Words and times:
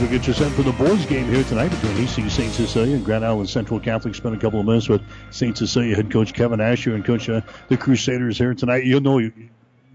We'll 0.00 0.10
get 0.10 0.28
you 0.28 0.32
set 0.32 0.52
for 0.52 0.62
the 0.62 0.70
boys' 0.70 1.04
game 1.06 1.28
here 1.28 1.42
tonight 1.42 1.70
between 1.70 1.96
EC 1.96 2.30
St. 2.30 2.52
Cecilia 2.52 2.94
and 2.94 3.04
Grand 3.04 3.24
Island 3.24 3.48
Central 3.48 3.80
Catholic. 3.80 4.14
Spend 4.14 4.32
a 4.32 4.38
couple 4.38 4.60
of 4.60 4.66
minutes 4.66 4.88
with 4.88 5.02
St. 5.32 5.58
Cecilia 5.58 5.96
head 5.96 6.08
coach 6.12 6.34
Kevin 6.34 6.60
Asher 6.60 6.94
and 6.94 7.04
coach 7.04 7.28
uh, 7.28 7.40
the 7.66 7.76
Crusaders 7.76 8.38
here 8.38 8.54
tonight. 8.54 8.84
You'll 8.84 9.00
know 9.00 9.18
you, 9.18 9.32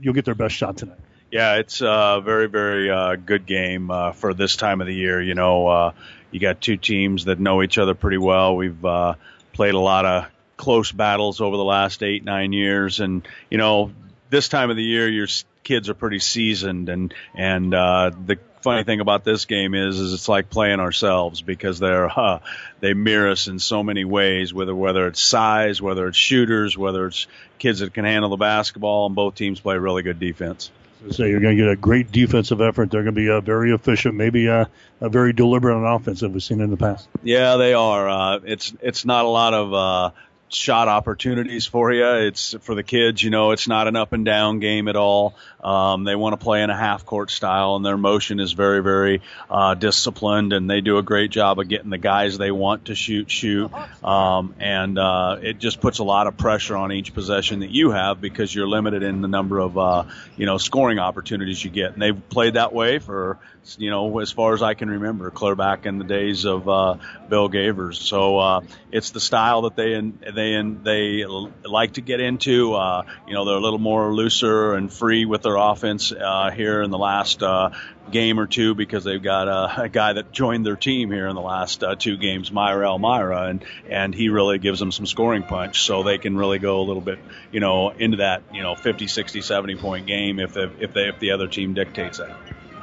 will 0.04 0.12
get 0.12 0.26
their 0.26 0.36
best 0.36 0.56
shot 0.56 0.76
tonight. 0.76 1.00
Yeah, 1.32 1.56
it's 1.56 1.80
a 1.80 2.22
very, 2.22 2.48
very 2.48 2.92
uh, 2.92 3.16
good 3.16 3.46
game 3.46 3.90
uh, 3.90 4.12
for 4.12 4.34
this 4.34 4.58
time 4.58 4.82
of 4.82 4.88
the 4.88 4.94
year. 4.94 5.22
You 5.22 5.36
know, 5.36 5.68
uh, 5.68 5.92
you 6.32 6.42
got 6.42 6.60
two 6.60 6.76
teams 6.76 7.24
that 7.26 7.40
know 7.40 7.64
each 7.64 7.78
other 7.78 7.96
pretty 7.96 8.18
well. 8.18 8.58
We've 8.58 8.84
uh, 8.84 9.16
played 9.54 9.74
a 9.74 9.80
lot 9.80 10.06
of 10.06 10.26
close 10.58 10.92
battles 10.92 11.40
over 11.40 11.56
the 11.56 11.64
last 11.64 12.04
eight, 12.04 12.26
nine 12.26 12.52
years, 12.52 13.00
and 13.00 13.26
you 13.50 13.58
know, 13.58 13.94
this 14.30 14.50
time 14.50 14.70
of 14.70 14.76
the 14.76 14.84
year, 14.84 15.08
your 15.08 15.28
kids 15.64 15.88
are 15.88 15.94
pretty 15.94 16.20
seasoned, 16.20 16.90
and 16.90 17.14
and 17.34 17.74
uh, 17.74 18.12
the 18.26 18.38
funny 18.64 18.84
thing 18.84 19.00
about 19.00 19.24
this 19.24 19.46
game 19.46 19.76
is, 19.76 20.00
is 20.00 20.14
it's 20.14 20.30
like 20.30 20.50
playing 20.50 20.80
ourselves 20.80 21.42
because 21.42 21.80
they're 21.80 22.10
uh, 22.10 22.40
they 22.80 22.94
mirror 22.94 23.32
us 23.32 23.48
in 23.48 23.60
so 23.60 23.84
many 23.84 24.06
ways. 24.06 24.54
Whether 24.54 24.76
whether 24.76 25.08
it's 25.08 25.22
size, 25.22 25.82
whether 25.82 26.08
it's 26.08 26.18
shooters, 26.18 26.78
whether 26.78 27.08
it's 27.08 27.28
kids 27.60 27.80
that 27.80 27.94
can 27.94 28.06
handle 28.06 28.30
the 28.30 28.38
basketball, 28.38 29.06
and 29.06 29.16
both 29.16 29.36
teams 29.36 29.60
play 29.60 29.78
really 29.78 30.02
good 30.02 30.20
defense. 30.20 30.72
So 31.12 31.26
you're 31.26 31.42
going 31.42 31.58
to 31.58 31.64
get 31.64 31.70
a 31.70 31.76
great 31.76 32.12
defensive 32.12 32.62
effort. 32.62 32.90
They're 32.90 33.04
going 33.04 33.14
to 33.14 33.22
be 33.22 33.30
uh, 33.30 33.42
very 33.42 33.74
efficient, 33.74 34.16
maybe 34.16 34.48
uh, 34.48 34.66
a 35.02 35.10
very 35.10 35.34
deliberate 35.34 35.76
on 35.76 35.84
offense 35.84 36.22
that 36.22 36.30
we've 36.30 36.42
seen 36.42 36.62
in 36.62 36.70
the 36.70 36.78
past. 36.78 37.10
Yeah, 37.24 37.58
they 37.58 37.74
are. 37.74 38.10
Uh, 38.10 38.40
it's 38.46 38.74
it's 38.82 39.04
not 39.04 39.26
a 39.26 39.28
lot 39.28 39.54
of 39.54 39.74
uh, 39.74 40.12
shot 40.54 40.88
opportunities 40.88 41.66
for 41.66 41.92
you. 41.92 42.08
It's 42.28 42.56
for 42.62 42.76
the 42.76 42.84
kids, 42.84 43.22
you 43.22 43.30
know, 43.30 43.52
it's 43.52 43.68
not 43.68 43.88
an 43.88 43.96
up 43.96 44.14
and 44.14 44.24
down 44.24 44.60
game 44.60 44.88
at 44.88 44.96
all. 44.96 45.36
Um, 45.64 46.04
they 46.04 46.16
want 46.16 46.34
to 46.34 46.44
play 46.44 46.62
in 46.62 46.70
a 46.70 46.76
half 46.76 47.06
court 47.06 47.32
style, 47.32 47.76
and 47.76 47.86
their 47.86 47.98
motion 47.98 48.40
is 48.40 48.52
very, 48.52 48.84
very 48.84 49.22
uh, 49.50 49.76
disciplined, 49.76 50.52
and 50.52 50.70
they 50.70 50.82
do 50.82 50.98
a 50.98 51.04
great 51.04 51.32
job 51.32 51.60
of 51.60 51.68
getting 51.70 51.90
the 51.90 51.98
guys 51.98 52.38
they 52.38 52.52
want 52.52 52.86
to 52.86 52.96
shoot, 52.96 53.32
shoot. 53.32 53.72
Um, 54.04 54.56
and 54.60 55.00
uh, 55.00 55.38
it 55.42 55.60
just 55.60 55.80
puts 55.80 56.00
a 56.00 56.04
lot 56.04 56.28
of 56.28 56.38
pressure 56.38 56.76
on 56.76 56.92
each 56.92 57.14
possession 57.14 57.62
that 57.62 57.70
you 57.70 57.92
have 57.92 58.20
because 58.20 58.54
you're 58.54 58.68
limited 58.68 59.04
in 59.04 59.22
the 59.22 59.28
number 59.28 59.60
of, 59.60 59.78
uh, 59.78 60.04
you 60.36 60.46
know, 60.46 60.58
scoring 60.58 61.00
opportunities 61.00 61.64
you 61.64 61.72
get. 61.72 61.94
And 61.94 62.02
they've 62.02 62.30
played 62.30 62.56
that 62.56 62.74
way 62.74 63.00
for, 63.00 63.40
you 63.78 63.90
know, 63.90 64.20
as 64.20 64.32
far 64.32 64.54
as 64.54 64.62
I 64.62 64.74
can 64.74 64.90
remember, 64.90 65.30
clear 65.32 65.56
back 65.56 65.86
in 65.86 65.98
the 65.98 66.04
days 66.04 66.46
of 66.46 66.68
uh, 66.68 66.96
Bill 67.30 67.50
Gavers. 67.50 67.96
So 67.96 68.38
uh, 68.38 68.62
it's 68.92 69.12
the 69.12 69.22
style 69.22 69.62
that 69.64 69.76
they 69.76 70.00
they 70.32 70.62
they 70.84 71.26
like 71.26 71.94
to 71.94 72.02
get 72.02 72.20
into. 72.20 72.74
Uh, 72.74 73.04
you 73.28 73.34
know, 73.34 73.46
they're 73.46 73.56
a 73.56 73.62
little 73.62 73.80
more 73.80 74.14
looser 74.14 74.74
and 74.74 74.92
free 74.92 75.26
with 75.26 75.42
their 75.44 75.53
their 75.54 75.72
offense 75.72 76.12
uh, 76.12 76.52
here 76.52 76.82
in 76.82 76.92
the 76.92 76.98
last 76.98 77.44
uh, 77.44 77.70
game 78.12 78.40
or 78.40 78.48
two 78.48 78.74
because 78.76 79.04
they've 79.04 79.22
got 79.22 79.48
a, 79.48 79.84
a, 79.84 79.90
guy 79.90 80.14
that 80.14 80.32
joined 80.32 80.66
their 80.66 80.76
team 80.76 81.12
here 81.12 81.28
in 81.28 81.36
the 81.36 81.42
last 81.42 81.84
uh, 81.84 81.96
two 81.96 82.18
games, 82.18 82.52
Myra 82.52 82.88
Elmira, 82.88 83.44
and 83.44 83.64
and 83.90 84.16
he 84.16 84.30
really 84.30 84.58
gives 84.58 84.80
them 84.80 84.92
some 84.92 85.06
scoring 85.06 85.44
punch, 85.44 85.82
so 85.82 86.04
they 86.04 86.18
can 86.18 86.36
really 86.36 86.60
go 86.60 86.82
a 86.82 86.84
little 86.84 87.02
bit, 87.02 87.20
you 87.52 87.60
know, 87.60 87.90
into 87.90 88.18
that, 88.18 88.44
you 88.52 88.64
know, 88.64 88.76
50, 88.76 89.08
60, 89.08 89.42
70 89.42 89.76
point 89.76 90.08
game 90.08 90.40
if 90.40 90.58
if, 90.58 90.72
if 90.82 90.94
they 90.94 91.10
if 91.10 91.20
the 91.20 91.32
other 91.32 91.48
team 91.48 91.74
dictates 91.74 92.18
that. 92.18 92.36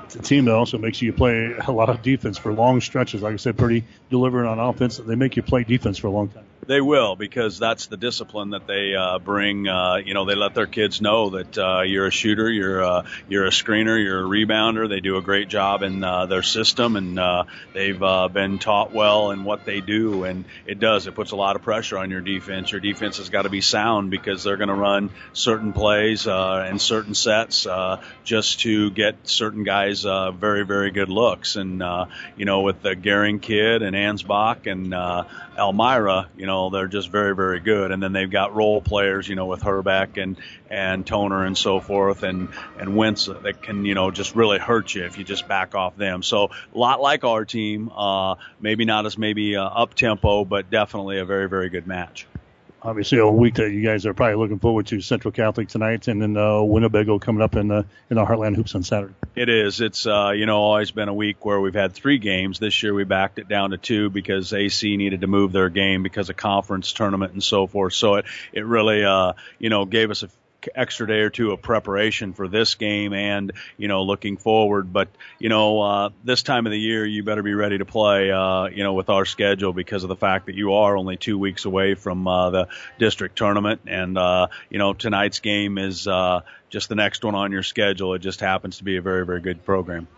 It's 0.04 0.16
a 0.16 0.22
team 0.22 0.46
that 0.46 0.54
also 0.54 0.76
makes 0.76 1.00
you 1.00 1.12
play 1.12 1.54
a 1.66 1.70
lot 1.70 1.88
of 1.88 2.02
defense 2.02 2.36
for 2.36 2.52
long 2.52 2.80
stretches. 2.80 3.22
Like 3.22 3.34
I 3.34 3.36
said, 3.36 3.56
pretty 3.56 3.84
delivering 4.10 4.48
on 4.48 4.58
offense. 4.58 4.96
They 4.96 5.14
make 5.14 5.36
you 5.36 5.42
play 5.42 5.62
defense 5.64 5.98
for 5.98 6.08
a 6.08 6.10
long 6.10 6.28
time. 6.28 6.44
They 6.66 6.80
will 6.80 7.16
because 7.16 7.58
that's 7.58 7.86
the 7.86 7.96
discipline 7.96 8.50
that 8.50 8.66
they 8.66 8.94
uh, 8.94 9.18
bring. 9.18 9.66
Uh, 9.66 9.96
you 9.96 10.12
know, 10.12 10.26
they 10.26 10.34
let 10.34 10.54
their 10.54 10.66
kids 10.66 11.00
know 11.00 11.30
that 11.30 11.58
uh, 11.58 11.80
you're 11.80 12.06
a 12.06 12.10
shooter, 12.10 12.50
you're 12.50 12.84
uh, 12.84 13.06
you're 13.28 13.46
a 13.46 13.50
screener, 13.50 14.02
you're 14.02 14.20
a 14.20 14.28
rebounder. 14.28 14.88
They 14.88 15.00
do 15.00 15.16
a 15.16 15.22
great 15.22 15.48
job 15.48 15.82
in 15.82 16.04
uh, 16.04 16.26
their 16.26 16.42
system, 16.42 16.96
and 16.96 17.18
uh, 17.18 17.44
they've 17.72 17.98
been 17.98 18.58
taught 18.58 18.92
well 18.92 19.30
in 19.30 19.44
what 19.44 19.64
they 19.64 19.80
do. 19.80 20.24
And 20.24 20.44
it 20.66 20.78
does. 20.78 21.06
It 21.06 21.14
puts 21.14 21.30
a 21.32 21.36
lot 21.36 21.56
of 21.56 21.62
pressure 21.62 21.96
on 21.96 22.10
your 22.10 22.20
defense. 22.20 22.70
Your 22.70 22.80
defense 22.80 23.16
has 23.16 23.30
got 23.30 23.42
to 23.42 23.50
be 23.50 23.62
sound 23.62 24.10
because 24.10 24.44
they're 24.44 24.58
going 24.58 24.68
to 24.68 24.74
run 24.74 25.10
certain 25.32 25.72
plays 25.72 26.26
and 26.26 26.80
certain 26.80 27.14
sets 27.14 27.66
just 28.22 28.60
to 28.60 28.90
get 28.90 29.16
certain 29.24 29.64
guys 29.64 30.02
very 30.02 30.66
very 30.66 30.90
good 30.90 31.08
looks. 31.08 31.56
And 31.56 31.82
you 32.36 32.44
know, 32.44 32.60
with 32.60 32.82
the 32.82 32.94
Gehring 32.94 33.40
kid 33.40 33.82
and 33.82 33.96
Ansbach 33.96 34.70
and 34.70 34.92
Elmira, 35.60 36.28
you 36.36 36.46
know 36.46 36.70
they're 36.70 36.88
just 36.88 37.10
very, 37.10 37.36
very 37.36 37.60
good. 37.60 37.92
And 37.92 38.02
then 38.02 38.12
they've 38.12 38.30
got 38.30 38.54
role 38.54 38.80
players, 38.80 39.28
you 39.28 39.36
know, 39.36 39.46
with 39.46 39.62
Herbeck 39.62 40.16
and 40.16 40.38
and 40.68 41.06
Toner 41.06 41.44
and 41.44 41.56
so 41.56 41.80
forth, 41.80 42.22
and 42.22 42.48
and 42.78 42.96
Wentz 42.96 43.26
that 43.26 43.62
can, 43.62 43.84
you 43.84 43.94
know, 43.94 44.10
just 44.10 44.34
really 44.34 44.58
hurt 44.58 44.94
you 44.94 45.04
if 45.04 45.18
you 45.18 45.24
just 45.24 45.46
back 45.46 45.74
off 45.74 45.96
them. 45.96 46.22
So 46.22 46.50
a 46.74 46.78
lot 46.78 47.00
like 47.00 47.24
our 47.24 47.44
team, 47.44 47.90
uh, 47.90 48.36
maybe 48.60 48.84
not 48.86 49.04
as 49.06 49.18
maybe 49.18 49.56
uh, 49.56 49.64
up 49.64 49.94
tempo, 49.94 50.44
but 50.44 50.70
definitely 50.70 51.18
a 51.18 51.24
very, 51.24 51.48
very 51.48 51.68
good 51.68 51.86
match 51.86 52.26
obviously 52.82 53.18
a 53.18 53.26
week 53.26 53.54
that 53.54 53.70
you 53.70 53.82
guys 53.82 54.06
are 54.06 54.14
probably 54.14 54.36
looking 54.36 54.58
forward 54.58 54.86
to 54.88 55.00
Central 55.00 55.32
Catholic 55.32 55.68
tonight, 55.68 56.08
and 56.08 56.20
then 56.20 56.36
uh, 56.36 56.62
Winnebago 56.62 57.18
coming 57.18 57.42
up 57.42 57.56
in 57.56 57.68
the 57.68 57.84
in 58.08 58.16
the 58.16 58.24
Heartland 58.24 58.56
Hoops 58.56 58.74
on 58.74 58.82
Saturday. 58.82 59.14
It 59.34 59.48
is. 59.48 59.80
It's 59.80 60.06
uh, 60.06 60.32
you 60.34 60.46
know 60.46 60.58
always 60.58 60.90
been 60.90 61.08
a 61.08 61.14
week 61.14 61.44
where 61.44 61.60
we've 61.60 61.74
had 61.74 61.92
three 61.92 62.18
games. 62.18 62.58
This 62.58 62.82
year 62.82 62.94
we 62.94 63.04
backed 63.04 63.38
it 63.38 63.48
down 63.48 63.70
to 63.70 63.78
two 63.78 64.10
because 64.10 64.52
AC 64.52 64.96
needed 64.96 65.20
to 65.20 65.26
move 65.26 65.52
their 65.52 65.68
game 65.68 66.02
because 66.02 66.30
of 66.30 66.36
conference 66.36 66.92
tournament 66.92 67.32
and 67.32 67.42
so 67.42 67.66
forth. 67.66 67.94
So 67.94 68.16
it 68.16 68.26
it 68.52 68.64
really 68.64 69.04
uh, 69.04 69.34
you 69.58 69.70
know 69.70 69.84
gave 69.84 70.10
us 70.10 70.22
a 70.22 70.28
extra 70.74 71.06
day 71.06 71.20
or 71.20 71.30
two 71.30 71.52
of 71.52 71.62
preparation 71.62 72.32
for 72.32 72.48
this 72.48 72.74
game 72.74 73.12
and 73.12 73.52
you 73.76 73.88
know 73.88 74.02
looking 74.02 74.36
forward. 74.36 74.92
But 74.92 75.08
you 75.38 75.48
know 75.48 75.80
uh, 75.80 76.10
this 76.24 76.42
time 76.42 76.66
of 76.66 76.72
the 76.72 76.78
year 76.78 77.04
you 77.04 77.22
better 77.22 77.42
be 77.42 77.54
ready 77.54 77.78
to 77.78 77.84
play 77.84 78.30
uh, 78.30 78.66
you 78.66 78.82
know 78.82 78.94
with 78.94 79.10
our 79.10 79.24
schedule 79.24 79.72
because 79.72 80.02
of 80.02 80.08
the 80.08 80.16
fact 80.16 80.46
that 80.46 80.54
you 80.54 80.74
are 80.74 80.96
only 80.96 81.16
two 81.16 81.38
weeks 81.38 81.64
away 81.64 81.94
from 81.94 82.26
uh, 82.26 82.50
the 82.50 82.68
district 82.98 83.36
tournament. 83.36 83.82
And 83.86 84.16
uh, 84.16 84.48
you 84.68 84.78
know 84.78 84.92
tonight's 84.92 85.40
game 85.40 85.78
is 85.78 86.06
uh, 86.06 86.40
just 86.68 86.88
the 86.88 86.94
next 86.94 87.24
one 87.24 87.34
on 87.34 87.52
your 87.52 87.62
schedule. 87.62 88.14
It 88.14 88.20
just 88.20 88.40
happens 88.40 88.78
to 88.78 88.84
be 88.84 88.96
a 88.96 89.02
very 89.02 89.26
very 89.26 89.40
good 89.40 89.64
program 89.64 90.08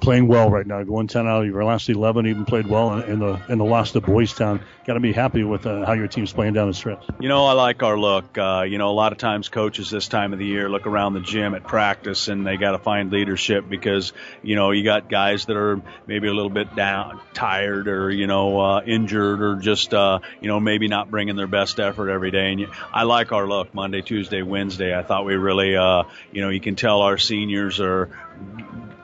playing 0.00 0.26
well 0.26 0.50
right 0.50 0.66
now, 0.66 0.82
going 0.82 1.06
10 1.06 1.26
out 1.26 1.42
of 1.42 1.46
your 1.46 1.64
last 1.64 1.88
11. 1.88 2.26
Even 2.26 2.44
played 2.44 2.66
well 2.66 3.00
in, 3.00 3.18
the 3.18 3.40
in 3.48 3.58
the 3.58 3.64
loss 3.64 3.92
to 3.92 4.00
Boys 4.00 4.32
Town. 4.32 4.60
Got 4.86 4.94
to 4.94 5.00
be 5.00 5.12
happy 5.12 5.44
with 5.44 5.66
uh, 5.66 5.84
how 5.84 5.92
your 5.92 6.08
team's 6.08 6.32
playing 6.32 6.54
down 6.54 6.68
the 6.68 6.74
stretch. 6.74 7.04
You 7.20 7.28
know, 7.28 7.44
I 7.46 7.52
like 7.52 7.82
our 7.82 7.98
look. 7.98 8.36
Uh, 8.36 8.64
you 8.66 8.78
know, 8.78 8.90
a 8.90 8.92
lot 8.92 9.12
of 9.12 9.18
times 9.18 9.48
coaches 9.48 9.90
this 9.90 10.08
time 10.08 10.32
of 10.32 10.38
the 10.38 10.46
year 10.46 10.68
look 10.68 10.86
around 10.86 11.14
the 11.14 11.20
gym 11.20 11.54
at 11.54 11.64
practice 11.64 12.28
and 12.28 12.46
they 12.46 12.56
got 12.56 12.72
to 12.72 12.78
find 12.78 13.12
leadership 13.12 13.68
because 13.68 14.12
you 14.42 14.56
know 14.56 14.70
you 14.70 14.84
got 14.84 15.08
guys 15.08 15.46
that 15.46 15.56
are 15.56 15.80
maybe 16.06 16.28
a 16.28 16.34
little 16.34 16.50
bit 16.50 16.74
down, 16.74 17.20
tired, 17.34 17.88
or 17.88 18.10
you 18.10 18.26
know 18.26 18.60
uh, 18.60 18.82
injured, 18.84 19.42
or 19.42 19.56
just 19.56 19.94
uh, 19.94 20.20
you 20.40 20.48
know 20.48 20.60
maybe 20.60 20.88
not 20.88 21.10
bringing 21.10 21.36
their 21.36 21.46
best 21.46 21.78
effort 21.78 22.10
every 22.10 22.30
day. 22.30 22.50
And 22.50 22.60
you, 22.60 22.70
I 22.92 23.04
like 23.04 23.32
our 23.32 23.46
look 23.46 23.74
Monday, 23.74 24.02
Tuesday, 24.02 24.42
Wednesday. 24.42 24.96
I 24.96 25.02
thought 25.02 25.24
we 25.24 25.34
really, 25.34 25.76
uh, 25.76 26.04
you 26.32 26.40
know, 26.40 26.48
you 26.48 26.60
can 26.60 26.76
tell 26.76 27.02
our 27.02 27.18
seniors 27.18 27.80
are 27.80 28.10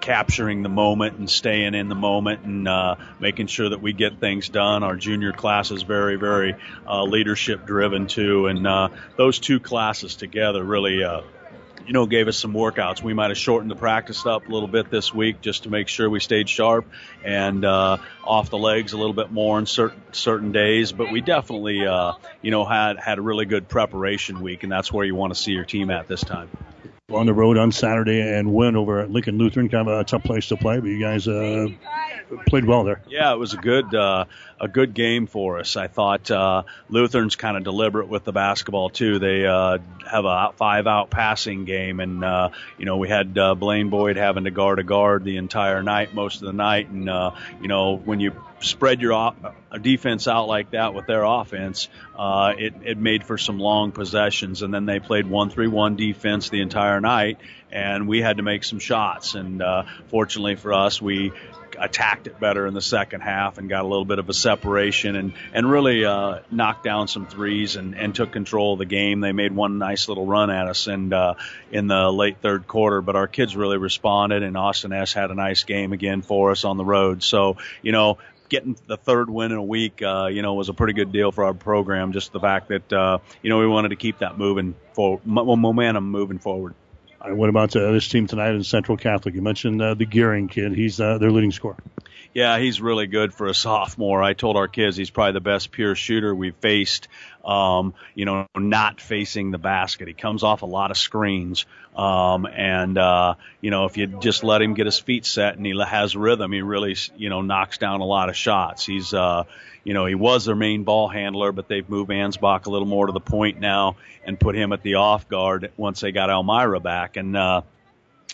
capturing 0.06 0.62
the 0.62 0.68
moment 0.68 1.18
and 1.18 1.28
staying 1.28 1.74
in 1.74 1.88
the 1.88 1.94
moment 1.96 2.44
and 2.44 2.68
uh, 2.68 2.94
making 3.18 3.48
sure 3.48 3.68
that 3.68 3.82
we 3.82 3.92
get 3.92 4.20
things 4.20 4.48
done. 4.48 4.84
Our 4.84 4.94
junior 4.94 5.32
class 5.32 5.72
is 5.72 5.82
very, 5.82 6.14
very 6.14 6.54
uh, 6.88 7.02
leadership 7.02 7.66
driven 7.66 8.06
too, 8.06 8.46
and 8.46 8.64
uh, 8.68 8.90
those 9.16 9.40
two 9.40 9.58
classes 9.58 10.14
together 10.14 10.62
really. 10.62 11.02
Uh, 11.02 11.22
you 11.84 11.92
know, 11.92 12.04
gave 12.04 12.26
us 12.26 12.36
some 12.36 12.52
workouts. 12.52 13.00
We 13.00 13.14
might 13.14 13.30
have 13.30 13.38
shortened 13.38 13.70
the 13.70 13.76
practice 13.76 14.26
up 14.26 14.48
a 14.48 14.50
little 14.50 14.66
bit 14.66 14.90
this 14.90 15.14
week 15.14 15.40
just 15.40 15.62
to 15.64 15.70
make 15.70 15.86
sure 15.86 16.10
we 16.10 16.18
stayed 16.18 16.48
sharp 16.48 16.84
and 17.22 17.64
uh, 17.64 17.98
off 18.24 18.50
the 18.50 18.58
legs 18.58 18.92
a 18.92 18.96
little 18.96 19.12
bit 19.12 19.30
more 19.30 19.58
on 19.58 19.66
certain 19.66 20.02
certain 20.10 20.50
days. 20.50 20.90
But 20.90 21.12
we 21.12 21.20
definitely, 21.20 21.86
uh, 21.86 22.14
you 22.42 22.50
know, 22.50 22.64
had 22.64 22.98
had 22.98 23.18
a 23.18 23.22
really 23.22 23.46
good 23.46 23.68
preparation 23.68 24.40
week, 24.40 24.64
and 24.64 24.72
that's 24.72 24.92
where 24.92 25.06
you 25.06 25.14
want 25.14 25.32
to 25.32 25.40
see 25.40 25.52
your 25.52 25.64
team 25.64 25.90
at 25.90 26.08
this 26.08 26.22
time 26.22 26.48
on 27.12 27.26
the 27.26 27.32
road 27.32 27.56
on 27.56 27.70
Saturday 27.70 28.20
and 28.20 28.52
win 28.52 28.74
over 28.74 28.98
at 28.98 29.10
Lincoln 29.10 29.38
Lutheran. 29.38 29.68
Kind 29.68 29.88
of 29.88 30.00
a 30.00 30.02
tough 30.02 30.24
place 30.24 30.48
to 30.48 30.56
play, 30.56 30.80
but 30.80 30.88
you 30.88 30.98
guys 30.98 31.28
uh, 31.28 31.68
played 32.46 32.64
well 32.64 32.82
there. 32.82 33.00
Yeah, 33.08 33.32
it 33.32 33.36
was 33.36 33.54
a 33.54 33.58
good 33.58 33.94
uh, 33.94 34.24
a 34.60 34.68
good 34.68 34.94
game 34.94 35.26
for 35.26 35.58
us. 35.58 35.76
I 35.76 35.86
thought 35.86 36.30
uh, 36.30 36.62
Lutheran's 36.88 37.36
kind 37.36 37.56
of 37.56 37.64
deliberate 37.64 38.08
with 38.08 38.24
the 38.24 38.32
basketball 38.32 38.91
too. 38.91 39.18
They 39.18 39.47
uh, 39.47 39.78
have 40.10 40.24
a 40.24 40.53
five 40.56 40.86
out 40.86 41.10
passing 41.10 41.64
game, 41.64 42.00
and 42.00 42.24
uh, 42.24 42.50
you 42.78 42.86
know 42.86 42.97
we 42.97 43.08
had 43.08 43.36
uh, 43.36 43.54
Blaine 43.54 43.91
Boyd 43.91 44.16
having 44.16 44.44
to 44.44 44.50
guard 44.50 44.78
a 44.78 44.84
guard 44.84 45.24
the 45.24 45.36
entire 45.36 45.82
night, 45.82 46.14
most 46.14 46.41
of 46.41 46.47
the 46.47 46.53
night, 46.53 46.88
and 46.88 47.08
uh, 47.08 47.32
you 47.60 47.68
know 47.68 47.97
when 47.97 48.20
you 48.20 48.32
spread 48.60 49.00
your 49.00 49.12
off, 49.12 49.34
defense 49.82 50.26
out 50.26 50.48
like 50.48 50.70
that 50.70 50.94
with 50.94 51.06
their 51.06 51.24
offense, 51.24 51.88
uh, 52.16 52.54
it, 52.56 52.74
it 52.84 52.98
made 52.98 53.24
for 53.24 53.36
some 53.36 53.59
long 53.59 53.92
possessions. 53.92 54.62
And 54.62 54.72
then 54.72 54.86
they 54.86 55.00
played 55.00 55.26
1 55.26 55.50
3 55.50 55.68
1 55.68 55.97
defense 55.97 56.48
the 56.48 56.60
entire 56.60 57.00
night, 57.00 57.38
and 57.70 58.09
we 58.09 58.20
had 58.22 58.38
to 58.38 58.42
make 58.42 58.64
some 58.64 58.78
shots. 58.78 59.34
And 59.34 59.62
uh, 59.62 59.84
fortunately 60.09 60.56
for 60.56 60.72
us, 60.72 61.00
we 61.00 61.32
attacked 61.78 62.26
it 62.26 62.38
better 62.40 62.66
in 62.66 62.74
the 62.74 62.80
second 62.80 63.20
half 63.20 63.58
and 63.58 63.68
got 63.68 63.84
a 63.84 63.88
little 63.88 64.04
bit 64.04 64.18
of 64.18 64.28
a 64.28 64.34
separation 64.34 65.16
and 65.16 65.32
and 65.52 65.70
really 65.70 66.04
uh, 66.04 66.40
knocked 66.50 66.84
down 66.84 67.08
some 67.08 67.26
threes 67.26 67.76
and 67.76 67.94
and 67.96 68.14
took 68.14 68.32
control 68.32 68.74
of 68.74 68.78
the 68.78 68.86
game. 68.86 69.20
They 69.20 69.32
made 69.32 69.52
one 69.52 69.78
nice 69.78 70.08
little 70.08 70.26
run 70.26 70.50
at 70.50 70.68
us 70.68 70.86
and 70.86 71.12
uh, 71.12 71.34
in 71.70 71.86
the 71.86 72.10
late 72.10 72.38
third 72.40 72.66
quarter, 72.66 73.00
but 73.00 73.16
our 73.16 73.28
kids 73.28 73.56
really 73.56 73.78
responded 73.78 74.42
and 74.42 74.56
Austin 74.56 74.92
S 74.92 75.12
had 75.12 75.30
a 75.30 75.34
nice 75.34 75.64
game 75.64 75.92
again 75.92 76.22
for 76.22 76.50
us 76.50 76.64
on 76.64 76.76
the 76.76 76.84
road. 76.84 77.22
So 77.22 77.56
you 77.82 77.92
know 77.92 78.18
getting 78.48 78.76
the 78.86 78.96
third 78.96 79.28
win 79.28 79.52
in 79.52 79.58
a 79.58 79.62
week, 79.62 80.02
uh, 80.02 80.26
you 80.26 80.42
know, 80.42 80.54
was 80.54 80.68
a 80.68 80.74
pretty 80.74 80.92
good 80.92 81.12
deal 81.12 81.32
for 81.32 81.44
our 81.44 81.54
program. 81.54 82.12
Just 82.12 82.32
the 82.32 82.40
fact 82.40 82.68
that, 82.68 82.92
uh, 82.92 83.18
you 83.42 83.50
know, 83.50 83.58
we 83.58 83.66
wanted 83.66 83.88
to 83.88 83.96
keep 83.96 84.20
that 84.20 84.38
moving 84.38 84.74
for 84.92 85.20
momentum 85.24 86.10
moving 86.10 86.38
forward. 86.38 86.74
What 87.28 87.48
about 87.48 87.74
uh, 87.74 87.92
this 87.92 88.08
team 88.08 88.26
tonight 88.26 88.54
in 88.54 88.62
Central 88.62 88.96
Catholic? 88.96 89.34
You 89.34 89.42
mentioned 89.42 89.82
uh, 89.82 89.94
the 89.94 90.06
Gehring 90.06 90.50
kid. 90.50 90.72
He's 90.72 91.00
uh, 91.00 91.18
their 91.18 91.30
leading 91.30 91.52
scorer. 91.52 91.76
Yeah, 92.36 92.59
he's 92.59 92.83
really 92.83 93.06
good 93.06 93.33
for 93.33 93.47
a 93.47 93.54
sophomore. 93.54 94.22
I 94.22 94.34
told 94.34 94.59
our 94.59 94.68
kids 94.68 94.94
he's 94.94 95.09
probably 95.09 95.33
the 95.33 95.41
best 95.41 95.72
pure 95.72 95.94
shooter 95.94 96.34
we've 96.34 96.54
faced. 96.56 97.09
Um, 97.42 97.94
you 98.15 98.27
know, 98.27 98.47
not 98.54 99.00
facing 99.00 99.53
the 99.53 99.59
basket. 99.59 100.06
He 100.06 100.12
comes 100.12 100.42
off 100.42 100.60
a 100.60 100.66
lot 100.66 100.91
of 100.91 100.98
screens. 100.98 101.65
Um, 101.97 102.44
and, 102.44 102.98
uh, 102.98 103.36
you 103.62 103.71
know, 103.71 103.86
if 103.86 103.97
you 103.97 104.06
just 104.06 104.44
let 104.44 104.60
him 104.60 104.74
get 104.74 104.84
his 104.84 104.98
feet 104.98 105.24
set 105.24 105.56
and 105.56 105.65
he 105.65 105.72
has 105.83 106.15
rhythm, 106.15 106.53
he 106.53 106.60
really, 106.60 106.94
you 107.16 107.30
know, 107.30 107.41
knocks 107.41 107.78
down 107.78 108.03
a 108.03 108.04
lot 108.04 108.28
of 108.28 108.36
shots. 108.36 108.84
He's, 108.84 109.15
uh, 109.15 109.44
you 109.83 109.94
know, 109.94 110.04
he 110.04 110.15
was 110.15 110.44
their 110.44 110.54
main 110.54 110.84
ball 110.84 111.09
handler, 111.09 111.53
but 111.53 111.68
they've 111.68 111.88
moved 111.88 112.10
Ansbach 112.10 112.66
a 112.66 112.71
little 112.71 112.86
more 112.86 113.06
to 113.06 113.15
the 113.15 113.18
point 113.18 113.60
now 113.60 113.97
and 114.27 114.38
put 114.38 114.54
him 114.54 114.74
at 114.74 114.83
the 114.83 114.97
off 114.97 115.27
guard 115.27 115.72
once 115.78 116.00
they 116.00 116.12
got 116.12 116.28
Elmira 116.28 116.80
back. 116.80 117.16
And, 117.16 117.34
uh, 117.34 117.62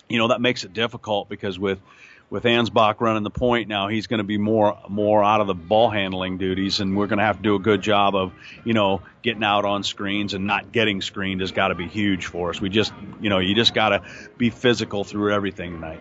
you 0.08 0.18
know, 0.18 0.26
that 0.26 0.40
makes 0.40 0.64
it 0.64 0.72
difficult 0.72 1.28
because 1.28 1.56
with, 1.56 1.78
with 2.32 2.44
Ansbach 2.44 2.98
running 3.02 3.24
the 3.24 3.30
point 3.30 3.68
now, 3.68 3.88
he's 3.88 4.06
going 4.06 4.16
to 4.16 4.24
be 4.24 4.38
more 4.38 4.78
more 4.88 5.22
out 5.22 5.42
of 5.42 5.46
the 5.46 5.54
ball 5.54 5.90
handling 5.90 6.38
duties, 6.38 6.80
and 6.80 6.96
we're 6.96 7.06
going 7.06 7.18
to 7.18 7.24
have 7.26 7.36
to 7.36 7.42
do 7.42 7.56
a 7.56 7.58
good 7.58 7.82
job 7.82 8.14
of 8.14 8.32
you 8.64 8.72
know 8.72 9.02
getting 9.20 9.44
out 9.44 9.66
on 9.66 9.82
screens 9.82 10.32
and 10.32 10.46
not 10.46 10.72
getting 10.72 11.02
screened 11.02 11.42
has 11.42 11.52
got 11.52 11.68
to 11.68 11.74
be 11.74 11.86
huge 11.86 12.24
for 12.24 12.48
us. 12.48 12.58
We 12.58 12.70
just 12.70 12.90
you 13.20 13.28
know 13.28 13.38
you 13.38 13.54
just 13.54 13.74
got 13.74 13.90
to 13.90 14.02
be 14.38 14.48
physical 14.48 15.04
through 15.04 15.34
everything 15.34 15.74
tonight. 15.74 16.00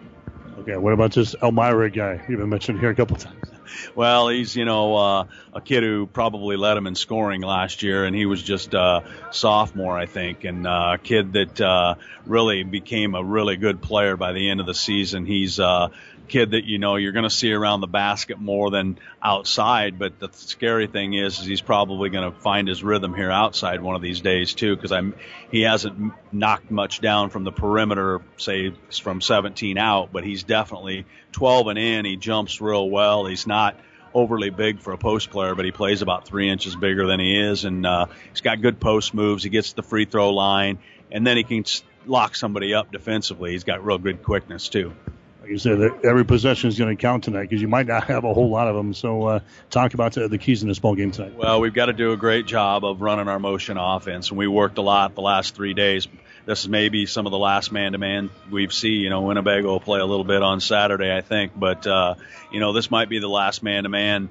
Okay, 0.60 0.78
what 0.78 0.94
about 0.94 1.12
this 1.12 1.36
Elmira 1.44 1.89
guy 1.89 2.24
you've 2.30 2.39
been 2.39 2.50
mentioned 2.50 2.80
here 2.80 2.92
a 2.92 2.95
couple 2.95 3.18
times? 3.18 3.51
Well, 3.95 4.27
he's 4.27 4.56
you 4.56 4.66
know 4.66 4.95
uh, 4.95 5.25
a 5.54 5.62
kid 5.62 5.84
who 5.84 6.06
probably 6.06 6.57
led 6.57 6.77
him 6.77 6.88
in 6.88 6.95
scoring 6.95 7.42
last 7.42 7.84
year, 7.84 8.04
and 8.04 8.16
he 8.16 8.25
was 8.25 8.44
just 8.44 8.74
a 8.74 9.04
sophomore, 9.31 9.98
I 9.98 10.06
think, 10.06 10.44
and 10.44 10.68
uh, 10.68 10.92
a 10.95 10.98
kid 10.98 11.34
that 11.34 11.62
uh, 11.62 11.95
really 12.25 12.63
became 12.63 13.16
a 13.16 13.24
really 13.24 13.56
good 13.56 13.81
player 13.81 14.18
by 14.18 14.34
the 14.34 14.50
end 14.50 14.60
of 14.60 14.66
the 14.66 14.74
season. 14.74 15.25
He's 15.25 15.60
uh, 15.60 15.89
kid 16.27 16.51
that 16.51 16.65
you 16.65 16.79
know 16.79 16.95
you're 16.95 17.12
going 17.12 17.23
to 17.23 17.29
see 17.29 17.51
around 17.51 17.81
the 17.81 17.88
basket 17.88 18.39
more 18.39 18.69
than 18.69 18.97
outside. 19.21 20.00
But 20.00 20.19
the 20.19 20.29
scary 20.33 20.88
thing 20.88 21.13
is, 21.13 21.39
is 21.39 21.45
he's 21.45 21.62
probably 21.62 22.09
going 22.09 22.31
to 22.31 22.39
find 22.39 22.68
his 22.68 22.83
rhythm 22.83 23.13
here 23.13 23.31
outside 23.31 23.81
one 23.81 23.95
of 23.95 24.01
these 24.01 24.21
days 24.21 24.53
too, 24.53 24.75
because 24.75 24.91
I'm 24.91 25.15
he 25.51 25.62
hasn't 25.62 26.13
knocked 26.31 26.71
much 26.71 27.01
down 27.01 27.29
from 27.29 27.44
the 27.44 27.51
perimeter, 27.51 28.21
say 28.38 28.73
from 29.01 29.21
17 29.21 29.77
out, 29.77 30.12
but 30.12 30.23
he's 30.23 30.44
definitely 30.44 31.06
12 31.33 31.68
and 31.68 31.79
in. 31.79 32.06
He 32.06 32.15
jumps 32.15 32.62
real 32.62 32.89
well. 32.89 33.25
He's 33.25 33.47
not 33.47 33.77
overly 34.13 34.50
big 34.50 34.79
for 34.79 34.94
a 34.94 34.97
post 34.97 35.29
player, 35.29 35.56
but 35.56 35.65
he 35.65 35.71
plays 35.71 36.01
about 36.01 36.25
three 36.25 36.50
inches 36.50 36.75
bigger 36.75 37.07
than 37.07 37.19
he 37.19 37.39
is, 37.39 37.65
and 37.65 37.85
uh, 37.85 38.07
he's 38.29 38.41
got 38.41 38.62
good 38.62 38.79
post 38.79 39.13
moves. 39.13 39.44
He 39.44 39.50
gets 39.50 39.74
the 39.74 39.83
free 39.83 40.06
throw 40.06 40.33
line, 40.33 40.79
and 41.12 41.25
then 41.25 41.38
he 41.38 41.44
can 41.44 41.63
lock 42.06 42.35
somebody 42.35 42.74
up 42.74 42.91
defensively. 42.91 43.51
He's 43.51 43.63
got 43.63 43.85
real 43.85 43.97
good 43.97 44.24
quickness 44.24 44.67
too 44.67 44.94
like 45.41 45.49
you 45.49 45.57
said, 45.57 45.79
that 45.79 46.05
every 46.05 46.23
possession 46.23 46.67
is 46.69 46.77
going 46.77 46.95
to 46.95 47.01
count 47.01 47.23
tonight 47.23 47.49
because 47.49 47.61
you 47.61 47.67
might 47.67 47.88
not 47.88 48.03
have 48.05 48.23
a 48.25 48.33
whole 48.33 48.49
lot 48.49 48.67
of 48.67 48.75
them. 48.75 48.93
So, 48.93 49.23
uh, 49.23 49.39
talk 49.71 49.95
about 49.95 50.13
the, 50.13 50.27
the 50.27 50.38
keys 50.38 50.61
in 50.61 50.69
this 50.69 50.77
ball 50.77 50.93
game 50.93 51.11
tonight. 51.11 51.35
Well, 51.35 51.59
we've 51.59 51.73
got 51.73 51.88
to 51.88 51.93
do 51.93 52.11
a 52.11 52.17
great 52.17 52.45
job 52.45 52.85
of 52.85 53.01
running 53.01 53.27
our 53.27 53.39
motion 53.39 53.77
offense, 53.77 54.29
and 54.29 54.38
we 54.38 54.47
worked 54.47 54.77
a 54.77 54.83
lot 54.83 55.15
the 55.15 55.21
last 55.21 55.55
three 55.55 55.73
days. 55.73 56.07
This 56.45 56.61
is 56.61 56.69
maybe 56.69 57.07
some 57.07 57.25
of 57.25 57.31
the 57.31 57.39
last 57.39 57.71
man-to-man 57.71 58.29
we've 58.51 58.73
seen. 58.73 59.01
You 59.01 59.09
know, 59.09 59.21
Winnebago 59.21 59.67
will 59.67 59.79
play 59.79 59.99
a 59.99 60.05
little 60.05 60.25
bit 60.25 60.43
on 60.43 60.59
Saturday, 60.59 61.11
I 61.15 61.21
think, 61.21 61.53
but 61.55 61.88
uh, 61.88 62.15
you 62.51 62.59
know, 62.59 62.73
this 62.73 62.91
might 62.91 63.09
be 63.09 63.17
the 63.17 63.29
last 63.29 63.63
man-to-man 63.63 64.29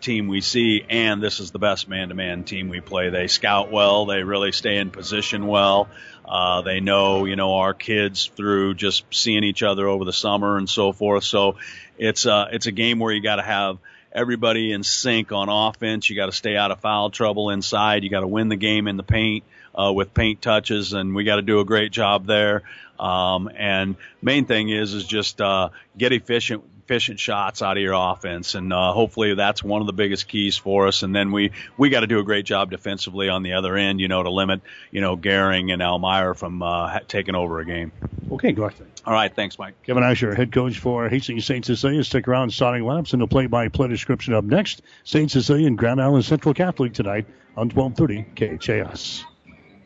team 0.00 0.28
we 0.28 0.40
see, 0.40 0.84
and 0.88 1.22
this 1.22 1.40
is 1.40 1.50
the 1.50 1.58
best 1.58 1.88
man-to-man 1.88 2.44
team 2.44 2.68
we 2.68 2.80
play. 2.80 3.10
They 3.10 3.26
scout 3.26 3.70
well, 3.70 4.06
they 4.06 4.22
really 4.22 4.52
stay 4.52 4.76
in 4.76 4.90
position 4.90 5.46
well. 5.46 5.88
Uh, 6.28 6.60
they 6.62 6.80
know, 6.80 7.24
you 7.24 7.36
know, 7.36 7.54
our 7.54 7.72
kids 7.72 8.30
through 8.36 8.74
just 8.74 9.04
seeing 9.10 9.44
each 9.44 9.62
other 9.62 9.86
over 9.88 10.04
the 10.04 10.12
summer 10.12 10.58
and 10.58 10.68
so 10.68 10.92
forth. 10.92 11.24
So 11.24 11.56
it's 11.96 12.26
uh, 12.26 12.48
it's 12.52 12.66
a 12.66 12.72
game 12.72 12.98
where 12.98 13.12
you 13.12 13.22
got 13.22 13.36
to 13.36 13.42
have 13.42 13.78
everybody 14.12 14.72
in 14.72 14.82
sync 14.82 15.32
on 15.32 15.48
offense. 15.48 16.10
You 16.10 16.16
got 16.16 16.26
to 16.26 16.32
stay 16.32 16.56
out 16.56 16.70
of 16.70 16.80
foul 16.80 17.10
trouble 17.10 17.50
inside. 17.50 18.04
You 18.04 18.10
got 18.10 18.20
to 18.20 18.26
win 18.26 18.48
the 18.48 18.56
game 18.56 18.88
in 18.88 18.96
the 18.96 19.02
paint 19.02 19.44
uh, 19.74 19.92
with 19.92 20.12
paint 20.12 20.42
touches, 20.42 20.92
and 20.92 21.14
we 21.14 21.24
got 21.24 21.36
to 21.36 21.42
do 21.42 21.60
a 21.60 21.64
great 21.64 21.92
job 21.92 22.26
there. 22.26 22.62
Um, 22.98 23.48
and 23.56 23.96
main 24.20 24.44
thing 24.44 24.68
is 24.68 24.92
is 24.92 25.04
just 25.04 25.40
uh, 25.40 25.70
get 25.96 26.12
efficient 26.12 26.64
efficient 26.88 27.20
shots 27.20 27.60
out 27.60 27.76
of 27.76 27.82
your 27.82 27.92
offense, 27.92 28.54
and 28.54 28.72
uh, 28.72 28.92
hopefully 28.92 29.34
that's 29.34 29.62
one 29.62 29.82
of 29.82 29.86
the 29.86 29.92
biggest 29.92 30.26
keys 30.26 30.56
for 30.56 30.86
us. 30.86 31.02
And 31.02 31.14
then 31.14 31.32
we 31.32 31.52
we 31.76 31.90
got 31.90 32.00
to 32.00 32.06
do 32.06 32.18
a 32.18 32.24
great 32.24 32.46
job 32.46 32.70
defensively 32.70 33.28
on 33.28 33.42
the 33.42 33.52
other 33.52 33.76
end, 33.76 34.00
you 34.00 34.08
know, 34.08 34.22
to 34.22 34.30
limit 34.30 34.62
you 34.90 35.02
know 35.02 35.14
Gehring 35.14 35.70
and 35.70 35.82
Elmira 35.82 36.34
from 36.34 36.62
uh, 36.62 37.00
taking 37.00 37.34
over 37.34 37.60
a 37.60 37.66
game. 37.66 37.92
Okay, 38.32 38.52
go 38.52 38.64
ahead. 38.64 38.86
All 39.04 39.12
right, 39.12 39.34
thanks, 39.34 39.58
Mike. 39.58 39.74
Kevin 39.82 40.02
Asher, 40.02 40.34
head 40.34 40.50
coach 40.50 40.78
for 40.78 41.08
Hastings 41.10 41.44
St. 41.44 41.64
Cecilia. 41.64 42.02
Stick 42.04 42.26
around, 42.26 42.52
starting 42.52 42.84
laps 42.84 43.12
and 43.12 43.20
the 43.20 43.26
play-by-play 43.26 43.88
description 43.88 44.32
up 44.34 44.44
next. 44.44 44.82
St. 45.04 45.30
Cecilia 45.30 45.66
and 45.66 45.76
Grand 45.76 46.00
Island 46.00 46.24
Central 46.24 46.54
Catholic 46.54 46.94
tonight 46.94 47.26
on 47.56 47.68
1230 47.68 48.58
KHAS. 48.58 49.24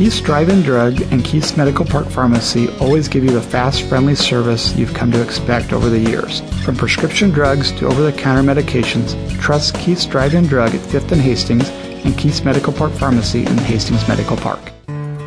Keith's 0.00 0.22
Drive-In 0.22 0.62
Drug 0.62 0.98
and 1.12 1.22
Keith's 1.22 1.58
Medical 1.58 1.84
Park 1.84 2.08
Pharmacy 2.08 2.70
always 2.78 3.06
give 3.06 3.22
you 3.22 3.32
the 3.32 3.42
fast, 3.42 3.82
friendly 3.82 4.14
service 4.14 4.74
you've 4.74 4.94
come 4.94 5.12
to 5.12 5.20
expect 5.22 5.74
over 5.74 5.90
the 5.90 5.98
years. 5.98 6.40
From 6.64 6.74
prescription 6.74 7.28
drugs 7.28 7.70
to 7.72 7.86
over-the-counter 7.86 8.42
medications, 8.42 9.14
trust 9.42 9.74
Keith's 9.74 10.06
Drive-In 10.06 10.46
Drug 10.46 10.74
at 10.74 10.80
5th 10.80 11.12
and 11.12 11.20
Hastings 11.20 11.68
and 11.68 12.16
Keith's 12.16 12.42
Medical 12.42 12.72
Park 12.72 12.92
Pharmacy 12.92 13.40
in 13.40 13.58
Hastings 13.58 14.08
Medical 14.08 14.38
Park. 14.38 14.72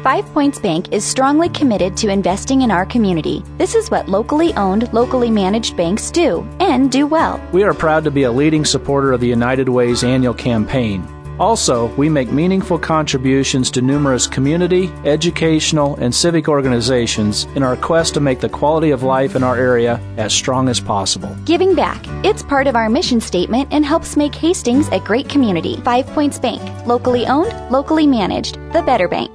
Five 0.01 0.25
Points 0.33 0.57
Bank 0.57 0.91
is 0.91 1.03
strongly 1.03 1.49
committed 1.49 1.95
to 1.97 2.09
investing 2.09 2.63
in 2.63 2.71
our 2.71 2.87
community. 2.87 3.43
This 3.59 3.75
is 3.75 3.91
what 3.91 4.09
locally 4.09 4.55
owned, 4.55 4.91
locally 4.91 5.29
managed 5.29 5.77
banks 5.77 6.09
do, 6.09 6.41
and 6.59 6.91
do 6.91 7.05
well. 7.05 7.39
We 7.51 7.61
are 7.61 7.75
proud 7.75 8.05
to 8.05 8.11
be 8.11 8.23
a 8.23 8.31
leading 8.31 8.65
supporter 8.65 9.11
of 9.11 9.21
the 9.21 9.27
United 9.27 9.69
Way's 9.69 10.03
annual 10.03 10.33
campaign. 10.33 11.07
Also, 11.39 11.87
we 11.95 12.09
make 12.09 12.31
meaningful 12.31 12.77
contributions 12.77 13.71
to 13.71 13.81
numerous 13.81 14.27
community, 14.27 14.91
educational, 15.03 15.95
and 15.95 16.13
civic 16.13 16.47
organizations 16.47 17.45
in 17.55 17.63
our 17.63 17.75
quest 17.75 18.13
to 18.13 18.19
make 18.19 18.39
the 18.39 18.49
quality 18.49 18.91
of 18.91 19.01
life 19.01 19.35
in 19.35 19.43
our 19.43 19.57
area 19.57 19.99
as 20.17 20.31
strong 20.33 20.69
as 20.69 20.79
possible. 20.79 21.35
Giving 21.45 21.73
back. 21.73 22.05
It's 22.23 22.43
part 22.43 22.67
of 22.67 22.75
our 22.75 22.89
mission 22.89 23.19
statement 23.19 23.69
and 23.71 23.83
helps 23.83 24.15
make 24.15 24.35
Hastings 24.35 24.87
a 24.89 24.99
great 24.99 25.27
community. 25.27 25.81
Five 25.81 26.05
Points 26.07 26.37
Bank. 26.37 26.61
Locally 26.85 27.25
owned, 27.25 27.71
locally 27.71 28.05
managed. 28.05 28.55
The 28.73 28.83
better 28.83 29.07
bank. 29.07 29.31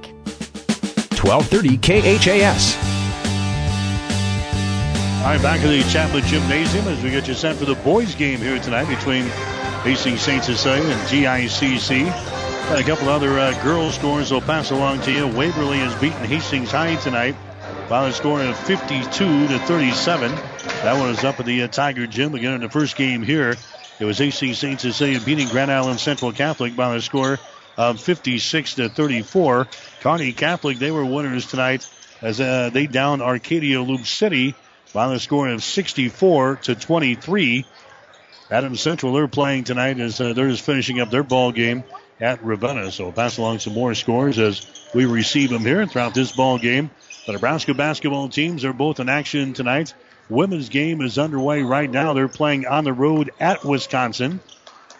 1230 1.21 1.77
KHAS. 1.77 2.77
All 5.19 5.25
right, 5.25 5.41
back 5.41 5.61
in 5.61 5.69
the 5.69 5.83
Chapman 5.89 6.23
Gymnasium 6.23 6.87
as 6.87 7.03
we 7.03 7.11
get 7.11 7.27
you 7.27 7.33
set 7.33 7.57
for 7.57 7.65
the 7.65 7.75
boys' 7.75 8.15
game 8.15 8.39
here 8.39 8.57
tonight 8.57 8.87
between 8.87 9.25
Hastings 9.83 10.21
St. 10.21 10.43
Cecilia 10.43 10.83
and 10.83 11.01
GICC. 11.07 12.07
A 12.77 12.83
couple 12.83 13.09
other 13.09 13.39
uh, 13.39 13.63
girls 13.63 13.95
scores 13.95 14.29
will 14.29 14.41
pass 14.41 14.71
along 14.71 15.01
to 15.01 15.11
you. 15.11 15.25
Waverly 15.25 15.77
has 15.79 15.99
beaten 16.01 16.23
Hastings 16.25 16.71
High 16.71 16.95
tonight 16.95 17.35
by 17.87 18.07
a 18.07 18.11
score 18.11 18.41
of 18.41 18.57
52 18.57 19.07
to 19.47 19.59
37. 19.59 20.35
That 20.83 20.99
one 20.99 21.09
is 21.09 21.23
up 21.23 21.39
at 21.39 21.45
the 21.45 21.63
uh, 21.63 21.67
Tiger 21.69 22.07
Gym 22.07 22.35
again 22.35 22.55
in 22.55 22.61
the 22.61 22.69
first 22.69 22.97
game 22.97 23.23
here. 23.23 23.55
It 23.99 24.05
was 24.05 24.17
Hastings 24.17 24.59
St. 24.59 24.79
Cecilia 24.79 25.21
beating 25.21 25.47
Grand 25.47 25.71
Island 25.71 25.99
Central 25.99 26.33
Catholic 26.33 26.75
by 26.75 26.93
a 26.95 27.01
score 27.01 27.39
of 27.77 28.01
56 28.01 28.75
to 28.75 28.89
34. 28.89 29.67
Kearney 30.01 30.33
Catholic, 30.33 30.77
they 30.77 30.91
were 30.91 31.05
winners 31.05 31.47
tonight 31.47 31.87
as 32.21 32.41
uh, 32.41 32.69
they 32.71 32.85
downed 32.85 33.21
Arcadia 33.21 33.81
Loop 33.81 34.05
City 34.05 34.55
by 34.93 35.07
the 35.07 35.19
score 35.19 35.47
of 35.49 35.63
64 35.63 36.57
to 36.57 36.75
23. 36.75 37.65
Adams 38.51 38.81
Central, 38.81 39.13
they're 39.13 39.27
playing 39.27 39.63
tonight 39.63 39.99
as 39.99 40.19
uh, 40.19 40.33
they're 40.33 40.49
just 40.49 40.63
finishing 40.63 40.99
up 40.99 41.11
their 41.11 41.23
ball 41.23 41.51
game 41.51 41.83
at 42.19 42.43
Ravenna. 42.43 42.91
So 42.91 43.11
pass 43.11 43.37
along 43.37 43.59
some 43.59 43.73
more 43.73 43.93
scores 43.93 44.39
as 44.39 44.65
we 44.93 45.05
receive 45.05 45.49
them 45.49 45.61
here 45.61 45.85
throughout 45.85 46.13
this 46.13 46.31
ball 46.31 46.57
game. 46.57 46.89
The 47.27 47.33
Nebraska 47.33 47.73
basketball 47.73 48.29
teams 48.29 48.65
are 48.65 48.73
both 48.73 48.99
in 48.99 49.07
action 49.07 49.53
tonight. 49.53 49.93
Women's 50.29 50.69
game 50.69 51.01
is 51.01 51.17
underway 51.19 51.61
right 51.61 51.89
now. 51.89 52.13
They're 52.13 52.27
playing 52.27 52.65
on 52.65 52.83
the 52.83 52.93
road 52.93 53.31
at 53.39 53.63
Wisconsin. 53.63 54.39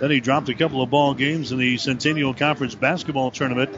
Then 0.00 0.10
he 0.10 0.20
dropped 0.20 0.48
a 0.48 0.54
couple 0.54 0.82
of 0.82 0.90
ball 0.90 1.14
games 1.14 1.52
in 1.52 1.58
the 1.58 1.76
Centennial 1.78 2.34
Conference 2.34 2.74
basketball 2.74 3.30
tournament, 3.30 3.70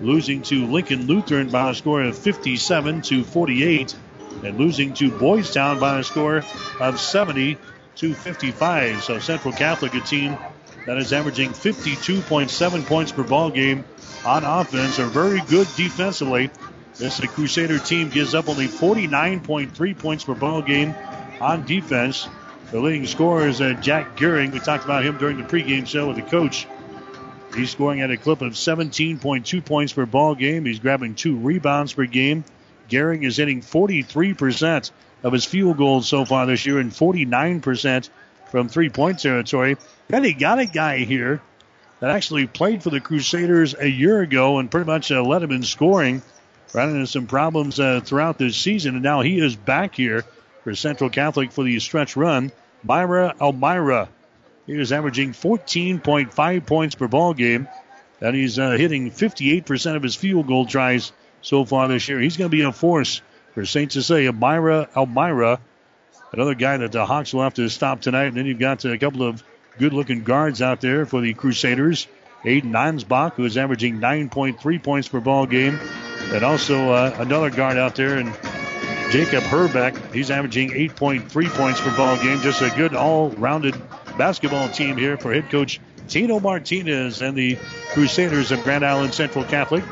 losing 0.00 0.42
to 0.42 0.66
Lincoln 0.66 1.06
Lutheran 1.06 1.50
by 1.50 1.70
a 1.70 1.74
score 1.74 2.02
of 2.02 2.16
57 2.16 3.02
to 3.02 3.24
48, 3.24 3.94
and 4.42 4.58
losing 4.58 4.94
to 4.94 5.10
Boys 5.10 5.52
Town 5.52 5.78
by 5.78 5.98
a 5.98 6.04
score 6.04 6.42
of 6.80 7.00
70 7.00 7.58
to 7.96 8.14
55. 8.14 9.02
So 9.02 9.18
Central 9.18 9.52
Catholic, 9.52 9.94
a 9.94 10.00
team 10.00 10.38
that 10.86 10.98
is 10.98 11.12
averaging 11.12 11.50
52.7 11.50 12.86
points 12.86 13.12
per 13.12 13.24
ball 13.24 13.50
game 13.50 13.84
on 14.24 14.44
offense, 14.44 14.98
are 14.98 15.06
very 15.06 15.40
good 15.42 15.68
defensively. 15.76 16.50
This 16.96 17.18
Crusader 17.18 17.78
team 17.78 18.08
gives 18.08 18.34
up 18.34 18.48
only 18.48 18.68
49.3 18.68 19.98
points 19.98 20.24
per 20.24 20.34
ball 20.34 20.62
game 20.62 20.94
on 21.40 21.66
defense. 21.66 22.28
The 22.70 22.80
leading 22.80 23.06
scorer 23.06 23.48
is 23.48 23.60
uh, 23.60 23.74
Jack 23.80 24.16
Gehring. 24.16 24.52
We 24.52 24.60
talked 24.60 24.84
about 24.84 25.04
him 25.04 25.18
during 25.18 25.36
the 25.36 25.42
pregame 25.42 25.86
show 25.86 26.06
with 26.06 26.16
the 26.16 26.22
coach. 26.22 26.66
He's 27.54 27.70
scoring 27.70 28.00
at 28.00 28.10
a 28.10 28.16
clip 28.16 28.42
of 28.42 28.52
17.2 28.52 29.64
points 29.64 29.92
per 29.92 30.06
ball 30.06 30.34
game. 30.34 30.64
He's 30.64 30.78
grabbing 30.78 31.14
two 31.14 31.36
rebounds 31.36 31.92
per 31.92 32.06
game. 32.06 32.44
Gehring 32.88 33.24
is 33.24 33.36
hitting 33.36 33.60
43% 33.60 34.90
of 35.22 35.32
his 35.32 35.44
field 35.44 35.76
goals 35.76 36.08
so 36.08 36.24
far 36.24 36.46
this 36.46 36.66
year 36.66 36.78
and 36.78 36.92
49% 36.92 38.08
from 38.50 38.68
three 38.68 38.90
point 38.90 39.18
territory. 39.18 39.76
Then 40.08 40.22
he 40.22 40.32
got 40.32 40.58
a 40.58 40.66
guy 40.66 40.98
here 40.98 41.40
that 42.00 42.10
actually 42.10 42.46
played 42.46 42.82
for 42.82 42.90
the 42.90 43.00
Crusaders 43.00 43.74
a 43.78 43.88
year 43.88 44.20
ago 44.20 44.58
and 44.58 44.70
pretty 44.70 44.86
much 44.86 45.10
uh, 45.10 45.22
led 45.22 45.42
him 45.42 45.50
in 45.50 45.62
scoring. 45.62 46.22
Ran 46.74 46.90
into 46.90 47.06
some 47.06 47.28
problems 47.28 47.78
uh, 47.78 48.00
throughout 48.00 48.36
this 48.36 48.56
season, 48.56 48.94
and 48.94 49.04
now 49.04 49.20
he 49.20 49.38
is 49.38 49.54
back 49.54 49.94
here 49.94 50.24
for 50.64 50.74
Central 50.74 51.08
Catholic 51.08 51.52
for 51.52 51.62
the 51.62 51.78
stretch 51.78 52.16
run. 52.16 52.50
Myra 52.82 53.34
Elmira. 53.40 54.08
He 54.66 54.72
is 54.72 54.90
averaging 54.90 55.32
14.5 55.32 56.66
points 56.66 56.94
per 56.96 57.06
ball 57.06 57.32
game, 57.32 57.68
and 58.20 58.34
he's 58.34 58.58
uh, 58.58 58.72
hitting 58.72 59.12
58% 59.12 59.94
of 59.94 60.02
his 60.02 60.16
field 60.16 60.48
goal 60.48 60.66
tries 60.66 61.12
so 61.42 61.64
far 61.64 61.86
this 61.86 62.08
year. 62.08 62.18
He's 62.18 62.36
going 62.36 62.50
to 62.50 62.56
be 62.56 62.62
a 62.62 62.72
force 62.72 63.20
for 63.52 63.64
St. 63.64 63.92
Cecilia. 63.92 64.32
Myra 64.32 64.88
Elmira, 64.96 65.60
another 66.32 66.54
guy 66.54 66.76
that 66.78 66.90
the 66.90 67.06
Hawks 67.06 67.32
will 67.32 67.42
have 67.42 67.54
to 67.54 67.68
stop 67.68 68.00
tonight. 68.00 68.26
And 68.26 68.36
then 68.36 68.46
you've 68.46 68.58
got 68.58 68.84
a 68.84 68.98
couple 68.98 69.22
of 69.22 69.44
good-looking 69.78 70.24
guards 70.24 70.60
out 70.60 70.80
there 70.80 71.06
for 71.06 71.20
the 71.20 71.34
Crusaders. 71.34 72.08
Aiden 72.42 72.72
Ansbach, 72.72 73.34
who 73.34 73.44
is 73.44 73.56
averaging 73.56 74.00
9.3 74.00 74.82
points 74.82 75.08
per 75.08 75.20
ball 75.20 75.46
game, 75.46 75.78
and 76.32 76.44
also 76.44 76.92
uh, 76.92 77.16
another 77.18 77.50
guard 77.50 77.76
out 77.76 77.94
there, 77.94 78.16
and 78.16 78.32
Jacob 79.10 79.44
Herbeck. 79.44 80.12
He's 80.12 80.30
averaging 80.30 80.70
8.3 80.70 81.48
points 81.50 81.80
per 81.80 81.96
ball 81.96 82.16
game. 82.16 82.40
Just 82.40 82.62
a 82.62 82.70
good 82.70 82.94
all-rounded 82.94 83.80
basketball 84.18 84.68
team 84.68 84.96
here 84.96 85.16
for 85.16 85.32
head 85.32 85.50
coach 85.50 85.80
Tino 86.08 86.40
Martinez 86.40 87.22
and 87.22 87.36
the 87.36 87.58
Crusaders 87.92 88.50
of 88.50 88.62
Grand 88.62 88.84
Island 88.84 89.14
Central 89.14 89.44
Catholic 89.44 89.84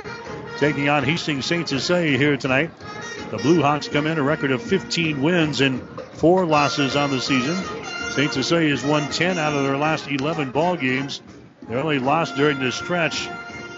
taking 0.59 0.89
on 0.89 1.03
Hastings 1.05 1.47
St. 1.47 1.69
Cecilia 1.69 2.17
here 2.17 2.37
tonight. 2.37 2.71
The 3.31 3.39
Blue 3.39 3.63
Hawks 3.63 3.89
come 3.89 4.07
in 4.07 4.19
a 4.19 4.23
record 4.23 4.51
of 4.51 4.63
15 4.63 5.23
wins 5.23 5.61
and 5.61 5.83
four 6.15 6.45
losses 6.45 6.97
on 6.97 7.11
the 7.11 7.21
season. 7.21 7.57
St. 8.11 8.33
Cecilia 8.33 8.71
has 8.71 8.85
won 8.85 9.11
10 9.11 9.39
out 9.39 9.55
of 9.55 9.65
their 9.65 9.77
last 9.77 10.09
11 10.11 10.51
ball 10.51 10.77
games. 10.77 11.23
They 11.69 11.77
only 11.77 11.99
lost 11.99 12.37
during 12.37 12.59
this 12.59 12.75
stretch 12.75 13.29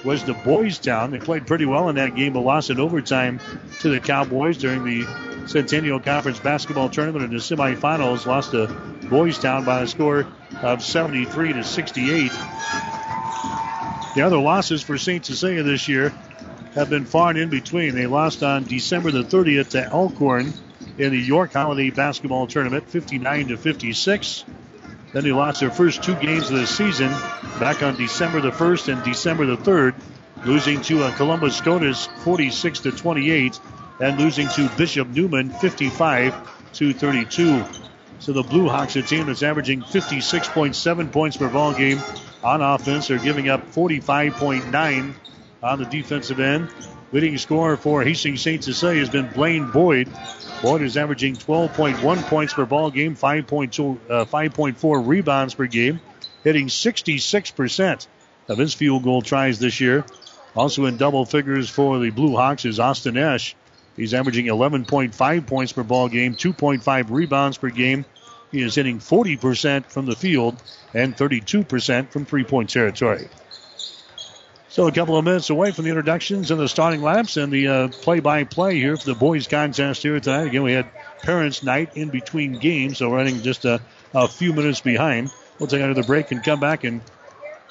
was 0.05 0.23
to 0.25 0.35
Boys 0.35 0.79
Town. 0.79 1.11
They 1.11 1.19
played 1.19 1.47
pretty 1.47 1.67
well 1.67 1.89
in 1.89 1.97
that 1.97 2.15
game, 2.15 2.35
but 2.35 2.41
lost 2.41 2.71
in 2.71 2.79
overtime 2.79 3.41
to 3.81 3.89
the 3.89 4.01
Cowboys 4.01 4.59
during 4.59 4.85
the 4.85 5.07
Centennial 5.47 6.01
Conference 6.01 6.39
basketball 6.39 6.89
tournament 6.89 7.25
in 7.25 7.31
the 7.31 7.39
semifinals. 7.39 8.27
Lost 8.27 8.53
to 8.53 8.67
Boys 9.09 9.39
Town 9.39 9.65
by 9.65 9.83
a 9.83 9.87
score 9.87 10.27
of 10.63 10.83
73 10.83 11.55
to 11.55 11.65
68. 11.65 12.31
The 14.15 14.23
other 14.23 14.39
losses 14.39 14.83
for 14.83 14.97
St. 14.99 15.25
Cecilia 15.25 15.63
this 15.63 15.89
year 15.89 16.13
have 16.75 16.91
been 16.91 17.05
far 17.05 17.31
and 17.31 17.39
in 17.39 17.49
between. 17.51 17.95
They 17.95 18.07
lost 18.07 18.43
on 18.43 18.65
December 18.65 19.11
the 19.11 19.25
30th 19.25 19.71
to 19.71 19.85
Elkhorn 19.85 20.53
in 20.99 21.11
the 21.11 21.19
York 21.19 21.53
Holiday 21.53 21.91
basketball 21.91 22.47
tournament, 22.47 22.89
59 22.89 23.49
to 23.49 23.57
56. 23.57 24.45
Then 25.15 25.23
they 25.23 25.33
lost 25.33 25.61
their 25.61 25.71
first 25.71 26.03
two 26.03 26.17
games 26.17 26.51
of 26.51 26.59
the 26.59 26.67
season 26.67 27.11
back 27.61 27.85
on 27.85 27.95
December 27.97 28.41
the 28.41 28.51
1st 28.51 28.93
and 28.93 29.05
December 29.05 29.47
the 29.47 29.57
3rd, 29.57 29.95
losing 30.45 30.83
to 30.83 31.05
uh, 31.05 31.17
Columbus 31.17 31.57
SCOTUS 31.57 32.09
46 32.25 32.81
to 32.81 32.91
28 32.91 33.61
and 34.01 34.19
losing 34.19 34.49
to 34.49 34.69
Bishop 34.71 35.07
Newman 35.09 35.51
55 35.51 36.73
to 36.73 36.93
32. 36.93 37.65
So 38.19 38.33
the 38.33 38.43
Blue 38.43 38.69
Hawks, 38.69 38.97
a 38.97 39.03
team 39.03 39.27
that's 39.27 39.45
averaging 39.45 39.83
56.7 39.83 41.13
points 41.13 41.37
per 41.37 41.49
ball 41.49 41.75
game 41.75 42.01
on 42.43 42.61
offense, 42.61 43.09
are 43.13 43.19
giving 43.19 43.49
up 43.49 43.71
45.9 43.71 45.15
on 45.63 45.79
the 45.79 45.85
defensive 45.85 46.41
end. 46.41 46.69
Leading 47.13 47.39
scorer 47.39 47.77
for 47.77 48.03
Hastings 48.03 48.43
St. 48.43 48.65
Cecilia 48.65 48.99
has 48.99 49.11
been 49.11 49.29
Blaine 49.29 49.71
Boyd. 49.71 50.09
Boyd 50.65 50.81
is 50.81 50.97
averaging 50.97 51.37
12.1 51.37 52.23
points 52.23 52.55
per 52.55 52.65
ball 52.65 52.91
game, 52.91 53.15
5.2, 53.15 53.99
uh, 54.09 54.25
5.4 54.25 55.07
rebounds 55.07 55.53
per 55.53 55.67
game, 55.67 56.01
hitting 56.43 56.69
66% 56.69 58.07
of 58.49 58.57
his 58.57 58.73
field 58.73 59.03
goal 59.03 59.21
tries 59.21 59.59
this 59.59 59.79
year. 59.79 60.07
Also 60.57 60.87
in 60.87 60.97
double 60.97 61.27
figures 61.27 61.69
for 61.69 61.99
the 61.99 62.09
Blue 62.09 62.35
Hawks 62.35 62.65
is 62.65 62.81
Austin 62.81 63.19
Esch. 63.19 63.55
He's 63.95 64.15
averaging 64.15 64.47
11.5 64.47 65.47
points 65.47 65.73
per 65.73 65.83
ball 65.83 66.09
game, 66.09 66.35
2.5 66.35 67.11
rebounds 67.11 67.59
per 67.59 67.69
game. 67.69 68.07
He 68.51 68.63
is 68.63 68.75
hitting 68.75 69.01
40% 69.01 69.85
from 69.91 70.07
the 70.07 70.17
field 70.17 70.57
and 70.95 71.15
32% 71.15 72.09
from 72.09 72.25
three 72.25 72.45
point 72.45 72.71
territory. 72.71 73.29
So 74.75 74.89
a 74.89 74.93
couple 74.93 75.17
of 75.17 75.25
minutes 75.25 75.51
away 75.51 75.71
from 75.71 75.85
the 75.85 75.91
introductions 75.91 76.51
and 76.51 76.59
the 76.59 76.69
starting 76.69 77.01
laps 77.01 77.37
and 77.37 77.53
the 77.53 77.97
play 78.03 78.19
by 78.19 78.43
play 78.43 78.75
here 78.75 78.97
for 78.97 79.05
the 79.05 79.15
boys 79.15 79.47
contest 79.47 80.03
here 80.03 80.19
tonight. 80.19 80.49
Again, 80.49 80.65
we 80.65 80.73
had 80.73 80.91
parents 81.23 81.63
night 81.63 81.91
in 81.95 82.11
between 82.11 82.59
games, 82.59 82.99
so 82.99 83.13
running 83.13 83.41
just 83.43 83.65
a, 83.65 83.81
a 84.13 84.27
few 84.27 84.53
minutes 84.53 84.81
behind. 84.81 85.31
We'll 85.61 85.69
take 85.69 85.81
another 85.81 86.03
break 86.03 86.33
and 86.33 86.43
come 86.43 86.59
back 86.59 86.83
and 86.83 87.03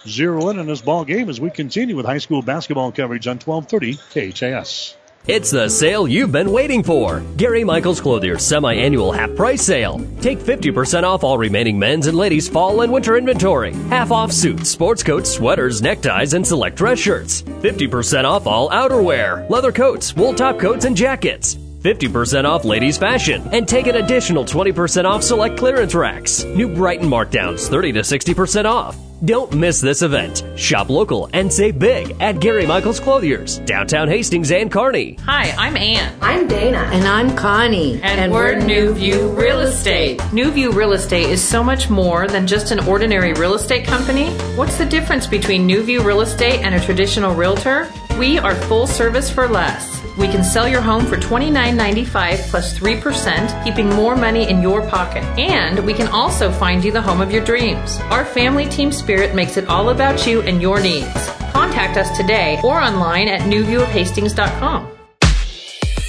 zero 0.07 0.47
in 0.47 0.59
on 0.59 0.65
this 0.65 0.79
ball 0.79 1.03
game 1.03 1.27
as 1.27 1.41
we 1.41 1.49
continue 1.49 1.97
with 1.97 2.05
high 2.05 2.19
school 2.19 2.41
basketball 2.41 2.93
coverage 2.93 3.27
on 3.27 3.37
1230 3.37 4.31
KHAS. 4.31 4.95
It's 5.25 5.51
the 5.51 5.69
sale 5.69 6.05
you've 6.05 6.33
been 6.33 6.51
waiting 6.51 6.83
for. 6.83 7.21
Gary 7.37 7.63
Michaels 7.63 8.01
Clothier's 8.01 8.43
semi-annual 8.45 9.13
half 9.13 9.33
price 9.37 9.61
sale. 9.61 10.05
Take 10.19 10.37
50% 10.39 11.03
off 11.03 11.23
all 11.23 11.37
remaining 11.37 11.79
men's 11.79 12.07
and 12.07 12.17
ladies' 12.17 12.49
fall 12.49 12.81
and 12.81 12.91
winter 12.91 13.15
inventory. 13.15 13.71
Half 13.87 14.11
off 14.11 14.33
suits, 14.33 14.69
sports 14.69 15.01
coats, 15.01 15.31
sweaters, 15.31 15.81
neckties, 15.81 16.33
and 16.33 16.45
select 16.45 16.75
dress 16.75 16.99
shirts. 16.99 17.41
50% 17.41 18.25
off 18.25 18.45
all 18.47 18.69
outerwear, 18.71 19.49
leather 19.49 19.71
coats, 19.71 20.13
wool 20.13 20.33
top 20.33 20.59
coats, 20.59 20.83
and 20.83 20.97
jackets. 20.97 21.57
50% 21.83 22.45
off 22.45 22.65
ladies' 22.65 22.97
fashion, 22.97 23.47
and 23.51 23.67
take 23.67 23.87
an 23.87 23.97
additional 23.97 24.45
20% 24.45 25.05
off 25.05 25.23
select 25.23 25.57
clearance 25.57 25.93
racks. 25.93 26.43
New 26.45 26.73
Brighton 26.73 27.07
markdowns 27.07 27.67
30 27.67 27.91
to 27.93 27.99
60% 27.99 28.65
off. 28.65 28.97
Don't 29.25 29.53
miss 29.53 29.79
this 29.79 30.01
event. 30.01 30.43
Shop 30.57 30.89
local 30.89 31.29
and 31.31 31.51
save 31.51 31.79
big 31.79 32.13
at 32.19 32.41
Gary 32.41 32.65
Michaels 32.65 32.99
Clothiers, 32.99 33.59
downtown 33.59 34.09
Hastings 34.09 34.51
and 34.51 34.69
Kearney. 34.69 35.13
Hi, 35.25 35.51
I'm 35.57 35.77
Ann. 35.77 36.13
I'm 36.21 36.45
Dana. 36.45 36.79
And 36.91 37.07
I'm 37.07 37.33
Connie. 37.37 38.01
And, 38.01 38.19
and 38.19 38.33
we're, 38.33 38.57
we're 38.57 38.65
New 38.65 38.93
View 38.93 39.29
Real 39.29 39.61
Estate. 39.61 40.21
New 40.33 40.51
View 40.51 40.71
Real 40.71 40.91
Estate 40.91 41.29
is 41.29 41.41
so 41.41 41.63
much 41.63 41.89
more 41.89 42.27
than 42.27 42.45
just 42.45 42.71
an 42.71 42.81
ordinary 42.81 43.31
real 43.33 43.53
estate 43.53 43.85
company. 43.85 44.29
What's 44.57 44.77
the 44.77 44.85
difference 44.85 45.25
between 45.25 45.65
New 45.65 45.83
View 45.83 46.01
Real 46.01 46.19
Estate 46.19 46.59
and 46.59 46.75
a 46.75 46.79
traditional 46.83 47.33
realtor? 47.33 47.89
We 48.19 48.39
are 48.39 48.55
full 48.55 48.87
service 48.87 49.29
for 49.29 49.47
less. 49.47 50.02
We 50.17 50.27
can 50.27 50.43
sell 50.43 50.67
your 50.67 50.81
home 50.81 51.05
for 51.05 51.17
$29.95 51.17 52.49
plus 52.49 52.77
3%, 52.77 53.63
keeping 53.63 53.89
more 53.89 54.15
money 54.15 54.47
in 54.47 54.61
your 54.61 54.87
pocket. 54.87 55.23
And 55.39 55.83
we 55.85 55.93
can 55.93 56.07
also 56.09 56.51
find 56.51 56.83
you 56.83 56.91
the 56.91 57.01
home 57.01 57.19
of 57.19 57.31
your 57.31 57.43
dreams. 57.43 57.99
Our 58.11 58.23
family 58.23 58.67
team 58.67 58.91
spirit 58.91 59.33
makes 59.33 59.57
it 59.57 59.67
all 59.67 59.89
about 59.89 60.27
you 60.27 60.41
and 60.43 60.61
your 60.61 60.79
needs. 60.79 61.27
Contact 61.51 61.97
us 61.97 62.15
today 62.15 62.59
or 62.63 62.79
online 62.79 63.27
at 63.27 63.41
newviewofhastings.com. 63.41 64.89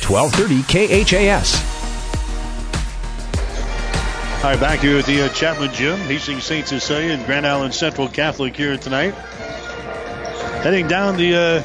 1230 0.07 1.05
KHAS. 1.05 1.75
All 4.45 4.51
right, 4.51 4.61
back 4.61 4.81
here 4.81 4.99
at 4.99 5.07
the 5.07 5.23
uh, 5.23 5.29
Chapman 5.31 5.73
Gym, 5.73 5.99
Hastings 6.01 6.45
St. 6.45 6.69
Cecilia 6.69 7.13
and 7.13 7.25
Grand 7.25 7.47
Island 7.47 7.73
Central 7.73 8.09
Catholic 8.09 8.55
here 8.55 8.77
tonight. 8.77 9.15
Heading 10.63 10.87
down 10.87 11.17
the 11.17 11.35
uh, 11.35 11.63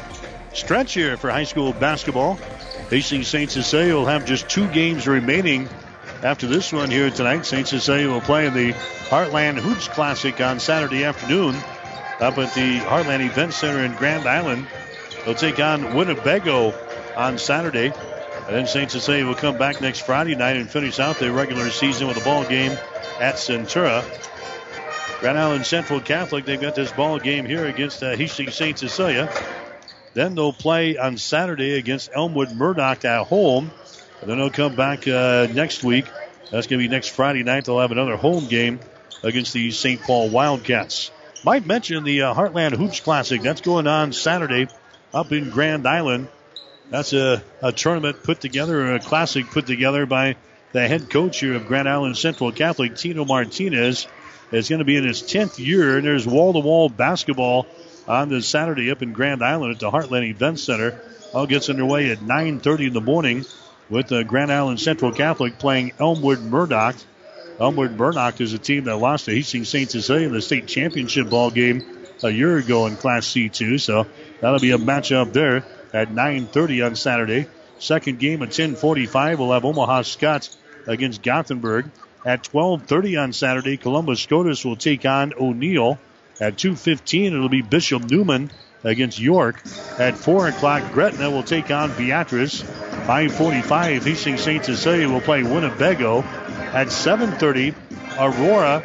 stretch 0.52 0.94
here 0.94 1.16
for 1.16 1.30
high 1.30 1.44
school 1.44 1.72
basketball. 1.72 2.38
Hastings 2.90 3.28
St. 3.28 3.50
Cecilia 3.50 3.94
will 3.94 4.06
have 4.06 4.24
just 4.24 4.48
two 4.48 4.66
games 4.68 5.06
remaining 5.06 5.68
after 6.22 6.46
this 6.46 6.72
one 6.72 6.90
here 6.90 7.10
tonight. 7.10 7.46
St. 7.46 7.66
Cecilia 7.66 8.08
will 8.08 8.20
play 8.20 8.46
in 8.46 8.54
the 8.54 8.72
Heartland 8.72 9.58
Hoops 9.58 9.88
Classic 9.88 10.40
on 10.40 10.60
Saturday 10.60 11.04
afternoon 11.04 11.54
up 12.20 12.36
at 12.38 12.54
the 12.54 12.78
Heartland 12.80 13.24
Event 13.24 13.52
Center 13.52 13.84
in 13.84 13.94
Grand 13.94 14.26
Island. 14.26 14.66
They'll 15.24 15.34
take 15.34 15.58
on 15.58 15.94
Winnebago 15.94 16.74
on 17.16 17.38
Saturday. 17.38 17.92
And 18.46 18.56
then 18.56 18.66
St. 18.66 18.90
Cecilia 18.90 19.26
will 19.26 19.34
come 19.34 19.58
back 19.58 19.80
next 19.80 20.00
Friday 20.00 20.34
night 20.34 20.56
and 20.56 20.68
finish 20.68 20.98
out 20.98 21.18
their 21.18 21.32
regular 21.32 21.70
season 21.70 22.08
with 22.08 22.16
a 22.16 22.24
ball 22.24 22.44
game 22.44 22.72
at 23.20 23.36
Centura. 23.36 24.04
Grand 25.20 25.38
Island 25.38 25.66
Central 25.66 26.00
Catholic, 26.00 26.46
they've 26.46 26.60
got 26.60 26.74
this 26.74 26.90
ball 26.92 27.18
game 27.18 27.44
here 27.44 27.66
against 27.66 28.02
uh, 28.02 28.16
Hastings 28.16 28.54
St. 28.54 28.78
Cecilia. 28.78 29.30
Then 30.14 30.34
they'll 30.34 30.52
play 30.52 30.96
on 30.96 31.18
Saturday 31.18 31.76
against 31.76 32.10
Elmwood 32.14 32.52
Murdock 32.52 33.04
at 33.04 33.26
home. 33.26 33.70
And 34.20 34.30
then 34.30 34.38
they'll 34.38 34.50
come 34.50 34.74
back 34.74 35.06
uh, 35.06 35.46
next 35.52 35.84
week. 35.84 36.06
That's 36.50 36.66
going 36.66 36.80
to 36.80 36.88
be 36.88 36.88
next 36.88 37.08
Friday 37.08 37.42
night. 37.42 37.64
They'll 37.64 37.78
have 37.78 37.92
another 37.92 38.16
home 38.16 38.46
game 38.46 38.80
against 39.22 39.52
the 39.52 39.70
St. 39.70 40.00
Paul 40.00 40.30
Wildcats. 40.30 41.10
Might 41.44 41.64
mention 41.64 42.04
the 42.04 42.22
uh, 42.22 42.34
Heartland 42.34 42.72
Hoops 42.72 43.00
Classic. 43.00 43.40
That's 43.40 43.60
going 43.60 43.86
on 43.86 44.12
Saturday 44.12 44.68
up 45.14 45.32
in 45.32 45.50
Grand 45.50 45.86
Island. 45.86 46.28
That's 46.90 47.12
a, 47.12 47.42
a 47.62 47.72
tournament 47.72 48.22
put 48.24 48.40
together, 48.40 48.94
a 48.94 49.00
classic 49.00 49.46
put 49.46 49.66
together 49.66 50.06
by 50.06 50.36
the 50.72 50.86
head 50.86 51.08
coach 51.08 51.40
here 51.40 51.54
of 51.54 51.66
Grand 51.66 51.88
Island 51.88 52.16
Central 52.16 52.52
Catholic, 52.52 52.96
Tino 52.96 53.24
Martinez. 53.24 54.06
It's 54.52 54.68
going 54.68 54.80
to 54.80 54.84
be 54.84 54.96
in 54.96 55.04
his 55.04 55.22
10th 55.22 55.64
year, 55.64 55.96
and 55.96 56.04
there's 56.04 56.26
wall 56.26 56.52
to 56.52 56.58
wall 56.58 56.88
basketball 56.88 57.66
on 58.06 58.28
this 58.28 58.48
Saturday 58.48 58.90
up 58.90 59.02
in 59.02 59.12
Grand 59.12 59.42
Island 59.42 59.72
at 59.72 59.80
the 59.80 59.90
Heartland 59.90 60.28
Event 60.28 60.58
Center. 60.58 61.00
All 61.32 61.46
gets 61.46 61.68
underway 61.68 62.10
at 62.10 62.22
9:30 62.22 62.88
in 62.88 62.92
the 62.92 63.00
morning 63.00 63.44
with 63.88 64.08
the 64.08 64.24
Grand 64.24 64.52
Island 64.52 64.80
Central 64.80 65.12
Catholic 65.12 65.58
playing 65.58 65.92
Elmwood 65.98 66.40
Murdock. 66.40 66.96
Elmwood 67.60 67.96
Murdock 67.96 68.40
is 68.40 68.52
a 68.52 68.58
team 68.58 68.84
that 68.84 68.96
lost 68.96 69.26
to 69.26 69.34
Hastings 69.34 69.68
St. 69.68 69.90
Cecilia 69.90 70.26
in 70.26 70.32
the 70.32 70.40
state 70.40 70.66
championship 70.66 71.28
ball 71.28 71.50
game 71.50 71.82
a 72.22 72.30
year 72.30 72.56
ago 72.56 72.86
in 72.86 72.96
Class 72.96 73.26
C2. 73.26 73.80
So 73.80 74.06
that'll 74.40 74.58
be 74.58 74.72
a 74.72 74.78
matchup 74.78 75.32
there 75.32 75.64
at 75.92 76.10
9:30 76.10 76.86
on 76.86 76.96
Saturday. 76.96 77.46
Second 77.78 78.18
game 78.18 78.42
at 78.42 78.50
10:45. 78.50 79.38
We'll 79.38 79.52
have 79.52 79.64
Omaha 79.64 80.02
Skutt 80.02 80.54
against 80.86 81.22
Gothenburg. 81.22 81.90
At 82.24 82.42
12:30 82.44 83.16
on 83.16 83.32
Saturday, 83.32 83.76
Columbus 83.76 84.20
SCOTUS 84.20 84.64
will 84.64 84.76
take 84.76 85.06
on 85.06 85.32
O'Neill. 85.38 85.98
At 86.40 86.56
2.15, 86.56 87.26
it'll 87.26 87.50
be 87.50 87.60
Bishop 87.60 88.10
Newman 88.10 88.50
against 88.82 89.20
York. 89.20 89.62
At 89.98 90.16
4 90.16 90.48
o'clock, 90.48 90.90
Gretna 90.92 91.30
will 91.30 91.42
take 91.42 91.70
on 91.70 91.94
Beatrice. 91.98 92.62
5.45, 92.62 94.02
Hastings 94.02 94.40
St. 94.40 94.64
Cecilia 94.64 95.08
will 95.08 95.20
play 95.20 95.42
Winnebago. 95.42 96.20
At 96.72 96.86
7.30, 96.86 97.74
Aurora, 98.18 98.82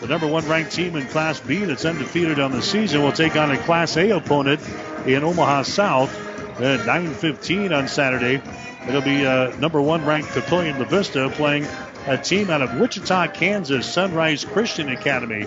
the 0.00 0.08
number 0.08 0.26
one 0.26 0.48
ranked 0.48 0.72
team 0.72 0.96
in 0.96 1.06
Class 1.06 1.38
B 1.38 1.64
that's 1.64 1.84
undefeated 1.84 2.40
on 2.40 2.50
the 2.50 2.62
season, 2.62 3.02
will 3.02 3.12
take 3.12 3.36
on 3.36 3.52
a 3.52 3.58
Class 3.58 3.96
A 3.96 4.10
opponent 4.10 4.60
in 5.06 5.22
Omaha 5.22 5.62
South. 5.62 6.12
At 6.60 6.80
9.15 6.80 7.76
on 7.76 7.86
Saturday, 7.86 8.42
it'll 8.88 9.02
be 9.02 9.24
uh, 9.24 9.54
number 9.58 9.80
one 9.80 10.04
ranked 10.04 10.30
Papillion 10.30 10.78
La 10.78 10.86
Vista 10.86 11.30
playing 11.34 11.66
a 12.06 12.16
team 12.16 12.50
out 12.50 12.62
of 12.62 12.80
Wichita, 12.80 13.28
Kansas, 13.28 13.86
Sunrise 13.86 14.44
Christian 14.44 14.88
Academy 14.88 15.46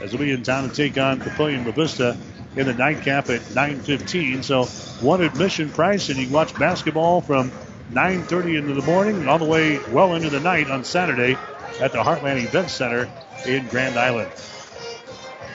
as 0.00 0.12
we'll 0.12 0.20
be 0.20 0.32
in 0.32 0.42
town 0.42 0.68
to 0.68 0.74
take 0.74 0.98
on 0.98 1.20
Papillion 1.20 1.64
La 1.66 1.72
Vista 1.72 2.16
in 2.56 2.66
the 2.66 2.74
nightcap 2.74 3.30
at 3.30 3.42
9:15. 3.54 4.42
So 4.42 4.64
one 5.04 5.22
admission 5.22 5.70
price, 5.70 6.08
and 6.08 6.18
you 6.18 6.26
can 6.26 6.34
watch 6.34 6.58
basketball 6.58 7.20
from 7.20 7.52
9:30 7.92 8.56
into 8.56 8.74
the 8.74 8.82
morning 8.82 9.28
all 9.28 9.38
the 9.38 9.44
way 9.44 9.80
well 9.90 10.14
into 10.14 10.30
the 10.30 10.40
night 10.40 10.70
on 10.70 10.84
Saturday 10.84 11.38
at 11.80 11.92
the 11.92 11.98
Heartland 11.98 12.42
Event 12.42 12.70
Center 12.70 13.08
in 13.46 13.68
Grand 13.68 13.98
Island. 13.98 14.30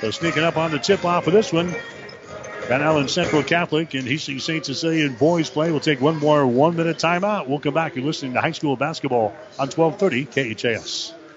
So 0.01 0.11
sneaking 0.11 0.43
up 0.43 0.57
on 0.57 0.71
the 0.71 0.79
tip-off 0.79 1.27
of 1.27 1.33
this 1.33 1.53
one, 1.53 1.73
Grand 2.67 2.83
Island 2.83 3.09
Central 3.09 3.43
Catholic 3.43 3.93
and 3.93 4.07
Hastings 4.07 4.43
St. 4.43 4.65
Cecilia 4.65 5.09
boys 5.09 5.49
play. 5.49 5.71
We'll 5.71 5.79
take 5.79 6.01
one 6.01 6.17
more 6.17 6.45
one-minute 6.45 6.97
timeout. 6.97 7.47
We'll 7.47 7.59
come 7.59 7.73
back 7.73 7.95
and 7.95 8.05
listen 8.05 8.33
to 8.33 8.41
high 8.41 8.51
school 8.51 8.75
basketball 8.75 9.33
on 9.57 9.69
12:30 9.69 10.25
KHAS. 10.25 11.14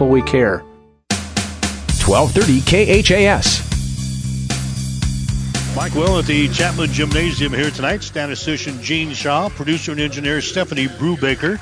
we 0.00 0.22
care. 0.22 0.64
1230 2.06 3.02
KHAS. 3.02 3.64
Mike 5.76 5.94
Will 5.94 6.18
at 6.18 6.26
the 6.26 6.48
Chapman 6.48 6.92
Gymnasium 6.92 7.52
here 7.52 7.70
tonight. 7.70 8.02
Statistician 8.02 8.80
Gene 8.82 9.12
Shaw, 9.12 9.48
producer 9.48 9.92
and 9.92 10.00
engineer 10.00 10.40
Stephanie 10.40 10.86
Brubaker. 10.86 11.58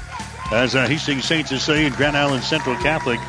As 0.53 0.75
uh, 0.75 0.87
Hastings 0.87 1.25
St. 1.25 1.49
Cecilia 1.49 1.87
and 1.87 1.97
Grand 1.97 2.16
Island 2.16 2.45
Central 2.45 2.77
Catholic 2.77 3.21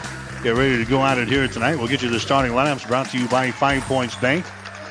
get 0.43 0.55
ready 0.55 0.77
to 0.83 0.89
go 0.89 1.01
at 1.01 1.17
it 1.17 1.29
here 1.29 1.47
tonight. 1.47 1.77
We'll 1.77 1.87
get 1.87 2.01
you 2.01 2.09
the 2.09 2.19
starting 2.19 2.51
lineups 2.51 2.85
brought 2.85 3.09
to 3.11 3.17
you 3.17 3.29
by 3.29 3.51
Five 3.51 3.83
Points 3.83 4.15
Bank 4.15 4.45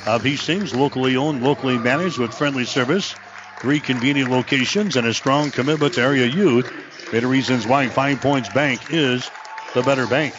of 0.07 0.23
Hastings, 0.23 0.75
locally 0.75 1.15
owned, 1.17 1.43
locally 1.43 1.77
managed 1.77 2.19
with 2.19 2.33
friendly 2.33 2.65
service, 2.65 3.15
three 3.61 3.79
convenient 3.79 4.31
locations, 4.31 4.97
and 4.97 5.07
a 5.07 5.13
strong 5.13 5.51
commitment 5.51 5.95
to 5.95 6.01
area 6.01 6.25
youth. 6.25 6.73
Many 7.13 7.27
reasons 7.27 7.67
why 7.67 7.89
Five 7.89 8.23
Points 8.23 8.49
Bank 8.49 8.81
is 8.95 9.31
the 9.75 9.83
better 9.83 10.07
bank. 10.07 10.35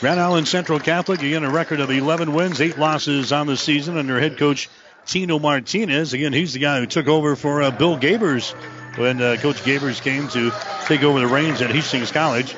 Grand 0.00 0.18
Island 0.18 0.48
Central 0.48 0.80
Catholic, 0.80 1.22
again, 1.22 1.44
a 1.44 1.50
record 1.50 1.80
of 1.80 1.90
11 1.90 2.32
wins, 2.32 2.60
8 2.60 2.76
losses 2.78 3.32
on 3.32 3.46
the 3.46 3.56
season 3.56 3.96
under 3.96 4.18
head 4.18 4.36
coach 4.36 4.68
Tino 5.06 5.38
Martinez. 5.38 6.12
Again, 6.12 6.32
he's 6.32 6.54
the 6.54 6.58
guy 6.58 6.80
who 6.80 6.86
took 6.86 7.06
over 7.06 7.36
for 7.36 7.62
uh, 7.62 7.70
Bill 7.70 7.96
Gabers 7.96 8.52
when 8.98 9.22
uh, 9.22 9.36
Coach 9.40 9.62
Gabers 9.62 10.02
came 10.02 10.28
to 10.28 10.52
take 10.86 11.02
over 11.02 11.20
the 11.20 11.26
reins 11.26 11.62
at 11.62 11.70
Hastings 11.70 12.10
College. 12.10 12.56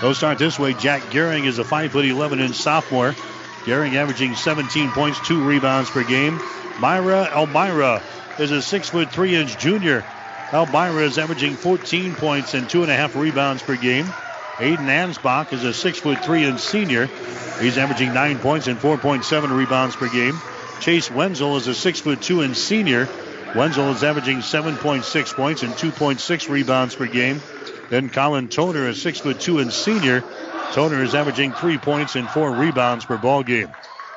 They'll 0.00 0.14
start 0.14 0.38
this 0.38 0.58
way. 0.58 0.74
Jack 0.74 1.02
Gehring 1.02 1.46
is 1.46 1.58
a 1.58 1.64
5'11 1.64 2.40
inch 2.40 2.56
sophomore. 2.56 3.12
Gehring 3.64 3.94
averaging 3.94 4.36
17 4.36 4.90
points, 4.92 5.18
two 5.26 5.42
rebounds 5.42 5.90
per 5.90 6.04
game. 6.04 6.40
Myra 6.78 7.30
Elmira 7.34 8.02
is 8.38 8.50
a 8.50 8.62
six 8.62 8.88
foot 8.88 9.10
three 9.10 9.34
inch 9.34 9.58
junior. 9.58 10.04
Elmira 10.52 11.04
is 11.04 11.18
averaging 11.18 11.54
14 11.54 12.14
points 12.14 12.54
and 12.54 12.68
two 12.68 12.82
and 12.82 12.90
a 12.90 12.94
half 12.94 13.16
rebounds 13.16 13.62
per 13.62 13.76
game. 13.76 14.06
Aiden 14.58 14.86
Ansbach 14.86 15.52
is 15.52 15.64
a 15.64 15.74
six 15.74 15.98
foot 15.98 16.18
three 16.18 16.44
inch 16.44 16.60
senior. 16.60 17.06
He's 17.60 17.78
averaging 17.78 18.14
nine 18.14 18.38
points 18.38 18.68
and 18.68 18.78
4.7 18.78 19.56
rebounds 19.56 19.96
per 19.96 20.08
game. 20.08 20.38
Chase 20.80 21.10
Wenzel 21.10 21.56
is 21.56 21.66
a 21.66 21.74
six 21.74 22.00
foot 22.00 22.22
two 22.22 22.42
inch 22.42 22.56
senior. 22.56 23.08
Wenzel 23.54 23.90
is 23.90 24.04
averaging 24.04 24.38
7.6 24.38 25.34
points 25.34 25.62
and 25.62 25.72
2.6 25.74 26.48
rebounds 26.48 26.94
per 26.94 27.06
game. 27.06 27.40
Then 27.90 28.08
Colin 28.08 28.48
Toner, 28.48 28.88
a 28.88 28.94
six 28.94 29.20
foot 29.20 29.40
two 29.40 29.60
inch 29.60 29.72
senior. 29.72 30.22
Toner 30.72 31.02
is 31.02 31.14
averaging 31.14 31.52
three 31.52 31.78
points 31.78 32.16
and 32.16 32.28
four 32.28 32.52
rebounds 32.52 33.04
per 33.04 33.16
ball 33.16 33.42
game. 33.42 33.72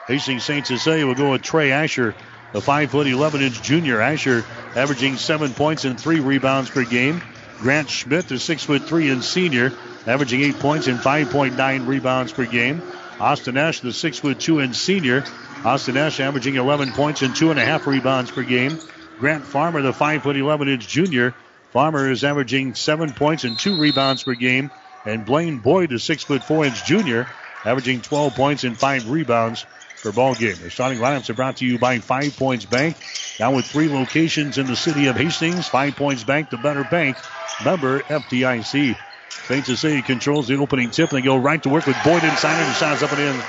Hastings 0.07 0.43
St. 0.43 0.65
Cecilia 0.65 1.05
will 1.05 1.15
go 1.15 1.31
with 1.31 1.41
Trey 1.41 1.71
Asher, 1.71 2.15
the 2.51 2.61
five 2.61 2.91
foot 2.91 3.07
11 3.07 3.41
inch 3.41 3.61
junior. 3.61 4.01
Asher 4.01 4.45
averaging 4.75 5.17
seven 5.17 5.53
points 5.53 5.85
and 5.85 5.99
three 5.99 6.19
rebounds 6.19 6.69
per 6.69 6.83
game. 6.83 7.21
Grant 7.59 7.89
Schmidt, 7.89 8.27
the 8.27 8.39
six 8.39 8.63
foot 8.63 8.83
three 8.83 9.09
inch 9.09 9.23
senior, 9.23 9.73
averaging 10.07 10.41
eight 10.41 10.59
points 10.59 10.87
and 10.87 10.99
5.9 10.99 11.87
rebounds 11.87 12.31
per 12.31 12.45
game. 12.45 12.81
Austin 13.19 13.57
Ash, 13.57 13.81
the 13.81 13.91
six 13.91 14.19
foot 14.19 14.39
two 14.39 14.61
inch 14.61 14.75
senior, 14.75 15.23
Austin 15.65 15.97
Ash 15.97 16.19
averaging 16.19 16.55
11 16.55 16.93
points 16.93 17.21
and 17.21 17.35
two 17.35 17.51
and 17.51 17.59
a 17.59 17.65
half 17.65 17.85
rebounds 17.85 18.31
per 18.31 18.43
game. 18.43 18.79
Grant 19.19 19.43
Farmer, 19.43 19.81
the 19.81 19.91
five 19.91 20.23
foot 20.23 20.37
11 20.37 20.69
inch 20.69 20.87
junior, 20.87 21.35
Farmer 21.71 22.09
is 22.09 22.23
averaging 22.23 22.73
seven 22.73 23.11
points 23.11 23.43
and 23.43 23.59
two 23.59 23.79
rebounds 23.79 24.23
per 24.23 24.33
game. 24.33 24.71
And 25.05 25.25
Blaine 25.25 25.59
Boyd, 25.59 25.91
the 25.91 25.99
six 25.99 26.23
foot 26.23 26.43
four 26.43 26.65
inch 26.65 26.85
junior, 26.85 27.27
averaging 27.63 28.01
12 28.01 28.35
points 28.35 28.63
and 28.63 28.77
five 28.77 29.09
rebounds 29.09 29.65
per 30.01 30.11
ball 30.11 30.35
game. 30.35 30.55
The 30.61 30.69
starting 30.69 30.99
lineups 30.99 31.29
are 31.29 31.33
brought 31.33 31.57
to 31.57 31.65
you 31.65 31.77
by 31.77 31.99
Five 31.99 32.35
Points 32.37 32.65
Bank. 32.65 32.97
Now 33.39 33.55
with 33.55 33.65
three 33.65 33.89
locations 33.89 34.57
in 34.57 34.67
the 34.67 34.75
city 34.75 35.07
of 35.07 35.15
Hastings, 35.15 35.67
Five 35.67 35.95
Points 35.95 36.23
Bank, 36.23 36.49
the 36.49 36.57
better 36.57 36.83
bank. 36.83 37.17
Member 37.63 38.01
FDIC. 38.01 38.97
St. 39.29 39.65
Cecilia 39.65 40.01
controls 40.01 40.47
the 40.47 40.57
opening 40.57 40.91
tip, 40.91 41.09
they 41.09 41.21
go 41.21 41.37
right 41.37 41.61
to 41.63 41.69
work 41.69 41.85
with 41.85 41.97
Boyd 42.03 42.23
inside, 42.23 42.61
and 42.61 42.75
shot's 42.75 43.03
up 43.03 43.11
and 43.11 43.21
in. 43.21 43.41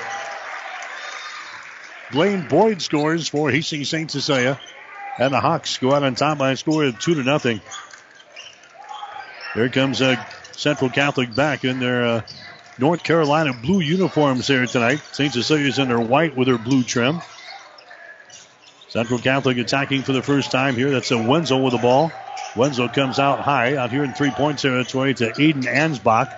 Blaine 2.11 2.47
Boyd 2.47 2.81
scores 2.81 3.27
for 3.27 3.49
Hastings 3.49 3.89
St. 3.89 4.09
Cecilia, 4.09 4.59
and 5.17 5.33
the 5.33 5.39
Hawks 5.39 5.77
go 5.77 5.93
out 5.93 6.03
on 6.03 6.15
top 6.15 6.37
by 6.37 6.51
a 6.51 6.57
score 6.57 6.83
of 6.85 6.99
two 6.99 7.15
to 7.15 7.23
nothing. 7.23 7.61
Here 9.53 9.69
comes 9.69 10.01
uh, 10.01 10.23
Central 10.53 10.89
Catholic 10.89 11.33
back 11.35 11.63
in 11.63 11.79
their 11.79 12.05
uh, 12.05 12.21
North 12.77 13.03
Carolina 13.03 13.53
blue 13.53 13.79
uniforms 13.79 14.47
here 14.47 14.65
tonight. 14.65 15.01
St. 15.11 15.33
Cecilia's 15.33 15.79
in 15.79 15.89
their 15.89 15.99
white 15.99 16.35
with 16.35 16.47
their 16.47 16.57
blue 16.57 16.83
trim. 16.83 17.21
Central 18.89 19.19
Catholic 19.19 19.57
attacking 19.57 20.03
for 20.03 20.13
the 20.13 20.21
first 20.21 20.51
time 20.51 20.75
here. 20.75 20.91
That's 20.91 21.11
a 21.11 21.17
Wenzel 21.17 21.63
with 21.63 21.73
the 21.73 21.79
ball. 21.79 22.11
Wenzel 22.55 22.89
comes 22.89 23.19
out 23.19 23.39
high 23.39 23.75
out 23.75 23.91
here 23.91 24.03
in 24.03 24.13
three 24.13 24.31
point 24.31 24.59
territory 24.59 25.13
to 25.13 25.31
Aiden 25.31 25.63
Ansbach. 25.63 26.35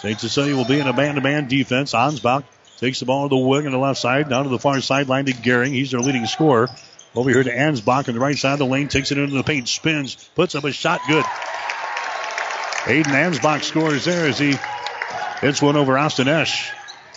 St. 0.00 0.18
Cecilia 0.18 0.56
will 0.56 0.64
be 0.64 0.78
in 0.78 0.86
a 0.86 0.92
man 0.92 1.16
to 1.16 1.20
man 1.20 1.48
defense. 1.48 1.92
Ansbach 1.92 2.44
takes 2.78 3.00
the 3.00 3.06
ball 3.06 3.28
to 3.28 3.34
the 3.34 3.40
wing 3.40 3.66
on 3.66 3.72
the 3.72 3.78
left 3.78 3.98
side, 3.98 4.28
down 4.28 4.44
to 4.44 4.50
the 4.50 4.58
far 4.58 4.80
sideline 4.80 5.26
to 5.26 5.32
Gehring. 5.32 5.72
He's 5.72 5.90
their 5.90 6.00
leading 6.00 6.26
scorer. 6.26 6.68
Over 7.14 7.30
here 7.30 7.42
to 7.42 7.50
Ansbach 7.50 8.08
on 8.08 8.14
the 8.14 8.20
right 8.20 8.38
side 8.38 8.52
of 8.52 8.58
the 8.60 8.66
lane, 8.66 8.86
takes 8.86 9.10
it 9.10 9.18
into 9.18 9.34
the 9.34 9.42
paint, 9.42 9.68
spins, 9.68 10.14
puts 10.36 10.54
up 10.54 10.64
a 10.64 10.72
shot, 10.72 11.00
good. 11.08 11.24
Aiden 12.84 13.04
Ansbach 13.04 13.62
scores 13.62 14.04
there 14.04 14.26
as 14.26 14.38
he 14.38 14.54
hits 15.40 15.62
one 15.62 15.76
over 15.76 15.96
Austin 15.98 16.28
Esch. 16.28 16.72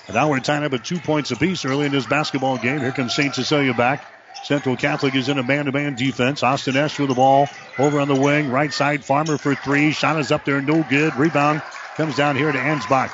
And 0.07 0.15
now 0.15 0.29
we're 0.29 0.39
tied 0.39 0.63
up 0.63 0.73
at 0.73 0.83
two 0.83 0.99
points 0.99 1.31
apiece 1.31 1.65
early 1.65 1.85
in 1.85 1.91
this 1.91 2.05
basketball 2.05 2.57
game. 2.57 2.79
Here 2.79 2.91
comes 2.91 3.15
St. 3.15 3.33
Cecilia 3.33 3.73
back. 3.73 4.05
Central 4.43 4.75
Catholic 4.75 5.15
is 5.15 5.29
in 5.29 5.37
a 5.37 5.43
man-to-man 5.43 5.95
defense. 5.95 6.43
Austin 6.43 6.75
Esch 6.75 6.99
with 6.99 7.07
the 7.07 7.15
ball 7.15 7.47
over 7.79 8.01
on 8.01 8.09
the 8.09 8.15
wing. 8.15 8.49
Right 8.49 8.73
side, 8.73 9.05
Farmer 9.05 9.37
for 9.37 9.55
three. 9.55 9.91
Shot 9.91 10.19
is 10.19 10.31
up 10.31 10.43
there, 10.43 10.61
no 10.61 10.83
good. 10.83 11.15
Rebound 11.15 11.61
comes 11.95 12.17
down 12.17 12.35
here 12.35 12.51
to 12.51 12.57
Ansbach. 12.57 13.11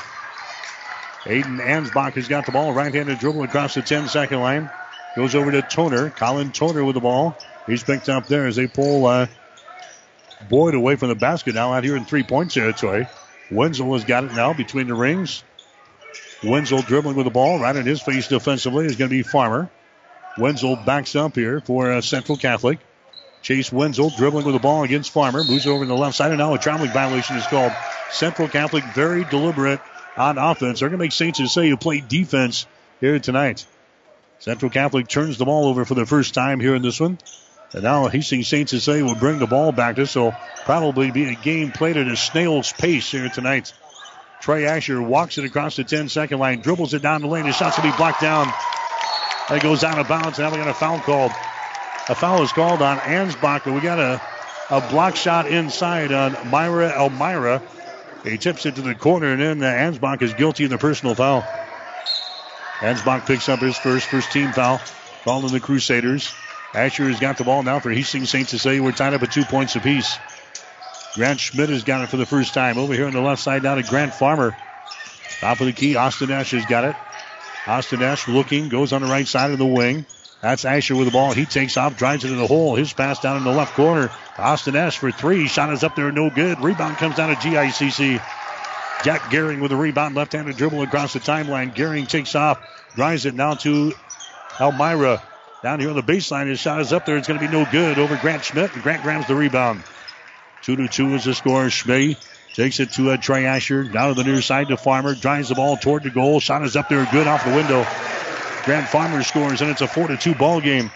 Aiden 1.24 1.60
Ansbach 1.60 2.14
has 2.14 2.28
got 2.28 2.46
the 2.46 2.52
ball. 2.52 2.74
Right-handed 2.74 3.20
dribble 3.20 3.44
across 3.44 3.76
the 3.76 3.82
10-second 3.82 4.40
line. 4.40 4.72
Goes 5.16 5.36
over 5.36 5.52
to 5.52 5.62
Toner. 5.62 6.10
Colin 6.10 6.52
Toner 6.52 6.84
with 6.84 6.96
the 6.96 7.02
ball. 7.02 7.38
He's 7.68 7.84
picked 7.84 8.10
up 8.10 8.28
there 8.28 8.48
as 8.48 8.56
they 8.56 8.68
pull 8.68 9.06
uh, 9.06 9.28
Boyd 10.50 10.74
away 10.74 10.96
from 10.96 11.10
the 11.10 11.16
basket 11.16 11.54
now 11.54 11.74
out 11.74 11.84
here 11.84 11.96
in 11.96 12.06
three-point 12.06 12.52
territory. 12.52 13.08
Wenzel 13.52 13.94
has 13.94 14.04
got 14.04 14.24
it 14.24 14.34
now 14.34 14.54
between 14.54 14.88
the 14.88 14.94
rings. 14.94 15.44
Wenzel 16.44 16.82
dribbling 16.82 17.16
with 17.16 17.26
the 17.26 17.32
ball 17.32 17.60
right 17.60 17.76
in 17.76 17.86
his 17.86 18.02
face 18.02 18.28
defensively 18.28 18.86
is 18.86 18.96
going 18.96 19.10
to 19.10 19.16
be 19.16 19.24
Farmer. 19.24 19.70
Wenzel 20.38 20.76
backs 20.76 21.16
up 21.16 21.36
here 21.36 21.60
for 21.60 21.92
uh, 21.92 22.02
Central 22.02 22.38
Catholic. 22.38 22.80
Chase 23.42 23.72
Wenzel 23.72 24.10
dribbling 24.12 24.46
with 24.46 24.54
the 24.54 24.60
ball 24.60 24.84
against 24.84 25.12
Farmer. 25.12 25.44
Moves 25.44 25.68
over 25.68 25.84
to 25.84 25.88
the 25.88 25.96
left 25.96 26.16
side, 26.16 26.32
and 26.32 26.40
now 26.40 26.54
a 26.54 26.58
traveling 26.58 26.92
violation 26.92 27.38
is 27.38 27.48
called. 27.48 27.72
Central 28.12 28.48
Catholic 28.48 28.84
very 28.96 29.24
deliberate 29.26 29.82
on 30.18 30.38
offense. 30.38 30.80
They're 30.80 30.90
going 30.90 31.00
to 31.00 31.04
make 31.04 31.12
St. 31.12 31.36
Cecilia 31.36 31.78
play 31.78 32.02
defense 32.02 32.66
here 33.00 33.20
tonight. 33.20 33.66
Central 34.40 34.72
Catholic 34.72 35.08
turns 35.08 35.38
the 35.38 35.46
ball 35.46 35.68
over 35.68 35.86
for 35.86 35.96
the 35.96 36.06
first 36.06 36.34
time 36.34 36.60
here 36.60 36.76
in 36.76 36.82
this 36.82 37.00
one. 37.00 37.18
And 37.74 37.84
now 37.84 38.08
Hastings 38.08 38.48
St. 38.48 38.68
Cecilia 38.68 39.06
will 39.06 39.16
bring 39.16 39.40
the 39.40 39.48
ball 39.48 39.72
back. 39.72 39.96
This 39.96 40.16
will 40.16 40.36
probably 40.66 41.12
be 41.12 41.30
a 41.30 41.36
game 41.36 41.72
played 41.72 41.98
at 41.98 42.08
a 42.08 42.16
snail's 42.16 42.72
pace 42.74 43.12
here 43.12 43.30
tonight. 43.30 43.74
Trey 44.42 44.66
Asher 44.66 45.02
walks 45.02 45.38
it 45.38 45.46
across 45.46 45.76
the 45.76 45.84
10 45.84 46.10
second 46.10 46.40
line, 46.40 46.62
dribbles 46.62 46.94
it 46.94 47.02
down 47.02 47.22
the 47.22 47.28
lane. 47.28 47.46
His 47.46 47.56
shot's 47.56 47.78
going 47.78 47.90
to 47.90 47.96
be 47.96 47.98
blocked 47.98 48.22
down. 48.22 48.52
It 49.52 49.62
goes 49.62 49.84
out 49.84 50.00
of 50.00 50.08
bounds. 50.08 50.40
Now 50.40 50.50
we 50.50 50.58
got 50.58 50.68
a 50.68 50.74
foul 50.74 51.00
called. 51.00 51.32
A 52.08 52.16
foul 52.16 52.42
is 52.42 52.52
called 52.52 52.82
on 52.82 52.98
Ansbach, 52.98 53.66
but 53.66 53.74
we 53.74 53.82
got 53.82 54.00
a, 54.00 54.22
a 54.70 54.82
block 54.90 55.16
shot 55.16 55.48
inside 55.48 56.12
on 56.12 56.38
Myra 56.50 56.90
Elmira. 56.90 57.62
He 58.24 58.38
tips 58.38 58.66
it 58.66 58.76
to 58.76 58.82
the 58.82 58.96
corner, 58.96 59.34
and 59.34 59.42
then 59.42 59.60
Ansbach 59.60 60.22
is 60.22 60.34
guilty 60.34 60.64
of 60.64 60.72
the 60.72 60.78
personal 60.78 61.16
foul. 61.16 61.44
Ansbach 62.80 63.28
picks 63.28 63.48
up 63.50 63.60
his 63.60 63.78
first 63.78 64.08
first 64.08 64.32
team 64.32 64.54
foul, 64.54 64.82
calling 65.24 65.52
the 65.52 65.60
Crusaders. 65.60 66.34
Asher 66.74 67.10
has 67.10 67.20
got 67.20 67.38
the 67.38 67.44
ball 67.44 67.64
now 67.64 67.80
for 67.80 67.90
Hastings 67.90 68.30
St. 68.30 68.48
Cecilia. 68.48 68.84
We're 68.84 68.92
tied 68.92 69.14
up 69.14 69.24
at 69.24 69.32
two 69.32 69.44
points 69.44 69.76
apiece. 69.76 70.18
Grant 71.16 71.40
Schmidt 71.40 71.70
has 71.70 71.84
got 71.84 72.04
it 72.04 72.10
for 72.10 72.18
the 72.18 72.26
first 72.26 72.54
time. 72.54 72.78
Over 72.78 72.94
here 72.94 73.08
on 73.08 73.14
the 73.14 73.22
left 73.22 73.42
side, 73.42 73.64
down 73.64 73.78
to 73.78 73.84
Grant 73.84 74.14
Farmer. 74.14 74.56
Top 75.40 75.60
of 75.60 75.66
the 75.66 75.74
key, 75.74 75.96
Austin 75.96 76.32
Ash 76.32 76.52
has 76.52 76.66
got 76.66 76.84
it. 76.84 76.96
Austin 77.66 78.02
Ash 78.04 78.28
looking, 78.28 78.70
goes 78.70 78.94
on 78.94 79.02
the 79.02 79.08
right 79.08 79.28
side 79.28 79.52
of 79.52 79.58
the 79.58 79.66
wing. 79.66 80.06
That's 80.42 80.64
Asher 80.64 80.96
with 80.96 81.08
the 81.08 81.12
ball. 81.12 81.34
He 81.34 81.46
takes 81.46 81.76
off, 81.76 81.98
drives 81.98 82.24
it 82.24 82.32
in 82.32 82.38
the 82.38 82.48
hole. 82.48 82.76
His 82.76 82.94
pass 82.94 83.20
down 83.20 83.38
in 83.38 83.44
the 83.44 83.52
left 83.52 83.74
corner. 83.74 84.12
Austin 84.38 84.76
Ash 84.76 84.98
for 84.98 85.12
three. 85.12 85.48
Shot 85.48 85.74
is 85.74 85.84
up 85.84 85.96
there, 85.96 86.12
no 86.12 86.30
good. 86.30 86.62
Rebound 86.62 86.98
comes 86.98 87.16
down 87.16 87.30
to 87.30 87.36
GICC. 87.36 88.22
Jack 89.04 89.22
Gehring 89.24 89.62
with 89.62 89.72
a 89.72 89.76
rebound, 89.76 90.16
left-handed 90.16 90.58
dribble 90.58 90.82
across 90.82 91.14
the 91.14 91.20
timeline. 91.20 91.74
Gehring 91.74 92.08
takes 92.08 92.36
off, 92.36 92.60
drives 92.96 93.26
it 93.26 93.34
now 93.34 93.56
to 93.56 93.94
Elmira. 94.60 95.24
Down 95.62 95.82
here 95.82 95.90
on 95.90 95.96
the 95.96 96.04
baseline, 96.04 96.48
his 96.48 96.60
shot 96.60 96.80
is 96.80 96.94
up 96.94 97.06
there. 97.06 97.18
It's 97.18 97.28
going 97.28 97.40
to 97.40 97.46
be 97.46 97.52
no 97.52 97.66
good 97.70 98.00
over 98.00 98.16
Grant 98.16 98.46
Schmidt. 98.46 98.74
And 98.74 98.82
Grant 98.82 99.04
grabs 99.04 99.28
the 99.28 99.36
rebound. 99.36 99.84
Two 100.62 100.78
to 100.78 100.88
two 100.88 101.14
is 101.16 101.26
the 101.26 101.34
score. 101.34 101.70
Schmidt 101.70 102.18
takes 102.54 102.80
it 102.80 102.94
to 102.94 103.12
uh, 103.12 103.18
Trey 103.18 103.46
Asher. 103.46 103.84
Down 103.84 104.16
to 104.16 104.24
the 104.24 104.30
near 104.30 104.42
side 104.42 104.70
to 104.70 104.78
Farmer. 104.78 105.16
Drives 105.16 105.50
the 105.50 105.56
ball 105.56 105.76
toward 105.76 106.04
the 106.04 106.12
goal. 106.12 106.40
Shot 106.40 106.64
is 106.64 106.78
up 106.78 106.88
there, 106.88 107.06
good 107.12 107.28
off 107.28 107.44
the 107.44 107.54
window. 107.54 107.86
Grant 108.64 108.88
Farmer 108.88 109.22
scores, 109.24 109.62
and 109.62 109.70
it's 109.70 109.82
a 109.82 109.88
four 109.88 110.08
to 110.08 110.16
two 110.16 110.34
ball 110.34 110.62
game. 110.62 110.92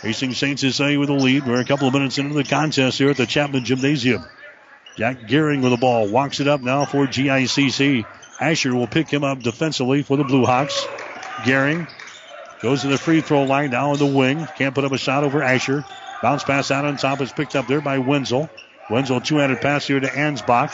Hastings 0.00 0.36
St. 0.36 0.58
Cecilia 0.58 0.98
with 0.98 1.08
the 1.08 1.14
lead. 1.14 1.46
We're 1.46 1.60
a 1.60 1.64
couple 1.64 1.86
of 1.86 1.94
minutes 1.94 2.18
into 2.18 2.34
the 2.34 2.42
contest 2.42 2.98
here 2.98 3.10
at 3.10 3.16
the 3.16 3.26
Chapman 3.26 3.64
Gymnasium. 3.64 4.24
Jack 4.96 5.20
Gehring 5.20 5.62
with 5.62 5.70
the 5.70 5.78
ball. 5.78 6.08
Walks 6.08 6.40
it 6.40 6.48
up 6.48 6.60
now 6.60 6.84
for 6.86 7.06
GICC. 7.06 8.04
Asher 8.40 8.74
will 8.74 8.88
pick 8.88 9.08
him 9.08 9.22
up 9.22 9.40
defensively 9.44 10.02
for 10.02 10.16
the 10.16 10.24
Blue 10.24 10.44
Hawks. 10.44 10.84
Gehring 11.44 11.88
goes 12.62 12.82
to 12.82 12.88
the 12.88 12.96
free 12.96 13.20
throw 13.20 13.42
line 13.44 13.70
down 13.70 13.90
on 13.90 13.98
the 13.98 14.06
wing. 14.06 14.46
Can't 14.56 14.74
put 14.74 14.84
up 14.84 14.92
a 14.92 14.98
shot 14.98 15.24
over 15.24 15.42
Asher. 15.42 15.84
Bounce 16.22 16.44
pass 16.44 16.70
out 16.70 16.84
on 16.84 16.96
top 16.96 17.20
is 17.20 17.32
picked 17.32 17.56
up 17.56 17.66
there 17.66 17.80
by 17.80 17.98
Wenzel. 17.98 18.48
Wenzel 18.88 19.20
two-handed 19.20 19.60
pass 19.60 19.86
here 19.86 19.98
to 19.98 20.06
Ansbach. 20.06 20.72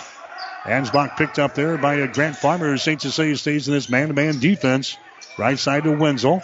Ansbach 0.65 1.17
picked 1.17 1.39
up 1.39 1.55
there 1.55 1.79
by 1.79 2.07
Grant 2.07 2.37
Farmer. 2.37 2.77
St. 2.77 3.01
Cecilia 3.01 3.37
stays 3.37 3.67
in 3.67 3.75
this 3.75 3.89
man-to-man 3.89 4.39
defense. 4.39 4.99
Right 5.39 5.59
side 5.59 5.85
to 5.85 5.93
Wenzel. 5.93 6.43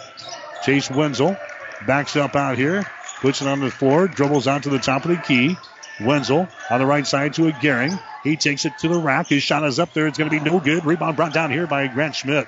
Chase 0.63 0.89
Wenzel 0.89 1.37
backs 1.85 2.15
up 2.15 2.35
out 2.35 2.57
here. 2.57 2.85
Puts 3.21 3.41
it 3.41 3.47
on 3.47 3.59
the 3.59 3.69
floor. 3.69 4.07
Dribbles 4.07 4.47
out 4.47 4.63
to 4.63 4.69
the 4.69 4.79
top 4.79 5.05
of 5.05 5.11
the 5.11 5.17
key. 5.17 5.55
Wenzel 6.01 6.47
on 6.69 6.79
the 6.79 6.85
right 6.85 7.05
side 7.05 7.33
to 7.35 7.47
a 7.47 7.51
Gehring. 7.51 7.99
He 8.23 8.35
takes 8.35 8.65
it 8.65 8.73
to 8.79 8.87
the 8.87 8.97
rack. 8.97 9.27
His 9.27 9.43
shot 9.43 9.63
is 9.63 9.79
up 9.79 9.93
there. 9.93 10.07
It's 10.07 10.17
going 10.17 10.29
to 10.29 10.39
be 10.39 10.43
no 10.43 10.59
good. 10.59 10.85
Rebound 10.85 11.15
brought 11.15 11.33
down 11.33 11.51
here 11.51 11.67
by 11.67 11.87
Grant 11.87 12.15
Schmidt. 12.15 12.47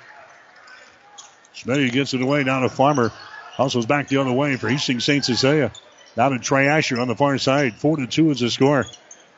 Schmidt 1.58 1.92
gets 1.92 2.14
it 2.14 2.22
away 2.22 2.44
down 2.44 2.62
to 2.62 2.70
Farmer. 2.70 3.12
Hustles 3.54 3.88
back 3.88 4.10
the 4.10 4.18
other 4.18 4.32
way 4.32 4.58
for 4.58 4.70
Hastings 4.70 5.04
St. 5.04 5.26
Cecilia. 5.26 5.72
Now 6.16 6.30
to 6.30 6.38
Trey 6.38 6.68
Asher 6.68 7.00
on 7.00 7.08
the 7.08 7.16
far 7.16 7.38
side. 7.40 7.74
Four 7.74 7.98
to 7.98 8.06
two 8.06 8.30
is 8.30 8.40
the 8.40 8.52
score. 8.52 8.86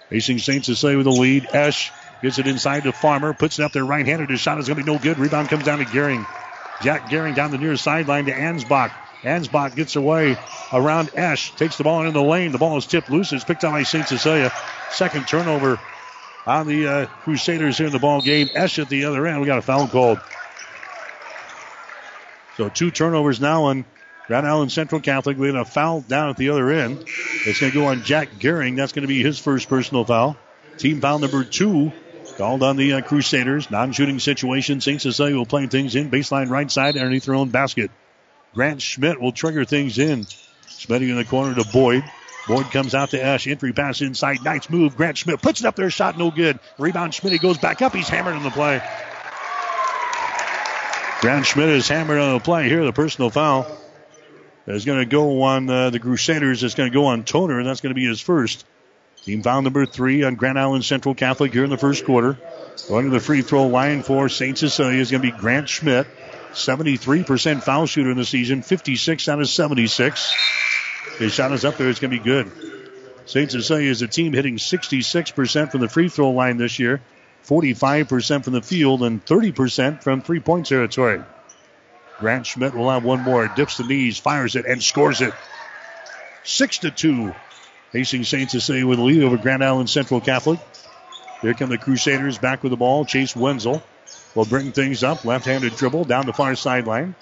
Hastings 0.10 0.44
St. 0.44 0.66
Cecilia 0.66 0.98
with 0.98 1.06
the 1.06 1.12
lead. 1.12 1.48
Esch 1.54 1.92
gets 2.22 2.38
it 2.38 2.46
inside 2.46 2.84
to 2.84 2.92
Farmer. 2.92 3.34
Puts 3.34 3.60
it 3.60 3.64
up 3.64 3.72
there 3.72 3.86
right-handed. 3.86 4.30
His 4.30 4.42
shot 4.42 4.60
is 4.60 4.68
going 4.68 4.78
to 4.78 4.84
be 4.84 4.92
no 4.92 5.00
good. 5.00 5.18
Rebound 5.18 5.48
comes 5.48 5.64
down 5.64 5.80
to 5.80 5.86
Gehring. 5.86 6.26
Jack 6.82 7.10
Gehring 7.10 7.36
down 7.36 7.52
the 7.52 7.58
near 7.58 7.78
sideline 7.78 8.26
to 8.26 8.34
Ansbach. 8.34 8.92
Ansbach 9.22 9.76
gets 9.76 9.96
away 9.96 10.38
around 10.74 11.12
Esch, 11.14 11.56
takes 11.56 11.78
the 11.78 11.84
ball 11.86 12.02
into 12.02 12.12
the 12.12 12.22
lane. 12.22 12.52
The 12.52 12.58
ball 12.58 12.78
is 12.78 12.86
tipped 12.86 13.10
loose. 13.10 13.32
It's 13.32 13.46
picked 13.46 13.64
up 13.64 13.72
by 13.72 13.84
St. 13.84 14.08
Cecilia. 14.08 14.52
Second 14.92 15.26
turnover 15.28 15.80
on 16.46 16.68
the 16.68 16.88
uh, 16.88 17.06
Crusaders 17.24 17.78
here 17.78 17.88
in 17.88 17.94
the 17.94 18.00
ball 18.00 18.22
game. 18.22 18.50
Esch 18.54 18.80
at 18.80 18.90
the 18.90 19.06
other 19.06 19.26
end. 19.26 19.40
We 19.40 19.48
got 19.48 19.58
a 19.58 19.62
foul 19.62 19.88
called. 19.88 20.20
So 22.60 22.68
two 22.68 22.92
turnovers 22.92 23.40
now 23.40 23.64
on 23.68 23.86
Grand 24.28 24.46
Island 24.46 24.70
Central 24.70 25.00
Catholic. 25.00 25.38
We 25.38 25.48
have 25.48 25.56
a 25.56 25.64
foul 25.64 26.02
down 26.02 26.30
at 26.30 26.36
the 26.36 26.50
other 26.50 26.70
end. 26.70 27.06
It's 27.46 27.62
going 27.62 27.72
to 27.72 27.80
go 27.80 27.86
on 27.86 28.04
Jack 28.04 28.32
Gehring. 28.38 28.76
That's 28.76 28.92
going 28.92 29.04
to 29.04 29.08
be 29.08 29.24
his 29.24 29.40
first 29.40 29.70
personal 29.70 30.04
foul. 30.04 30.36
Team 30.78 31.00
foul 31.00 31.20
number 31.20 31.46
two 31.46 31.94
called 32.38 32.62
on 32.62 32.76
the 32.76 32.96
uh, 32.96 33.02
Crusaders. 33.02 33.72
Non-shooting 33.72 34.20
situation. 34.20 34.82
St. 34.82 35.02
Cecilia 35.02 35.38
will 35.38 35.46
play 35.46 35.68
things 35.68 35.96
in. 35.96 36.12
Baseline 36.12 36.50
right 36.50 36.70
side 36.70 36.98
underneath 36.98 37.24
their 37.24 37.36
own 37.36 37.48
basket. 37.48 37.92
Grant 38.54 38.82
Schmidt 38.82 39.22
will 39.22 39.32
trigger 39.32 39.64
things 39.64 39.98
in. 39.98 40.28
Schmidt 40.68 41.02
in 41.02 41.16
the 41.16 41.24
corner 41.24 41.56
to 41.56 41.64
Boyd. 41.72 42.04
Boyd 42.46 42.66
comes 42.72 42.94
out 42.94 43.12
to 43.12 43.24
Ash. 43.24 43.48
Entry 43.48 43.72
pass 43.72 44.02
inside. 44.02 44.44
Nice 44.44 44.70
move. 44.70 44.98
Grant 44.98 45.18
Schmidt 45.18 45.42
puts 45.42 45.62
it 45.62 45.66
up 45.66 45.78
there. 45.78 45.90
Shot 45.90 46.18
no 46.18 46.30
good. 46.30 46.60
Rebound 46.78 47.14
Schmidt 47.14 47.42
goes 47.42 47.58
back 47.58 47.82
up. 47.82 47.96
He's 47.96 48.10
hammered 48.10 48.36
in 48.36 48.44
the 48.44 48.52
play. 48.52 48.82
Grant 51.22 51.46
Schmidt 51.46 51.68
is 51.68 51.90
hammered 51.90 52.18
on 52.18 52.36
the 52.36 52.40
play 52.40 52.70
here. 52.70 52.86
The 52.86 52.94
personal 52.94 53.30
foul 53.30 53.68
is 54.68 54.86
going 54.86 55.00
to 55.00 55.06
go 55.06 55.42
on 55.42 55.70
uh, 55.70 55.90
the 55.90 56.00
Crusaders. 56.00 56.64
It's 56.64 56.76
going 56.76 56.90
to 56.90 56.94
go 56.94 57.08
on 57.08 57.26
Toner, 57.26 57.60
and 57.60 57.68
that's 57.68 57.82
going 57.82 57.92
to 57.94 57.96
be 57.96 58.06
his 58.06 58.22
first. 58.22 58.66
Team 59.26 59.44
foul 59.44 59.62
number 59.62 59.86
three 59.86 60.24
on 60.24 60.36
Grand 60.36 60.58
Island 60.58 60.86
Central 60.86 61.14
Catholic 61.14 61.52
here 61.52 61.66
in 61.66 61.70
the 61.70 61.78
first 61.78 62.06
quarter. 62.06 62.38
Going 62.88 63.04
to 63.04 63.12
the 63.12 63.20
free 63.20 63.42
throw 63.42 63.68
line 63.68 64.02
for 64.02 64.30
St. 64.30 64.58
Cecilia 64.58 64.98
is 64.98 65.12
going 65.12 65.22
to 65.22 65.30
be 65.30 65.38
Grant 65.38 65.68
Schmidt. 65.68 66.08
73% 66.54 67.64
foul 67.64 67.86
shooter 67.86 68.12
in 68.12 68.18
the 68.18 68.26
season, 68.26 68.62
56 68.62 69.28
out 69.28 69.42
of 69.42 69.50
76. 69.50 70.34
His 71.18 71.34
shot 71.34 71.52
is 71.52 71.66
up 71.66 71.76
there. 71.76 71.90
It's 71.90 72.00
going 72.00 72.12
to 72.12 72.18
be 72.18 72.24
good. 72.24 72.50
St. 73.26 73.52
Cecilia 73.52 73.92
is 73.92 74.02
a 74.02 74.08
team 74.08 74.32
hitting 74.32 74.56
66% 74.56 75.72
from 75.72 75.82
the 75.82 75.90
free 75.90 76.08
throw 76.08 76.32
line 76.32 76.56
this 76.56 76.80
year, 76.80 77.02
45% 77.46 78.44
from 78.44 78.54
the 78.54 78.62
field, 78.62 79.04
and 79.04 79.24
30% 79.26 80.04
from 80.04 80.22
three 80.22 80.40
point 80.40 80.66
territory. 80.68 81.22
Grant 82.20 82.46
Schmidt 82.46 82.76
will 82.76 82.90
have 82.90 83.04
one 83.04 83.22
more. 83.22 83.48
Dips 83.48 83.78
the 83.78 83.84
knees, 83.84 84.18
fires 84.18 84.56
it, 84.56 84.66
and 84.66 84.84
scores 84.84 85.22
it. 85.22 85.34
Six 86.44 86.80
to 86.80 86.92
two. 86.92 87.34
Hastings 87.94 88.28
St. 88.28 88.52
Cecilia 88.52 88.86
with 88.86 89.00
a 89.00 89.02
lead 89.02 89.24
over 89.24 89.38
Grand 89.38 89.64
Island 89.64 89.90
Central 89.90 90.22
Catholic. 90.22 90.60
Here 91.42 91.54
come 91.54 91.70
the 91.70 91.78
Crusaders 91.78 92.38
back 92.38 92.62
with 92.62 92.72
the 92.72 92.78
ball. 92.78 93.06
Chase 93.06 93.36
Wenzel 93.36 93.82
will 94.36 94.46
bring 94.46 94.72
things 94.72 95.04
up. 95.04 95.26
Left-handed 95.26 95.76
dribble 95.76 96.06
down 96.06 96.26
the 96.26 96.34
far 96.34 96.56
sideline. 96.56 97.16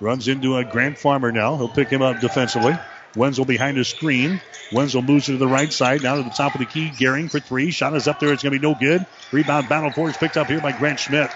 Runs 0.00 0.28
into 0.28 0.56
a 0.56 0.64
Grant 0.64 0.98
Farmer 0.98 1.32
now. 1.32 1.56
He'll 1.56 1.68
pick 1.68 1.88
him 1.88 2.02
up 2.02 2.20
defensively. 2.20 2.76
Wenzel 3.14 3.44
behind 3.44 3.78
a 3.78 3.84
screen. 3.84 4.40
Wenzel 4.72 5.02
moves 5.02 5.28
it 5.28 5.32
to 5.32 5.38
the 5.38 5.46
right 5.46 5.72
side, 5.72 6.02
now 6.02 6.16
to 6.16 6.22
the 6.22 6.30
top 6.30 6.54
of 6.54 6.60
the 6.60 6.66
key. 6.66 6.90
Gehring 6.90 7.30
for 7.30 7.40
three. 7.40 7.70
Shot 7.70 7.94
is 7.94 8.08
up 8.08 8.20
there. 8.20 8.32
It's 8.32 8.42
going 8.42 8.52
to 8.52 8.58
be 8.58 8.66
no 8.66 8.74
good. 8.74 9.04
Rebound 9.32 9.68
battle 9.68 9.90
for 9.90 10.08
is 10.08 10.16
picked 10.16 10.36
up 10.36 10.46
here 10.48 10.60
by 10.60 10.72
Grant 10.72 10.98
Schmidt. 10.98 11.30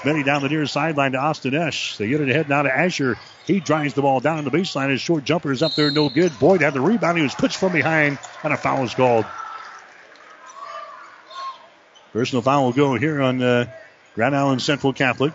Schmidt 0.00 0.24
down 0.24 0.42
the 0.42 0.48
near 0.48 0.66
sideline 0.66 1.12
to 1.12 1.18
Austin 1.18 1.54
Esch. 1.54 1.96
They 1.96 2.08
get 2.08 2.20
it 2.20 2.30
ahead 2.30 2.48
now 2.48 2.62
to 2.62 2.74
Asher. 2.74 3.18
He 3.46 3.60
drives 3.60 3.94
the 3.94 4.02
ball 4.02 4.20
down 4.20 4.44
the 4.44 4.50
baseline. 4.50 4.90
His 4.90 5.00
short 5.00 5.24
jumper 5.24 5.52
is 5.52 5.62
up 5.62 5.74
there, 5.74 5.90
no 5.90 6.08
good. 6.08 6.38
Boyd 6.38 6.62
had 6.62 6.74
the 6.74 6.80
rebound. 6.80 7.16
He 7.18 7.22
was 7.22 7.34
pitched 7.34 7.56
from 7.56 7.72
behind, 7.72 8.18
and 8.42 8.52
a 8.52 8.56
foul 8.56 8.84
is 8.84 8.94
called. 8.94 9.26
Personal 12.12 12.42
foul 12.42 12.64
will 12.64 12.72
go 12.72 12.94
here 12.94 13.20
on 13.20 13.42
uh, 13.42 13.66
Grand 14.14 14.34
Island 14.34 14.62
Central 14.62 14.94
Catholic. 14.94 15.34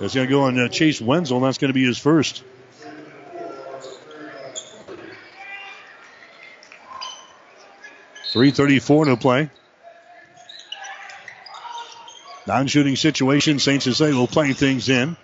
That's 0.00 0.14
going 0.14 0.26
to 0.26 0.30
go 0.30 0.42
on 0.42 0.58
uh, 0.58 0.68
Chase 0.68 1.00
Wenzel. 1.00 1.40
That's 1.40 1.58
going 1.58 1.70
to 1.70 1.74
be 1.74 1.84
his 1.84 1.98
first. 1.98 2.42
Three 8.32 8.50
thirty-four 8.50 9.06
to 9.06 9.16
play. 9.16 9.50
Non-shooting 12.46 12.96
situation. 12.96 13.58
St. 13.58 13.82
Cecilia 13.82 14.14
will 14.14 14.26
play 14.26 14.52
things 14.52 14.88
in. 14.88 15.16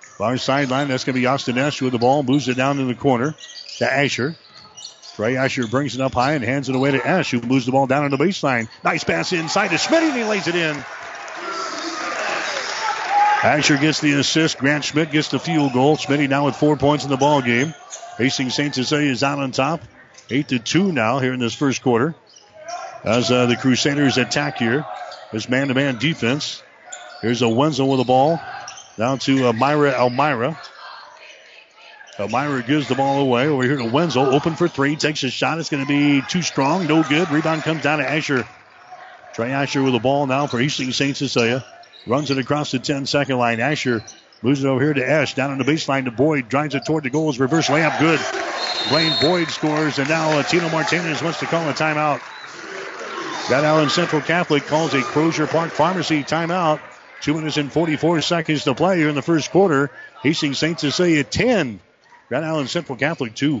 Far 0.00 0.36
sideline. 0.36 0.88
That's 0.88 1.04
going 1.04 1.14
to 1.14 1.20
be 1.20 1.26
Austin 1.26 1.58
Esch 1.58 1.82
with 1.82 1.92
the 1.92 1.98
ball. 1.98 2.22
Moves 2.22 2.48
it 2.48 2.56
down 2.56 2.78
in 2.78 2.88
the 2.88 2.94
corner 2.94 3.34
to 3.78 3.92
Asher. 3.92 4.36
Trey 5.14 5.36
Asher 5.36 5.66
brings 5.66 5.94
it 5.94 6.00
up 6.00 6.14
high 6.14 6.32
and 6.32 6.44
hands 6.44 6.68
it 6.68 6.74
away 6.74 6.92
to 6.92 7.06
Esch, 7.06 7.32
who 7.32 7.40
moves 7.40 7.66
the 7.66 7.72
ball 7.72 7.86
down 7.86 8.04
on 8.04 8.10
the 8.10 8.16
baseline. 8.16 8.68
Nice 8.82 9.04
pass 9.04 9.32
inside 9.32 9.68
to 9.68 9.78
Schmidt, 9.78 10.02
and 10.02 10.16
he 10.16 10.24
lays 10.24 10.48
it 10.48 10.54
in. 10.54 10.76
Asher 13.44 13.76
gets 13.76 14.00
the 14.00 14.14
assist. 14.14 14.58
Grant 14.58 14.84
Schmidt 14.84 15.10
gets 15.10 15.28
the 15.28 15.38
field 15.38 15.72
goal. 15.72 15.96
Schmidt 15.96 16.30
now 16.30 16.46
with 16.46 16.56
four 16.56 16.76
points 16.76 17.04
in 17.04 17.10
the 17.10 17.16
ball 17.16 17.42
game. 17.42 17.74
Hastings 18.16 18.54
St. 18.54 18.74
Cecilia 18.74 19.10
is 19.10 19.22
out 19.22 19.38
on 19.38 19.50
top. 19.50 19.82
Eight 20.30 20.48
to 20.48 20.58
two 20.58 20.92
now 20.92 21.18
here 21.18 21.34
in 21.34 21.40
this 21.40 21.54
first 21.54 21.82
quarter. 21.82 22.14
As 23.04 23.30
uh, 23.30 23.46
the 23.46 23.56
Crusaders 23.56 24.18
attack 24.18 24.58
here. 24.58 24.86
This 25.32 25.48
man-to-man 25.48 25.98
defense. 25.98 26.62
Here's 27.20 27.42
a 27.42 27.48
Wenzel 27.48 27.88
with 27.88 27.98
the 27.98 28.04
ball. 28.04 28.40
Down 28.96 29.18
to 29.20 29.48
uh, 29.48 29.52
Myra 29.52 29.92
Elmira. 29.92 30.60
Elmira 32.18 32.62
gives 32.62 32.88
the 32.88 32.94
ball 32.94 33.20
away. 33.20 33.48
Over 33.48 33.62
here 33.62 33.78
to 33.78 33.86
Wenzel. 33.86 34.34
Open 34.34 34.54
for 34.54 34.68
three. 34.68 34.96
Takes 34.96 35.22
a 35.24 35.30
shot. 35.30 35.58
It's 35.58 35.70
going 35.70 35.84
to 35.84 35.88
be 35.88 36.22
too 36.28 36.42
strong. 36.42 36.86
No 36.86 37.02
good. 37.02 37.30
Rebound 37.30 37.62
comes 37.62 37.82
down 37.82 37.98
to 37.98 38.08
Asher. 38.08 38.46
Trey 39.32 39.50
Asher 39.50 39.82
with 39.82 39.94
the 39.94 39.98
ball 39.98 40.26
now 40.26 40.46
for 40.46 40.58
Hastings 40.58 40.96
St. 40.96 41.16
Cecilia. 41.16 41.64
Runs 42.06 42.30
it 42.30 42.38
across 42.38 42.70
the 42.70 42.78
10 42.78 43.06
second 43.06 43.38
line. 43.38 43.60
Asher 43.60 44.04
moves 44.42 44.62
it 44.62 44.68
over 44.68 44.82
here 44.82 44.92
to 44.92 45.08
Ash. 45.08 45.34
Down 45.34 45.50
on 45.50 45.58
the 45.58 45.64
baseline 45.64 46.04
to 46.04 46.10
Boyd. 46.10 46.48
Drives 46.50 46.74
it 46.74 46.84
toward 46.84 47.04
the 47.04 47.10
goals. 47.10 47.38
Reverse 47.38 47.68
layup. 47.68 47.98
Good. 47.98 48.20
Blaine 48.90 49.16
Boyd 49.22 49.48
scores. 49.48 49.98
And 49.98 50.08
now 50.08 50.38
uh, 50.38 50.42
Tino 50.42 50.68
Martinez 50.68 51.22
wants 51.22 51.40
to 51.40 51.46
call 51.46 51.66
a 51.68 51.72
timeout. 51.72 52.20
Grand 53.48 53.66
Island 53.66 53.90
Central 53.90 54.22
Catholic 54.22 54.62
calls 54.64 54.94
a 54.94 55.02
Crozier 55.02 55.48
Park 55.48 55.72
Pharmacy 55.72 56.22
timeout. 56.22 56.80
Two 57.20 57.34
minutes 57.34 57.56
and 57.56 57.72
44 57.72 58.20
seconds 58.20 58.64
to 58.64 58.74
play 58.74 58.98
here 58.98 59.08
in 59.08 59.14
the 59.14 59.22
first 59.22 59.50
quarter. 59.50 59.90
Hastings 60.22 60.58
St. 60.58 60.78
Cecilia 60.78 61.24
10. 61.24 61.80
Grand 62.28 62.44
Island 62.44 62.70
Central 62.70 62.96
Catholic 62.96 63.34
2. 63.34 63.60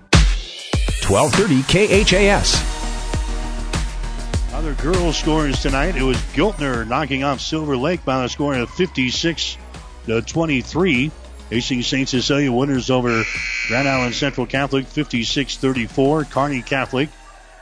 1230 1.03 2.03
KHAS. 2.03 2.79
Other 4.53 4.73
girls 4.75 5.17
scores 5.17 5.61
tonight. 5.61 5.95
It 5.95 6.03
was 6.03 6.17
Giltner 6.33 6.87
knocking 6.87 7.23
off 7.23 7.41
Silver 7.41 7.77
Lake 7.77 8.05
by 8.05 8.23
a 8.23 8.29
score 8.29 8.55
of 8.55 8.69
56 8.69 9.57
to 10.05 10.21
23. 10.21 11.11
Hastings 11.49 11.87
St. 11.87 12.07
Cecilia 12.07 12.51
winners 12.51 12.89
over 12.89 13.23
Grand 13.67 13.87
Island 13.87 14.15
Central 14.15 14.45
Catholic 14.45 14.85
56-34. 14.85 16.29
Kearney 16.29 16.61
Catholic 16.61 17.09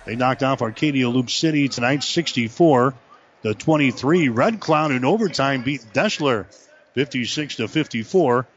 they 0.09 0.15
knocked 0.15 0.41
off 0.41 0.63
Arcadia 0.63 1.07
Loop 1.07 1.29
City 1.29 1.67
tonight 1.67 2.03
64 2.03 2.95
to 3.43 3.53
23. 3.53 4.29
Red 4.29 4.59
Cloud 4.59 4.91
in 4.91 5.05
overtime 5.05 5.61
beat 5.61 5.81
Deshler 5.93 6.47
56 6.95 7.57
to 7.57 7.67
54. 7.67 8.47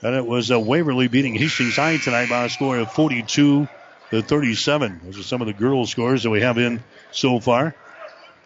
And 0.00 0.14
it 0.14 0.26
was 0.26 0.50
uh, 0.50 0.58
Waverly 0.58 1.08
beating 1.08 1.34
Hastings 1.34 1.76
High 1.76 1.98
tonight 1.98 2.30
by 2.30 2.44
a 2.44 2.48
score 2.48 2.78
of 2.78 2.90
42 2.92 3.68
to 4.14 4.22
37. 4.22 5.00
Those 5.04 5.18
are 5.18 5.22
some 5.22 5.40
of 5.40 5.46
the 5.46 5.52
girls' 5.52 5.90
scores 5.90 6.22
that 6.22 6.30
we 6.30 6.40
have 6.40 6.58
in 6.58 6.82
so 7.10 7.40
far. 7.40 7.74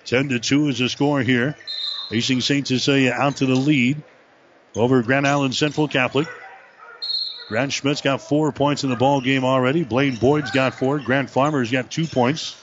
10 0.06 0.30
to 0.30 0.38
2 0.38 0.68
is 0.68 0.78
the 0.78 0.88
score 0.88 1.20
here. 1.20 1.56
Hastings 2.10 2.46
St. 2.46 2.66
Cecilia 2.66 3.12
out 3.12 3.36
to 3.36 3.46
the 3.46 3.54
lead 3.54 4.02
over 4.74 5.02
Grand 5.02 5.26
Island 5.26 5.54
Central 5.54 5.86
Catholic. 5.86 6.26
Grant 7.48 7.72
Schmidt's 7.72 8.00
got 8.00 8.20
four 8.20 8.52
points 8.52 8.84
in 8.84 8.90
the 8.90 8.96
ball 8.96 9.20
game 9.20 9.44
already. 9.44 9.84
Blaine 9.84 10.16
Boyd's 10.16 10.50
got 10.50 10.74
four. 10.74 10.98
Grant 10.98 11.30
Farmer's 11.30 11.70
got 11.70 11.90
two 11.90 12.06
points 12.06 12.56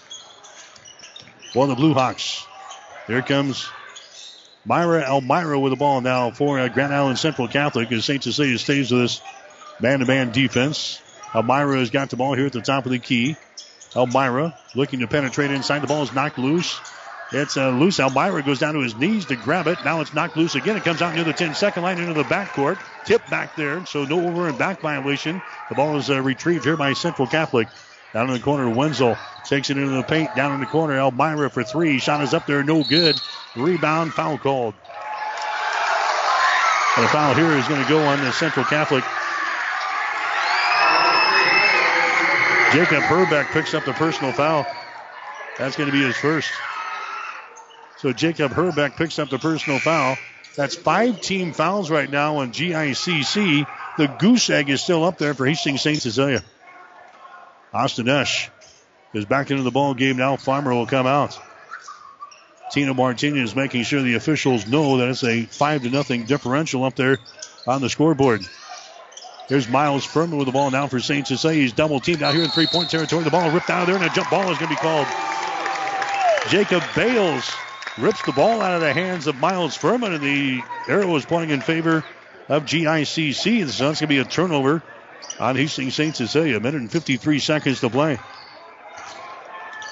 for 1.53 1.67
the 1.67 1.75
Blue 1.75 1.93
Hawks. 1.93 2.45
Here 3.07 3.21
comes 3.21 3.67
Myra 4.63 5.01
Elmira 5.01 5.59
with 5.59 5.71
the 5.71 5.77
ball 5.77 6.01
now 6.01 6.31
for 6.31 6.59
uh, 6.59 6.69
Grand 6.69 6.93
Island 6.93 7.19
Central 7.19 7.47
Catholic 7.47 7.91
as 7.91 8.05
St. 8.05 8.23
Cecilia 8.23 8.57
stays 8.57 8.91
with 8.91 9.01
this 9.01 9.21
man-to-man 9.79 10.31
defense. 10.31 11.01
Elmira 11.35 11.77
has 11.79 11.89
got 11.89 12.09
the 12.09 12.15
ball 12.15 12.33
here 12.33 12.45
at 12.45 12.53
the 12.53 12.61
top 12.61 12.85
of 12.85 12.91
the 12.91 12.99
key. 12.99 13.35
Elmira 13.93 14.57
looking 14.73 15.01
to 15.01 15.07
penetrate 15.07 15.51
inside. 15.51 15.79
The 15.79 15.87
ball 15.87 16.03
is 16.03 16.13
knocked 16.13 16.39
loose. 16.39 16.79
It's 17.33 17.57
uh, 17.57 17.71
loose. 17.71 17.99
Elmira 17.99 18.41
goes 18.41 18.59
down 18.59 18.75
to 18.75 18.79
his 18.79 18.95
knees 18.95 19.25
to 19.25 19.35
grab 19.35 19.67
it. 19.67 19.77
Now 19.83 19.99
it's 19.99 20.13
knocked 20.13 20.37
loose 20.37 20.55
again. 20.55 20.77
It 20.77 20.83
comes 20.83 21.01
out 21.01 21.13
near 21.13 21.25
the 21.25 21.33
10 21.33 21.53
second 21.55 21.83
line 21.83 21.97
into 21.97 22.13
the 22.13 22.23
backcourt. 22.23 22.79
Tip 23.05 23.27
back 23.29 23.57
there, 23.57 23.85
so 23.85 24.05
no 24.05 24.25
over 24.25 24.47
and 24.47 24.57
back 24.57 24.79
violation. 24.79 25.41
The 25.67 25.75
ball 25.75 25.97
is 25.97 26.09
uh, 26.09 26.21
retrieved 26.21 26.63
here 26.63 26.77
by 26.77 26.93
Central 26.93 27.27
Catholic. 27.27 27.67
Down 28.13 28.27
in 28.27 28.33
the 28.33 28.39
corner, 28.39 28.69
Wenzel 28.69 29.17
takes 29.43 29.69
it 29.69 29.77
into 29.77 29.93
the 29.93 30.03
paint. 30.03 30.33
Down 30.35 30.53
in 30.53 30.61
the 30.61 30.65
corner, 30.65 30.97
Elmira 30.97 31.49
for 31.49 31.63
three. 31.63 31.99
Shot 31.99 32.23
is 32.23 32.33
up 32.33 32.47
there, 32.47 32.63
no 32.63 32.81
good. 32.83 33.19
Rebound, 33.57 34.13
foul 34.13 34.37
called. 34.37 34.73
And 36.95 37.03
the 37.03 37.09
foul 37.09 37.33
here 37.33 37.51
is 37.57 37.67
going 37.67 37.83
to 37.83 37.89
go 37.89 37.99
on 37.99 38.21
the 38.23 38.31
Central 38.31 38.65
Catholic. 38.65 39.03
Jacob 42.71 43.03
Herbeck 43.03 43.47
picks 43.51 43.73
up 43.73 43.85
the 43.85 43.93
personal 43.93 44.33
foul. 44.33 44.65
That's 45.57 45.75
going 45.77 45.89
to 45.89 45.93
be 45.93 46.03
his 46.03 46.17
first. 46.17 46.51
So 47.97 48.11
Jacob 48.11 48.51
Herbeck 48.51 48.97
picks 48.97 49.19
up 49.19 49.29
the 49.29 49.39
personal 49.39 49.79
foul. 49.79 50.17
That's 50.55 50.75
five 50.75 51.21
team 51.21 51.53
fouls 51.53 51.89
right 51.89 52.09
now 52.09 52.37
on 52.37 52.51
GICC. 52.51 53.67
The 53.97 54.07
goose 54.07 54.49
egg 54.49 54.69
is 54.69 54.81
still 54.81 55.03
up 55.03 55.17
there 55.17 55.33
for 55.33 55.45
Hastings 55.45 55.81
St. 55.81 56.01
Cecilia. 56.01 56.43
Austin 57.73 58.09
Esch 58.09 58.49
is 59.13 59.25
back 59.25 59.51
into 59.51 59.63
the 59.63 59.71
ball 59.71 59.93
game 59.93 60.17
now. 60.17 60.35
Farmer 60.35 60.73
will 60.73 60.85
come 60.85 61.07
out. 61.07 61.37
Tino 62.71 62.93
Martinez 62.93 63.51
is 63.51 63.55
making 63.55 63.83
sure 63.83 64.01
the 64.01 64.15
officials 64.15 64.65
know 64.67 64.97
that 64.97 65.09
it's 65.09 65.23
a 65.23 65.43
five 65.43 65.83
to 65.83 65.89
nothing 65.89 66.23
differential 66.23 66.83
up 66.83 66.95
there 66.95 67.17
on 67.67 67.81
the 67.81 67.89
scoreboard. 67.89 68.41
Here's 69.47 69.67
Miles 69.69 70.03
Furman 70.03 70.37
with 70.37 70.47
the 70.47 70.51
ball 70.51 70.71
now 70.71 70.87
for 70.87 70.99
St. 70.99 71.27
Cecilia. 71.27 71.61
He's 71.61 71.73
double 71.73 71.99
teamed 71.99 72.23
out 72.23 72.33
here 72.33 72.43
in 72.43 72.49
three 72.49 72.65
point 72.65 72.89
territory. 72.89 73.23
The 73.23 73.29
ball 73.29 73.51
ripped 73.51 73.69
out 73.69 73.81
of 73.81 73.87
there, 73.87 73.95
and 73.95 74.05
a 74.05 74.09
jump 74.09 74.29
ball 74.31 74.49
is 74.51 74.57
going 74.57 74.69
to 74.71 74.75
be 74.75 74.75
called. 74.75 75.07
Jacob 76.49 76.83
Bales 76.95 77.51
rips 77.99 78.23
the 78.23 78.31
ball 78.31 78.61
out 78.61 78.73
of 78.73 78.81
the 78.81 78.91
hands 78.91 79.27
of 79.27 79.35
Miles 79.35 79.77
Furman, 79.77 80.13
and 80.13 80.23
the 80.23 80.61
arrow 80.87 81.15
is 81.15 81.25
pointing 81.25 81.51
in 81.51 81.61
favor 81.61 82.03
of 82.49 82.65
GICC. 82.65 83.69
So 83.69 83.87
that's 83.87 83.99
going 83.99 84.07
to 84.07 84.07
be 84.07 84.17
a 84.17 84.25
turnover 84.25 84.81
on 85.39 85.55
Hastings 85.55 85.93
St. 85.93 86.15
Cecilia. 86.15 86.57
A 86.57 86.59
minute 86.59 86.81
and 86.81 86.91
53 86.91 87.37
seconds 87.37 87.81
to 87.81 87.89
play. 87.89 88.17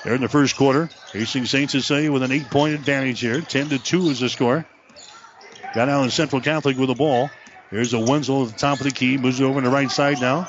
There 0.04 0.16
in 0.16 0.22
the 0.22 0.30
first 0.30 0.58
quarter, 0.58 0.90
Hastings 1.12 1.52
St. 1.52 1.70
Cecilia 1.70 2.12
with 2.12 2.24
an 2.24 2.32
eight 2.32 2.50
point 2.50 2.74
advantage 2.74 3.20
here. 3.20 3.40
10 3.40 3.70
to 3.70 3.78
2 3.78 4.10
is 4.10 4.20
the 4.20 4.30
score. 4.30 4.66
Got 5.76 5.90
in 5.90 6.10
Central 6.10 6.42
Catholic 6.42 6.78
with 6.78 6.90
the 6.90 6.96
ball. 6.96 7.30
Here's 7.74 7.92
a 7.94 8.00
Wenzel 8.00 8.44
at 8.44 8.50
the 8.50 8.60
top 8.60 8.78
of 8.78 8.84
the 8.84 8.92
key. 8.92 9.18
Moves 9.18 9.42
over 9.42 9.60
to 9.60 9.68
the 9.68 9.74
right 9.74 9.90
side 9.90 10.22
now. 10.22 10.48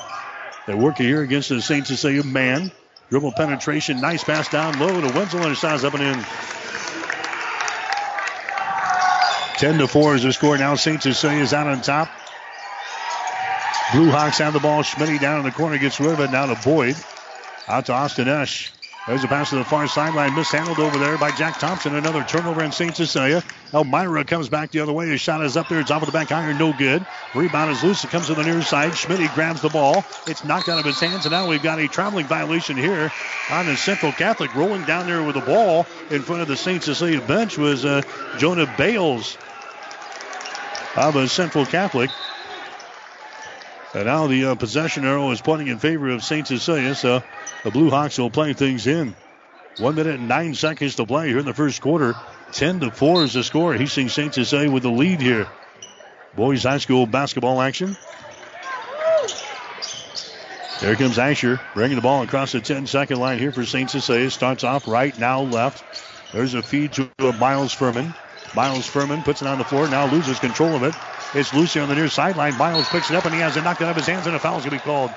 They're 0.67 0.77
working 0.77 1.07
here 1.07 1.23
against 1.23 1.49
the 1.49 1.59
St. 1.59 1.87
Cecilia 1.87 2.23
man. 2.23 2.71
Dribble 3.09 3.31
penetration. 3.31 3.99
Nice 3.99 4.23
pass 4.23 4.47
down 4.47 4.77
low 4.77 5.01
to 5.01 5.11
Wenzel 5.11 5.41
and 5.41 5.51
it 5.51 5.55
size 5.55 5.83
up 5.83 5.95
and 5.95 6.03
in. 6.03 6.23
10 9.57 9.79
to 9.79 9.87
4 9.87 10.15
is 10.15 10.21
the 10.21 10.33
score. 10.33 10.55
Now 10.59 10.75
St. 10.75 11.01
Cecilia 11.01 11.41
is 11.41 11.51
out 11.51 11.65
on 11.65 11.81
top. 11.81 12.09
Blue 13.91 14.11
Hawks 14.11 14.37
have 14.37 14.53
the 14.53 14.59
ball. 14.59 14.83
Schmitty 14.83 15.19
down 15.19 15.39
in 15.39 15.45
the 15.45 15.51
corner 15.51 15.79
gets 15.79 15.99
rid 15.99 16.11
of 16.11 16.19
it. 16.19 16.29
Now 16.29 16.45
to 16.45 16.61
Boyd. 16.63 16.95
Out 17.67 17.87
to 17.87 17.93
Austin 17.93 18.27
Esch. 18.27 18.71
There's 19.07 19.23
a 19.23 19.27
pass 19.27 19.51
to 19.51 19.57
the 19.57 19.63
far 19.63 19.87
sideline, 19.87 20.33
mishandled 20.33 20.79
over 20.79 20.97
there 20.97 21.15
by 21.19 21.29
Jack 21.29 21.59
Thompson. 21.59 21.95
Another 21.95 22.23
turnover 22.23 22.63
in 22.63 22.71
St. 22.71 22.95
Cecilia. 22.95 23.43
Elmira 23.71 24.25
comes 24.25 24.49
back 24.49 24.71
the 24.71 24.79
other 24.79 24.93
way. 24.93 25.07
His 25.07 25.21
shot 25.21 25.45
is 25.45 25.55
up 25.55 25.69
there. 25.69 25.79
It's 25.79 25.91
off 25.91 26.01
of 26.01 26.07
the 26.07 26.11
back 26.11 26.31
iron. 26.31 26.57
No 26.57 26.73
good. 26.73 27.05
Rebound 27.35 27.69
is 27.69 27.83
loose. 27.83 28.03
It 28.03 28.09
comes 28.09 28.27
to 28.27 28.33
the 28.33 28.41
near 28.41 28.63
side. 28.63 28.93
Schmitty 28.93 29.31
grabs 29.35 29.61
the 29.61 29.69
ball. 29.69 30.03
It's 30.25 30.43
knocked 30.43 30.69
out 30.69 30.79
of 30.79 30.85
his 30.85 30.99
hands, 30.99 31.25
and 31.25 31.33
now 31.33 31.47
we've 31.47 31.61
got 31.61 31.77
a 31.77 31.87
traveling 31.87 32.25
violation 32.25 32.77
here 32.77 33.11
on 33.51 33.67
the 33.67 33.77
Central 33.77 34.11
Catholic. 34.11 34.55
Rolling 34.55 34.85
down 34.85 35.05
there 35.05 35.21
with 35.21 35.35
the 35.35 35.41
ball 35.41 35.85
in 36.09 36.23
front 36.23 36.41
of 36.41 36.47
the 36.47 36.57
St. 36.57 36.81
Cecilia 36.81 37.21
bench 37.21 37.59
was 37.59 37.85
uh, 37.85 38.01
Jonah 38.39 38.73
Bales 38.75 39.37
of 40.95 41.15
a 41.15 41.27
Central 41.27 41.67
Catholic. 41.67 42.09
And 43.95 44.07
now 44.07 44.27
the 44.27 44.47
uh, 44.47 44.55
possession 44.55 45.05
arrow 45.05 45.31
is 45.31 45.39
pointing 45.39 45.69
in 45.69 45.79
favor 45.79 46.09
of 46.09 46.21
St. 46.21 46.45
Cecilia, 46.45 46.95
so 46.95 47.23
the 47.63 47.71
Blue 47.71 47.89
Hawks 47.89 48.17
will 48.17 48.29
play 48.29 48.51
things 48.51 48.87
in. 48.87 49.15
One 49.77 49.95
minute 49.95 50.15
and 50.15 50.27
nine 50.27 50.53
seconds 50.53 50.95
to 50.95 51.05
play 51.05 51.29
here 51.29 51.39
in 51.39 51.45
the 51.45 51.53
first 51.53 51.79
quarter. 51.81 52.13
10 52.51 52.81
to 52.81 52.91
4 52.91 53.23
is 53.23 53.33
the 53.33 53.43
score. 53.43 53.73
Hastings 53.73 54.11
St. 54.11 54.33
Cecilia 54.33 54.69
with 54.69 54.83
the 54.83 54.91
lead 54.91 55.21
here. 55.21 55.47
Boys 56.35 56.63
High 56.63 56.79
School 56.79 57.05
basketball 57.05 57.61
action. 57.61 57.95
There 60.81 60.97
comes 60.97 61.17
Asher 61.17 61.61
bringing 61.73 61.95
the 61.95 62.01
ball 62.01 62.21
across 62.21 62.51
the 62.51 62.59
10 62.59 62.87
second 62.87 63.21
line 63.21 63.39
here 63.39 63.53
for 63.53 63.65
St. 63.65 63.89
Cecilia. 63.89 64.29
Starts 64.29 64.65
off 64.65 64.89
right, 64.89 65.17
now 65.17 65.39
left. 65.39 65.85
There's 66.33 66.53
a 66.53 66.61
feed 66.61 66.91
to 66.93 67.09
Miles 67.39 67.71
Furman. 67.71 68.13
Miles 68.53 68.87
Furman 68.87 69.23
puts 69.23 69.41
it 69.41 69.47
on 69.47 69.57
the 69.57 69.63
floor, 69.63 69.87
now 69.87 70.11
loses 70.11 70.37
control 70.39 70.75
of 70.75 70.83
it. 70.83 70.93
It's 71.33 71.53
Lucy 71.53 71.79
on 71.79 71.89
the 71.89 71.95
near 71.95 72.09
sideline. 72.09 72.57
Miles 72.57 72.87
picks 72.89 73.09
it 73.09 73.15
up 73.15 73.25
and 73.25 73.33
he 73.33 73.41
has 73.41 73.57
it 73.57 73.63
knocked 73.63 73.81
out 73.81 73.89
of 73.89 73.95
his 73.95 74.05
hands, 74.05 74.27
and 74.27 74.35
a 74.35 74.39
foul's 74.39 74.63
going 74.63 74.77
to 74.77 74.83
be 74.83 74.89
called. 74.89 75.11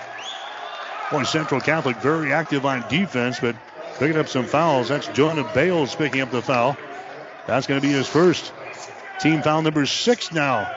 Boy, 1.10 1.22
Central 1.22 1.60
Catholic 1.60 1.96
very 1.98 2.32
active 2.32 2.66
on 2.66 2.84
defense, 2.88 3.40
but 3.40 3.56
picking 3.98 4.16
up 4.16 4.28
some 4.28 4.46
fouls. 4.46 4.88
That's 4.88 5.06
Jonah 5.08 5.50
Bales 5.54 5.94
picking 5.94 6.20
up 6.20 6.30
the 6.30 6.42
foul. 6.42 6.76
That's 7.46 7.66
going 7.66 7.80
to 7.80 7.86
be 7.86 7.92
his 7.92 8.08
first. 8.08 8.52
Team 9.20 9.42
foul 9.42 9.62
number 9.62 9.86
six 9.86 10.32
now 10.32 10.72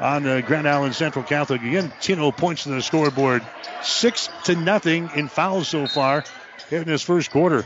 on 0.00 0.26
uh, 0.26 0.40
Grand 0.40 0.68
Island 0.68 0.94
Central 0.94 1.24
Catholic. 1.24 1.62
Again, 1.62 1.92
Tino 2.00 2.30
points 2.30 2.64
to 2.64 2.70
the 2.70 2.82
scoreboard. 2.82 3.42
Six 3.82 4.28
to 4.44 4.54
nothing 4.54 5.10
in 5.14 5.28
fouls 5.28 5.68
so 5.68 5.86
far 5.86 6.24
in 6.70 6.84
this 6.84 7.02
first 7.02 7.30
quarter. 7.30 7.64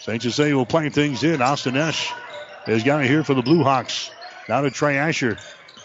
St. 0.00 0.20
Cecilia 0.22 0.56
will 0.56 0.66
play 0.66 0.88
things 0.88 1.22
in. 1.22 1.40
Austin 1.40 1.76
Esch 1.76 2.12
has 2.64 2.82
got 2.82 3.04
it 3.04 3.08
here 3.08 3.22
for 3.22 3.34
the 3.34 3.42
Blue 3.42 3.62
Hawks. 3.62 4.10
Now 4.48 4.62
to 4.62 4.70
Trey 4.70 4.96
Asher. 4.96 5.38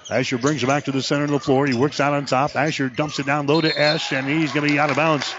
Asher 0.09 0.37
brings 0.37 0.63
it 0.63 0.67
back 0.67 0.85
to 0.85 0.91
the 0.91 1.01
center 1.01 1.25
of 1.25 1.31
the 1.31 1.39
floor. 1.39 1.65
He 1.65 1.73
works 1.73 1.99
out 1.99 2.13
on 2.13 2.25
top. 2.25 2.55
Asher 2.55 2.87
dumps 2.87 3.19
it 3.19 3.25
down 3.25 3.45
low 3.45 3.59
to 3.59 3.77
Esch, 3.77 4.13
and 4.13 4.25
he's 4.27 4.53
going 4.53 4.65
to 4.65 4.73
be 4.73 4.79
out 4.79 4.89
of 4.89 4.95
bounds. 4.95 5.33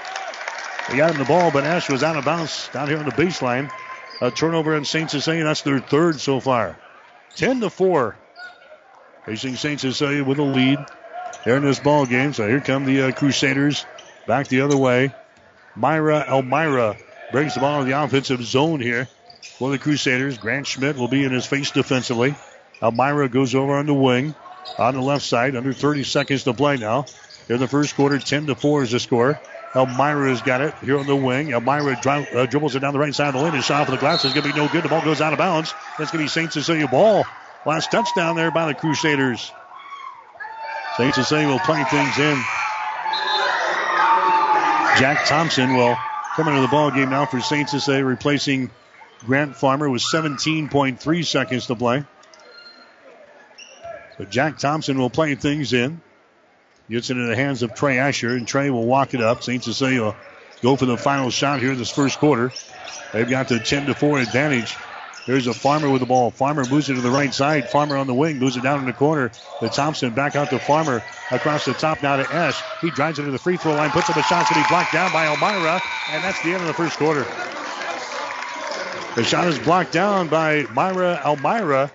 He 0.90 0.98
got 0.98 1.10
him 1.10 1.18
the 1.18 1.24
ball, 1.24 1.50
but 1.50 1.64
Esch 1.64 1.88
was 1.88 2.02
out 2.02 2.16
of 2.16 2.24
bounds 2.24 2.68
down 2.72 2.88
here 2.88 2.98
on 2.98 3.06
the 3.06 3.12
baseline. 3.12 3.70
A 4.20 4.30
turnover 4.30 4.76
in 4.76 4.84
St. 4.84 5.10
Cecilia. 5.10 5.44
That's 5.44 5.62
their 5.62 5.80
third 5.80 6.20
so 6.20 6.40
far. 6.40 6.78
10 7.36 7.60
to 7.60 7.70
4. 7.70 8.16
Hastings 9.24 9.60
St. 9.60 9.80
Cecilia 9.80 10.24
with 10.24 10.38
a 10.38 10.42
lead 10.42 10.78
here 11.44 11.56
in 11.56 11.62
this 11.62 11.78
ball 11.78 12.04
game. 12.04 12.32
So 12.32 12.48
here 12.48 12.60
come 12.60 12.84
the 12.84 13.02
uh, 13.02 13.12
Crusaders 13.12 13.86
back 14.26 14.48
the 14.48 14.62
other 14.62 14.76
way. 14.76 15.14
Myra 15.76 16.24
Elmira 16.28 16.96
brings 17.30 17.54
the 17.54 17.60
ball 17.60 17.82
in 17.82 17.88
the 17.88 18.02
offensive 18.02 18.42
zone 18.42 18.80
here 18.80 19.08
for 19.58 19.70
the 19.70 19.78
Crusaders. 19.78 20.36
Grant 20.36 20.66
Schmidt 20.66 20.96
will 20.96 21.08
be 21.08 21.24
in 21.24 21.30
his 21.30 21.46
face 21.46 21.70
defensively. 21.70 22.34
Elmira 22.82 23.28
goes 23.28 23.54
over 23.54 23.76
on 23.76 23.86
the 23.86 23.94
wing 23.94 24.34
on 24.76 24.94
the 24.94 25.00
left 25.00 25.24
side. 25.24 25.56
Under 25.56 25.72
30 25.72 26.04
seconds 26.04 26.44
to 26.44 26.54
play 26.54 26.76
now. 26.76 27.06
In 27.48 27.58
the 27.58 27.68
first 27.68 27.94
quarter, 27.96 28.18
10 28.18 28.46
to 28.46 28.54
4 28.54 28.82
is 28.82 28.90
the 28.90 29.00
score. 29.00 29.40
Elmira's 29.74 30.42
got 30.42 30.60
it 30.60 30.74
here 30.82 30.98
on 30.98 31.06
the 31.06 31.16
wing. 31.16 31.52
Elmira 31.52 31.98
dri- 32.00 32.26
uh, 32.34 32.46
dribbles 32.46 32.74
it 32.74 32.80
down 32.80 32.92
the 32.92 32.98
right 32.98 33.14
side 33.14 33.28
of 33.28 33.34
the 33.34 33.40
lane. 33.40 33.52
His 33.52 33.64
shot 33.64 33.84
for 33.84 33.92
the 33.92 33.98
glass 33.98 34.24
It's 34.24 34.34
going 34.34 34.46
to 34.46 34.52
be 34.52 34.58
no 34.58 34.68
good. 34.68 34.82
The 34.82 34.88
ball 34.88 35.02
goes 35.02 35.20
out 35.20 35.32
of 35.32 35.38
bounds. 35.38 35.74
That's 35.98 36.10
going 36.10 36.24
to 36.24 36.24
be 36.24 36.28
St. 36.28 36.52
Cecilia 36.52 36.88
ball. 36.88 37.24
Last 37.66 37.90
touchdown 37.90 38.36
there 38.36 38.50
by 38.50 38.66
the 38.66 38.74
Crusaders. 38.74 39.52
St. 40.96 41.14
Cecilia 41.14 41.48
will 41.48 41.58
play 41.60 41.84
things 41.84 42.18
in. 42.18 42.42
Jack 44.98 45.26
Thompson 45.26 45.76
will 45.76 45.96
come 46.34 46.48
into 46.48 46.60
the 46.60 46.68
ball 46.68 46.90
game 46.90 47.10
now 47.10 47.26
for 47.26 47.40
St. 47.40 47.68
Cecilia, 47.68 48.04
replacing 48.04 48.70
Grant 49.24 49.54
Farmer 49.54 49.88
with 49.88 50.02
17.3 50.02 51.26
seconds 51.26 51.66
to 51.66 51.76
play. 51.76 52.04
But 54.18 54.30
Jack 54.30 54.58
Thompson 54.58 54.98
will 54.98 55.10
play 55.10 55.34
things 55.36 55.72
in. 55.72 56.00
Gets 56.90 57.10
into 57.10 57.26
the 57.26 57.36
hands 57.36 57.62
of 57.62 57.74
Trey 57.74 57.98
Asher, 57.98 58.30
and 58.30 58.46
Trey 58.46 58.70
will 58.70 58.86
walk 58.86 59.14
it 59.14 59.20
up. 59.20 59.42
St. 59.42 59.62
Cecilia 59.62 60.02
will 60.02 60.16
go 60.62 60.76
for 60.76 60.86
the 60.86 60.96
final 60.96 61.30
shot 61.30 61.60
here 61.60 61.72
in 61.72 61.78
this 61.78 61.90
first 61.90 62.18
quarter. 62.18 62.50
They've 63.12 63.28
got 63.28 63.48
the 63.48 63.58
10 63.58 63.86
to 63.86 63.94
4 63.94 64.20
advantage. 64.20 64.74
There's 65.26 65.46
a 65.46 65.52
Farmer 65.52 65.90
with 65.90 66.00
the 66.00 66.06
ball. 66.06 66.30
Farmer 66.30 66.64
moves 66.64 66.88
it 66.88 66.94
to 66.94 67.02
the 67.02 67.10
right 67.10 67.32
side. 67.32 67.68
Farmer 67.68 67.98
on 67.98 68.06
the 68.06 68.14
wing, 68.14 68.38
moves 68.38 68.56
it 68.56 68.62
down 68.62 68.80
in 68.80 68.86
the 68.86 68.94
corner. 68.94 69.30
The 69.60 69.68
Thompson 69.68 70.14
back 70.14 70.34
out 70.34 70.48
to 70.50 70.58
Farmer. 70.58 71.02
Across 71.30 71.66
the 71.66 71.74
top 71.74 72.02
now 72.02 72.16
to 72.16 72.34
Esch. 72.34 72.58
He 72.80 72.90
drives 72.90 73.18
it 73.18 73.24
to 73.24 73.30
the 73.30 73.38
free 73.38 73.58
throw 73.58 73.74
line, 73.74 73.90
puts 73.90 74.08
up 74.08 74.16
a 74.16 74.22
shot, 74.22 74.48
to 74.48 74.54
be 74.54 74.62
blocked 74.70 74.94
down 74.94 75.12
by 75.12 75.26
Elmira, 75.26 75.82
and 76.10 76.24
that's 76.24 76.42
the 76.42 76.54
end 76.54 76.62
of 76.62 76.66
the 76.66 76.72
first 76.72 76.96
quarter. 76.96 77.26
The 79.14 79.24
shot 79.24 79.46
is 79.48 79.58
blocked 79.58 79.92
down 79.92 80.28
by 80.28 80.62
Myra 80.72 81.20
Elmira, 81.22 81.90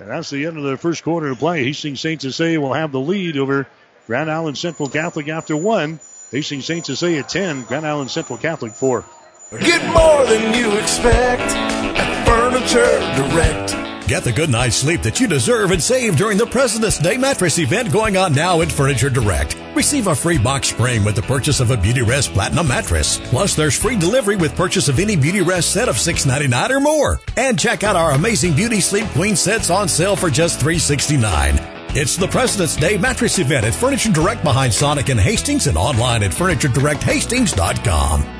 and 0.00 0.08
that's 0.10 0.30
the 0.30 0.46
end 0.46 0.56
of 0.56 0.64
the 0.64 0.76
first 0.76 1.04
quarter 1.04 1.28
of 1.28 1.38
play. 1.38 1.64
Hastings 1.64 2.00
St. 2.00 2.20
Cecilia 2.20 2.60
will 2.60 2.72
have 2.72 2.92
the 2.92 3.00
lead 3.00 3.36
over 3.36 3.66
Grand 4.06 4.30
Island 4.30 4.58
Central 4.58 4.88
Catholic 4.88 5.28
after 5.28 5.56
one. 5.56 6.00
Hastings 6.30 6.64
St. 6.64 6.84
Cecilia 6.86 7.22
10, 7.22 7.64
Grand 7.64 7.86
Island 7.86 8.10
Central 8.10 8.38
Catholic 8.38 8.72
4. 8.72 9.04
Get 9.60 9.84
more 9.92 10.24
than 10.26 10.54
you 10.54 10.76
expect 10.78 11.42
at 11.42 12.24
Furniture 12.24 13.00
Direct. 13.16 13.89
Get 14.10 14.24
the 14.24 14.32
good 14.32 14.50
night's 14.50 14.74
sleep 14.74 15.02
that 15.02 15.20
you 15.20 15.28
deserve 15.28 15.70
and 15.70 15.80
save 15.80 16.16
during 16.16 16.36
the 16.36 16.44
President's 16.44 16.98
Day 16.98 17.16
mattress 17.16 17.60
event 17.60 17.92
going 17.92 18.16
on 18.16 18.34
now 18.34 18.60
at 18.60 18.72
Furniture 18.72 19.08
Direct. 19.08 19.56
Receive 19.76 20.08
a 20.08 20.16
free 20.16 20.36
box 20.36 20.66
spring 20.66 21.04
with 21.04 21.14
the 21.14 21.22
purchase 21.22 21.60
of 21.60 21.70
a 21.70 21.76
Beautyrest 21.76 22.32
Platinum 22.32 22.66
mattress. 22.66 23.18
Plus, 23.26 23.54
there's 23.54 23.80
free 23.80 23.96
delivery 23.96 24.34
with 24.34 24.56
purchase 24.56 24.88
of 24.88 24.98
any 24.98 25.16
Beautyrest 25.16 25.62
set 25.62 25.88
of 25.88 25.94
$6.99 25.94 26.70
or 26.70 26.80
more. 26.80 27.20
And 27.36 27.56
check 27.56 27.84
out 27.84 27.94
our 27.94 28.10
amazing 28.10 28.56
Beauty 28.56 28.80
Sleep 28.80 29.06
Queen 29.10 29.36
sets 29.36 29.70
on 29.70 29.86
sale 29.86 30.16
for 30.16 30.28
just 30.28 30.58
$3.69. 30.58 31.94
It's 31.94 32.16
the 32.16 32.26
President's 32.26 32.74
Day 32.74 32.98
mattress 32.98 33.38
event 33.38 33.64
at 33.64 33.76
Furniture 33.76 34.10
Direct 34.10 34.42
behind 34.42 34.74
Sonic 34.74 35.10
and 35.10 35.20
Hastings 35.20 35.68
and 35.68 35.78
online 35.78 36.24
at 36.24 36.32
FurnitureDirectHastings.com. 36.32 38.39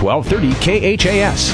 1230 0.00 0.96
KHAS. 0.96 1.50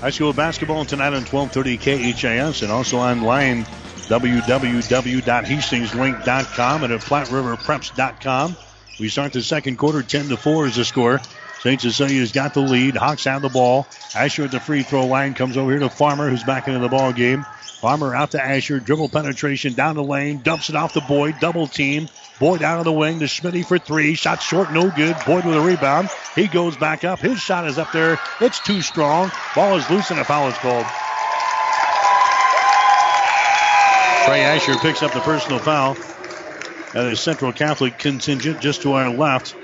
High 0.00 0.10
school 0.10 0.32
basketball 0.32 0.84
tonight 0.84 1.14
on 1.14 1.24
1230 1.24 2.12
KHAS 2.12 2.62
and 2.62 2.70
also 2.70 2.98
online 2.98 3.64
www.hastingslink.com 4.08 6.84
and 6.84 6.92
at 6.92 7.00
platteriverpreps.com. 7.00 8.56
We 9.00 9.08
start 9.08 9.32
the 9.32 9.42
second 9.42 9.76
quarter 9.76 10.02
10 10.02 10.28
to 10.28 10.36
4 10.36 10.66
is 10.66 10.76
the 10.76 10.84
score. 10.84 11.20
St. 11.60 11.80
Cecilia's 11.80 12.30
got 12.32 12.54
the 12.54 12.60
lead. 12.60 12.96
Hawks 12.96 13.24
have 13.24 13.42
the 13.42 13.48
ball. 13.48 13.86
Asher 14.14 14.44
at 14.44 14.52
the 14.52 14.60
free 14.60 14.82
throw 14.82 15.06
line 15.06 15.34
comes 15.34 15.56
over 15.56 15.70
here 15.70 15.80
to 15.80 15.90
Farmer, 15.90 16.30
who's 16.30 16.44
back 16.44 16.68
into 16.68 16.78
the 16.78 16.88
ball 16.88 17.12
game. 17.12 17.44
Farmer 17.80 18.14
out 18.14 18.30
to 18.32 18.44
Asher. 18.44 18.78
Dribble 18.80 19.08
penetration 19.08 19.72
down 19.74 19.96
the 19.96 20.04
lane. 20.04 20.40
Dumps 20.42 20.70
it 20.70 20.76
off 20.76 20.94
the 20.94 21.00
boy, 21.02 21.32
Double 21.32 21.66
team. 21.66 22.08
Boyd 22.38 22.62
out 22.62 22.78
of 22.78 22.84
the 22.84 22.92
wing 22.92 23.18
to 23.18 23.24
Smitty 23.24 23.66
for 23.66 23.78
three. 23.78 24.14
Shot 24.14 24.40
short, 24.40 24.72
no 24.72 24.90
good. 24.90 25.16
Boyd 25.26 25.44
with 25.44 25.56
a 25.56 25.60
rebound. 25.60 26.08
He 26.36 26.46
goes 26.46 26.76
back 26.76 27.02
up. 27.02 27.18
His 27.18 27.40
shot 27.40 27.66
is 27.66 27.78
up 27.78 27.90
there. 27.92 28.18
It's 28.40 28.60
too 28.60 28.80
strong. 28.80 29.32
Ball 29.56 29.76
is 29.76 29.90
loose 29.90 30.10
and 30.10 30.20
a 30.20 30.24
foul 30.24 30.48
is 30.48 30.58
called. 30.58 30.86
Trey 34.24 34.42
Asher 34.42 34.76
picks 34.76 35.02
up 35.02 35.12
the 35.12 35.20
personal 35.20 35.58
foul. 35.58 35.96
That 36.92 37.06
is 37.06 37.20
Central 37.20 37.52
Catholic 37.52 37.98
contingent 37.98 38.60
just 38.60 38.82
to 38.82 38.92
our 38.92 39.10
left 39.10 39.54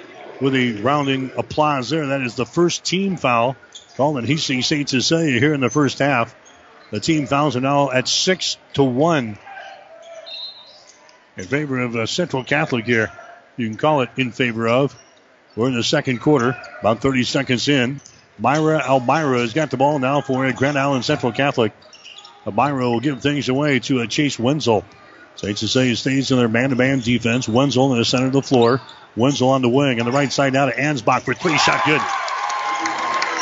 with 0.41 0.55
a 0.55 0.81
rounding 0.83 1.31
applause 1.37 1.91
there. 1.91 2.07
That 2.09 2.23
is 2.23 2.35
the 2.35 2.47
first 2.47 2.85
team 2.85 3.17
foul 3.17 3.57
called 3.97 4.19
in 4.19 4.25
Hastings 4.25 4.67
St. 4.67 4.89
Cecilia 4.89 5.39
here 5.39 5.55
in 5.55 5.61
the 5.61 5.71
first 5.71 6.01
half. 6.01 6.35
The 6.91 7.01
team 7.01 7.27
fouls 7.27 7.57
are 7.57 7.61
now 7.61 7.91
at 7.91 8.09
six 8.09 8.57
to 8.75 8.83
one 8.83 9.39
in 11.37 11.45
favor 11.45 11.81
of 11.81 11.97
uh, 11.97 12.07
Central 12.07 12.45
Catholic 12.45 12.85
here. 12.85 13.13
You 13.57 13.69
can 13.69 13.77
call 13.77 14.03
it 14.03 14.11
in 14.17 14.33
favor 14.33 14.69
of. 14.69 14.97
We're 15.57 15.69
in 15.69 15.75
the 15.75 15.85
second 15.85 16.19
quarter, 16.21 16.57
about 16.81 17.01
30 17.01 17.25
seconds 17.25 17.69
in. 17.69 18.01
Myra 18.39 18.83
Elmira 18.85 19.41
has 19.41 19.53
got 19.53 19.71
the 19.71 19.77
ball 19.77 20.01
now 20.01 20.21
for 20.21 20.51
Grand 20.53 20.79
Island 20.79 21.05
Central 21.05 21.31
Catholic. 21.31 21.73
Elmira 22.47 22.91
will 22.91 23.01
give 23.01 23.23
things 23.23 23.49
away 23.49 23.79
to 23.81 24.01
a 24.01 24.09
Chase 24.09 24.39
Wenzel. 24.39 24.85
St. 25.37 25.57
Cecilia 25.57 25.97
stays 25.97 26.31
in 26.31 26.39
their 26.39 26.49
man-to-man 26.49 27.01
defense. 27.01 27.49
Wenzel 27.49 27.93
in 27.93 27.99
the 27.99 28.05
center 28.05 28.27
of 28.27 28.33
the 28.33 28.43
floor. 28.43 28.81
Wenzel 29.17 29.51
on 29.51 29.63
the 29.63 29.69
wing. 29.69 30.01
On 30.01 30.07
the 30.07 30.13
right 30.13 30.33
side 30.33 30.53
now 30.53 30.67
to 30.67 30.73
Ansbach 30.73 31.23
for 31.23 31.35
three. 31.35 31.59
Shot 31.59 31.85
good. 31.85 32.01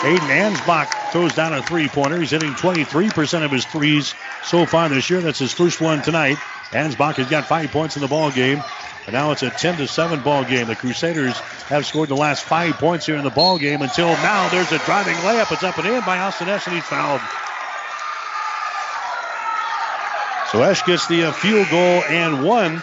Aiden 0.03 0.19
Ansbach 0.19 1.13
throws 1.13 1.35
down 1.35 1.53
a 1.53 1.63
three-pointer. 1.63 2.19
He's 2.19 2.31
hitting 2.31 2.53
23% 2.53 3.45
of 3.45 3.51
his 3.51 3.65
threes 3.65 4.15
so 4.43 4.67
far 4.67 4.89
this 4.89 5.09
year. 5.09 5.21
That's 5.21 5.39
his 5.39 5.53
first 5.53 5.81
one 5.81 6.03
tonight. 6.03 6.39
Ansbach 6.73 7.17
has 7.17 7.29
got 7.29 7.47
five 7.47 7.71
points 7.71 7.97
in 7.97 8.03
the 8.03 8.09
ball 8.09 8.31
game. 8.31 8.63
And 9.07 9.15
now 9.15 9.33
it's 9.33 9.43
a 9.43 9.51
10 9.51 9.79
to 9.79 9.89
7 9.89 10.21
ball 10.21 10.45
game. 10.45 10.69
The 10.69 10.77
Crusaders 10.77 11.37
have 11.69 11.85
scored 11.85 12.09
the 12.09 12.17
last 12.17 12.45
five 12.45 12.75
points 12.75 13.05
here 13.05 13.17
in 13.17 13.25
the 13.25 13.31
ball 13.31 13.59
game 13.59 13.83
until 13.83 14.07
now. 14.07 14.49
There's 14.49 14.71
a 14.71 14.79
driving 14.79 15.17
layup. 15.17 15.51
It's 15.53 15.63
up 15.63 15.77
and 15.79 15.89
in 15.89 16.05
by 16.05 16.19
Austin 16.19 16.49
Esch, 16.49 16.67
and 16.67 16.77
he's 16.77 16.85
fouled. 16.85 17.21
So 20.51 20.63
Esch 20.63 20.85
gets 20.85 21.09
the 21.09 21.25
uh, 21.25 21.33
field 21.33 21.69
goal 21.71 22.03
and 22.09 22.45
one. 22.45 22.83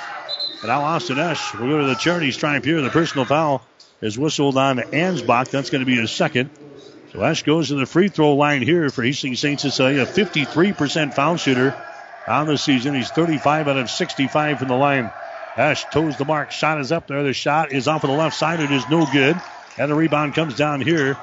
And 0.61 0.67
now 0.67 0.81
Austin 0.81 1.17
Esch 1.19 1.53
will 1.53 1.67
go 1.67 1.81
to 1.81 1.87
the 1.87 1.95
charity 1.95 2.31
stripe 2.31 2.65
here. 2.65 2.81
The 2.81 2.89
personal 2.89 3.25
foul 3.25 3.65
is 4.01 4.19
whistled 4.19 4.57
on 4.57 4.77
Ansbach. 4.77 5.49
That's 5.49 5.69
going 5.69 5.81
to 5.81 5.85
be 5.85 5.95
his 5.95 6.11
second. 6.11 6.49
So 7.13 7.23
Esch 7.23 7.43
goes 7.43 7.69
to 7.69 7.75
the 7.75 7.85
free 7.85 8.09
throw 8.09 8.35
line 8.35 8.61
here 8.61 8.89
for 8.89 9.03
Hastings 9.03 9.39
St. 9.39 9.59
Cecilia. 9.59 10.05
53% 10.05 11.13
foul 11.13 11.37
shooter 11.37 11.75
on 12.27 12.47
the 12.47 12.57
season. 12.57 12.93
He's 12.93 13.09
35 13.09 13.67
out 13.67 13.77
of 13.77 13.89
65 13.89 14.59
from 14.59 14.67
the 14.67 14.75
line. 14.75 15.11
Esch 15.57 15.85
toes 15.91 16.17
the 16.17 16.25
mark. 16.25 16.51
Shot 16.51 16.79
is 16.79 16.91
up 16.91 17.07
there. 17.07 17.23
The 17.23 17.33
shot 17.33 17.71
is 17.71 17.87
off 17.87 18.03
of 18.03 18.09
the 18.09 18.15
left 18.15 18.35
side. 18.35 18.59
It 18.59 18.71
is 18.71 18.87
no 18.89 19.05
good. 19.05 19.39
And 19.77 19.91
the 19.91 19.95
rebound 19.95 20.35
comes 20.35 20.55
down 20.55 20.81
here. 20.81 21.17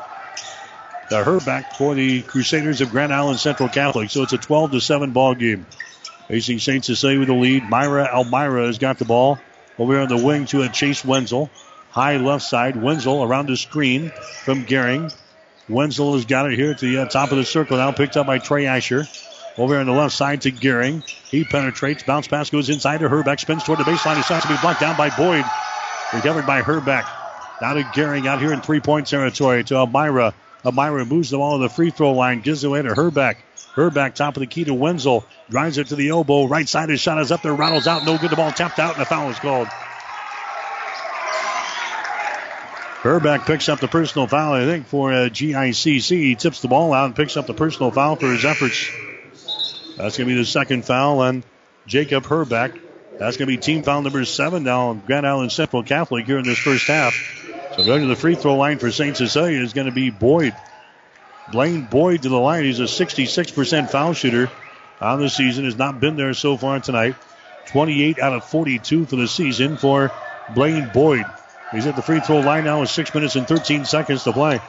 The 1.08 1.22
Herbeck 1.22 1.74
for 1.74 1.94
the 1.94 2.22
Crusaders 2.22 2.80
of 2.80 2.90
Grand 2.90 3.12
Island 3.12 3.38
Central 3.38 3.68
Catholic. 3.68 4.10
So 4.10 4.22
it's 4.22 4.32
a 4.32 4.38
12 4.38 4.72
to 4.72 4.80
7 4.80 5.12
ball 5.12 5.34
game. 5.34 5.66
Hastings 6.28 6.64
St. 6.64 6.84
Cecilia 6.84 7.20
with 7.20 7.28
the 7.28 7.34
lead. 7.34 7.62
Myra 7.64 8.10
Elmira 8.12 8.66
has 8.66 8.78
got 8.78 8.98
the 8.98 9.04
ball. 9.04 9.38
Over 9.78 10.00
on 10.00 10.08
the 10.08 10.16
wing 10.16 10.46
to 10.46 10.62
a 10.62 10.68
Chase 10.68 11.04
Wenzel. 11.04 11.50
High 11.90 12.16
left 12.16 12.44
side. 12.44 12.76
Wenzel 12.76 13.22
around 13.22 13.48
the 13.48 13.56
screen 13.56 14.10
from 14.44 14.66
Gehring. 14.66 15.14
Wenzel 15.68 16.14
has 16.14 16.24
got 16.24 16.50
it 16.50 16.58
here 16.58 16.72
at 16.72 16.78
the 16.78 16.98
uh, 16.98 17.06
top 17.06 17.30
of 17.30 17.38
the 17.38 17.44
circle 17.44 17.76
now. 17.76 17.92
Picked 17.92 18.16
up 18.16 18.26
by 18.26 18.38
Trey 18.38 18.66
Asher. 18.66 19.06
Over 19.58 19.78
on 19.78 19.86
the 19.86 19.92
left 19.92 20.14
side 20.14 20.42
to 20.42 20.52
Gehring. 20.52 21.02
He 21.30 21.44
penetrates. 21.44 22.02
Bounce 22.02 22.28
pass 22.28 22.50
goes 22.50 22.68
inside 22.68 22.98
to 22.98 23.08
Herbeck. 23.08 23.38
Spins 23.38 23.64
toward 23.64 23.78
the 23.78 23.84
baseline. 23.84 24.22
Shot 24.22 24.42
to 24.42 24.48
be 24.48 24.56
blocked 24.60 24.80
down 24.80 24.96
by 24.96 25.10
Boyd. 25.10 25.44
Recovered 26.12 26.46
by 26.46 26.60
Herbeck. 26.60 27.06
Now 27.62 27.74
to 27.74 27.82
Gehring 27.82 28.26
out 28.26 28.40
here 28.40 28.52
in 28.52 28.60
three 28.60 28.80
point 28.80 29.06
territory 29.06 29.64
to 29.64 29.76
Elmira. 29.76 30.34
Elmira 30.64 31.04
moves 31.06 31.30
the 31.30 31.38
ball 31.38 31.58
to 31.58 31.62
the 31.62 31.70
free 31.70 31.90
throw 31.90 32.12
line. 32.12 32.40
Gives 32.42 32.64
it 32.64 32.66
away 32.66 32.82
to 32.82 32.94
Herbeck. 32.94 33.38
Herbeck 33.74 34.14
top 34.14 34.36
of 34.36 34.40
the 34.40 34.46
key 34.46 34.64
to 34.64 34.74
Wenzel. 34.74 35.24
Drives 35.48 35.78
it 35.78 35.88
to 35.88 35.96
the 35.96 36.10
elbow. 36.10 36.46
Right 36.46 36.68
side. 36.68 36.90
His 36.90 37.00
shot 37.00 37.18
is 37.18 37.32
up 37.32 37.42
there. 37.42 37.54
Rattles 37.54 37.86
out. 37.86 38.04
No 38.04 38.18
good. 38.18 38.30
The 38.30 38.36
ball 38.36 38.52
tapped 38.52 38.78
out 38.78 38.94
and 38.94 39.02
a 39.02 39.06
foul 39.06 39.30
is 39.30 39.38
called. 39.38 39.68
Herbeck 43.02 43.46
picks 43.46 43.68
up 43.68 43.78
the 43.78 43.88
personal 43.88 44.26
foul, 44.26 44.54
I 44.54 44.64
think, 44.64 44.86
for 44.86 45.12
uh, 45.12 45.28
GICC. 45.28 46.10
He 46.10 46.34
tips 46.34 46.60
the 46.60 46.68
ball 46.68 46.92
out 46.92 47.06
and 47.06 47.14
picks 47.14 47.36
up 47.36 47.46
the 47.46 47.54
personal 47.54 47.92
foul 47.92 48.16
for 48.16 48.26
his 48.26 48.44
efforts. 48.44 48.90
That's 49.96 50.18
going 50.18 50.28
to 50.28 50.34
be 50.34 50.38
the 50.38 50.44
second 50.44 50.84
foul 50.84 51.20
on 51.20 51.42
Jacob 51.86 52.26
Herbeck. 52.26 52.72
That's 53.18 53.38
going 53.38 53.48
to 53.48 53.56
be 53.56 53.56
team 53.56 53.82
foul 53.82 54.02
number 54.02 54.24
seven 54.26 54.62
now 54.62 54.88
on 54.88 55.02
Grand 55.06 55.26
Island 55.26 55.52
Central 55.52 55.82
Catholic 55.82 56.26
here 56.26 56.38
in 56.38 56.44
this 56.44 56.58
first 56.58 56.86
half. 56.86 57.14
So 57.76 57.84
going 57.84 58.02
to 58.02 58.08
the 58.08 58.16
free 58.16 58.34
throw 58.34 58.56
line 58.56 58.78
for 58.78 58.90
St. 58.90 59.16
Cecilia 59.16 59.60
is 59.60 59.72
going 59.72 59.86
to 59.86 59.92
be 59.92 60.10
Boyd. 60.10 60.54
Blaine 61.50 61.84
Boyd 61.84 62.22
to 62.22 62.28
the 62.28 62.38
line. 62.38 62.64
He's 62.64 62.80
a 62.80 62.84
66% 62.84 63.90
foul 63.90 64.12
shooter 64.12 64.50
on 65.00 65.20
the 65.20 65.30
season. 65.30 65.64
Has 65.64 65.76
not 65.76 66.00
been 66.00 66.16
there 66.16 66.34
so 66.34 66.56
far 66.56 66.80
tonight. 66.80 67.14
28 67.66 68.18
out 68.18 68.34
of 68.34 68.44
42 68.44 69.06
for 69.06 69.16
the 69.16 69.28
season 69.28 69.76
for 69.76 70.12
Blaine 70.54 70.90
Boyd. 70.92 71.24
He's 71.72 71.86
at 71.86 71.96
the 71.96 72.02
free 72.02 72.20
throw 72.20 72.40
line 72.40 72.64
now 72.64 72.80
with 72.80 72.90
6 72.90 73.14
minutes 73.14 73.36
and 73.36 73.48
13 73.48 73.84
seconds 73.86 74.24
to 74.24 74.32
play. 74.32 74.60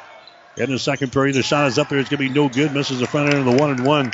In 0.57 0.71
the 0.71 0.79
second 0.79 1.11
period, 1.11 1.35
the 1.35 1.43
shot 1.43 1.67
is 1.67 1.77
up 1.77 1.89
there. 1.89 1.99
It's 1.99 2.09
going 2.09 2.17
to 2.17 2.29
be 2.29 2.33
no 2.33 2.49
good. 2.49 2.73
Misses 2.73 2.99
the 2.99 3.05
front 3.05 3.33
end 3.33 3.39
of 3.39 3.45
the 3.45 3.61
one 3.61 3.71
and 3.71 3.85
one. 3.85 4.11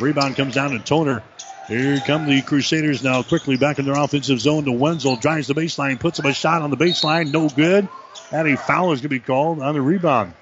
Rebound 0.00 0.36
comes 0.36 0.54
down 0.54 0.70
to 0.70 0.78
Toner. 0.78 1.22
Here 1.68 2.00
come 2.00 2.26
the 2.26 2.40
Crusaders 2.42 3.04
now 3.04 3.22
quickly 3.22 3.56
back 3.56 3.78
in 3.78 3.84
their 3.84 3.94
offensive 3.94 4.40
zone 4.40 4.64
to 4.64 4.72
Wenzel. 4.72 5.16
Drives 5.16 5.48
the 5.48 5.54
baseline, 5.54 6.00
puts 6.00 6.18
up 6.18 6.24
a 6.24 6.32
shot 6.32 6.62
on 6.62 6.70
the 6.70 6.76
baseline. 6.76 7.30
No 7.30 7.48
good. 7.48 7.88
And 8.30 8.48
a 8.48 8.56
foul 8.56 8.92
is 8.92 9.00
going 9.00 9.02
to 9.02 9.08
be 9.10 9.20
called 9.20 9.60
on 9.60 9.74
the 9.74 9.82
rebound. 9.82 10.32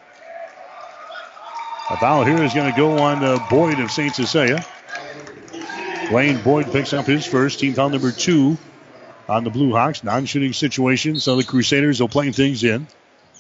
A 1.91 1.97
foul 1.97 2.25
here 2.25 2.43
is 2.45 2.55
going 2.55 2.71
to 2.71 2.77
go 2.77 2.99
on 2.99 3.25
uh, 3.25 3.45
Boyd 3.51 3.81
of 3.81 3.91
St. 3.91 4.15
Cecilia. 4.15 4.65
Blaine 6.09 6.41
Boyd 6.43 6.71
picks 6.71 6.93
up 6.93 7.07
his 7.07 7.27
first. 7.27 7.59
Team 7.59 7.75
foul 7.75 7.91
number 7.91 8.13
two 8.13 8.57
on 9.29 9.43
the 9.43 9.51
Blue 9.51 9.73
Hawks. 9.73 10.05
Non 10.05 10.27
shooting 10.27 10.53
situation, 10.53 11.19
so 11.19 11.35
the 11.35 11.45
Crusaders 11.45 12.01
will 12.01 12.09
play 12.09 12.31
things 12.31 12.63
in. 12.63 12.87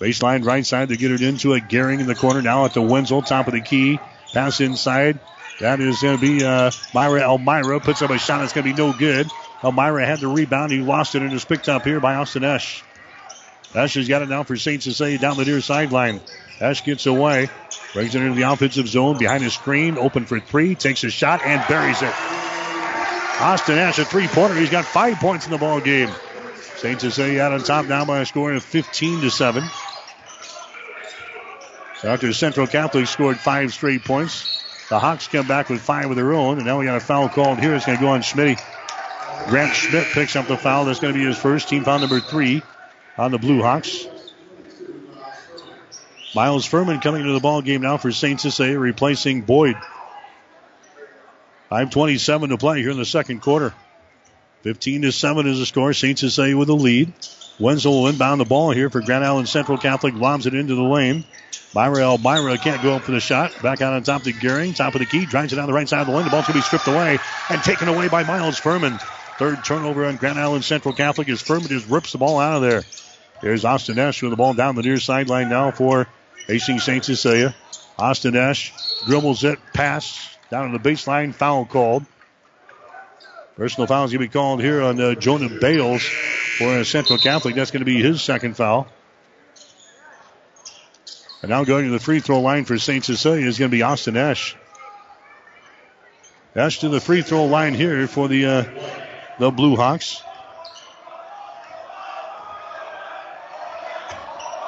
Baseline 0.01 0.45
right 0.45 0.65
side, 0.65 0.89
to 0.89 0.97
get 0.97 1.13
it 1.13 1.21
into 1.21 1.53
a 1.53 1.61
Gehring 1.61 2.01
in 2.01 2.07
the 2.07 2.15
corner. 2.15 2.41
Now 2.41 2.65
at 2.65 2.73
the 2.73 2.81
Wenzel, 2.81 3.21
top 3.21 3.47
of 3.47 3.53
the 3.53 3.61
key. 3.61 3.99
Pass 4.33 4.61
inside. 4.61 5.19
That 5.61 5.79
is 5.79 6.01
going 6.01 6.17
to 6.17 6.21
be 6.21 6.43
uh, 6.43 6.71
Myra 6.95 7.21
Elmira. 7.21 7.81
Puts 7.81 8.01
up 8.01 8.11
a 8.11 8.17
shot 8.17 8.39
that's 8.39 8.55
going 8.55 8.67
to 8.67 8.73
be 8.73 8.79
no 8.79 8.95
good. 8.95 9.29
Elmira 9.63 10.07
had 10.07 10.21
the 10.21 10.29
rebound. 10.29 10.73
He 10.73 10.79
lost 10.79 11.15
it 11.15 11.23
and 11.23 11.33
is 11.35 11.45
picked 11.45 11.69
up 11.69 11.85
here 11.85 12.01
by 12.01 12.15
Austin 12.15 12.45
Esch. 12.45 12.83
Esch 13.75 13.95
has 13.95 14.09
got 14.09 14.23
it 14.23 14.31
now 14.31 14.43
for 14.43 14.57
St. 14.57 14.83
Cecilia 14.83 15.19
down 15.19 15.37
the 15.37 15.45
near 15.45 15.61
sideline. 15.61 16.21
Esch 16.61 16.83
gets 16.83 17.05
away. 17.05 17.51
Brings 17.93 18.15
it 18.15 18.23
into 18.23 18.35
the 18.35 18.51
offensive 18.51 18.89
zone 18.89 19.19
behind 19.19 19.43
his 19.43 19.53
screen, 19.53 19.99
open 19.99 20.25
for 20.25 20.41
three, 20.41 20.75
takes 20.77 21.05
a 21.05 21.11
shot 21.11 21.45
and 21.45 21.63
buries 21.69 22.01
it. 22.01 22.15
Austin 23.41 23.79
Esch 23.79 23.99
a 23.99 24.05
three-pointer. 24.05 24.55
He's 24.55 24.71
got 24.71 24.87
five 24.87 25.17
points 25.17 25.45
in 25.45 25.53
the 25.53 25.59
ball 25.59 25.81
game. 25.81 26.11
St. 26.77 27.01
Cecilia 27.01 27.43
out 27.43 27.53
on 27.53 27.63
top 27.63 27.87
now 27.87 28.07
by 28.07 28.21
a 28.21 28.27
score 28.27 28.53
of 28.53 28.65
15 28.65 29.21
to 29.21 29.31
seven. 29.31 29.65
So 32.01 32.09
after 32.09 32.33
Central 32.33 32.67
Catholic 32.67 33.07
scored 33.07 33.39
five 33.39 33.75
straight 33.75 34.05
points, 34.05 34.65
the 34.89 34.99
Hawks 34.99 35.29
come 35.29 35.47
back 35.47 35.69
with 35.69 35.83
five 35.83 36.09
of 36.09 36.17
their 36.17 36.33
own, 36.33 36.57
and 36.57 36.67
now 36.67 36.79
we 36.79 36.87
got 36.87 36.97
a 36.97 37.01
foul 37.01 37.29
called 37.29 37.59
here. 37.59 37.75
It's 37.75 37.85
going 37.85 37.99
to 37.99 38.03
go 38.03 38.11
on 38.11 38.23
Schmidt. 38.23 38.59
Grant 39.49 39.75
Schmidt 39.75 40.07
picks 40.13 40.35
up 40.35 40.47
the 40.47 40.57
foul. 40.57 40.87
That's 40.87 40.99
going 40.99 41.13
to 41.13 41.19
be 41.19 41.27
his 41.27 41.37
first 41.37 41.69
team 41.69 41.85
foul 41.85 41.99
number 41.99 42.19
three 42.21 42.63
on 43.19 43.33
the 43.33 43.39
Blue 43.39 43.61
Hawks. 43.61 44.07
Miles 46.35 46.65
Furman 46.65 47.01
coming 47.01 47.21
into 47.21 47.35
the 47.35 47.41
ball 47.41 47.61
game 47.61 47.83
now 47.83 47.99
for 47.99 48.13
St. 48.13 48.41
Cecilia, 48.41 48.79
replacing 48.79 49.43
Boyd. 49.43 49.77
5.27 51.71 52.49
to 52.49 52.57
play 52.57 52.81
here 52.81 52.91
in 52.91 52.97
the 52.97 53.05
second 53.05 53.43
quarter. 53.43 53.75
15 54.63 55.03
to 55.03 55.13
7 55.13 55.47
is 55.47 55.59
the 55.59 55.67
score. 55.67 55.93
St. 55.93 56.19
Cecilia 56.19 56.57
with 56.57 56.69
the 56.69 56.77
lead. 56.77 57.13
Wenzel 57.59 58.01
will 58.01 58.09
inbound 58.09 58.41
the 58.41 58.47
ball 58.47 58.71
here 58.71 58.89
for 58.89 59.03
Grand 59.03 59.25
Island 59.25 59.49
Central 59.49 59.77
Catholic. 59.77 60.15
Lobs 60.15 60.47
it 60.47 60.55
into 60.55 60.75
the 60.75 60.83
lane. 60.83 61.25
Myra 61.73 62.03
Elmira 62.03 62.59
can't 62.59 62.83
go 62.83 62.97
up 62.97 63.03
for 63.03 63.13
the 63.13 63.21
shot. 63.21 63.63
Back 63.63 63.81
out 63.81 63.93
on 63.93 64.03
top 64.03 64.25
to 64.25 64.33
Gehring. 64.33 64.75
Top 64.75 64.95
of 64.95 64.99
the 64.99 65.07
key. 65.07 65.25
Drives 65.25 65.53
it 65.53 65.57
down 65.57 65.67
the 65.67 65.73
right 65.73 65.89
side 65.89 66.01
of 66.01 66.09
the 66.09 66.13
lane. 66.13 66.25
The 66.25 66.31
ball's 66.31 66.47
going 66.47 66.55
to 66.55 66.59
be 66.59 66.63
stripped 66.63 66.89
away 66.89 67.19
and 67.49 67.63
taken 67.63 67.89
away 67.89 68.09
by 68.09 68.25
Miles 68.25 68.59
Furman. 68.59 68.99
Third 69.39 69.65
turnover 69.65 70.05
on 70.05 70.17
Grand 70.17 70.39
Island 70.39 70.65
Central 70.65 70.95
Catholic 70.95 71.29
as 71.29 71.41
Furman 71.41 71.69
just 71.69 71.89
rips 71.89 72.13
the 72.13 72.19
ball 72.19 72.41
out 72.41 72.57
of 72.57 72.63
there. 72.63 72.83
There's 73.41 73.65
Austin 73.65 73.99
Esch 73.99 74.21
with 74.21 74.33
the 74.33 74.37
ball 74.37 74.53
down 74.55 74.75
the 74.75 74.83
near 74.83 74.99
sideline 74.99 75.49
now 75.49 75.71
for 75.71 76.09
Hastings 76.47 76.85
St. 76.85 77.05
Cecilia. 77.05 77.55
Austin 77.99 78.37
Esch 78.37 78.73
dribbles 79.07 79.45
it, 79.45 79.59
pass 79.73 80.37
down 80.51 80.73
to 80.73 80.79
the 80.79 80.91
baseline, 80.91 81.35
foul 81.35 81.65
called. 81.65 82.05
Personal 83.57 83.87
foul 83.87 84.05
is 84.05 84.13
going 84.13 84.23
to 84.23 84.29
be 84.29 84.33
called 84.33 84.61
here 84.61 84.83
on 84.83 85.01
uh, 85.01 85.15
Jonah 85.15 85.49
Bales 85.61 86.03
for 86.59 86.83
Central 86.85 87.19
Catholic. 87.19 87.55
That's 87.55 87.71
going 87.71 87.81
to 87.81 87.87
be 87.87 88.03
his 88.03 88.23
second 88.23 88.57
foul. 88.57 88.89
And 91.43 91.51
now 91.51 91.65
going 91.65 91.87
to 91.87 91.91
the 91.91 91.99
free 91.99 92.21
throw 92.21 92.41
line 92.41 92.65
for 92.65 92.79
St. 92.79 93.05
Cecilia 93.05 93.47
is 93.47 93.59
going 93.59 93.71
to 93.71 93.77
be 93.77 93.83
Austin 93.83 94.17
Esch. 94.17 94.57
Esch 96.55 96.81
to 96.81 96.89
the 96.89 97.01
free 97.01 97.23
throw 97.23 97.47
line 97.47 97.75
here 97.75 98.07
for 98.07 98.29
the 98.29 98.47
uh, 98.47 98.65
the 99.39 99.51
Blue 99.51 99.77
Hawks. 99.77 100.23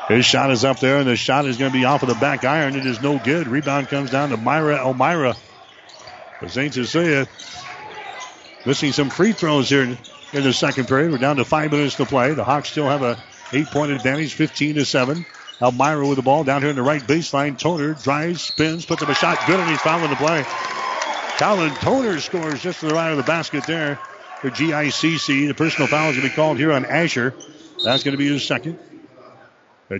His 0.08 0.24
shot 0.24 0.50
is 0.50 0.64
up 0.64 0.80
there, 0.80 0.98
and 0.98 1.08
the 1.08 1.16
shot 1.16 1.46
is 1.46 1.56
going 1.56 1.70
to 1.70 1.78
be 1.78 1.84
off 1.84 2.02
of 2.02 2.08
the 2.08 2.14
back 2.16 2.44
iron. 2.44 2.76
It 2.76 2.86
is 2.86 3.00
no 3.00 3.18
good. 3.18 3.46
Rebound 3.48 3.88
comes 3.88 4.10
down 4.10 4.30
to 4.30 4.36
Myra 4.36 4.76
Elmira. 4.76 5.36
But 6.40 6.50
St. 6.50 6.74
Cecilia 6.74 7.28
missing 8.66 8.92
some 8.92 9.10
free 9.10 9.32
throws 9.32 9.68
here 9.68 9.82
in 9.82 10.42
the 10.42 10.52
second 10.52 10.88
period. 10.88 11.12
We're 11.12 11.18
down 11.18 11.36
to 11.36 11.44
five 11.44 11.70
minutes 11.70 11.96
to 11.96 12.04
play. 12.04 12.34
The 12.34 12.44
Hawks 12.44 12.70
still 12.70 12.88
have 12.88 13.02
a 13.02 13.22
eight-point 13.52 13.92
advantage, 13.92 14.34
15 14.34 14.76
to 14.76 14.84
seven. 14.84 15.24
Elmira 15.62 16.06
with 16.06 16.16
the 16.16 16.22
ball 16.22 16.42
down 16.42 16.60
here 16.60 16.70
in 16.70 16.76
the 16.76 16.82
right 16.82 17.00
baseline. 17.00 17.56
Toner 17.56 17.94
drives, 17.94 18.42
spins, 18.42 18.84
puts 18.84 19.02
up 19.02 19.08
a 19.08 19.14
shot. 19.14 19.38
Good, 19.46 19.60
and 19.60 19.70
he's 19.70 19.80
fouling 19.80 20.10
the 20.10 20.16
play. 20.16 20.44
Colin 21.38 21.72
Toner 21.76 22.20
scores 22.20 22.60
just 22.60 22.80
to 22.80 22.86
the 22.86 22.94
right 22.94 23.10
of 23.10 23.16
the 23.16 23.22
basket 23.22 23.64
there 23.66 23.96
for 24.40 24.50
GICC. 24.50 25.46
The 25.46 25.54
personal 25.54 25.86
foul 25.86 26.10
is 26.10 26.16
going 26.16 26.28
to 26.28 26.32
be 26.32 26.34
called 26.34 26.58
here 26.58 26.72
on 26.72 26.84
Asher. 26.84 27.32
That's 27.84 28.02
going 28.02 28.12
to 28.12 28.18
be 28.18 28.28
his 28.28 28.44
second. 28.44 28.78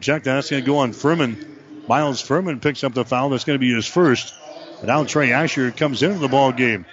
Check 0.01 0.25
that. 0.25 0.35
That's 0.35 0.51
going 0.51 0.63
to 0.63 0.67
go 0.67 0.79
on 0.79 0.93
Furman. 0.93 1.85
Miles 1.87 2.21
Furman 2.21 2.61
picks 2.61 2.83
up 2.83 2.95
the 2.95 3.05
foul. 3.05 3.31
That's 3.31 3.45
going 3.45 3.59
to 3.59 3.61
be 3.61 3.73
his 3.73 3.87
first. 3.87 4.35
And 4.79 4.89
now 4.89 5.05
Trey 5.05 5.33
Asher 5.33 5.71
comes 5.71 6.03
into 6.03 6.19
the 6.19 6.29
ball 6.29 6.51
game, 6.53 6.87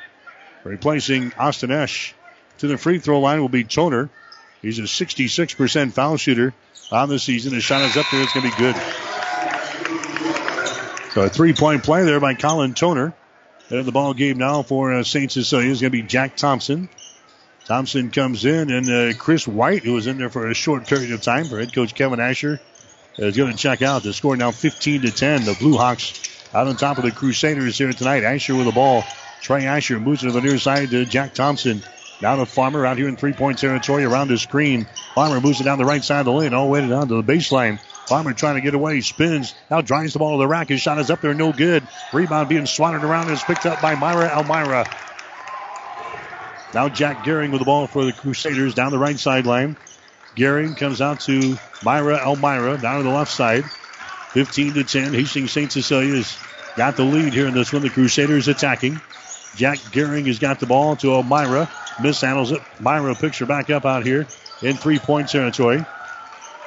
replacing 0.63 1.33
Austin 1.37 1.71
Esch. 1.71 2.13
To 2.59 2.67
the 2.67 2.77
free 2.77 2.99
throw 2.99 3.19
line 3.19 3.39
will 3.39 3.49
be 3.49 3.63
Toner. 3.63 4.09
He's 4.61 4.79
a 4.79 4.83
66% 4.83 5.93
foul 5.93 6.17
shooter 6.17 6.53
on 6.91 7.09
the 7.09 7.19
season. 7.19 7.53
His 7.53 7.63
shot 7.63 7.81
is 7.81 7.95
up 7.95 8.05
there. 8.11 8.21
It's 8.21 8.33
going 8.33 8.49
to 8.49 8.55
be 8.55 8.61
good. 8.61 8.75
So 11.13 11.21
a 11.23 11.29
three-point 11.29 11.83
play 11.83 12.03
there 12.03 12.19
by 12.19 12.33
Colin 12.35 12.73
Toner. 12.73 13.13
And 13.69 13.85
the 13.85 13.91
ball 13.91 14.13
game 14.13 14.37
now 14.37 14.63
for 14.63 14.93
uh, 14.93 15.03
St. 15.03 15.31
Cecilia 15.31 15.69
is 15.69 15.81
going 15.81 15.91
to 15.91 16.01
be 16.01 16.01
Jack 16.01 16.35
Thompson. 16.35 16.89
Thompson 17.65 18.09
comes 18.09 18.45
in, 18.45 18.71
and 18.71 18.89
uh, 18.89 19.17
Chris 19.17 19.47
White, 19.47 19.83
who 19.83 19.93
was 19.93 20.07
in 20.07 20.17
there 20.17 20.31
for 20.31 20.47
a 20.47 20.55
short 20.55 20.87
period 20.87 21.11
of 21.11 21.21
time 21.21 21.45
for 21.45 21.59
head 21.59 21.73
coach 21.73 21.93
Kevin 21.93 22.19
Asher, 22.19 22.59
is 23.17 23.37
going 23.37 23.51
to 23.51 23.57
check 23.57 23.83
out. 23.83 24.01
The 24.01 24.11
score 24.11 24.35
now 24.35 24.49
15 24.49 25.01
to 25.01 25.11
10. 25.11 25.45
The 25.45 25.55
Blue 25.59 25.77
Hawks 25.77 26.47
out 26.53 26.67
on 26.67 26.77
top 26.77 26.97
of 26.97 27.03
the 27.03 27.11
Crusaders 27.11 27.77
here 27.77 27.93
tonight. 27.93 28.23
Asher 28.23 28.55
with 28.55 28.65
the 28.65 28.71
ball. 28.71 29.03
Trey 29.41 29.67
Asher 29.67 29.99
moves 29.99 30.21
to 30.21 30.31
the 30.31 30.41
near 30.41 30.57
side 30.57 30.89
to 30.89 31.05
Jack 31.05 31.35
Thompson. 31.35 31.83
Now 32.21 32.35
to 32.35 32.45
Farmer 32.45 32.85
out 32.85 32.97
here 32.97 33.07
in 33.07 33.15
three 33.15 33.33
point 33.33 33.59
territory 33.59 34.03
around 34.03 34.27
the 34.27 34.37
screen. 34.37 34.87
Farmer 35.15 35.39
moves 35.39 35.61
it 35.61 35.63
down 35.63 35.77
the 35.77 35.85
right 35.85 36.03
side 36.03 36.19
of 36.19 36.25
the 36.25 36.33
lane, 36.33 36.53
all 36.53 36.65
the 36.65 36.71
way 36.71 36.87
down 36.87 37.07
to 37.07 37.21
the 37.21 37.23
baseline. 37.23 37.79
Farmer 38.07 38.33
trying 38.33 38.55
to 38.55 38.61
get 38.61 38.73
away, 38.73 39.01
spins, 39.01 39.53
now 39.69 39.81
drives 39.81 40.13
the 40.13 40.19
ball 40.19 40.37
to 40.37 40.39
the 40.39 40.47
rack. 40.47 40.69
His 40.69 40.81
shot 40.81 40.99
is 40.99 41.09
up 41.09 41.21
there, 41.21 41.33
no 41.33 41.53
good. 41.53 41.87
Rebound 42.11 42.49
being 42.49 42.65
swatted 42.65 43.03
around 43.03 43.27
and 43.27 43.33
is 43.33 43.43
picked 43.43 43.65
up 43.65 43.81
by 43.81 43.95
Myra 43.95 44.29
Elmira. 44.35 44.85
Now 46.73 46.89
Jack 46.89 47.23
Gehring 47.23 47.51
with 47.51 47.59
the 47.59 47.65
ball 47.65 47.87
for 47.87 48.03
the 48.03 48.13
Crusaders 48.13 48.73
down 48.73 48.91
the 48.91 48.99
right 48.99 49.17
sideline. 49.17 49.77
Gehring 50.35 50.75
comes 50.75 51.01
out 51.01 51.21
to 51.21 51.57
Myra 51.83 52.17
Elmira 52.17 52.77
down 52.77 52.97
to 52.97 53.03
the 53.03 53.15
left 53.15 53.31
side. 53.31 53.63
15 54.33 54.73
to 54.75 54.83
10. 54.83 55.13
Hastings 55.13 55.51
St. 55.51 55.71
Cecilia's 55.71 56.37
got 56.75 56.95
the 56.95 57.03
lead 57.03 57.33
here 57.33 57.47
in 57.47 57.53
this 57.53 57.73
one. 57.73 57.81
The 57.81 57.89
Crusaders 57.89 58.47
attacking. 58.47 59.01
Jack 59.55 59.79
Gehring 59.79 60.27
has 60.27 60.37
got 60.37 60.59
the 60.59 60.67
ball 60.67 60.95
to 60.97 61.13
Elmira. 61.13 61.69
Mishandles 61.99 62.51
it. 62.51 62.61
Myra 62.79 63.15
picks 63.15 63.37
her 63.39 63.45
back 63.45 63.69
up 63.69 63.85
out 63.85 64.05
here 64.05 64.27
in 64.61 64.75
three 64.75 64.99
point 64.99 65.29
territory. 65.29 65.85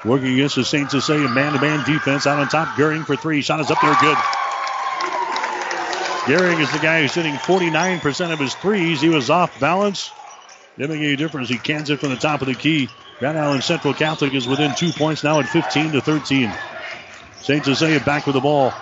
Working 0.05 0.35
against 0.35 0.57
the 0.57 0.65
St. 0.65 0.91
Cecilia 0.91 1.29
man 1.29 1.53
to 1.53 1.61
man 1.61 1.85
defense 1.87 2.27
out 2.27 2.39
on 2.39 2.49
top. 2.49 2.69
Gehring 2.77 3.05
for 3.05 3.17
three. 3.17 3.41
Shot 3.41 3.61
is 3.61 3.71
up 3.71 3.81
there 3.81 3.97
good. 4.01 4.17
Gehring 6.27 6.61
is 6.61 6.71
the 6.73 6.79
guy 6.79 7.03
who's 7.03 7.15
hitting 7.15 7.35
49% 7.35 8.33
of 8.33 8.39
his 8.39 8.55
threes. 8.55 9.01
He 9.01 9.09
was 9.09 9.31
off 9.31 9.59
balance. 9.61 10.13
Didn't 10.77 10.97
make 10.97 11.05
any 11.05 11.17
difference. 11.17 11.49
He 11.49 11.59
cans 11.59 11.91
it 11.91 12.01
from 12.01 12.11
the 12.11 12.17
top 12.17 12.41
of 12.41 12.49
the 12.49 12.55
key. 12.55 12.89
Grand 13.19 13.39
Island 13.39 13.63
Central 13.63 13.95
Catholic 13.95 14.35
is 14.35 14.49
within 14.49 14.75
two 14.75 14.93
points 14.93 15.23
now 15.23 15.39
at 15.39 15.47
15 15.47 15.93
to 15.93 16.01
13. 16.01 16.53
St. 17.43 17.65
Cecilia 17.65 18.01
back 18.01 18.27
with 18.27 18.35
the 18.35 18.41
ball. 18.41 18.73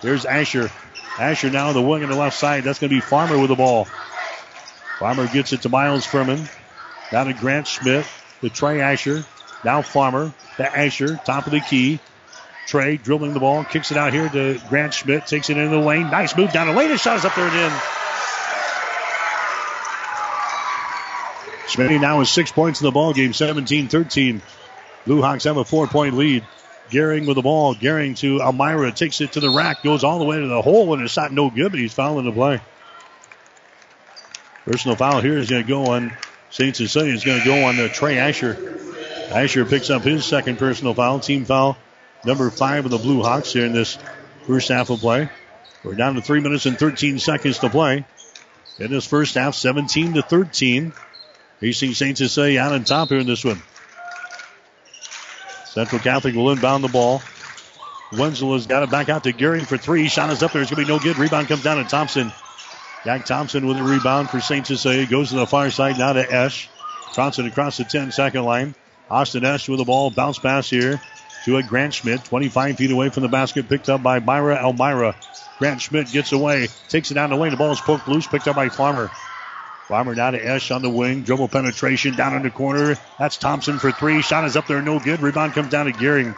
Here's 0.00 0.24
Asher. 0.24 0.70
Asher 1.18 1.50
now 1.50 1.72
the 1.72 1.82
wing 1.82 2.02
on 2.02 2.10
the 2.10 2.16
left 2.16 2.36
side. 2.36 2.64
That's 2.64 2.78
going 2.78 2.90
to 2.90 2.96
be 2.96 3.00
Farmer 3.00 3.38
with 3.38 3.48
the 3.48 3.56
ball. 3.56 3.86
Farmer 4.98 5.28
gets 5.28 5.52
it 5.52 5.62
to 5.62 5.68
Miles 5.68 6.04
Furman. 6.04 6.48
Now 7.12 7.24
to 7.24 7.32
Grant 7.32 7.66
Schmidt. 7.66 8.06
To 8.40 8.50
Trey 8.50 8.80
Asher. 8.80 9.24
Now 9.64 9.82
Farmer 9.82 10.32
to 10.56 10.78
Asher. 10.78 11.20
Top 11.24 11.46
of 11.46 11.52
the 11.52 11.60
key. 11.60 12.00
Trey 12.66 12.96
dribbling 12.96 13.32
the 13.32 13.40
ball. 13.40 13.64
Kicks 13.64 13.92
it 13.92 13.96
out 13.96 14.12
here 14.12 14.28
to 14.28 14.60
Grant 14.68 14.92
Schmidt. 14.94 15.26
Takes 15.26 15.50
it 15.50 15.56
into 15.56 15.70
the 15.70 15.82
lane. 15.82 16.10
Nice 16.10 16.36
move 16.36 16.52
down 16.52 16.66
the 16.66 16.72
lane. 16.72 16.90
His 16.90 17.00
shot 17.00 17.16
is 17.16 17.24
up 17.24 17.34
there 17.34 17.46
and 17.46 17.72
in. 17.72 17.78
Schmidt 21.68 22.00
now 22.00 22.18
has 22.18 22.30
six 22.30 22.50
points 22.50 22.80
in 22.80 22.86
the 22.86 22.92
ball 22.92 23.12
game. 23.12 23.32
17-13. 23.32 24.40
Blue 25.06 25.22
Hawks 25.22 25.44
have 25.44 25.56
a 25.56 25.64
four-point 25.64 26.16
lead. 26.16 26.44
Gehring 26.90 27.26
with 27.26 27.36
the 27.36 27.42
ball. 27.42 27.74
Gehring 27.74 28.16
to 28.18 28.40
Elmira. 28.40 28.90
Takes 28.90 29.20
it 29.20 29.32
to 29.32 29.40
the 29.40 29.50
rack. 29.50 29.82
Goes 29.82 30.02
all 30.02 30.18
the 30.18 30.24
way 30.24 30.40
to 30.40 30.46
the 30.46 30.62
hole. 30.62 30.92
And 30.94 31.02
it's 31.02 31.16
not 31.16 31.32
no 31.32 31.50
good, 31.50 31.70
but 31.70 31.78
he's 31.78 31.94
fouling 31.94 32.24
the 32.24 32.32
play. 32.32 32.60
Personal 34.68 34.96
foul 34.96 35.22
here 35.22 35.38
is 35.38 35.48
going 35.48 35.62
to 35.62 35.68
go 35.68 35.86
on 35.86 36.12
St. 36.50 36.76
Cecilia. 36.76 37.14
Is 37.14 37.24
going 37.24 37.38
to 37.38 37.44
go 37.44 37.64
on 37.64 37.80
uh, 37.80 37.88
Trey 37.88 38.18
Asher. 38.18 38.78
Asher 39.30 39.64
picks 39.64 39.88
up 39.88 40.02
his 40.02 40.26
second 40.26 40.58
personal 40.58 40.92
foul. 40.92 41.20
Team 41.20 41.46
foul 41.46 41.78
number 42.22 42.50
five 42.50 42.84
of 42.84 42.90
the 42.90 42.98
Blue 42.98 43.22
Hawks 43.22 43.50
here 43.50 43.64
in 43.64 43.72
this 43.72 43.96
first 44.46 44.68
half 44.68 44.90
of 44.90 45.00
play. 45.00 45.30
We're 45.82 45.94
down 45.94 46.16
to 46.16 46.20
three 46.20 46.40
minutes 46.40 46.66
and 46.66 46.78
13 46.78 47.18
seconds 47.18 47.60
to 47.60 47.70
play. 47.70 48.04
In 48.78 48.90
this 48.90 49.06
first 49.06 49.36
half, 49.36 49.54
17 49.54 50.12
to 50.14 50.22
13. 50.22 50.92
Hastings 51.62 51.96
St. 51.96 52.18
Cecilia 52.18 52.60
out 52.60 52.72
on 52.72 52.84
top 52.84 53.08
here 53.08 53.20
in 53.20 53.26
this 53.26 53.46
one. 53.46 53.62
Central 55.64 56.02
Catholic 56.02 56.34
will 56.34 56.50
inbound 56.50 56.84
the 56.84 56.88
ball. 56.88 57.22
Wenzel 58.12 58.52
has 58.52 58.66
got 58.66 58.82
it 58.82 58.90
back 58.90 59.08
out 59.08 59.24
to 59.24 59.32
Gehring 59.32 59.64
for 59.64 59.78
three. 59.78 60.08
Shot 60.08 60.28
is 60.28 60.42
up 60.42 60.52
there. 60.52 60.60
It's 60.60 60.70
going 60.70 60.84
to 60.84 60.86
be 60.86 60.94
no 60.94 61.02
good. 61.02 61.16
Rebound 61.16 61.48
comes 61.48 61.62
down 61.62 61.82
to 61.82 61.88
Thompson. 61.88 62.32
Jack 63.08 63.24
Thompson 63.24 63.66
with 63.66 63.78
a 63.78 63.82
rebound 63.82 64.28
for 64.28 64.38
St. 64.38 64.66
Cecilia. 64.66 65.06
Goes 65.06 65.30
to 65.30 65.36
the 65.36 65.46
far 65.46 65.70
side 65.70 65.96
now 65.96 66.12
to 66.12 66.30
Esch. 66.30 66.68
Thompson 67.14 67.46
across 67.46 67.78
the 67.78 67.84
10 67.84 68.12
second 68.12 68.44
line. 68.44 68.74
Austin 69.10 69.46
Esch 69.46 69.66
with 69.66 69.78
the 69.78 69.86
ball. 69.86 70.10
Bounce 70.10 70.38
pass 70.38 70.68
here 70.68 71.00
to 71.46 71.56
a 71.56 71.62
Grant 71.62 71.94
Schmidt. 71.94 72.22
25 72.26 72.76
feet 72.76 72.90
away 72.90 73.08
from 73.08 73.22
the 73.22 73.30
basket. 73.30 73.66
Picked 73.66 73.88
up 73.88 74.02
by 74.02 74.18
Myra 74.18 74.56
Elmira. 74.62 75.16
Grant 75.58 75.80
Schmidt 75.80 76.12
gets 76.12 76.32
away. 76.32 76.68
Takes 76.90 77.10
it 77.10 77.14
down 77.14 77.30
the 77.30 77.36
lane. 77.36 77.50
The 77.50 77.56
ball 77.56 77.72
is 77.72 77.80
poked 77.80 78.08
loose. 78.08 78.26
Picked 78.26 78.46
up 78.46 78.56
by 78.56 78.68
Farmer. 78.68 79.10
Farmer 79.86 80.14
now 80.14 80.32
to 80.32 80.46
Esch 80.46 80.70
on 80.70 80.82
the 80.82 80.90
wing. 80.90 81.22
Dribble 81.22 81.48
penetration 81.48 82.14
down 82.14 82.36
in 82.36 82.42
the 82.42 82.50
corner. 82.50 82.94
That's 83.18 83.38
Thompson 83.38 83.78
for 83.78 83.90
three. 83.90 84.20
Shot 84.20 84.44
is 84.44 84.54
up 84.54 84.66
there. 84.66 84.82
No 84.82 84.98
good. 84.98 85.22
Rebound 85.22 85.54
comes 85.54 85.70
down 85.70 85.86
to 85.86 85.92
Gehring. 85.92 86.36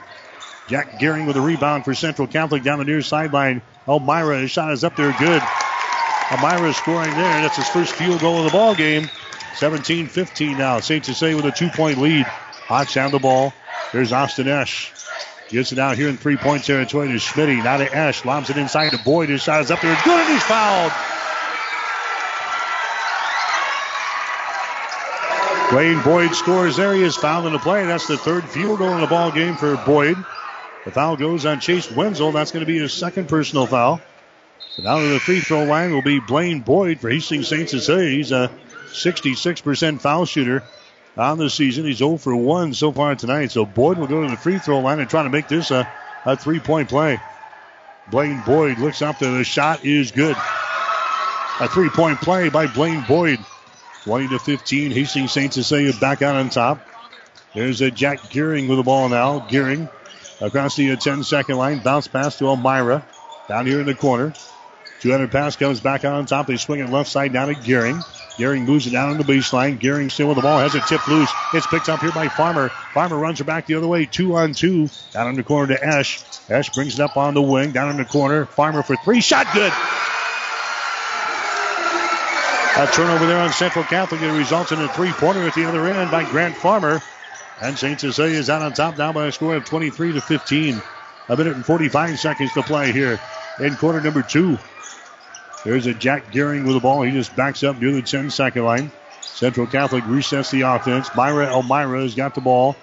Jack 0.69 1.01
Gehring 1.01 1.27
with 1.27 1.35
a 1.35 1.41
rebound 1.41 1.85
for 1.85 1.97
Central 1.97 2.29
Catholic 2.29 2.63
down 2.63 2.79
the 2.79 2.85
near 2.85 3.03
sideline. 3.03 3.61
Elmira, 3.89 4.47
shot 4.47 4.71
is 4.71 4.85
up 4.85 4.95
there 4.95 5.13
good. 5.19 5.43
Elmira 6.31 6.73
scoring 6.73 7.11
there. 7.11 7.43
That's 7.43 7.57
his 7.57 7.69
first 7.69 7.93
field 7.93 8.21
goal 8.21 8.39
of 8.39 8.45
the 8.45 8.51
ball 8.51 8.75
game. 8.75 9.09
17-15 9.57 10.57
now. 10.57 10.81
St. 10.81 11.05
Cecilia 11.05 11.37
with 11.37 11.45
a 11.47 11.51
two-point 11.51 11.99
lead. 11.99 12.25
Hawks 12.25 12.95
down 12.95 13.11
the 13.11 13.19
ball. 13.19 13.53
There's 13.93 14.13
Austin 14.13 14.47
Esch. 14.47 14.93
Gets 15.49 15.73
it 15.73 15.81
out 15.81 15.97
here 15.97 16.09
in 16.09 16.17
three-point 16.17 16.65
territory 16.65 17.09
to 17.09 17.15
Schmitty. 17.15 17.63
Now 17.63 17.79
to 17.79 17.93
Esch. 17.93 18.25
Lobs 18.25 18.51
it 18.51 18.57
inside 18.57 18.91
to 18.91 18.99
Boyd. 18.99 19.29
His 19.29 19.43
shot 19.43 19.61
is 19.61 19.71
up 19.73 19.81
there. 19.81 19.99
Good, 20.05 20.21
and 20.21 20.33
he's 20.33 20.43
fouled. 20.45 20.93
Blaine 25.71 26.03
Boyd 26.03 26.35
scores 26.35 26.77
there. 26.77 26.95
He 26.95 27.03
is 27.03 27.17
fouled 27.17 27.47
in 27.47 27.53
the 27.53 27.59
play. 27.59 27.87
That's 27.87 28.07
the 28.07 28.17
third 28.17 28.45
field 28.45 28.79
goal 28.79 28.93
in 28.95 29.01
the 29.01 29.07
ball 29.07 29.31
game 29.33 29.57
for 29.57 29.77
Boyd. 29.77 30.17
The 30.85 30.91
foul 30.91 31.17
goes 31.17 31.45
on 31.47 31.61
Chase 31.61 31.91
Wenzel. 31.91 32.33
That's 32.33 32.53
going 32.53 32.65
to 32.65 32.67
be 32.67 32.79
his 32.79 32.93
second 32.93 33.29
personal 33.29 33.67
foul. 33.67 34.01
So 34.77 34.83
now 34.83 35.01
to 35.01 35.09
the 35.09 35.19
free 35.19 35.41
throw 35.41 35.65
line 35.65 35.93
will 35.93 36.03
be 36.03 36.21
Blaine 36.21 36.61
Boyd 36.61 37.01
for 37.01 37.11
Hastings 37.11 37.49
St. 37.49 37.69
Cecilia. 37.69 38.09
He's 38.09 38.31
a 38.31 38.51
66% 38.93 40.01
foul 40.01 40.25
shooter 40.27 40.63
on 41.17 41.39
the 41.39 41.51
season. 41.51 41.85
He's 41.85 41.99
0 41.99 42.19
for 42.19 42.37
1 42.37 42.75
so 42.75 42.93
far 42.93 43.17
tonight. 43.17 43.51
So 43.51 43.67
Boyd 43.67 43.99
will 43.99 44.07
go 44.07 44.23
to 44.23 44.31
the 44.31 44.37
free 44.37 44.59
throw 44.59 44.79
line 44.79 45.01
and 45.01 45.11
try 45.11 45.25
to 45.25 45.29
make 45.29 45.49
this 45.49 45.73
a, 45.73 45.91
a 46.25 46.37
three 46.37 46.61
point 46.61 46.89
play. 46.89 47.21
Blaine 48.11 48.43
Boyd 48.47 48.79
looks 48.79 49.03
up 49.03 49.19
there. 49.19 49.33
The 49.33 49.45
shot 49.45 49.85
is 49.85 50.13
good. 50.13 50.37
A 51.59 51.69
three 51.69 51.91
point 51.91 52.21
play 52.21 52.49
by 52.49 52.67
Blaine 52.67 53.05
Boyd. 53.09 53.41
20 54.05 54.29
to 54.29 54.39
15. 54.39 54.93
Hastings 54.93 55.33
St. 55.33 55.53
Cecilia 55.53 55.93
back 56.01 56.23
out 56.23 56.37
on 56.37 56.49
top. 56.49 56.81
There's 57.55 57.81
a 57.81 57.91
Jack 57.91 58.21
Gehring 58.21 58.69
with 58.69 58.79
the 58.79 58.85
ball 58.85 59.09
now. 59.09 59.41
Gehring 59.41 59.91
across 60.41 60.77
the 60.77 60.97
10 60.97 61.25
second 61.25 61.57
line. 61.57 61.81
Bounce 61.81 62.07
pass 62.07 62.39
to 62.39 62.47
Elmira. 62.47 63.05
Down 63.49 63.67
here 63.67 63.81
in 63.81 63.87
the 63.87 63.97
corner. 63.97 64.33
200 65.01 65.31
pass 65.31 65.57
comes 65.57 65.81
back 65.81 66.05
on 66.05 66.27
top. 66.27 66.47
They 66.47 66.57
swing 66.57 66.81
it 66.81 66.91
left 66.91 67.11
side 67.11 67.33
down 67.33 67.49
to 67.49 67.55
Gehring. 67.55 68.05
Gehring 68.37 68.67
moves 68.67 68.87
it 68.87 68.91
down 68.91 69.11
on 69.11 69.19
the 69.19 69.25
baseline. 69.25 69.79
Gehring 69.79 70.11
still 70.11 70.29
with 70.29 70.37
the 70.37 70.43
ball. 70.43 70.61
Has 70.61 70.75
it 70.75 70.85
tipped 70.87 71.09
loose. 71.09 71.31
It's 71.53 71.67
picked 71.67 71.89
up 71.89 72.01
here 72.01 72.13
by 72.13 72.29
Farmer. 72.29 72.71
Farmer 72.95 73.17
runs 73.17 73.39
her 73.39 73.45
back 73.45 73.67
the 73.67 73.75
other 73.75 73.87
way. 73.87 74.07
Two 74.07 74.37
on 74.37 74.53
two. 74.53 74.89
Down 75.13 75.29
in 75.29 75.37
the 75.37 75.43
corner 75.43 75.75
to 75.75 75.85
Esch. 75.85 76.23
Esch 76.49 76.71
brings 76.71 76.95
it 76.95 77.01
up 77.01 77.17
on 77.17 77.35
the 77.35 77.43
wing. 77.43 77.73
Down 77.73 77.91
in 77.91 77.97
the 77.97 78.05
corner. 78.05 78.47
Farmer 78.47 78.83
for 78.83 78.97
three. 78.97 79.21
Shot 79.21 79.47
good. 79.53 79.73
A 82.77 82.87
turnover 82.93 83.27
there 83.27 83.39
on 83.39 83.53
Central 83.53 83.85
Catholic. 83.85 84.23
It 84.23 84.33
results 84.33 84.73
in 84.73 84.81
a 84.81 84.89
three-pointer 84.89 85.47
at 85.47 85.55
the 85.55 85.67
other 85.67 85.87
end 85.87 86.11
by 86.11 86.25
Grant 86.31 86.57
Farmer. 86.57 87.03
And 87.61 87.79
St. 87.79 88.01
Cecilia 88.01 88.39
is 88.39 88.49
out 88.49 88.63
on 88.63 88.73
top 88.73 88.97
now 88.97 89.13
by 89.13 89.27
a 89.27 89.33
score 89.33 89.57
of 89.57 89.65
23 89.65 90.13
to 90.15 90.21
15. 90.21 90.81
A 91.29 91.37
minute 91.37 91.57
and 91.57 91.67
45 91.67 92.19
seconds 92.19 92.53
to 92.55 92.63
play 92.63 92.91
here 92.93 93.21
in 93.59 93.77
quarter 93.77 94.01
number 94.01 94.23
two. 94.23 94.59
There's 95.65 95.87
a 95.87 95.95
Jack 95.95 96.33
Gehring 96.33 96.65
with 96.65 96.75
the 96.75 96.81
ball. 96.81 97.03
He 97.03 97.13
just 97.13 97.37
backs 97.37 97.63
up 97.63 97.81
near 97.81 97.93
the 97.93 98.03
10 98.03 98.31
second 98.31 98.65
line. 98.65 98.91
Central 99.23 99.67
Catholic 99.67 100.05
resets 100.05 100.51
the 100.51 100.63
offense. 100.63 101.11
Myra 101.15 101.47
Elmira 101.47 102.03
has 102.03 102.15
got 102.15 102.35
the 102.35 102.41
ball. 102.41 102.77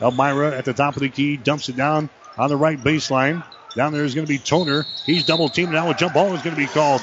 Elmira 0.00 0.56
at 0.56 0.64
the 0.64 0.72
top 0.72 0.96
of 0.96 1.02
the 1.02 1.08
key 1.08 1.36
dumps 1.36 1.68
it 1.68 1.76
down 1.76 2.08
on 2.38 2.48
the 2.48 2.56
right 2.56 2.78
baseline. 2.78 3.44
Down 3.76 3.92
there 3.92 4.04
is 4.04 4.14
going 4.14 4.26
to 4.26 4.32
be 4.32 4.38
Toner. 4.38 4.86
He's 5.06 5.24
double 5.24 5.48
teamed. 5.48 5.72
Now 5.72 5.90
a 5.90 5.94
jump 5.94 6.14
ball 6.14 6.34
is 6.34 6.42
going 6.42 6.56
to 6.56 6.60
be 6.60 6.66
called. 6.66 7.02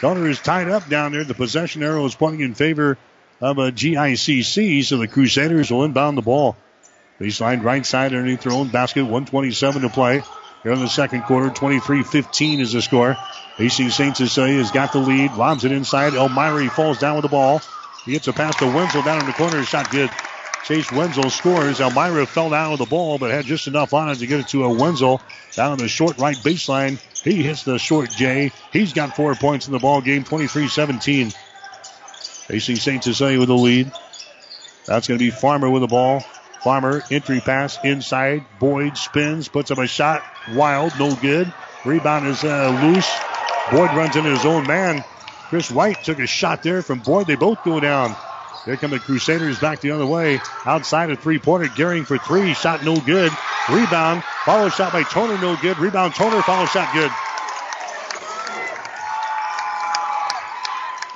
Toner 0.00 0.28
is 0.28 0.40
tied 0.40 0.68
up 0.68 0.88
down 0.88 1.12
there. 1.12 1.24
The 1.24 1.34
possession 1.34 1.82
arrow 1.82 2.04
is 2.04 2.14
pointing 2.14 2.40
in 2.40 2.54
favor 2.54 2.98
of 3.40 3.58
a 3.58 3.72
GICC, 3.72 4.84
so 4.84 4.98
the 4.98 5.08
Crusaders 5.08 5.70
will 5.70 5.84
inbound 5.84 6.16
the 6.16 6.22
ball. 6.22 6.56
Baseline 7.20 7.62
right 7.62 7.84
side 7.84 8.12
underneath 8.12 8.42
their 8.42 8.52
own 8.52 8.68
basket. 8.68 9.02
127 9.02 9.82
to 9.82 9.88
play. 9.88 10.22
Here 10.62 10.72
in 10.72 10.80
the 10.80 10.88
second 10.88 11.22
quarter, 11.22 11.50
23-15 11.50 12.60
is 12.60 12.72
the 12.72 12.82
score. 12.82 13.16
Hastings 13.56 13.94
St. 13.94 14.16
Cecilia 14.16 14.58
has 14.58 14.70
got 14.70 14.92
the 14.92 14.98
lead. 14.98 15.34
Lobs 15.34 15.64
it 15.64 15.72
inside. 15.72 16.14
Elmira 16.14 16.70
falls 16.70 16.98
down 16.98 17.16
with 17.16 17.22
the 17.22 17.28
ball. 17.28 17.60
He 18.04 18.12
gets 18.12 18.26
a 18.28 18.32
pass 18.32 18.56
to 18.56 18.66
Wenzel 18.66 19.02
down 19.02 19.20
in 19.20 19.26
the 19.26 19.32
corner. 19.32 19.62
Shot 19.64 19.90
good. 19.90 20.10
Chase 20.64 20.90
Wenzel 20.92 21.28
scores. 21.30 21.80
Elmira 21.80 22.26
fell 22.26 22.50
down 22.50 22.70
with 22.70 22.78
the 22.78 22.86
ball, 22.86 23.18
but 23.18 23.30
had 23.30 23.44
just 23.44 23.66
enough 23.66 23.92
on 23.92 24.08
it 24.10 24.16
to 24.16 24.26
get 24.26 24.40
it 24.40 24.48
to 24.48 24.64
a 24.64 24.72
Wenzel 24.72 25.20
down 25.54 25.72
on 25.72 25.78
the 25.78 25.88
short 25.88 26.18
right 26.18 26.36
baseline. 26.36 26.98
He 27.22 27.42
hits 27.42 27.64
the 27.64 27.78
short 27.78 28.10
J. 28.10 28.52
He's 28.72 28.92
got 28.92 29.14
four 29.16 29.34
points 29.34 29.66
in 29.66 29.72
the 29.72 29.78
ball 29.78 30.00
game, 30.00 30.24
23-17. 30.24 31.34
Hastings 32.48 32.82
St. 32.82 33.04
Cecilia 33.04 33.38
with 33.38 33.48
the 33.48 33.56
lead. 33.56 33.92
That's 34.86 35.06
going 35.06 35.18
to 35.18 35.24
be 35.24 35.30
Farmer 35.30 35.70
with 35.70 35.82
the 35.82 35.88
ball. 35.88 36.24
Farmer, 36.62 37.02
entry 37.10 37.40
pass 37.40 37.78
inside. 37.84 38.44
Boyd 38.58 38.96
spins, 38.96 39.48
puts 39.48 39.70
up 39.70 39.78
a 39.78 39.86
shot. 39.86 40.22
Wild, 40.52 40.92
no 40.98 41.14
good. 41.16 41.52
Rebound 41.84 42.26
is 42.26 42.44
uh, 42.44 42.80
loose. 42.82 43.31
Boyd 43.70 43.90
runs 43.94 44.16
into 44.16 44.30
his 44.30 44.44
own 44.44 44.66
man. 44.66 45.04
Chris 45.48 45.70
White 45.70 46.02
took 46.02 46.18
a 46.18 46.26
shot 46.26 46.62
there 46.62 46.82
from 46.82 47.00
Boyd. 47.00 47.26
They 47.26 47.36
both 47.36 47.62
go 47.64 47.78
down. 47.80 48.16
Here 48.64 48.76
come 48.76 48.90
the 48.90 48.98
Crusaders 48.98 49.58
back 49.58 49.80
the 49.80 49.90
other 49.90 50.06
way. 50.06 50.40
Outside 50.64 51.10
a 51.10 51.16
three 51.16 51.38
pointer. 51.38 51.66
Gehring 51.66 52.06
for 52.06 52.18
three. 52.18 52.54
Shot 52.54 52.84
no 52.84 52.96
good. 52.96 53.32
Rebound. 53.70 54.22
Follow 54.44 54.68
shot 54.68 54.92
by 54.92 55.02
Toner. 55.02 55.38
No 55.38 55.56
good. 55.56 55.78
Rebound. 55.78 56.14
Toner. 56.14 56.42
Follow 56.42 56.66
shot 56.66 56.92
good. 56.92 57.10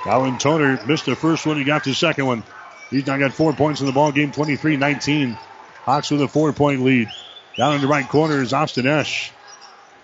Colin 0.02 0.38
Toner 0.38 0.84
missed 0.86 1.06
the 1.06 1.16
first 1.16 1.46
one. 1.46 1.56
He 1.56 1.64
got 1.64 1.82
the 1.82 1.94
second 1.94 2.26
one. 2.26 2.44
He's 2.90 3.06
now 3.06 3.18
got 3.18 3.32
four 3.32 3.52
points 3.52 3.80
in 3.80 3.86
the 3.86 3.92
ball 3.92 4.12
game. 4.12 4.30
23-19. 4.30 5.36
Hawks 5.82 6.10
with 6.10 6.22
a 6.22 6.28
four-point 6.28 6.82
lead. 6.82 7.08
Down 7.56 7.74
in 7.74 7.80
the 7.80 7.88
right 7.88 8.08
corner 8.08 8.40
is 8.40 8.52
Austin 8.52 8.86
Esch. 8.86 9.32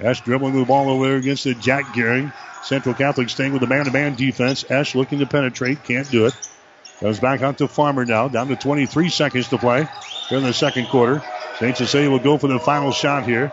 Esch 0.03 0.21
dribbling 0.21 0.59
the 0.59 0.65
ball 0.65 0.91
over 0.91 1.09
there 1.09 1.17
against 1.17 1.45
the 1.45 1.55
Jack 1.55 1.85
Gehring. 1.95 2.33
Central 2.63 2.95
Catholic 2.95 3.29
staying 3.29 3.53
with 3.53 3.61
the 3.61 3.67
man-to-man 3.67 4.15
defense. 4.15 4.65
Esch 4.71 4.95
looking 4.95 5.21
to 5.21 5.27
penetrate. 5.27 5.85
Can't 5.85 6.11
do 6.11 6.27
it. 6.27 6.35
Comes 7.01 7.21
back 7.21 7.43
out 7.43 7.59
to 7.59 7.69
Farmer 7.69 8.05
now. 8.05 8.29
Down 8.29 8.49
to 8.49 8.57
23 8.57 9.09
seconds 9.09 9.49
to 9.49 9.59
play 9.59 9.89
here 10.29 10.39
in 10.39 10.45
the 10.45 10.53
second 10.53 10.87
quarter. 10.87 11.23
St. 11.59 11.77
Cecilia 11.77 12.11
will 12.11 12.19
go 12.19 12.39
for 12.39 12.49
the 12.49 12.59
final 12.59 12.93
shot 12.93 13.25
here. 13.25 13.53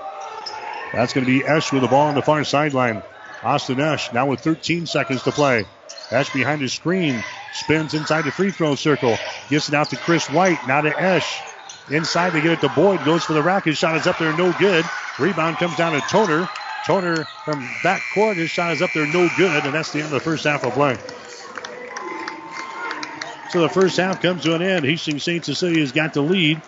That's 0.94 1.14
going 1.14 1.26
to 1.26 1.32
be 1.32 1.46
Esch 1.46 1.72
with 1.72 1.82
the 1.82 1.88
ball 1.88 2.08
on 2.08 2.16
the 2.16 2.22
far 2.22 2.44
sideline. 2.44 3.04
Austin 3.44 3.80
Esch 3.80 4.12
now 4.14 4.26
with 4.28 4.42
13 4.42 4.86
seconds 4.86 5.24
to 5.24 5.32
play. 5.32 5.66
Esch 6.12 6.32
behind 6.34 6.62
his 6.62 6.74
screen. 6.74 7.24
Spins 7.54 7.94
inside 7.94 8.26
the 8.26 8.32
free 8.32 8.52
throw 8.52 8.76
circle. 8.76 9.18
Gets 9.50 9.70
it 9.70 9.76
out 9.76 9.90
to 9.92 9.98
Chris 9.98 10.30
White. 10.30 10.60
Now 10.68 10.82
to 10.82 11.00
Esch. 11.00 11.40
Inside 11.90 12.32
they 12.32 12.42
get 12.42 12.52
it 12.52 12.62
to 12.62 12.70
Boyd. 12.70 13.04
Goes 13.06 13.24
for 13.24 13.34
the 13.34 13.42
rack. 13.42 13.68
Shot 13.68 13.98
is 13.98 14.08
up 14.08 14.18
there. 14.18 14.36
No 14.38 14.52
good. 14.54 14.86
Rebound 15.20 15.58
comes 15.58 15.76
down 15.76 15.94
to 15.94 16.02
Toner. 16.08 16.48
Toner 16.86 17.26
from 17.44 17.68
back 17.84 18.02
court. 18.14 18.38
His 18.38 18.50
shot 18.50 18.72
is 18.72 18.82
up 18.82 18.94
there. 18.94 19.06
No 19.06 19.30
good. 19.38 19.66
And 19.66 19.74
that's 19.74 19.92
the 19.92 20.00
end 20.00 20.08
of 20.08 20.12
the 20.12 20.20
first 20.20 20.46
half 20.46 20.64
of 20.64 20.74
play. 20.74 20.98
So 23.52 23.62
the 23.62 23.70
first 23.70 23.98
half 23.98 24.22
comes 24.22 24.44
to 24.44 24.56
an 24.56 24.62
end. 24.62 24.86
Hastings 24.86 25.24
St. 25.24 25.44
Cecilia 25.44 25.80
has 25.80 25.92
got 25.92 26.14
the 26.14 26.22
lead 26.22 26.62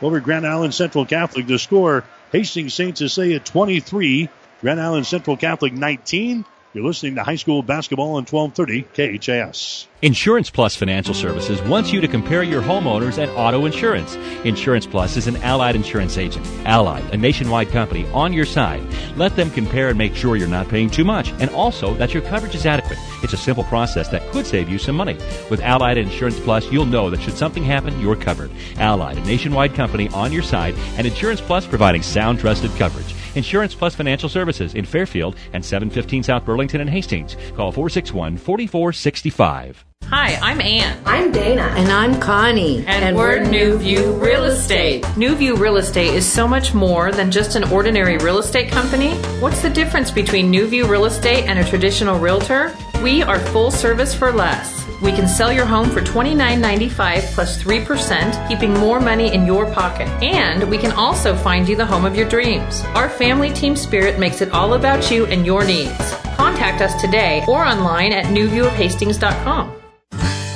over 0.00 0.20
Grand 0.20 0.46
Island 0.46 0.72
Central 0.72 1.04
Catholic. 1.04 1.46
The 1.46 1.58
score 1.58 2.04
Hastings 2.32 2.74
St. 2.74 2.96
Cecilia 2.96 3.40
23, 3.40 4.28
Grand 4.60 4.80
Island 4.80 5.06
Central 5.06 5.36
Catholic 5.36 5.72
19. 5.72 6.44
You're 6.74 6.84
listening 6.84 7.14
to 7.14 7.22
high 7.22 7.36
school 7.36 7.62
basketball 7.62 8.16
on 8.16 8.26
1230 8.26 9.18
KHAS. 9.18 9.86
Insurance 10.02 10.50
Plus 10.50 10.76
Financial 10.76 11.14
Services 11.14 11.62
wants 11.62 11.92
you 11.92 12.02
to 12.02 12.06
compare 12.06 12.42
your 12.42 12.60
homeowners 12.60 13.16
and 13.16 13.30
auto 13.30 13.64
insurance. 13.64 14.16
Insurance 14.44 14.86
Plus 14.86 15.16
is 15.16 15.26
an 15.26 15.38
allied 15.38 15.76
insurance 15.76 16.18
agent. 16.18 16.46
Allied, 16.66 17.02
a 17.14 17.16
nationwide 17.16 17.70
company, 17.70 18.06
on 18.10 18.34
your 18.34 18.44
side. 18.44 18.82
Let 19.16 19.34
them 19.34 19.50
compare 19.50 19.88
and 19.88 19.96
make 19.96 20.14
sure 20.14 20.36
you're 20.36 20.46
not 20.46 20.68
paying 20.68 20.90
too 20.90 21.04
much 21.04 21.30
and 21.40 21.48
also 21.50 21.94
that 21.94 22.12
your 22.12 22.22
coverage 22.24 22.54
is 22.54 22.66
adequate. 22.66 22.98
It's 23.22 23.32
a 23.32 23.38
simple 23.38 23.64
process 23.64 24.08
that 24.10 24.30
could 24.30 24.46
save 24.46 24.68
you 24.68 24.78
some 24.78 24.94
money. 24.94 25.14
With 25.48 25.62
Allied 25.62 25.96
Insurance 25.96 26.38
Plus, 26.38 26.70
you'll 26.70 26.84
know 26.84 27.08
that 27.08 27.22
should 27.22 27.38
something 27.38 27.64
happen, 27.64 27.98
you're 27.98 28.14
covered. 28.14 28.50
Allied, 28.76 29.16
a 29.16 29.22
nationwide 29.22 29.74
company 29.74 30.10
on 30.10 30.32
your 30.32 30.42
side, 30.42 30.74
and 30.98 31.06
Insurance 31.06 31.40
Plus 31.40 31.66
providing 31.66 32.02
sound, 32.02 32.38
trusted 32.38 32.70
coverage. 32.72 33.14
Insurance 33.38 33.74
Plus 33.74 33.94
Financial 33.94 34.28
Services 34.28 34.74
in 34.74 34.84
Fairfield 34.84 35.36
and 35.52 35.64
715 35.64 36.24
South 36.24 36.44
Burlington 36.44 36.82
and 36.82 36.90
Hastings. 36.90 37.36
Call 37.56 37.72
461 37.72 38.36
4465. 38.36 39.84
Hi, 40.10 40.36
I'm 40.36 40.60
Ann. 40.62 40.98
I'm 41.04 41.32
Dana. 41.32 41.64
And 41.76 41.92
I'm 41.92 42.18
Connie. 42.18 42.78
And, 42.78 43.04
and 43.04 43.16
we're 43.16 43.40
New 43.40 43.76
View 43.76 44.12
Real 44.14 44.44
Estate. 44.44 45.04
New 45.18 45.34
View 45.34 45.54
Real 45.54 45.76
Estate 45.76 46.14
is 46.14 46.26
so 46.26 46.48
much 46.48 46.72
more 46.72 47.12
than 47.12 47.30
just 47.30 47.56
an 47.56 47.64
ordinary 47.64 48.16
real 48.16 48.38
estate 48.38 48.70
company. 48.70 49.14
What's 49.40 49.60
the 49.60 49.68
difference 49.68 50.10
between 50.10 50.50
New 50.50 50.66
View 50.66 50.86
Real 50.86 51.04
Estate 51.04 51.44
and 51.44 51.58
a 51.58 51.64
traditional 51.64 52.18
realtor? 52.18 52.74
We 53.02 53.22
are 53.22 53.38
full 53.38 53.70
service 53.70 54.14
for 54.14 54.32
less. 54.32 54.87
We 55.00 55.12
can 55.12 55.28
sell 55.28 55.52
your 55.52 55.64
home 55.64 55.90
for 55.90 56.00
$29.95 56.00 57.32
plus 57.34 57.62
3%, 57.62 58.48
keeping 58.48 58.72
more 58.74 58.98
money 59.00 59.32
in 59.32 59.46
your 59.46 59.70
pocket. 59.72 60.08
And 60.22 60.68
we 60.68 60.78
can 60.78 60.92
also 60.92 61.36
find 61.36 61.68
you 61.68 61.76
the 61.76 61.86
home 61.86 62.04
of 62.04 62.16
your 62.16 62.28
dreams. 62.28 62.82
Our 62.94 63.08
family 63.08 63.52
team 63.52 63.76
spirit 63.76 64.18
makes 64.18 64.40
it 64.40 64.50
all 64.50 64.74
about 64.74 65.10
you 65.10 65.26
and 65.26 65.46
your 65.46 65.64
needs. 65.64 66.14
Contact 66.36 66.80
us 66.82 67.00
today 67.00 67.44
or 67.46 67.64
online 67.64 68.12
at 68.12 68.26
newviewofhastings.com. 68.26 69.74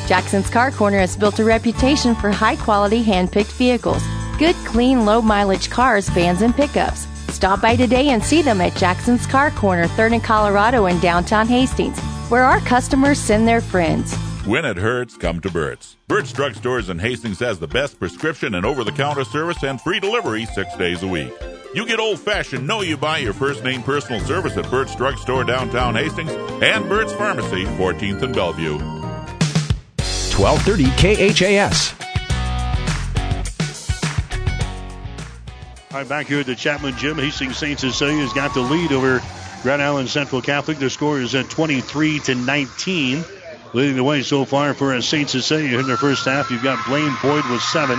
Jackson's 0.09 0.51
Car 0.51 0.71
Corner 0.73 0.99
has 0.99 1.17
built 1.17 1.39
a 1.39 1.45
reputation 1.45 2.15
for 2.15 2.31
high 2.31 2.57
quality 2.57 3.03
hand 3.03 3.31
picked 3.31 3.53
vehicles 3.53 4.03
good, 4.39 4.57
clean, 4.65 5.05
low 5.05 5.23
mileage 5.23 5.71
cars, 5.71 6.09
vans, 6.09 6.43
and 6.43 6.55
pickups. 6.57 7.07
Stop 7.33 7.61
by 7.61 7.77
today 7.77 8.09
and 8.09 8.23
see 8.23 8.43
them 8.43 8.61
at 8.61 8.75
Jackson's 8.75 9.25
Car 9.25 9.53
Corner, 9.53 9.87
3rd 9.87 10.15
and 10.15 10.25
Colorado 10.25 10.87
in 10.87 10.99
downtown 10.99 11.47
Hastings, 11.47 11.99
where 12.29 12.43
our 12.43 12.59
customers 12.61 13.19
send 13.19 13.47
their 13.47 13.61
friends. 13.61 14.17
When 14.45 14.65
it 14.65 14.77
hurts, 14.77 15.17
come 15.17 15.41
to 15.43 15.51
Burt's. 15.53 15.97
Burt's 16.09 16.33
Drugstores 16.33 16.91
in 16.91 16.99
Hastings 16.99 17.39
has 17.39 17.61
the 17.61 17.69
best 17.69 18.01
prescription 18.01 18.57
and 18.57 18.67
over 18.67 18.83
the 18.83 18.91
counter 18.91 19.23
service 19.23 19.63
and 19.63 19.81
free 19.81 20.01
delivery 20.01 20.47
six 20.47 20.77
days 20.77 21.05
a 21.05 21.07
week. 21.07 21.33
You 21.77 21.87
get 21.87 22.01
old 22.01 22.19
fashioned, 22.19 22.67
know 22.67 22.81
you 22.81 22.97
buy 22.97 23.19
your 23.19 23.35
first 23.35 23.63
name 23.63 23.85
personal 23.85 24.19
service 24.19 24.57
at 24.57 24.69
Burt's 24.69 24.97
Drugstore 24.97 25.45
downtown 25.45 25.95
Hastings 25.95 26.33
and 26.61 26.89
Burt's 26.89 27.13
Pharmacy, 27.13 27.67
14th 27.67 28.21
and 28.23 28.35
Bellevue. 28.35 28.79
1230 30.35 30.87
KHAS. 30.97 31.95
All 35.93 35.99
right, 35.99 36.09
back 36.09 36.27
here 36.27 36.41
at 36.41 36.47
the 36.47 36.57
Chapman 36.57 36.97
Gym, 36.97 37.17
Hastings 37.17 37.57
St. 37.57 37.79
Cecilia's 37.79 38.33
got 38.33 38.55
the 38.55 38.61
lead 38.61 38.91
over 38.91 39.23
Grand 39.63 39.81
Island 39.81 40.09
Central 40.09 40.43
Catholic. 40.43 40.79
Their 40.79 40.91
score 40.91 41.21
is 41.21 41.33
at 41.37 41.49
23 41.49 42.19
to 42.21 42.35
19. 42.35 43.25
Leading 43.75 43.97
the 43.97 44.05
way 44.05 44.23
so 44.23 44.45
far 44.45 44.75
for 44.75 45.01
St. 45.01 45.31
Cecilia 45.31 45.79
in 45.79 45.87
their 45.87 45.97
first 45.97 46.27
half. 46.27 46.51
You've 46.51 46.63
got 46.63 46.87
Blaine 46.87 47.17
Boyd 47.23 47.43
with 47.51 47.63
seven. 47.63 47.99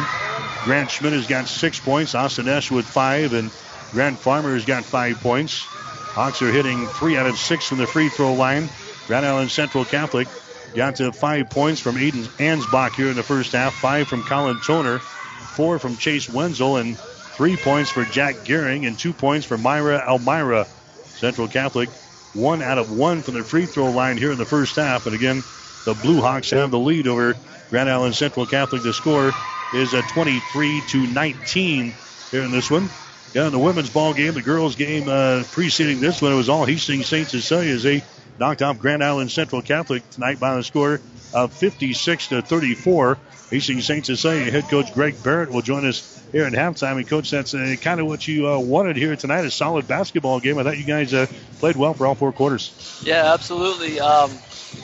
Grant 0.66 0.92
Schmidt 0.92 1.14
has 1.14 1.26
got 1.26 1.48
six 1.48 1.80
points. 1.80 2.14
Austin 2.14 2.48
Esch 2.48 2.70
with 2.70 2.86
five. 2.86 3.34
And 3.34 3.50
Grant 3.92 4.20
Farmer 4.20 4.54
has 4.54 4.66
got 4.66 4.84
five 4.84 5.20
points. 5.20 5.66
Hawks 6.14 6.44
are 6.44 6.52
hitting 6.52 6.86
three 6.86 7.18
out 7.18 7.26
of 7.26 7.40
six 7.40 7.68
from 7.68 7.80
the 7.80 7.88
free 7.88 8.10
throw 8.10 8.36
line. 8.36 8.70
Grand 9.08 9.26
Island 9.26 9.50
Central 9.50 9.84
Catholic 9.84 10.28
got 10.76 10.98
to 10.98 11.12
five 11.12 11.50
points 11.50 11.82
from 11.82 11.96
Aiden 11.96 12.28
Ansbach 12.38 12.94
here 12.94 13.10
in 13.10 13.16
the 13.16 13.24
first 13.24 13.52
half. 13.54 13.74
Five 13.74 14.08
from 14.08 14.22
Colin 14.24 14.60
Toner. 14.62 15.00
Four 15.00 15.80
from 15.80 15.98
Chase 15.98 16.30
Wenzel. 16.30 16.78
And 16.78 17.00
three 17.00 17.58
points 17.58 17.90
for 17.90 18.06
Jack 18.06 18.46
Gehring. 18.46 18.86
And 18.86 18.98
two 18.98 19.12
points 19.12 19.48
for 19.48 19.58
Myra 19.58 20.04
Elmira. 20.08 20.68
Central 21.16 21.48
Catholic 21.48 21.90
one 22.34 22.62
out 22.62 22.78
of 22.78 22.92
one 22.92 23.22
from 23.22 23.36
the 23.36 23.44
free 23.44 23.66
throw 23.66 23.92
line 23.92 24.18
here 24.18 24.32
in 24.32 24.38
the 24.38 24.46
first 24.46 24.76
half. 24.76 25.06
And 25.06 25.16
again, 25.16 25.44
the 25.86 25.94
Blue 25.94 26.22
Hawks 26.22 26.52
have 26.52 26.72
the 26.72 26.80
lead 26.80 27.08
over 27.08 27.36
Grand 27.70 27.90
Island 27.90 28.16
Central 28.16 28.46
Catholic. 28.46 28.84
The 28.84 28.94
score 28.94 29.32
is 29.74 29.94
at 29.94 30.08
23 30.10 30.82
to 30.90 31.08
19 31.08 31.94
here 32.32 32.42
in 32.42 32.52
this 32.52 32.70
one. 32.70 32.90
Yeah, 33.34 33.48
in 33.48 33.52
the 33.52 33.60
women's 33.60 33.90
ball 33.90 34.14
game, 34.14 34.34
the 34.36 34.42
girls' 34.42 34.76
game 34.76 35.10
uh, 35.10 35.44
preceding 35.52 36.00
this 36.00 36.22
one, 36.22 36.32
it 36.32 36.36
was 36.36 36.50
all 36.50 36.66
Hastings 36.66 37.08
St. 37.08 37.28
Cecilia 37.28 37.74
as 37.74 37.84
they 37.84 38.04
knocked 38.40 38.62
off 38.62 38.78
Grand 38.80 39.04
Island 39.04 39.32
Central 39.32 39.62
Catholic 39.62 40.08
tonight 40.12 40.40
by 40.40 40.56
the 40.56 40.64
score 40.64 41.02
of 41.34 41.52
56 41.52 42.28
to 42.28 42.42
34. 42.44 43.18
Hastings 43.50 43.86
St. 43.86 44.06
Cecilia 44.06 44.52
head 44.52 44.70
coach 44.70 44.94
Greg 44.94 45.22
Barrett 45.24 45.52
will 45.52 45.62
join 45.62 45.86
us 45.86 46.22
here 46.32 46.46
at 46.46 46.54
halftime. 46.54 46.98
And 46.98 47.08
coach, 47.08 47.32
that's 47.32 47.54
uh, 47.54 47.76
kind 47.82 48.00
of 48.00 48.08
what 48.08 48.28
you 48.28 48.48
uh, 48.48 48.60
wanted 48.60 48.98
here 48.98 49.16
tonight—a 49.16 49.52
solid 49.52 49.88
basketball 49.88 50.40
game. 50.40 50.58
I 50.58 50.64
thought 50.64 50.78
you 50.78 50.86
guys 50.86 51.14
uh, 51.14 51.28
played 51.60 51.76
well 51.76 51.94
for 51.94 52.08
all 52.08 52.16
four 52.16 52.32
quarters. 52.32 53.02
Yeah, 53.06 53.34
absolutely. 53.34 54.00
Um, 54.00 54.32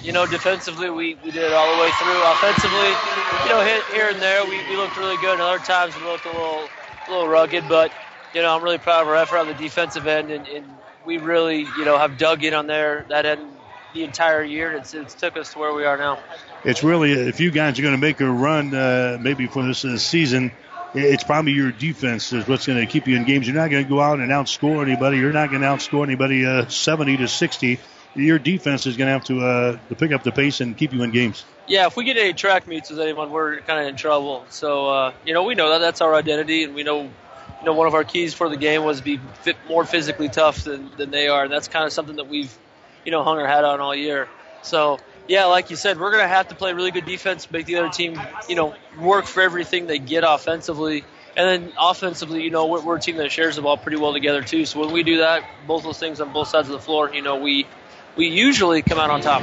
you 0.04 0.14
know, 0.14 0.26
defensively, 0.26 0.90
we, 0.90 1.16
we 1.24 1.32
did 1.32 1.44
it 1.44 1.54
all 1.54 1.76
the 1.76 1.82
way 1.82 1.90
through. 1.92 2.22
Offensively, 2.24 2.90
you 3.44 3.50
know, 3.50 3.62
hit 3.62 3.84
here 3.94 4.10
and 4.10 4.22
there, 4.22 4.44
we, 4.46 4.58
we 4.70 4.78
looked 4.78 4.98
really 4.98 5.18
good. 5.18 5.34
And 5.34 5.42
other 5.42 5.60
times, 5.60 5.96
we 5.96 6.04
looked 6.04 6.26
a 6.26 6.30
little 6.30 6.70
a 7.08 7.12
little 7.12 7.28
rugged. 7.28 7.68
But, 7.68 7.92
you 8.34 8.42
know, 8.42 8.56
I'm 8.56 8.64
really 8.64 8.78
proud 8.78 9.02
of 9.02 9.08
our 9.08 9.16
effort 9.16 9.38
on 9.38 9.48
the 9.48 9.54
defensive 9.54 10.08
end. 10.08 10.32
And, 10.32 10.48
and 10.48 10.66
we 11.06 11.18
really, 11.18 11.68
you 11.78 11.86
know, 11.86 11.98
have 11.98 12.18
dug 12.18 12.44
in 12.44 12.54
on 12.54 12.68
there 12.68 13.06
that 13.10 13.26
end 13.26 13.42
the 13.94 14.04
entire 14.04 14.44
year. 14.44 14.72
It's, 14.74 14.94
it's 14.94 15.14
took 15.16 15.36
us 15.38 15.54
to 15.54 15.60
where 15.60 15.74
we 15.74 15.86
are 15.86 15.98
now. 15.98 16.20
It's 16.64 16.84
really, 16.84 17.12
if 17.12 17.40
you 17.40 17.52
guys 17.52 17.80
are 17.80 17.82
going 17.82 17.96
to 17.96 18.02
make 18.02 18.22
a 18.22 18.30
run, 18.30 18.74
uh, 18.74 19.18
maybe 19.20 19.48
for 19.48 19.64
this 19.64 19.84
uh, 19.86 19.98
season, 19.98 20.52
it's 20.94 21.24
probably 21.24 21.54
your 21.54 21.72
defense 21.72 22.34
is 22.34 22.48
what's 22.48 22.68
going 22.68 22.80
to 22.80 22.86
keep 22.86 23.08
you 23.08 23.16
in 23.16 23.24
games. 23.24 23.48
You're 23.48 23.56
not 23.56 23.70
going 23.70 23.84
to 23.84 23.90
go 23.90 24.00
out 24.00 24.20
and 24.20 24.32
outscore 24.32 24.82
anybody. 24.82 25.18
You're 25.18 25.32
not 25.32 25.50
going 25.50 25.62
to 25.62 25.68
outscore 25.68 26.04
anybody 26.04 26.46
uh, 26.46 26.68
70 26.68 27.18
to 27.18 27.28
60 27.28 27.80
your 28.16 28.40
defense 28.40 28.86
is 28.86 28.98
going 28.98 29.08
to 29.08 29.12
have 29.12 29.24
to 29.26 29.42
uh, 29.42 29.80
to 29.90 29.96
pick 29.96 30.12
up 30.12 30.24
the 30.24 30.32
pace 30.32 30.62
and 30.62 30.76
keep 30.78 30.94
you 30.94 31.04
in 31.04 31.12
games. 31.12 31.46
Yeah, 31.68 31.88
if 31.88 31.96
we 31.96 32.04
get 32.04 32.18
any 32.18 32.34
track 32.34 32.68
meets 32.68 32.90
with 32.90 33.00
anyone, 33.00 33.32
we're 33.32 33.62
kind 33.62 33.80
of 33.80 33.88
in 33.88 33.96
trouble. 33.96 34.46
So 34.50 34.90
uh, 34.90 35.14
you 35.26 35.34
know, 35.34 35.44
we 35.44 35.56
know 35.56 35.70
that 35.72 35.80
that's 35.80 36.02
our 36.02 36.16
identity, 36.16 36.64
and 36.64 36.74
we 36.74 36.84
know 36.84 37.04
you 37.04 37.66
know 37.66 37.74
one 37.74 37.88
of 37.88 37.94
our 37.94 38.04
keys 38.04 38.34
for 38.34 38.50
the 38.50 38.58
game 38.58 38.84
was 38.84 39.02
be 39.02 39.18
fit, 39.42 39.58
more 39.68 39.86
physically 39.86 40.30
tough 40.30 40.64
than, 40.64 40.90
than 40.98 41.12
they 41.12 41.28
are, 41.28 41.44
and 41.44 41.52
that's 41.52 41.68
kind 41.68 41.86
of 41.86 41.94
something 41.94 42.16
that 42.16 42.28
we've 42.28 42.56
you 43.06 43.12
know 43.12 43.24
hung 43.24 43.38
our 43.38 43.48
hat 43.48 43.64
on 43.64 43.80
all 43.80 43.96
year. 43.96 44.28
So 44.62 45.00
yeah, 45.28 45.46
like 45.46 45.70
you 45.70 45.76
said, 45.76 46.00
we're 46.00 46.12
going 46.12 46.24
to 46.24 46.28
have 46.28 46.48
to 46.48 46.56
play 46.56 46.74
really 46.74 46.92
good 46.92 47.06
defense, 47.06 47.50
make 47.52 47.68
the 47.68 47.78
other 47.78 47.90
team 47.90 48.20
you 48.48 48.56
know 48.56 48.76
work 49.00 49.26
for 49.26 49.42
everything 49.42 49.88
they 49.88 50.00
get 50.00 50.24
offensively. 50.26 51.04
And 51.38 51.48
then 51.48 51.74
offensively, 51.80 52.44
you 52.44 52.50
know, 52.50 52.66
we're, 52.66 52.82
we're 52.82 52.98
a 52.98 53.00
team 53.00 53.16
that 53.18 53.32
shares 53.32 53.56
the 53.56 53.62
ball 53.62 53.78
pretty 53.78 53.98
well 53.98 54.12
together 54.12 54.42
too. 54.42 54.66
So 54.66 54.80
when 54.80 54.92
we 54.92 55.04
do 55.04 55.20
that, 55.20 55.44
both 55.68 55.84
those 55.84 56.00
things 56.00 56.20
on 56.20 56.34
both 56.34 56.50
sides 56.50 56.68
of 56.68 56.74
the 56.74 56.80
floor, 56.80 57.14
you 57.14 57.22
know, 57.22 57.38
we 57.38 57.66
we 58.20 58.28
usually 58.28 58.82
come 58.82 59.00
out 59.00 59.10
on 59.10 59.22
top. 59.22 59.42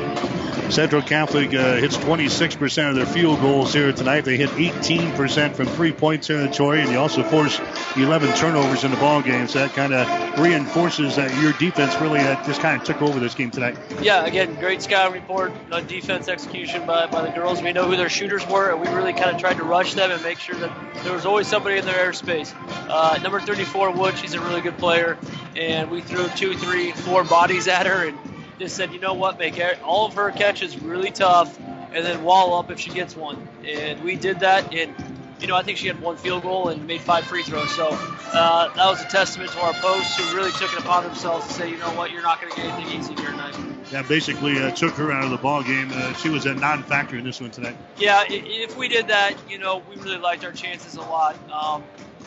Central 0.71 1.01
Catholic 1.01 1.55
uh, 1.55 1.77
hits 1.77 1.97
26% 1.97 2.91
of 2.91 2.95
their 2.95 3.07
field 3.07 3.41
goals 3.41 3.73
here 3.73 3.91
tonight. 3.93 4.23
They 4.23 4.37
hit 4.37 4.51
18% 4.51 5.55
from 5.55 5.67
three-point 5.67 6.25
territory, 6.25 6.81
and 6.81 6.91
they 6.91 6.97
also 6.97 7.23
force 7.23 7.59
11 7.97 8.35
turnovers 8.37 8.85
in 8.85 8.91
the 8.91 8.99
ball 8.99 9.23
game. 9.23 9.49
So 9.49 9.61
that 9.61 9.73
kind 9.73 9.95
of 9.95 10.39
reinforces 10.39 11.17
that 11.17 11.35
your 11.41 11.53
defense 11.55 11.99
really 12.03 12.21
uh, 12.21 12.45
just 12.45 12.61
kind 12.61 12.79
of 12.79 12.87
took 12.87 13.01
over 13.01 13.19
this 13.19 13.35
game 13.35 13.51
tonight. 13.51 13.79
Yeah, 14.03 14.27
again, 14.27 14.57
great 14.57 14.83
scouting 14.83 15.15
report 15.15 15.53
on 15.73 15.87
defense 15.87 16.29
execution 16.29 16.85
by, 16.85 17.07
by 17.07 17.23
the 17.23 17.31
girls. 17.31 17.63
We 17.63 17.73
know 17.73 17.87
who 17.87 17.97
their 17.97 18.11
shooters 18.11 18.47
were, 18.47 18.73
and 18.73 18.81
we 18.81 18.89
really 18.89 19.15
kind 19.15 19.31
of 19.31 19.41
tried 19.41 19.57
to 19.57 19.65
rush 19.65 19.95
them 19.95 20.11
and 20.11 20.23
make 20.23 20.39
sure 20.39 20.57
that 20.57 21.03
there 21.03 21.15
was 21.15 21.25
always 21.25 21.47
somebody 21.47 21.79
in 21.79 21.87
their 21.87 22.11
airspace. 22.11 22.53
Uh, 22.91 23.19
number 23.23 23.41
34, 23.41 23.93
Wood, 23.93 24.19
she's 24.19 24.35
a 24.35 24.41
really 24.41 24.61
good 24.61 24.77
player, 24.77 25.17
and 25.55 25.91
we 25.91 26.03
threw 26.03 26.29
two, 26.31 26.55
three, 26.59 26.93
four 26.93 27.25
bodies 27.25 27.69
at 27.69 27.87
her, 27.87 28.09
and 28.09 28.19
just 28.59 28.77
said, 28.77 28.93
you 28.93 28.99
know 28.99 29.15
what, 29.15 29.39
make 29.39 29.61
all 29.85 30.07
of 30.07 30.15
her 30.15 30.31
catches 30.31 30.79
really 30.79 31.11
tough, 31.11 31.59
and 31.59 32.05
then 32.05 32.23
wall 32.23 32.59
up 32.59 32.71
if 32.71 32.81
she 32.81 32.91
gets 32.91 33.17
one. 33.17 33.47
And 33.65 34.03
we 34.03 34.17
did 34.17 34.41
that, 34.41 34.73
and 34.75 34.95
you 35.41 35.47
know 35.47 35.57
I 35.57 35.63
think 35.63 35.79
she 35.79 35.87
had 35.87 36.01
one 36.01 36.17
field 36.17 36.43
goal 36.43 36.69
and 36.69 36.87
made 36.87 37.01
five 37.01 37.25
free 37.25 37.43
throws. 37.43 37.75
So 37.75 37.89
uh, 37.91 38.69
that 38.75 38.87
was 38.87 39.03
a 39.03 39.09
testament 39.09 39.51
to 39.53 39.61
our 39.61 39.73
posts 39.75 40.17
who 40.17 40.37
really 40.37 40.53
took 40.53 40.73
it 40.73 40.79
upon 40.79 41.05
themselves 41.05 41.47
to 41.49 41.53
say, 41.53 41.71
you 41.71 41.79
know 41.79 41.91
what, 41.95 42.11
you're 42.11 42.23
not 42.23 42.41
going 42.41 42.53
to 42.53 42.61
get 42.61 42.73
anything 42.73 42.99
easy 43.01 43.15
here 43.15 43.31
tonight. 43.31 43.57
Yeah, 43.93 44.03
basically 44.03 44.59
uh, 44.59 44.71
took 44.73 44.95
her 44.95 45.13
out 45.13 45.25
of 45.25 45.31
the 45.31 45.37
ball 45.37 45.63
game. 45.63 45.91
Uh, 45.93 46.13
she 46.15 46.29
was 46.29 46.47
a 46.47 46.55
non-factor 46.55 47.17
in 47.17 47.25
this 47.25 47.41
one 47.41 47.51
tonight. 47.51 47.77
Yeah, 47.99 48.25
if 48.29 48.77
we 48.77 48.89
did 48.89 49.09
that, 49.09 49.35
you 49.49 49.59
know, 49.59 49.83
we 49.89 49.97
really 49.97 50.19
liked 50.19 50.45
our 50.45 50.53
chances 50.53 50.97
a 50.97 51.03
lot. 51.03 51.37
Um, 51.51 51.85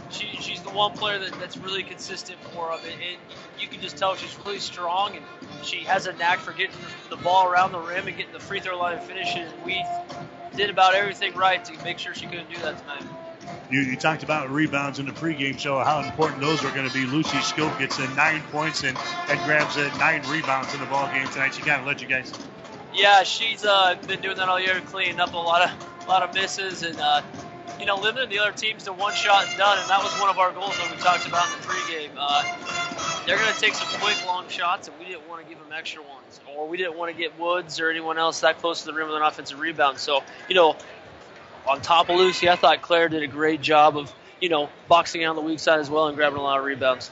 she, 0.10 0.28
she's 0.40 0.62
the 0.62 0.70
one 0.70 0.94
player 0.94 1.20
that, 1.20 1.32
that's 1.40 1.58
really 1.58 1.84
consistent 1.84 2.40
for 2.54 2.70
them, 2.70 2.80
and, 2.84 3.02
and 3.02 3.18
you 3.60 3.68
can 3.68 3.82
just 3.82 3.98
tell 3.98 4.16
she's 4.16 4.38
really 4.46 4.60
strong, 4.60 5.16
and 5.16 5.26
she 5.64 5.78
has 5.78 6.08
a 6.08 6.14
knack 6.14 6.40
for 6.40 6.52
getting 6.52 6.76
the 7.10 7.18
ball 7.18 7.48
around 7.48 7.72
the 7.72 7.80
rim 7.80 8.08
and 8.08 8.18
getting 8.18 8.34
the 8.34 8.40
free 8.40 8.60
throw 8.60 8.78
line 8.78 8.98
and 8.98 9.06
finishing. 9.06 9.44
And 9.44 9.64
we 9.64 9.84
did 10.56 10.70
about 10.70 10.96
everything 10.96 11.34
right 11.36 11.64
to 11.66 11.84
make 11.84 12.00
sure 12.00 12.14
she 12.14 12.26
couldn't 12.26 12.50
do 12.50 12.60
that 12.62 12.80
tonight. 12.80 13.04
You, 13.72 13.82
you, 13.82 13.96
talked 13.96 14.24
about 14.24 14.50
rebounds 14.50 15.00
in 15.00 15.06
the 15.06 15.12
pregame 15.12 15.58
show, 15.58 15.80
how 15.80 16.02
important 16.02 16.42
those 16.42 16.64
are 16.64 16.72
going 16.72 16.88
to 16.88 16.94
be. 16.94 17.06
Lucy 17.06 17.40
Scope 17.42 17.78
gets 17.80 18.00
in 18.00 18.14
nine 18.16 18.42
points 18.52 18.84
and, 18.84 18.98
and 19.28 19.40
grabs 19.46 19.78
uh, 19.78 19.90
nine 19.98 20.22
rebounds 20.28 20.74
in 20.74 20.80
the 20.80 20.86
ball 20.88 21.08
game 21.14 21.28
tonight. 21.28 21.54
She 21.54 21.62
kind 21.62 21.80
of 21.82 21.88
led 21.88 22.02
you 22.02 22.08
guys. 22.08 22.32
Yeah, 22.94 23.24
she's 23.24 23.64
uh, 23.64 23.96
been 24.08 24.22
doing 24.22 24.38
that 24.38 24.50
all 24.50 24.60
year, 24.60 24.82
cleaning 24.88 25.20
up 25.20 25.34
a 25.34 25.38
lot 25.38 25.62
of 25.62 26.06
a 26.06 26.10
lot 26.10 26.24
of 26.24 26.34
misses 26.34 26.82
and 26.82 27.00
uh, 27.00 27.22
you 27.80 27.86
know, 27.86 27.96
limiting 27.96 28.30
the 28.30 28.40
other 28.40 28.52
teams 28.52 28.84
to 28.84 28.94
one 28.94 29.14
shot 29.14 29.48
and 29.48 29.58
done, 29.58 29.78
and 29.80 29.90
that 29.90 30.04
was 30.04 30.12
one 30.20 30.30
of 30.30 30.38
our 30.38 30.52
goals 30.52 30.78
that 30.78 30.92
we 30.92 30.98
talked 30.98 31.28
about 31.28 31.46
in 31.48 31.62
the 31.62 31.68
pregame. 31.68 32.10
Uh, 32.18 33.26
they're 33.26 33.38
going 33.38 33.54
to 33.54 33.60
take 33.60 33.74
some 33.74 33.88
quick, 34.00 34.18
long 34.26 34.48
shots, 34.50 34.88
and 34.88 35.00
we 35.00 35.06
didn't 35.06 35.28
want 35.30 35.44
to 35.44 35.50
give 35.50 35.60
them 35.60 35.72
extra 35.72 36.02
ones, 36.02 36.40
or 36.56 36.68
we 36.68 36.78
didn't 36.78 36.98
want 36.98 37.12
to 37.12 37.18
get 37.18 37.40
Woods 37.40 37.80
or 37.80 37.90
anyone 37.90 38.18
else 38.18 38.42
that 38.42 38.60
close 38.60 38.82
to 38.82 38.88
the 38.88 38.94
rim 38.94 39.08
with 39.08 39.18
an 39.18 39.22
offensive 39.22 39.60
rebound. 39.60 39.98
So, 39.98 40.24
you 40.48 40.56
know, 40.56 40.76
on 41.68 41.82
top 41.82 42.10
of 42.10 42.18
Lucy, 42.18 42.50
I 42.50 42.56
thought 42.56 42.82
Claire 42.82 43.10
did 43.10 43.24
a 43.24 43.28
great 43.28 43.62
job 43.62 43.98
of, 43.98 44.14
you 44.42 44.50
know, 44.50 44.70
boxing 44.88 45.24
out 45.24 45.32
on 45.32 45.36
the 45.36 45.42
weak 45.42 45.60
side 45.60 45.80
as 45.80 45.90
well 45.90 46.08
and 46.08 46.18
grabbing 46.18 46.40
a 46.40 46.42
lot 46.42 46.60
of 46.60 46.66
rebounds. 46.66 47.12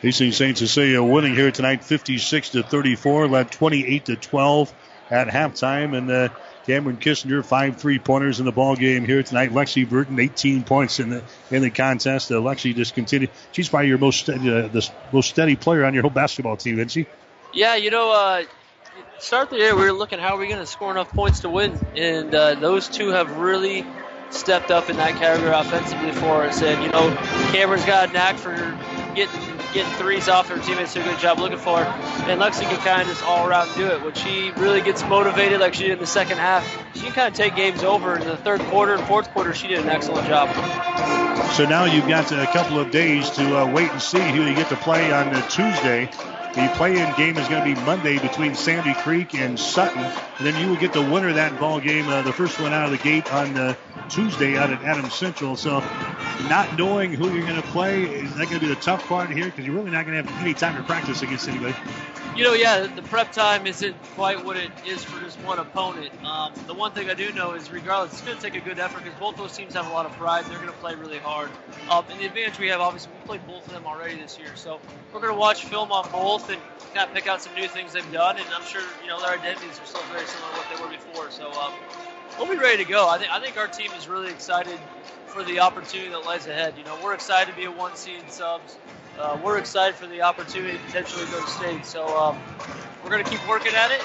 Hastings 0.00 0.36
St. 0.36 0.56
Cecilia 0.56 1.02
winning 1.02 1.34
here 1.34 1.50
tonight, 1.50 1.82
56 1.82 2.50
to 2.50 2.62
34, 2.62 3.28
led 3.28 3.50
28 3.50 4.04
to 4.06 4.16
12 4.16 4.74
at 5.10 5.28
halftime, 5.28 5.96
and 5.96 6.10
uh, 6.10 6.28
Cameron 6.66 6.96
Kissinger, 6.96 7.44
five 7.44 7.76
three 7.76 7.98
pointers 7.98 8.40
in 8.40 8.44
the 8.44 8.52
ball 8.52 8.74
game 8.74 9.04
here 9.04 9.22
tonight. 9.22 9.52
Lexi 9.52 9.88
Burton, 9.88 10.18
18 10.18 10.64
points 10.64 10.98
in 10.98 11.10
the 11.10 11.22
in 11.50 11.62
the 11.62 11.70
contest. 11.70 12.30
Uh, 12.30 12.34
Lexi 12.34 12.74
just 12.74 12.94
continued. 12.94 13.30
She's 13.52 13.68
probably 13.68 13.88
your 13.88 13.98
most 13.98 14.20
steady, 14.20 14.50
uh, 14.50 14.68
the 14.68 14.88
most 15.12 15.30
steady 15.30 15.54
player 15.54 15.84
on 15.84 15.94
your 15.94 16.02
whole 16.02 16.10
basketball 16.10 16.56
team, 16.56 16.74
isn't 16.74 16.88
she? 16.88 17.06
Yeah, 17.54 17.76
you 17.76 17.90
know, 17.90 18.12
uh, 18.12 18.42
start 19.18 19.50
the 19.50 19.56
year 19.56 19.76
we 19.76 19.82
were 19.82 19.92
looking 19.92 20.18
how 20.18 20.34
are 20.34 20.38
we 20.38 20.48
going 20.48 20.58
to 20.58 20.66
score 20.66 20.90
enough 20.90 21.10
points 21.10 21.40
to 21.40 21.48
win, 21.48 21.78
and 21.94 22.34
uh, 22.34 22.56
those 22.56 22.88
two 22.88 23.10
have 23.10 23.36
really 23.36 23.86
stepped 24.30 24.72
up 24.72 24.90
in 24.90 24.96
that 24.96 25.14
category 25.14 25.52
offensively 25.52 26.10
for 26.12 26.42
us. 26.42 26.62
And 26.62 26.82
you 26.82 26.90
know, 26.90 27.14
Cameron's 27.52 27.84
got 27.84 28.10
a 28.10 28.12
knack 28.12 28.36
for 28.36 28.56
getting 29.14 29.55
getting 29.76 29.92
threes 29.98 30.26
off 30.26 30.48
their 30.48 30.58
teammates 30.58 30.94
do 30.94 31.00
a 31.00 31.04
good 31.04 31.18
job 31.18 31.38
looking 31.38 31.58
for. 31.58 31.78
And 31.80 32.40
Lexi 32.40 32.62
can 32.62 32.78
kind 32.78 33.02
of 33.02 33.08
just 33.08 33.22
all 33.22 33.46
around 33.46 33.68
do 33.74 33.86
it. 33.86 34.02
When 34.02 34.14
she 34.14 34.50
really 34.52 34.80
gets 34.80 35.02
motivated, 35.04 35.60
like 35.60 35.74
she 35.74 35.82
did 35.82 35.92
in 35.92 35.98
the 35.98 36.06
second 36.06 36.38
half, 36.38 36.66
she 36.94 37.02
can 37.02 37.12
kind 37.12 37.28
of 37.28 37.34
take 37.34 37.54
games 37.54 37.84
over. 37.84 38.16
In 38.16 38.26
the 38.26 38.38
third 38.38 38.60
quarter 38.62 38.94
and 38.94 39.06
fourth 39.06 39.28
quarter, 39.32 39.52
she 39.52 39.68
did 39.68 39.80
an 39.80 39.90
excellent 39.90 40.26
job. 40.28 40.48
So 41.52 41.66
now 41.66 41.84
you've 41.84 42.08
got 42.08 42.32
a 42.32 42.46
couple 42.46 42.80
of 42.80 42.90
days 42.90 43.28
to 43.30 43.58
uh, 43.58 43.70
wait 43.70 43.90
and 43.90 44.00
see 44.00 44.18
who 44.18 44.44
you 44.44 44.54
get 44.54 44.70
to 44.70 44.76
play 44.76 45.12
on 45.12 45.28
uh, 45.28 45.46
Tuesday. 45.48 46.06
The 46.54 46.72
play-in 46.76 47.14
game 47.18 47.36
is 47.36 47.46
going 47.48 47.68
to 47.68 47.74
be 47.74 47.78
Monday 47.84 48.18
between 48.18 48.54
Sandy 48.54 48.94
Creek 48.94 49.34
and 49.34 49.60
Sutton. 49.60 50.02
And 50.02 50.46
then 50.46 50.58
you 50.58 50.70
will 50.70 50.80
get 50.80 50.94
the 50.94 51.02
winner 51.02 51.28
of 51.28 51.34
that 51.34 51.60
ball 51.60 51.80
game, 51.80 52.08
uh, 52.08 52.22
the 52.22 52.32
first 52.32 52.58
one 52.58 52.72
out 52.72 52.86
of 52.86 52.92
the 52.92 53.04
gate 53.04 53.30
on 53.30 53.54
uh, 53.58 53.74
Tuesday 54.08 54.56
out 54.56 54.70
at 54.70 54.82
Adams 54.82 55.14
Central. 55.14 55.56
So 55.56 55.80
not 56.48 56.76
knowing 56.78 57.12
who 57.12 57.32
you're 57.34 57.46
going 57.46 57.60
to 57.60 57.68
play, 57.68 58.04
is 58.04 58.34
that 58.36 58.48
going 58.48 58.60
to 58.60 58.66
be 58.66 58.68
the 58.68 58.80
tough 58.80 59.06
part 59.06 59.30
here? 59.30 59.46
Because 59.46 59.64
you're 59.64 59.74
really 59.74 59.90
not 59.90 60.06
going 60.06 60.22
to 60.22 60.30
have 60.30 60.42
any 60.42 60.54
time 60.54 60.76
to 60.76 60.82
practice 60.82 61.22
against 61.22 61.48
anybody. 61.48 61.74
You 62.36 62.44
know, 62.44 62.52
yeah, 62.52 62.86
the 62.86 63.02
prep 63.02 63.32
time 63.32 63.66
isn't 63.66 63.96
quite 64.14 64.44
what 64.44 64.58
it 64.58 64.70
is 64.86 65.02
for 65.02 65.18
just 65.24 65.40
one 65.40 65.58
opponent. 65.58 66.10
Um, 66.22 66.52
the 66.66 66.74
one 66.74 66.92
thing 66.92 67.08
I 67.08 67.14
do 67.14 67.32
know 67.32 67.54
is, 67.54 67.72
regardless, 67.72 68.12
it's 68.12 68.20
going 68.20 68.36
to 68.36 68.42
take 68.42 68.54
a 68.54 68.60
good 68.60 68.78
effort 68.78 69.04
because 69.04 69.18
both 69.18 69.36
those 69.38 69.56
teams 69.56 69.72
have 69.72 69.86
a 69.86 69.90
lot 69.90 70.04
of 70.04 70.12
pride. 70.12 70.44
They're 70.44 70.58
going 70.58 70.68
to 70.68 70.76
play 70.76 70.94
really 70.96 71.16
hard. 71.16 71.50
Um, 71.90 72.04
and 72.10 72.20
the 72.20 72.26
advantage 72.26 72.58
we 72.58 72.68
have, 72.68 72.80
obviously, 72.80 73.12
we 73.12 73.26
played 73.26 73.46
both 73.46 73.66
of 73.66 73.72
them 73.72 73.86
already 73.86 74.20
this 74.20 74.38
year, 74.38 74.54
so 74.54 74.80
we're 75.14 75.20
going 75.20 75.32
to 75.32 75.38
watch 75.38 75.64
film 75.64 75.90
on 75.92 76.10
both 76.12 76.50
and 76.50 76.60
kind 76.92 77.08
of 77.08 77.14
pick 77.14 77.26
out 77.26 77.40
some 77.40 77.54
new 77.54 77.68
things 77.68 77.94
they've 77.94 78.12
done. 78.12 78.36
And 78.36 78.46
I'm 78.54 78.64
sure 78.64 78.82
you 79.02 79.08
know 79.08 79.18
their 79.20 79.32
identities 79.32 79.80
are 79.80 79.86
still 79.86 80.02
very 80.12 80.26
similar 80.26 80.52
to 80.52 80.58
what 80.58 80.66
they 80.68 80.82
were 80.82 80.90
before. 80.90 81.30
So 81.30 81.50
um, 81.52 81.72
we'll 82.38 82.50
be 82.50 82.56
ready 82.56 82.84
to 82.84 82.90
go. 82.90 83.08
I 83.08 83.18
think 83.18 83.32
I 83.32 83.40
think 83.40 83.56
our 83.56 83.68
team 83.68 83.90
is 83.92 84.08
really 84.08 84.30
excited 84.30 84.78
for 85.26 85.42
the 85.42 85.60
opportunity 85.60 86.10
that 86.10 86.24
lies 86.24 86.46
ahead. 86.46 86.74
You 86.78 86.84
know, 86.84 86.98
we're 87.02 87.14
excited 87.14 87.50
to 87.50 87.56
be 87.56 87.64
a 87.64 87.70
one 87.70 87.96
seed 87.96 88.30
subs. 88.30 88.76
Uh, 89.18 89.38
we're 89.42 89.58
excited 89.58 89.94
for 89.94 90.06
the 90.06 90.22
opportunity 90.22 90.76
to 90.76 90.84
potentially 90.84 91.24
go 91.26 91.40
to 91.40 91.50
state. 91.50 91.86
So 91.86 92.06
um, 92.16 92.38
we're 93.02 93.10
going 93.10 93.24
to 93.24 93.30
keep 93.30 93.46
working 93.48 93.74
at 93.74 93.90
it. 93.90 94.02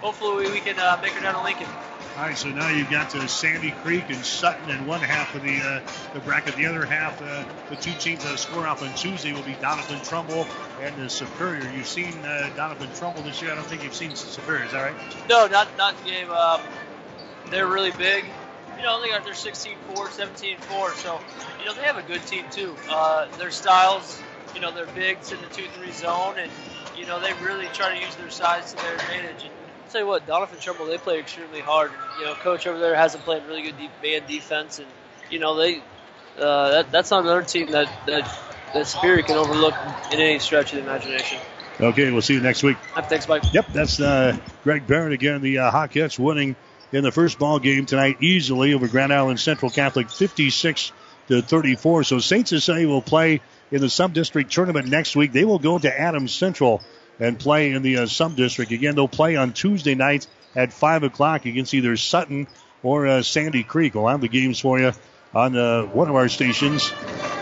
Hopefully, 0.00 0.50
we 0.50 0.60
can 0.60 0.78
uh, 0.78 0.98
make 1.02 1.16
it 1.16 1.22
down 1.22 1.34
to 1.34 1.42
Lincoln. 1.42 1.66
All 2.16 2.24
right, 2.24 2.36
so 2.36 2.48
now 2.48 2.68
you've 2.68 2.90
got 2.90 3.14
uh, 3.14 3.28
Sandy 3.28 3.70
Creek 3.70 4.04
and 4.08 4.24
Sutton 4.24 4.70
in 4.70 4.86
one 4.86 5.00
half 5.00 5.36
of 5.36 5.42
the 5.42 5.56
uh, 5.58 5.80
the 6.14 6.20
bracket. 6.20 6.56
The 6.56 6.66
other 6.66 6.84
half, 6.84 7.22
uh, 7.22 7.44
the 7.70 7.76
two 7.76 7.92
teams 7.92 8.24
that 8.24 8.36
score 8.40 8.66
off 8.66 8.82
on 8.82 8.92
Tuesday 8.96 9.32
will 9.32 9.44
be 9.44 9.54
Doniphan 9.54 10.08
Trumbull 10.08 10.44
and 10.80 11.00
uh, 11.00 11.08
Superior. 11.08 11.70
You've 11.70 11.86
seen 11.86 12.12
uh, 12.24 12.50
Doniphan 12.56 12.98
Trumbull 12.98 13.22
this 13.22 13.40
year. 13.40 13.52
I 13.52 13.54
don't 13.54 13.66
think 13.66 13.84
you've 13.84 13.94
seen 13.94 14.16
Superior. 14.16 14.64
Is 14.64 14.72
that 14.72 14.82
right? 14.82 15.28
No, 15.28 15.46
not 15.46 15.68
not 15.78 15.96
the 16.02 16.10
game. 16.10 16.30
Um, 16.30 16.60
they're 17.50 17.66
really 17.66 17.92
big. 17.92 18.24
You 18.76 18.84
know, 18.84 19.00
they 19.02 19.08
got 19.08 19.24
their 19.24 19.34
16-4, 19.34 19.76
17-4. 19.94 20.94
So, 20.94 21.20
you 21.58 21.66
know, 21.66 21.74
they 21.74 21.82
have 21.82 21.98
a 21.98 22.02
good 22.02 22.24
team 22.26 22.44
too. 22.50 22.76
Uh, 22.88 23.26
their 23.36 23.50
styles, 23.50 24.20
you 24.54 24.60
know, 24.60 24.72
they're 24.72 24.86
big 24.86 25.18
in 25.30 25.38
the 25.40 25.46
2-3 25.46 25.92
zone, 25.92 26.34
and 26.38 26.50
you 26.98 27.06
know 27.06 27.20
they 27.20 27.32
really 27.44 27.66
try 27.72 27.96
to 27.96 28.04
use 28.04 28.14
their 28.16 28.30
size 28.30 28.72
to 28.72 28.82
their 28.82 28.94
advantage. 28.94 29.44
And 29.44 29.52
I'll 29.84 29.90
tell 29.90 30.00
you 30.00 30.06
what, 30.06 30.26
Doniphan 30.26 30.60
Trumbull, 30.60 30.86
they 30.86 30.98
play 30.98 31.20
extremely 31.20 31.60
hard. 31.60 31.92
You 32.18 32.26
know, 32.26 32.34
coach 32.34 32.66
over 32.66 32.78
there 32.78 32.94
hasn't 32.94 33.24
played 33.24 33.44
really 33.46 33.62
good 33.62 33.78
deep 33.78 33.90
man 34.02 34.22
defense, 34.26 34.78
and 34.78 34.88
you 35.30 35.38
know 35.38 35.56
they 35.56 35.80
uh, 36.38 36.70
that, 36.70 36.92
that's 36.92 37.10
not 37.10 37.22
another 37.22 37.42
team 37.42 37.70
that 37.70 37.88
that 38.06 38.38
that 38.74 38.86
Superior 38.86 39.22
can 39.22 39.36
overlook 39.36 39.74
in 40.12 40.20
any 40.20 40.38
stretch 40.38 40.72
of 40.72 40.78
the 40.78 40.84
imagination. 40.84 41.38
Okay, 41.80 42.10
we'll 42.10 42.22
see 42.22 42.34
you 42.34 42.40
next 42.40 42.64
week. 42.64 42.76
Thanks, 43.04 43.28
Mike. 43.28 43.44
Yep, 43.52 43.66
that's 43.72 44.00
uh, 44.00 44.36
Greg 44.64 44.86
Barrett 44.86 45.12
again. 45.12 45.40
The 45.40 45.58
uh, 45.58 45.70
Hawkettes 45.70 46.18
winning 46.18 46.56
in 46.92 47.04
the 47.04 47.12
first 47.12 47.38
ball 47.38 47.58
game 47.58 47.86
tonight 47.86 48.18
easily 48.20 48.74
over 48.74 48.88
Grand 48.88 49.12
Island 49.12 49.40
Central 49.40 49.70
Catholic, 49.70 50.10
56 50.10 50.92
to 51.28 51.42
34. 51.42 52.04
So 52.04 52.18
Saint 52.18 52.48
Cecilia 52.48 52.88
will 52.88 53.02
play 53.02 53.40
in 53.70 53.80
the 53.80 53.90
sub-district 53.90 54.50
tournament 54.50 54.88
next 54.88 55.14
week. 55.14 55.32
They 55.32 55.44
will 55.44 55.58
go 55.58 55.78
to 55.78 56.00
Adams 56.00 56.32
Central 56.32 56.82
and 57.20 57.38
play 57.38 57.72
in 57.72 57.82
the 57.82 57.98
uh, 57.98 58.06
sub-district 58.06 58.72
again. 58.72 58.94
They'll 58.94 59.08
play 59.08 59.36
on 59.36 59.52
Tuesday 59.52 59.94
night 59.94 60.26
at 60.56 60.72
five 60.72 61.02
o'clock 61.02 61.44
against 61.44 61.74
either 61.74 61.96
Sutton 61.96 62.46
or 62.82 63.06
uh, 63.06 63.22
Sandy 63.22 63.64
Creek. 63.64 63.94
We'll 63.94 64.08
have 64.08 64.20
the 64.20 64.28
games 64.28 64.60
for 64.60 64.78
you 64.78 64.92
on 65.34 65.56
uh, 65.56 65.82
one 65.84 66.08
of 66.08 66.16
our 66.16 66.28
stations 66.28 66.92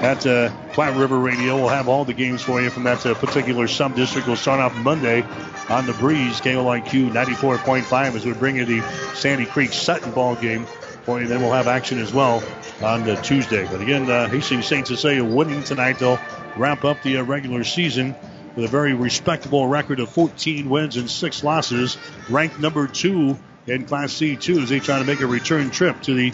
at 0.01 0.27
uh, 0.27 0.51
Platte 0.73 0.97
River 0.97 1.19
Radio. 1.19 1.57
We'll 1.57 1.69
have 1.69 1.89
all 1.89 2.05
the 2.05 2.15
games 2.15 2.43
for 2.43 2.61
you 2.61 2.71
from 2.71 2.85
that 2.85 3.05
uh, 3.07 3.15
particular 3.15 3.69
sub 3.69 3.95
district. 3.95 4.27
We'll 4.27 4.37
start 4.37 4.61
off 4.61 4.75
Monday 4.77 5.23
on 5.69 5.87
the 5.87 5.93
breeze, 5.95 6.41
KOIQ 6.41 7.11
94.5, 7.13 8.15
as 8.15 8.25
we 8.25 8.33
bring 8.33 8.57
you 8.57 8.65
the 8.65 8.83
Sandy 9.15 9.47
Creek 9.47 9.73
Sutton 9.73 10.13
ball 10.13 10.35
game 10.35 10.67
for 11.05 11.21
you. 11.21 11.29
Then 11.29 11.41
we'll 11.41 11.53
have 11.53 11.69
action 11.69 11.99
as 11.99 12.13
well 12.13 12.43
on 12.83 13.09
uh, 13.09 13.21
Tuesday. 13.23 13.67
But 13.71 13.81
again, 13.81 14.11
uh, 14.11 14.29
Hastings 14.29 14.67
St. 14.67 14.87
Cecilia 14.87 15.25
winning 15.25 15.63
tonight. 15.63 15.99
They'll 15.99 16.21
wrap 16.57 16.85
up 16.85 17.03
the 17.03 17.19
uh, 17.19 17.23
regular 17.23 17.65
season 17.65 18.15
with 18.57 18.65
a 18.65 18.69
very 18.69 18.95
respectable 18.95 19.67
record 19.69 20.01
of 20.01 20.09
14 20.11 20.69
wins 20.69 20.97
and 20.97 21.11
six 21.11 21.45
losses, 21.45 21.99
ranked 22.29 22.59
number 22.59 22.87
two 22.87 23.39
in 23.67 23.85
Class 23.85 24.15
C2 24.15 24.63
as 24.63 24.69
they 24.71 24.81
try 24.81 24.99
to 24.99 25.05
make 25.05 25.21
a 25.21 25.27
return 25.27 25.71
trip 25.71 26.01
to 26.03 26.15
the 26.15 26.33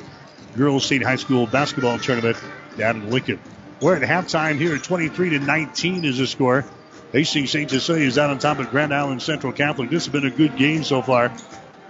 Girls 0.57 0.85
State 0.85 1.03
High 1.03 1.17
School 1.17 1.47
basketball 1.47 1.99
tournament 1.99 2.37
down 2.77 3.03
in 3.03 3.11
Lincoln. 3.11 3.39
We're 3.81 3.97
at 3.97 4.03
halftime 4.03 4.59
here 4.59 4.75
at 4.75 4.85
23 4.85 5.31
to 5.31 5.39
19 5.39 6.05
is 6.05 6.19
the 6.19 6.27
score. 6.27 6.65
Hastings 7.13 7.51
St. 7.51 7.69
Cecilia 7.69 8.07
is 8.07 8.17
out 8.17 8.31
on 8.31 8.39
top 8.39 8.59
of 8.59 8.71
Grand 8.71 8.95
Island 8.95 9.23
Central 9.23 9.53
Catholic. 9.53 9.91
This 9.91 10.07
has 10.07 10.13
been 10.13 10.27
a 10.27 10.31
good 10.31 10.57
game 10.57 10.85
so 10.85 11.03
far. 11.03 11.33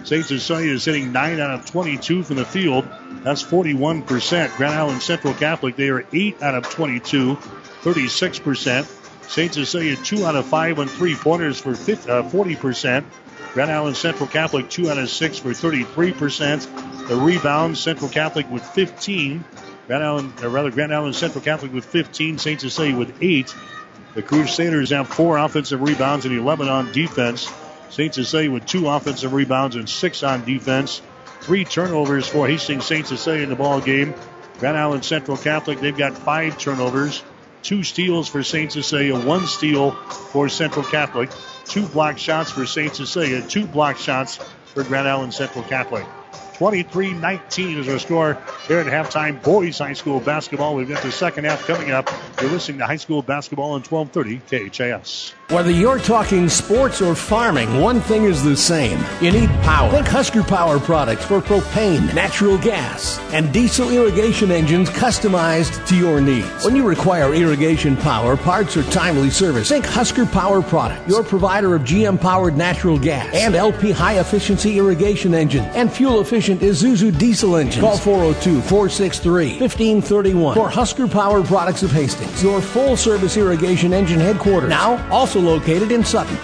St. 0.03 0.25
Cecilia 0.25 0.73
is 0.73 0.83
hitting 0.83 1.13
9 1.13 1.39
out 1.39 1.51
of 1.51 1.65
22 1.65 2.23
from 2.23 2.35
the 2.35 2.45
field. 2.45 2.85
That's 3.23 3.41
41%. 3.41 4.55
Grand 4.57 4.73
Island 4.73 5.01
Central 5.01 5.33
Catholic, 5.33 5.77
they 5.77 5.89
are 5.89 6.05
8 6.11 6.41
out 6.41 6.55
of 6.55 6.69
22, 6.69 7.35
36%. 7.35 9.29
St. 9.29 9.53
Cecilia, 9.53 9.95
2 9.95 10.25
out 10.25 10.35
of 10.35 10.45
5 10.45 10.79
on 10.79 10.87
three 10.87 11.15
pointers 11.15 11.59
for 11.59 11.73
50, 11.73 12.09
uh, 12.09 12.23
40%. 12.23 13.05
Grand 13.53 13.71
Island 13.71 13.95
Central 13.95 14.27
Catholic, 14.27 14.69
2 14.69 14.89
out 14.89 14.97
of 14.97 15.09
6 15.09 15.37
for 15.37 15.49
33%. 15.49 17.07
The 17.07 17.15
rebound, 17.15 17.77
Central 17.77 18.09
Catholic 18.09 18.49
with 18.49 18.63
15. 18.63 19.43
Grand 19.85 20.03
Island, 20.03 20.33
or 20.41 20.49
rather, 20.49 20.71
Grand 20.71 20.93
Island 20.93 21.15
Central 21.15 21.43
Catholic 21.43 21.71
with 21.71 21.85
15. 21.85 22.39
St. 22.39 22.61
Cecilia 22.61 22.97
with 22.97 23.13
8. 23.21 23.53
The 24.15 24.23
Crusaders 24.23 24.89
have 24.89 25.07
4 25.07 25.37
offensive 25.37 25.81
rebounds 25.81 26.25
and 26.25 26.35
11 26.35 26.67
on 26.67 26.91
defense. 26.91 27.51
St. 27.89 28.13
Cecilia 28.13 28.49
with 28.49 28.65
2 28.65 28.87
offensive 28.87 29.33
rebounds 29.33 29.75
and 29.75 29.87
6 29.87 30.23
on 30.23 30.45
defense. 30.45 31.01
Three 31.41 31.63
turnovers 31.63 32.27
for 32.27 32.47
Hastings 32.47 32.85
St. 32.85 33.05
Cecilia 33.05 33.43
in 33.43 33.49
the 33.49 33.55
ball 33.55 33.81
game. 33.81 34.15
Grand 34.59 34.77
Island 34.77 35.05
Central 35.05 35.37
Catholic, 35.37 35.79
they've 35.79 35.97
got 35.97 36.17
five 36.17 36.57
turnovers. 36.57 37.21
Two 37.61 37.83
steals 37.83 38.27
for 38.27 38.43
St. 38.43 38.71
Cecilia, 38.71 39.19
one 39.19 39.45
steal 39.45 39.91
for 39.91 40.49
Central 40.49 40.85
Catholic. 40.85 41.29
Two 41.65 41.87
block 41.87 42.17
shots 42.17 42.51
for 42.51 42.65
St. 42.65 42.95
Cecilia, 42.95 43.41
two 43.41 43.65
block 43.65 43.97
shots 43.97 44.37
for 44.73 44.83
Grand 44.83 45.07
Island 45.07 45.33
Central 45.33 45.63
Catholic. 45.63 46.05
23-19 46.53 47.77
is 47.77 47.89
our 47.89 47.97
score 47.97 48.37
here 48.67 48.79
at 48.79 48.85
halftime. 48.85 49.41
Boys 49.41 49.79
High 49.79 49.93
School 49.93 50.19
basketball. 50.19 50.75
We've 50.75 50.87
got 50.87 51.01
the 51.01 51.11
second 51.11 51.45
half 51.45 51.65
coming 51.65 51.91
up. 51.91 52.09
You're 52.39 52.51
listening 52.51 52.77
to 52.77 52.85
high 52.85 52.97
school 52.97 53.23
basketball 53.23 53.71
on 53.71 53.81
1230 53.81 54.69
KHAS. 54.69 55.33
Whether 55.49 55.71
you're 55.71 55.99
talking 55.99 56.47
sports 56.47 57.01
or 57.01 57.15
farming, 57.15 57.81
one 57.81 58.01
thing 58.01 58.23
is 58.23 58.43
the 58.43 58.55
same. 58.55 59.03
You 59.21 59.31
need 59.31 59.49
power. 59.61 59.91
Think 59.91 60.07
Husker 60.07 60.43
Power 60.43 60.79
products 60.79 61.25
for 61.25 61.41
propane, 61.41 62.13
natural 62.13 62.57
gas, 62.57 63.19
and 63.33 63.51
diesel 63.51 63.89
irrigation 63.89 64.51
engines 64.51 64.89
customized 64.89 65.85
to 65.87 65.95
your 65.95 66.21
needs. 66.21 66.63
When 66.63 66.75
you 66.75 66.87
require 66.87 67.33
irrigation 67.33 67.97
power, 67.97 68.37
parts, 68.37 68.77
or 68.77 68.83
timely 68.83 69.29
service, 69.29 69.69
think 69.69 69.85
Husker 69.85 70.25
Power 70.25 70.61
products, 70.61 71.07
your 71.09 71.23
provider 71.23 71.75
of 71.75 71.81
GM 71.83 72.19
powered 72.19 72.55
natural 72.55 72.97
gas 72.97 73.33
and 73.33 73.55
LP 73.55 73.91
high 73.91 74.19
efficiency 74.19 74.77
irrigation 74.77 75.33
engine 75.33 75.65
and 75.75 75.91
fuel 75.91 76.21
efficient 76.21 76.42
Isuzu 76.49 77.17
diesel 77.17 77.55
engines. 77.55 77.81
Call 77.81 77.97
402 77.97 78.61
463 78.61 79.59
1531 79.59 80.55
for 80.55 80.69
Husker 80.69 81.07
Power 81.07 81.43
products 81.43 81.83
of 81.83 81.91
Hastings, 81.91 82.43
your 82.43 82.61
full 82.61 82.97
service 82.97 83.37
irrigation 83.37 83.93
engine 83.93 84.19
headquarters. 84.19 84.69
Now, 84.69 85.05
also 85.09 85.39
located 85.39 85.91
in 85.91 86.03
Sutton. 86.03 86.37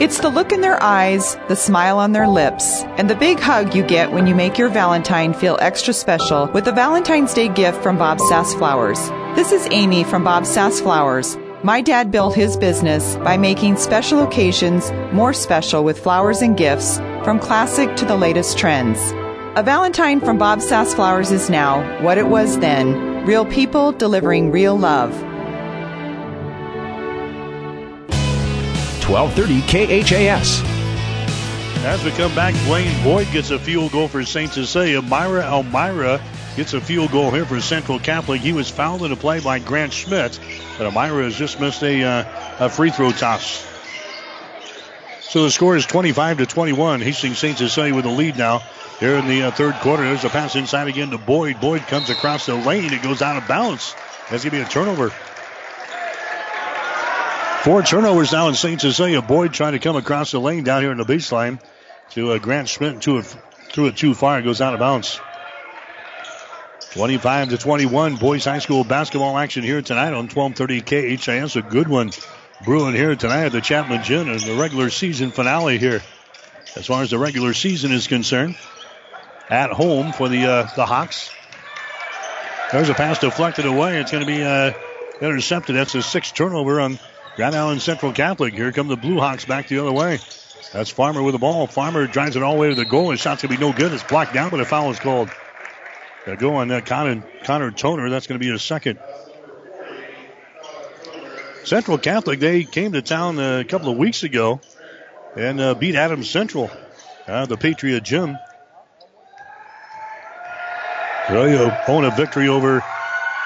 It's 0.00 0.18
the 0.18 0.30
look 0.30 0.50
in 0.50 0.62
their 0.62 0.82
eyes, 0.82 1.36
the 1.46 1.54
smile 1.54 1.98
on 1.98 2.10
their 2.10 2.26
lips, 2.26 2.82
and 2.96 3.08
the 3.08 3.14
big 3.14 3.38
hug 3.38 3.72
you 3.72 3.84
get 3.84 4.10
when 4.10 4.26
you 4.26 4.34
make 4.34 4.58
your 4.58 4.68
Valentine 4.68 5.32
feel 5.32 5.56
extra 5.60 5.94
special 5.94 6.48
with 6.48 6.66
a 6.66 6.72
Valentine's 6.72 7.32
Day 7.32 7.48
gift 7.48 7.80
from 7.82 7.98
Bob 7.98 8.18
Sass 8.18 8.52
Flowers. 8.54 8.98
This 9.36 9.52
is 9.52 9.68
Amy 9.70 10.02
from 10.02 10.24
Bob 10.24 10.44
Sass 10.44 10.80
Flowers. 10.80 11.38
My 11.62 11.80
dad 11.80 12.10
built 12.10 12.34
his 12.34 12.56
business 12.56 13.14
by 13.18 13.36
making 13.36 13.76
special 13.76 14.24
occasions 14.24 14.90
more 15.12 15.32
special 15.32 15.84
with 15.84 16.00
flowers 16.00 16.42
and 16.42 16.56
gifts, 16.56 16.98
from 17.24 17.38
classic 17.38 17.94
to 17.96 18.04
the 18.04 18.16
latest 18.16 18.58
trends. 18.58 18.98
A 19.56 19.62
Valentine 19.62 20.20
from 20.20 20.38
Bob 20.38 20.60
Sass 20.60 20.94
Flowers 20.94 21.30
is 21.30 21.48
now 21.48 22.02
what 22.02 22.18
it 22.18 22.26
was 22.26 22.58
then 22.58 23.26
real 23.26 23.44
people 23.46 23.92
delivering 23.92 24.50
real 24.50 24.76
love. 24.76 25.12
1230 29.08 30.02
KHAS. 30.02 30.62
As 31.84 32.04
we 32.04 32.10
come 32.12 32.34
back, 32.34 32.54
Blaine 32.64 33.04
Boyd 33.04 33.30
gets 33.32 33.50
a 33.50 33.58
field 33.58 33.92
goal 33.92 34.08
for 34.08 34.24
St. 34.24 34.52
Cecilia. 34.52 35.02
Myra 35.02 35.42
Elmira 35.42 36.20
gets 36.56 36.74
a 36.74 36.80
field 36.80 37.10
goal 37.10 37.30
here 37.30 37.44
for 37.44 37.60
Central 37.60 37.98
Catholic. 37.98 38.40
He 38.40 38.52
was 38.52 38.70
fouled 38.70 39.02
in 39.02 39.12
a 39.12 39.16
play 39.16 39.40
by 39.40 39.58
Grant 39.58 39.92
Schmidt, 39.92 40.38
but 40.78 40.86
Elmira 40.86 41.24
has 41.24 41.36
just 41.36 41.60
missed 41.60 41.82
a, 41.82 42.02
uh, 42.02 42.24
a 42.60 42.68
free 42.68 42.90
throw 42.90 43.10
toss. 43.10 43.66
So 45.32 45.44
the 45.44 45.50
score 45.50 45.74
is 45.76 45.86
25 45.86 46.38
to 46.38 46.46
21. 46.46 47.00
Hastings 47.00 47.38
St. 47.38 47.56
Cecilia 47.56 47.94
with 47.94 48.04
the 48.04 48.10
lead 48.10 48.36
now. 48.36 48.58
Here 49.00 49.14
in 49.14 49.26
the 49.26 49.44
uh, 49.44 49.50
third 49.50 49.72
quarter, 49.76 50.02
there's 50.02 50.24
a 50.24 50.28
pass 50.28 50.56
inside 50.56 50.88
again 50.88 51.08
to 51.08 51.16
Boyd. 51.16 51.58
Boyd 51.58 51.86
comes 51.86 52.10
across 52.10 52.44
the 52.44 52.54
lane. 52.54 52.92
It 52.92 53.00
goes 53.00 53.22
out 53.22 53.38
of 53.38 53.48
bounds. 53.48 53.94
That's 54.28 54.44
going 54.44 54.50
to 54.50 54.58
be 54.58 54.60
a 54.60 54.66
turnover. 54.66 55.08
Four 57.62 57.82
turnovers 57.82 58.30
now 58.30 58.48
in 58.48 58.54
St. 58.54 58.78
Cecilia. 58.78 59.22
Boyd 59.22 59.54
trying 59.54 59.72
to 59.72 59.78
come 59.78 59.96
across 59.96 60.32
the 60.32 60.38
lane 60.38 60.64
down 60.64 60.82
here 60.82 60.92
in 60.92 60.98
the 60.98 61.06
baseline 61.06 61.58
to 62.10 62.32
uh, 62.32 62.38
Grant 62.38 62.68
Schmidt. 62.68 63.00
To 63.00 63.16
it, 63.16 63.36
threw 63.70 63.86
it 63.86 63.96
too 63.96 64.12
far. 64.12 64.38
It 64.38 64.42
goes 64.42 64.60
out 64.60 64.74
of 64.74 64.80
bounds. 64.80 65.18
25 66.90 67.48
to 67.48 67.56
21. 67.56 68.16
Boys 68.16 68.44
High 68.44 68.58
School 68.58 68.84
basketball 68.84 69.38
action 69.38 69.62
here 69.62 69.80
tonight 69.80 70.12
on 70.12 70.28
1230 70.28 71.16
KHAS. 71.16 71.56
A 71.56 71.62
good 71.62 71.88
one 71.88 72.10
brewing 72.64 72.94
here 72.94 73.14
tonight 73.16 73.46
at 73.46 73.52
the 73.52 73.60
Chapman 73.60 74.02
Gym 74.02 74.28
in 74.28 74.38
the 74.38 74.54
regular 74.54 74.90
season 74.90 75.30
finale 75.30 75.78
here. 75.78 76.02
As 76.76 76.86
far 76.86 77.02
as 77.02 77.10
the 77.10 77.18
regular 77.18 77.52
season 77.52 77.92
is 77.92 78.06
concerned, 78.06 78.56
at 79.50 79.70
home 79.70 80.12
for 80.12 80.28
the 80.28 80.46
uh, 80.46 80.68
the 80.74 80.86
Hawks. 80.86 81.30
There's 82.70 82.88
a 82.88 82.94
pass 82.94 83.18
deflected 83.18 83.66
away. 83.66 84.00
It's 84.00 84.10
going 84.10 84.26
to 84.26 84.32
be 84.32 84.42
uh, 84.42 84.72
intercepted. 85.20 85.76
That's 85.76 85.94
a 85.94 86.02
sixth 86.02 86.34
turnover 86.34 86.80
on 86.80 86.98
Grand 87.36 87.54
Island 87.54 87.82
Central 87.82 88.12
Catholic. 88.12 88.54
Here 88.54 88.72
come 88.72 88.88
the 88.88 88.96
Blue 88.96 89.18
Hawks 89.18 89.44
back 89.44 89.68
the 89.68 89.78
other 89.80 89.92
way. 89.92 90.20
That's 90.72 90.88
Farmer 90.88 91.22
with 91.22 91.32
the 91.34 91.38
ball. 91.38 91.66
Farmer 91.66 92.06
drives 92.06 92.36
it 92.36 92.42
all 92.42 92.54
the 92.54 92.60
way 92.60 92.68
to 92.70 92.74
the 92.74 92.86
goal. 92.86 93.10
His 93.10 93.20
shot's 93.20 93.42
going 93.42 93.52
to 93.52 93.60
be 93.60 93.66
no 93.66 93.76
good. 93.76 93.92
It's 93.92 94.02
blocked 94.02 94.32
down, 94.32 94.50
but 94.50 94.60
a 94.60 94.64
foul 94.64 94.90
is 94.90 94.98
called. 94.98 95.30
To 96.24 96.36
go 96.36 96.54
on 96.54 96.68
that 96.68 96.86
Connor, 96.86 97.22
Connor 97.42 97.72
Toner. 97.72 98.08
That's 98.08 98.26
going 98.26 98.40
to 98.40 98.46
be 98.46 98.54
a 98.54 98.58
second. 98.58 98.98
Central 101.64 101.98
Catholic, 101.98 102.40
they 102.40 102.64
came 102.64 102.92
to 102.92 103.02
town 103.02 103.38
a 103.38 103.64
couple 103.64 103.90
of 103.90 103.96
weeks 103.96 104.24
ago 104.24 104.60
and 105.36 105.60
uh, 105.60 105.74
beat 105.74 105.94
Adams 105.94 106.28
Central, 106.28 106.70
uh, 107.26 107.46
the 107.46 107.56
Patriot 107.56 108.02
Gym. 108.02 108.36
Really 111.30 111.56
own 111.88 112.04
a 112.04 112.10
victory 112.10 112.48
over 112.48 112.84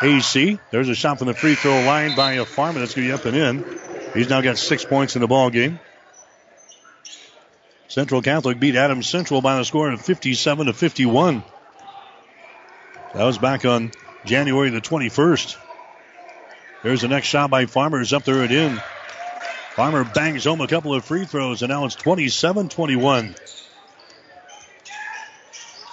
AC. 0.03 0.59
There's 0.71 0.89
a 0.89 0.95
shot 0.95 1.19
from 1.19 1.29
the 1.29 1.35
free 1.35 1.55
throw 1.55 1.83
line 1.83 2.17
by 2.17 2.35
a 2.35 2.45
Farmer 2.45 2.81
that's 2.81 2.95
going 2.95 3.07
to 3.07 3.12
be 3.12 3.19
up 3.19 3.27
and 3.27 3.37
in. 3.37 3.81
He's 4.14 4.31
now 4.31 4.41
got 4.41 4.57
six 4.57 4.85
points 4.85 5.14
in 5.14 5.21
the 5.21 5.29
ball 5.29 5.51
game. 5.51 5.79
Central 7.89 8.23
Catholic 8.23 8.59
beat 8.59 8.77
Adams 8.77 9.07
Central 9.07 9.43
by 9.43 9.61
a 9.61 9.64
score 9.64 9.91
of 9.91 10.01
57 10.01 10.67
to 10.67 10.73
51. 10.73 11.45
That 13.14 13.25
was 13.25 13.39
back 13.39 13.64
on 13.64 13.93
January 14.25 14.71
the 14.71 14.81
21st. 14.81 15.57
There's 16.83 17.01
the 17.01 17.09
next 17.09 17.29
shot 17.29 17.51
by 17.51 17.66
Farmers 17.66 18.12
up 18.12 18.24
there 18.24 18.43
and 18.43 18.53
in. 18.53 18.81
Farmer 19.74 20.05
bangs 20.05 20.45
home 20.45 20.61
a 20.61 20.66
couple 20.66 20.95
of 20.95 21.05
free 21.05 21.24
throws, 21.24 21.62
and 21.62 21.70
now 21.70 21.85
it's 21.85 21.95
27 21.95 22.68
21. 22.68 23.35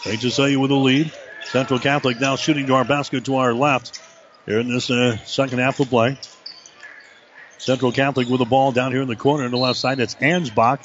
St. 0.03 0.21
Cecilia 0.21 0.59
with 0.59 0.69
the 0.69 0.75
lead. 0.75 1.11
Central 1.45 1.79
Catholic 1.79 2.19
now 2.19 2.35
shooting 2.35 2.67
to 2.67 2.75
our 2.75 2.83
basket 2.83 3.25
to 3.25 3.35
our 3.35 3.53
left 3.53 3.99
here 4.45 4.59
in 4.59 4.67
this 4.67 4.89
uh, 4.89 5.17
second 5.25 5.59
half 5.59 5.79
of 5.79 5.89
play. 5.89 6.17
Central 7.57 7.91
Catholic 7.91 8.27
with 8.27 8.39
the 8.39 8.45
ball 8.45 8.71
down 8.71 8.91
here 8.91 9.01
in 9.01 9.07
the 9.07 9.15
corner 9.15 9.45
on 9.45 9.51
the 9.51 9.57
left 9.57 9.79
side. 9.79 9.99
It's 9.99 10.15
Ansbach. 10.15 10.79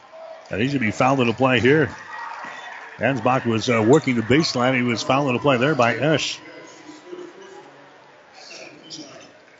And 0.50 0.60
he's 0.60 0.70
going 0.72 0.80
to 0.80 0.86
be 0.86 0.92
fouled 0.92 1.20
in 1.20 1.26
the 1.26 1.34
play 1.34 1.60
here. 1.60 1.94
Ansbach 2.98 3.44
was 3.44 3.68
uh, 3.68 3.84
working 3.86 4.14
the 4.14 4.22
baseline. 4.22 4.74
He 4.74 4.82
was 4.82 5.02
fouled 5.02 5.28
in 5.28 5.34
the 5.34 5.40
play 5.40 5.56
there 5.56 5.74
by 5.74 5.96
Esch. 5.96 6.40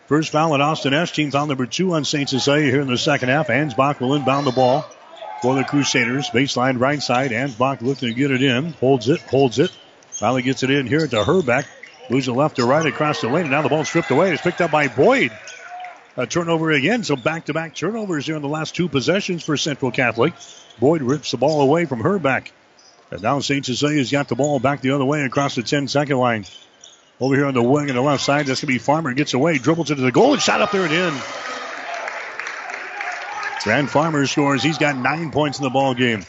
First 0.08 0.32
foul 0.32 0.54
at 0.54 0.62
Austin 0.62 0.94
Esch. 0.94 1.12
Team 1.12 1.30
foul 1.30 1.46
number 1.46 1.66
two 1.66 1.92
on 1.92 2.06
St. 2.06 2.26
Cecilia 2.26 2.70
here 2.70 2.80
in 2.80 2.88
the 2.88 2.96
second 2.96 3.28
half. 3.28 3.48
Ansbach 3.48 4.00
will 4.00 4.14
inbound 4.14 4.46
the 4.46 4.52
ball 4.52 4.86
for 5.42 5.54
the 5.54 5.64
Crusaders. 5.64 6.30
Baseline 6.30 6.80
right 6.80 7.02
side. 7.02 7.30
Ansbach 7.30 7.82
looking 7.82 8.08
to 8.08 8.14
get 8.14 8.30
it 8.30 8.42
in. 8.42 8.72
Holds 8.72 9.10
it, 9.10 9.20
holds 9.20 9.58
it. 9.58 9.70
Finally 10.10 10.42
gets 10.42 10.62
it 10.62 10.70
in 10.70 10.86
here 10.86 11.06
to 11.06 11.22
Herbeck. 11.22 11.66
Moves 12.08 12.26
it 12.26 12.32
left 12.32 12.56
to 12.56 12.64
right 12.64 12.86
across 12.86 13.20
the 13.20 13.28
lane. 13.28 13.42
And 13.42 13.50
now 13.50 13.60
the 13.60 13.68
ball 13.68 13.84
stripped 13.84 14.10
away. 14.10 14.32
It's 14.32 14.40
picked 14.40 14.62
up 14.62 14.70
by 14.70 14.88
Boyd. 14.88 15.30
A 16.16 16.26
turnover 16.26 16.70
again. 16.70 17.04
So 17.04 17.14
back 17.14 17.44
to 17.44 17.52
back 17.52 17.74
turnovers 17.74 18.24
here 18.24 18.36
in 18.36 18.42
the 18.42 18.48
last 18.48 18.74
two 18.74 18.88
possessions 18.88 19.44
for 19.44 19.58
Central 19.58 19.90
Catholic. 19.90 20.32
Boyd 20.80 21.02
rips 21.02 21.32
the 21.32 21.36
ball 21.36 21.60
away 21.60 21.84
from 21.84 22.00
Herbeck. 22.00 22.50
And 23.10 23.22
now 23.22 23.40
St. 23.40 23.64
Cecilia's 23.64 24.10
got 24.10 24.28
the 24.28 24.36
ball 24.36 24.58
back 24.58 24.80
the 24.80 24.92
other 24.92 25.04
way 25.04 25.20
across 25.20 25.54
the 25.54 25.62
10 25.62 25.86
second 25.86 26.16
line. 26.16 26.46
Over 27.20 27.34
here 27.34 27.46
on 27.46 27.54
the 27.54 27.62
wing 27.62 27.90
on 27.90 27.96
the 27.96 28.02
left 28.02 28.22
side, 28.22 28.46
that's 28.46 28.60
going 28.60 28.68
to 28.68 28.74
be 28.74 28.78
Farmer. 28.78 29.12
Gets 29.12 29.34
away, 29.34 29.58
dribbles 29.58 29.90
into 29.90 30.02
the 30.02 30.12
goal, 30.12 30.34
and 30.34 30.42
shot 30.42 30.60
up 30.60 30.70
there 30.70 30.84
and 30.84 30.92
in. 30.92 31.14
Grant 33.64 33.90
Farmer 33.90 34.26
scores. 34.26 34.62
He's 34.62 34.78
got 34.78 34.96
nine 34.96 35.30
points 35.30 35.58
in 35.58 35.64
the 35.64 35.70
ball 35.70 35.94
game. 35.94 36.24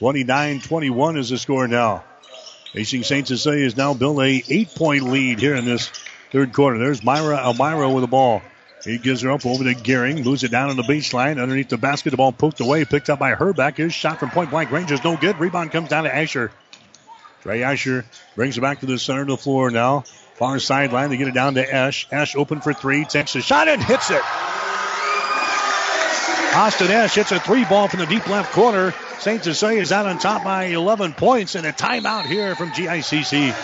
29-21 0.00 1.18
is 1.18 1.28
the 1.30 1.38
score 1.38 1.68
now. 1.68 2.04
Hastings 2.72 3.06
St. 3.06 3.26
Cecilia 3.26 3.64
has 3.64 3.76
now 3.76 3.94
built 3.94 4.20
a 4.20 4.42
eight-point 4.48 5.04
lead 5.04 5.38
here 5.38 5.54
in 5.54 5.64
this 5.64 5.90
third 6.32 6.52
quarter. 6.52 6.78
There's 6.78 7.02
Myra 7.02 7.38
Elmira 7.38 7.88
with 7.88 8.02
the 8.02 8.08
ball. 8.08 8.42
He 8.84 8.98
gives 8.98 9.22
her 9.22 9.30
up 9.30 9.46
over 9.46 9.64
to 9.64 9.74
Gehring, 9.74 10.24
moves 10.24 10.44
it 10.44 10.50
down 10.50 10.70
on 10.70 10.76
the 10.76 10.82
baseline, 10.82 11.40
underneath 11.40 11.68
the 11.68 11.78
basket. 11.78 12.10
The 12.10 12.16
ball 12.16 12.32
poked 12.32 12.60
away, 12.60 12.84
picked 12.84 13.10
up 13.10 13.18
by 13.18 13.30
Herbeck. 13.30 13.76
His 13.76 13.94
shot 13.94 14.18
from 14.20 14.30
point 14.30 14.50
blank 14.50 14.70
range 14.70 14.92
is 14.92 15.02
no 15.02 15.16
good. 15.16 15.38
Rebound 15.38 15.72
comes 15.72 15.88
down 15.88 16.04
to 16.04 16.14
Asher. 16.14 16.52
Trey 17.42 17.62
Asher 17.62 18.04
brings 18.34 18.58
it 18.58 18.60
back 18.60 18.80
to 18.80 18.86
the 18.86 18.98
center 18.98 19.22
of 19.22 19.28
the 19.28 19.36
floor 19.36 19.70
now. 19.70 20.04
Far 20.34 20.58
sideline, 20.58 21.10
they 21.10 21.16
get 21.16 21.28
it 21.28 21.34
down 21.34 21.54
to 21.54 21.74
Esch. 21.74 22.06
Esch 22.10 22.36
open 22.36 22.60
for 22.60 22.72
three, 22.72 23.04
takes 23.04 23.34
a 23.34 23.40
shot 23.40 23.68
and 23.68 23.82
hits 23.82 24.10
it. 24.10 24.22
Austin 26.54 26.90
Esch 26.90 27.14
hits 27.14 27.32
a 27.32 27.40
three 27.40 27.64
ball 27.64 27.88
from 27.88 28.00
the 28.00 28.06
deep 28.06 28.26
left 28.28 28.52
corner. 28.52 28.94
St. 29.18 29.42
Cecilia 29.42 29.80
is 29.80 29.92
out 29.92 30.06
on 30.06 30.18
top 30.18 30.44
by 30.44 30.66
11 30.66 31.12
points 31.14 31.54
and 31.54 31.66
a 31.66 31.72
timeout 31.72 32.26
here 32.26 32.54
from 32.54 32.70
GICC. 32.70 33.54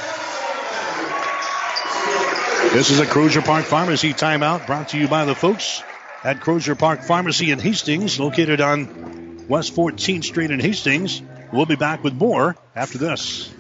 This 2.73 2.91
is 2.91 2.99
a 2.99 3.07
Crozier 3.07 3.43
Park 3.43 3.65
Pharmacy 3.65 4.13
timeout 4.13 4.67
brought 4.67 4.89
to 4.89 4.99
you 4.99 5.07
by 5.07 5.25
the 5.25 5.35
folks 5.35 5.83
at 6.25 6.41
Crozier 6.41 6.75
Park 6.75 7.03
Pharmacy 7.03 7.53
in 7.53 7.61
Hastings, 7.61 8.19
located 8.19 8.61
on 8.61 9.47
West 9.49 9.77
14th 9.77 10.25
Street 10.25 10.51
in 10.51 10.59
Hastings. 10.59 11.23
We'll 11.53 11.67
be 11.67 11.77
back 11.77 12.03
with 12.03 12.15
more 12.15 12.57
after 12.75 12.99
this. 12.99 13.53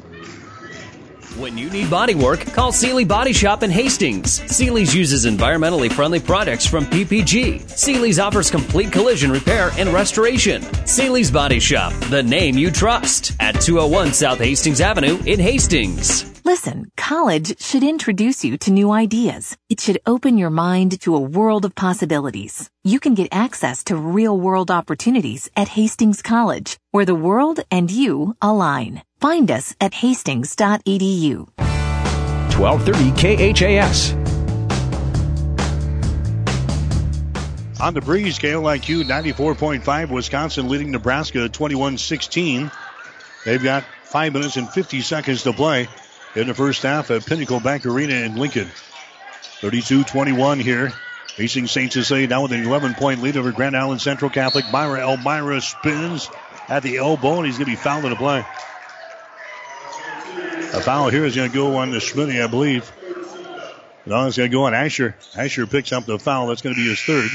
When 1.37 1.59
you 1.59 1.68
need 1.68 1.91
body 1.91 2.14
work, 2.14 2.47
call 2.53 2.70
Seely 2.70 3.05
Body 3.05 3.32
Shop 3.32 3.64
in 3.64 3.70
Hastings. 3.70 4.41
Seely's 4.49 4.95
uses 4.95 5.26
environmentally 5.26 5.93
friendly 5.93 6.20
products 6.20 6.64
from 6.64 6.85
PPG. 6.87 7.68
Seely's 7.68 8.20
offers 8.20 8.53
complete 8.53 8.93
collision 8.93 9.32
repair 9.32 9.72
and 9.76 9.89
restoration. 9.89 10.62
Seely's 10.87 11.32
Body 11.32 11.59
Shop, 11.59 11.93
the 12.09 12.22
name 12.22 12.57
you 12.57 12.70
trust, 12.70 13.32
at 13.41 13.61
201 13.61 14.12
South 14.12 14.39
Hastings 14.39 14.80
Avenue 14.80 15.20
in 15.26 15.41
Hastings. 15.41 16.30
Listen, 16.45 16.93
college 16.97 17.61
should 17.61 17.82
introduce 17.82 18.45
you 18.45 18.57
to 18.59 18.70
new 18.70 18.93
ideas. 18.93 19.57
It 19.68 19.80
should 19.80 19.99
open 20.07 20.39
your 20.39 20.51
mind 20.51 21.01
to 21.01 21.16
a 21.16 21.20
world 21.20 21.64
of 21.64 21.74
possibilities. 21.74 22.70
You 22.85 23.01
can 23.01 23.14
get 23.14 23.28
access 23.32 23.82
to 23.85 23.97
real 23.97 24.39
world 24.39 24.70
opportunities 24.70 25.51
at 25.57 25.68
Hastings 25.68 26.22
College, 26.22 26.76
where 26.93 27.07
the 27.07 27.14
world 27.14 27.61
and 27.72 27.91
you 27.91 28.37
align. 28.41 29.03
Find 29.25 29.51
us 29.51 29.75
at 29.81 29.95
hastings.edu. 29.95 31.49
1230 31.57 33.55
KHAS. 33.55 34.12
On 37.81 37.95
the 37.95 38.03
breeze, 38.03 38.39
KLIQ 38.39 39.05
94.5, 39.05 40.11
Wisconsin 40.11 40.68
leading 40.68 40.91
Nebraska 40.91 41.49
21 41.49 41.97
16. 41.97 42.70
They've 43.47 43.62
got 43.62 43.85
5 44.03 44.35
minutes 44.35 44.59
and 44.59 44.68
50 44.68 45.01
seconds 45.01 45.45
to 45.45 45.55
play 45.55 45.89
in 46.37 46.47
the 46.47 46.53
first 46.53 46.83
half 46.83 47.11
at 47.11 47.25
Pinnacle 47.25 47.61
Bank 47.61 47.87
Arena 47.87 48.16
in 48.27 48.37
Lincoln. 48.37 48.68
32 49.62 50.05
21 50.05 50.61
here. 50.61 50.93
Facing 51.29 51.66
St. 51.66 51.91
Cecilia 51.91 52.27
now 52.27 52.43
with 52.43 52.53
an 52.53 52.62
11 52.62 52.93
point 52.93 53.22
lead 53.22 53.39
over 53.39 53.53
Grand 53.53 53.75
Island 53.75 54.03
Central 54.03 54.31
Catholic. 54.31 54.66
Myra 54.70 55.01
Elmira 55.01 55.62
spins 55.62 56.29
at 56.68 56.83
the 56.83 56.99
elbow 56.99 57.39
and 57.39 57.47
he's 57.47 57.57
going 57.57 57.64
to 57.64 57.72
be 57.72 57.77
fouled 57.77 58.05
in 58.05 58.11
the 58.11 58.16
play. 58.16 58.45
A 60.75 60.81
foul 60.81 61.09
here 61.09 61.25
is 61.25 61.37
going 61.37 61.49
to 61.49 61.55
go 61.55 61.77
on 61.77 61.93
the 61.93 62.01
Schmidt, 62.01 62.31
I 62.31 62.49
believe. 62.49 62.91
No, 64.07 64.27
it's 64.27 64.37
going 64.37 64.51
to 64.51 64.55
go 64.55 64.64
on 64.64 64.75
Asher. 64.75 65.16
Asher 65.37 65.68
picks 65.68 65.93
up 65.93 66.05
the 66.05 66.18
foul. 66.18 66.49
That's 66.49 66.62
going 66.62 66.75
to 66.75 66.83
be 66.83 66.89
his 66.89 67.01
third. 67.01 67.31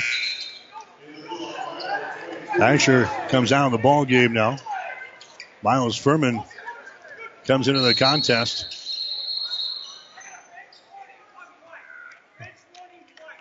Asher 2.61 3.05
comes 3.29 3.53
out 3.53 3.67
of 3.67 3.71
the 3.71 3.77
ball 3.77 4.03
game 4.03 4.33
now. 4.33 4.57
Miles 5.63 5.95
Furman 5.95 6.43
comes 7.45 7.69
into 7.69 7.79
the 7.79 7.93
contest. 7.93 8.75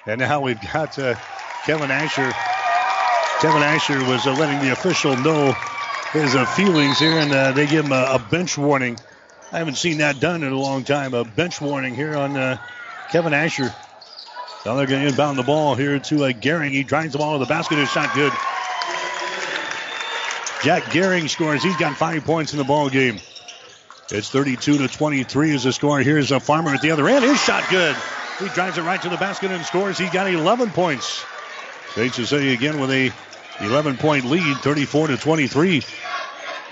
And 0.07 0.21
now 0.21 0.41
we've 0.41 0.61
got 0.61 0.97
uh, 0.97 1.17
Kevin 1.67 1.91
Asher. 1.91 2.33
Kevin 3.41 3.63
Asher 3.63 3.99
was 4.05 4.29
uh, 4.29 4.33
letting 4.35 4.61
the 4.61 4.71
official 4.73 5.17
know 5.17 5.57
his 6.13 6.37
uh, 6.37 6.45
feelings 6.47 7.01
here, 7.01 7.19
and 7.19 7.33
uh, 7.33 7.51
they 7.53 7.67
give 7.67 7.85
him 7.85 7.93
a, 7.93 8.13
a, 8.13 8.19
bench 8.19 8.57
warning 8.57 8.97
I 9.51 9.59
haven't 9.59 9.77
seen 9.77 9.99
that 9.99 10.21
done 10.21 10.43
in 10.43 10.53
a 10.53 10.59
long 10.59 10.85
time. 10.85 11.15
A 11.15 11.25
bench 11.25 11.61
warning 11.61 11.95
here 11.95 12.15
on 12.15 12.37
uh, 12.37 12.59
Kevin 13.11 13.33
Asher. 13.33 13.75
Now 14.67 14.75
they're 14.75 14.87
going 14.87 15.03
to 15.03 15.09
inbound 15.09 15.39
the 15.39 15.43
ball 15.43 15.75
here 15.75 15.99
to 15.99 16.25
uh, 16.25 16.33
Gehring. 16.33 16.71
He 16.71 16.83
drives 16.83 17.13
the 17.13 17.19
ball 17.19 17.39
to 17.39 17.45
the 17.45 17.49
basket. 17.49 17.79
His 17.79 17.91
shot 17.91 18.15
good. 18.15 18.33
Jack 20.63 20.83
Gehring 20.93 21.31
scores. 21.31 21.63
He's 21.63 21.77
got 21.77 21.97
five 21.97 22.25
points 22.25 22.53
in 22.53 22.59
the 22.59 22.65
ball 22.65 22.91
game. 22.91 23.21
It's 24.11 24.29
32 24.29 24.79
to 24.79 24.89
23 24.89 25.55
is 25.55 25.63
the 25.63 25.73
score. 25.73 26.01
Here's 26.01 26.31
a 26.31 26.41
farmer 26.41 26.71
at 26.71 26.83
the 26.83 26.91
other 26.91 27.09
end. 27.09 27.25
His 27.25 27.41
shot 27.41 27.65
good. 27.71 27.97
He 28.39 28.49
drives 28.49 28.77
it 28.77 28.83
right 28.83 29.01
to 29.03 29.09
the 29.09 29.17
basket 29.17 29.51
and 29.51 29.65
scores. 29.65 29.97
He 29.97 30.09
got 30.11 30.29
11 30.29 30.71
points. 30.71 31.25
St. 31.95 32.15
Cecilia 32.15 32.53
again 32.53 32.79
with 32.79 32.91
a 32.91 33.11
11 33.61 33.97
point 33.97 34.25
lead, 34.25 34.59
34 34.59 35.09
to 35.09 35.17
23. 35.17 35.83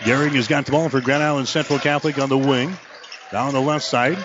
Gehring 0.01 0.33
has 0.33 0.47
got 0.47 0.67
the 0.67 0.73
ball 0.73 0.89
for 0.89 1.01
Grand 1.01 1.23
Island 1.23 1.49
Central 1.49 1.79
Catholic 1.79 2.19
on 2.19 2.29
the 2.29 2.39
wing. 2.39 2.77
Down 3.33 3.53
the 3.53 3.61
left 3.61 3.85
side. 3.85 4.19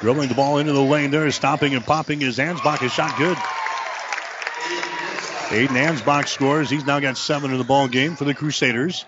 Dribbling 0.00 0.28
the 0.28 0.34
ball 0.34 0.58
into 0.58 0.72
the 0.72 0.82
lane 0.82 1.10
there, 1.10 1.30
stopping 1.30 1.74
and 1.74 1.84
popping 1.84 2.20
his 2.20 2.38
Ansbach. 2.38 2.80
His 2.80 2.92
shot 2.92 3.16
good. 3.16 3.36
Aiden 5.48 5.68
Ansbach 5.68 6.28
scores. 6.28 6.68
He's 6.68 6.84
now 6.84 7.00
got 7.00 7.16
seven 7.16 7.52
in 7.52 7.58
the 7.58 7.64
ball 7.64 7.88
game 7.88 8.16
for 8.16 8.24
the 8.24 8.34
Crusaders. 8.34 9.04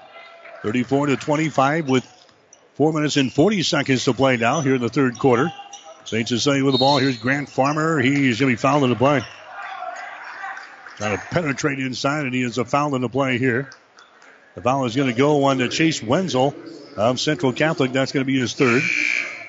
34 0.62 1.08
to 1.08 1.16
25 1.16 1.88
with 1.88 2.06
four 2.74 2.92
minutes 2.92 3.16
and 3.16 3.32
40 3.32 3.62
seconds 3.62 4.04
to 4.04 4.14
play 4.14 4.36
now 4.36 4.60
here 4.60 4.76
in 4.76 4.80
the 4.80 4.88
third 4.88 5.18
quarter. 5.18 5.52
Saints 6.04 6.30
St. 6.30 6.40
Cecilia 6.40 6.64
with 6.64 6.72
the 6.72 6.78
ball. 6.78 6.98
Here's 6.98 7.18
Grant 7.18 7.48
Farmer. 7.48 7.98
He's 7.98 8.38
going 8.38 8.50
to 8.50 8.56
be 8.56 8.60
fouled 8.60 8.84
in 8.84 8.90
the 8.90 8.96
play. 8.96 9.22
Trying 10.96 11.18
to 11.18 11.22
penetrate 11.30 11.80
inside, 11.80 12.26
and 12.26 12.34
he 12.34 12.42
is 12.42 12.58
a 12.58 12.64
foul 12.64 12.94
in 12.94 13.02
the 13.02 13.08
play 13.08 13.38
here. 13.38 13.70
The 14.56 14.62
foul 14.62 14.86
is 14.86 14.96
going 14.96 15.08
to 15.08 15.14
go 15.14 15.44
on 15.44 15.58
to 15.58 15.68
Chase 15.68 16.02
Wenzel 16.02 16.54
of 16.96 17.20
Central 17.20 17.52
Catholic. 17.52 17.92
That's 17.92 18.10
going 18.12 18.22
to 18.22 18.26
be 18.26 18.40
his 18.40 18.54
third. 18.54 18.82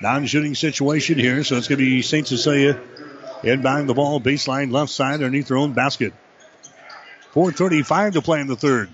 Non-shooting 0.02 0.54
situation 0.54 1.18
here, 1.18 1.42
so 1.44 1.56
it's 1.56 1.66
going 1.66 1.78
to 1.78 1.84
be 1.84 2.02
St. 2.02 2.28
Cecilia 2.28 2.78
inbound 3.42 3.88
the 3.88 3.94
ball, 3.94 4.20
baseline 4.20 4.70
left 4.70 4.92
side 4.92 5.14
underneath 5.14 5.48
their 5.48 5.56
own 5.56 5.72
basket. 5.72 6.12
4.35 7.32 8.12
to 8.12 8.22
play 8.22 8.40
in 8.40 8.48
the 8.48 8.56
third. 8.56 8.90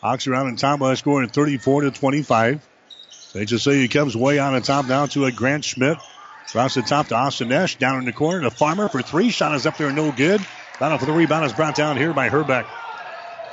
Hawks 0.00 0.28
around 0.28 0.46
on 0.46 0.56
top 0.56 0.78
by 0.78 0.92
a 0.92 0.96
34 0.96 1.80
to 1.80 1.90
25. 1.90 2.68
St. 3.10 3.48
Cecilia 3.48 3.88
comes 3.88 4.16
way 4.16 4.38
on 4.38 4.54
the 4.54 4.60
top 4.60 4.86
now 4.86 5.06
to 5.06 5.24
a 5.24 5.32
Grant 5.32 5.64
Schmidt. 5.64 5.98
Across 6.46 6.76
the 6.76 6.82
top 6.82 7.08
to 7.08 7.16
Austin 7.16 7.50
Esch. 7.50 7.74
Down 7.74 7.98
in 7.98 8.04
the 8.04 8.12
corner 8.12 8.42
to 8.42 8.50
Farmer 8.52 8.88
for 8.88 9.02
three. 9.02 9.30
Shot 9.30 9.52
is 9.56 9.66
up 9.66 9.76
there, 9.78 9.90
no 9.90 10.12
good. 10.12 10.46
Battle 10.78 10.98
for 10.98 11.06
the 11.06 11.12
rebound 11.12 11.44
is 11.44 11.52
brought 11.52 11.74
down 11.74 11.96
here 11.96 12.12
by 12.12 12.28
Herbeck. 12.28 12.66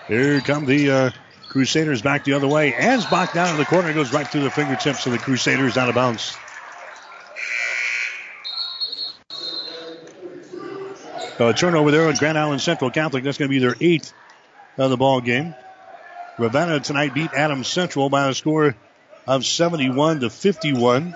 Here 0.07 0.41
come 0.41 0.65
the 0.65 0.91
uh, 0.91 1.11
Crusaders 1.53 2.01
back 2.01 2.23
the 2.23 2.33
other 2.33 2.47
way. 2.47 2.71
Ansbach 2.71 3.31
down 3.31 3.51
in 3.51 3.57
the 3.57 3.65
corner 3.65 3.93
goes 3.93 4.11
right 4.11 4.27
through 4.27 4.41
the 4.41 4.49
fingertips 4.49 5.05
of 5.05 5.11
the 5.11 5.19
Crusaders 5.19 5.77
out 5.77 5.87
of 5.87 5.93
bounds. 5.93 6.35
Uh, 11.39 11.49
a 11.49 11.53
turnover 11.53 11.91
there 11.91 12.09
at 12.09 12.17
Grand 12.17 12.39
Island 12.39 12.59
Central 12.59 12.89
Catholic. 12.89 13.23
That's 13.23 13.37
going 13.37 13.49
to 13.49 13.53
be 13.53 13.59
their 13.59 13.75
eighth 13.79 14.13
of 14.79 14.89
the 14.89 14.97
ball 14.97 15.21
game. 15.21 15.53
Ravenna 16.39 16.79
tonight 16.79 17.13
beat 17.13 17.35
Adams 17.35 17.67
Central 17.67 18.09
by 18.09 18.29
a 18.29 18.33
score 18.33 18.75
of 19.27 19.45
71 19.45 20.21
to 20.21 20.31
51. 20.31 21.13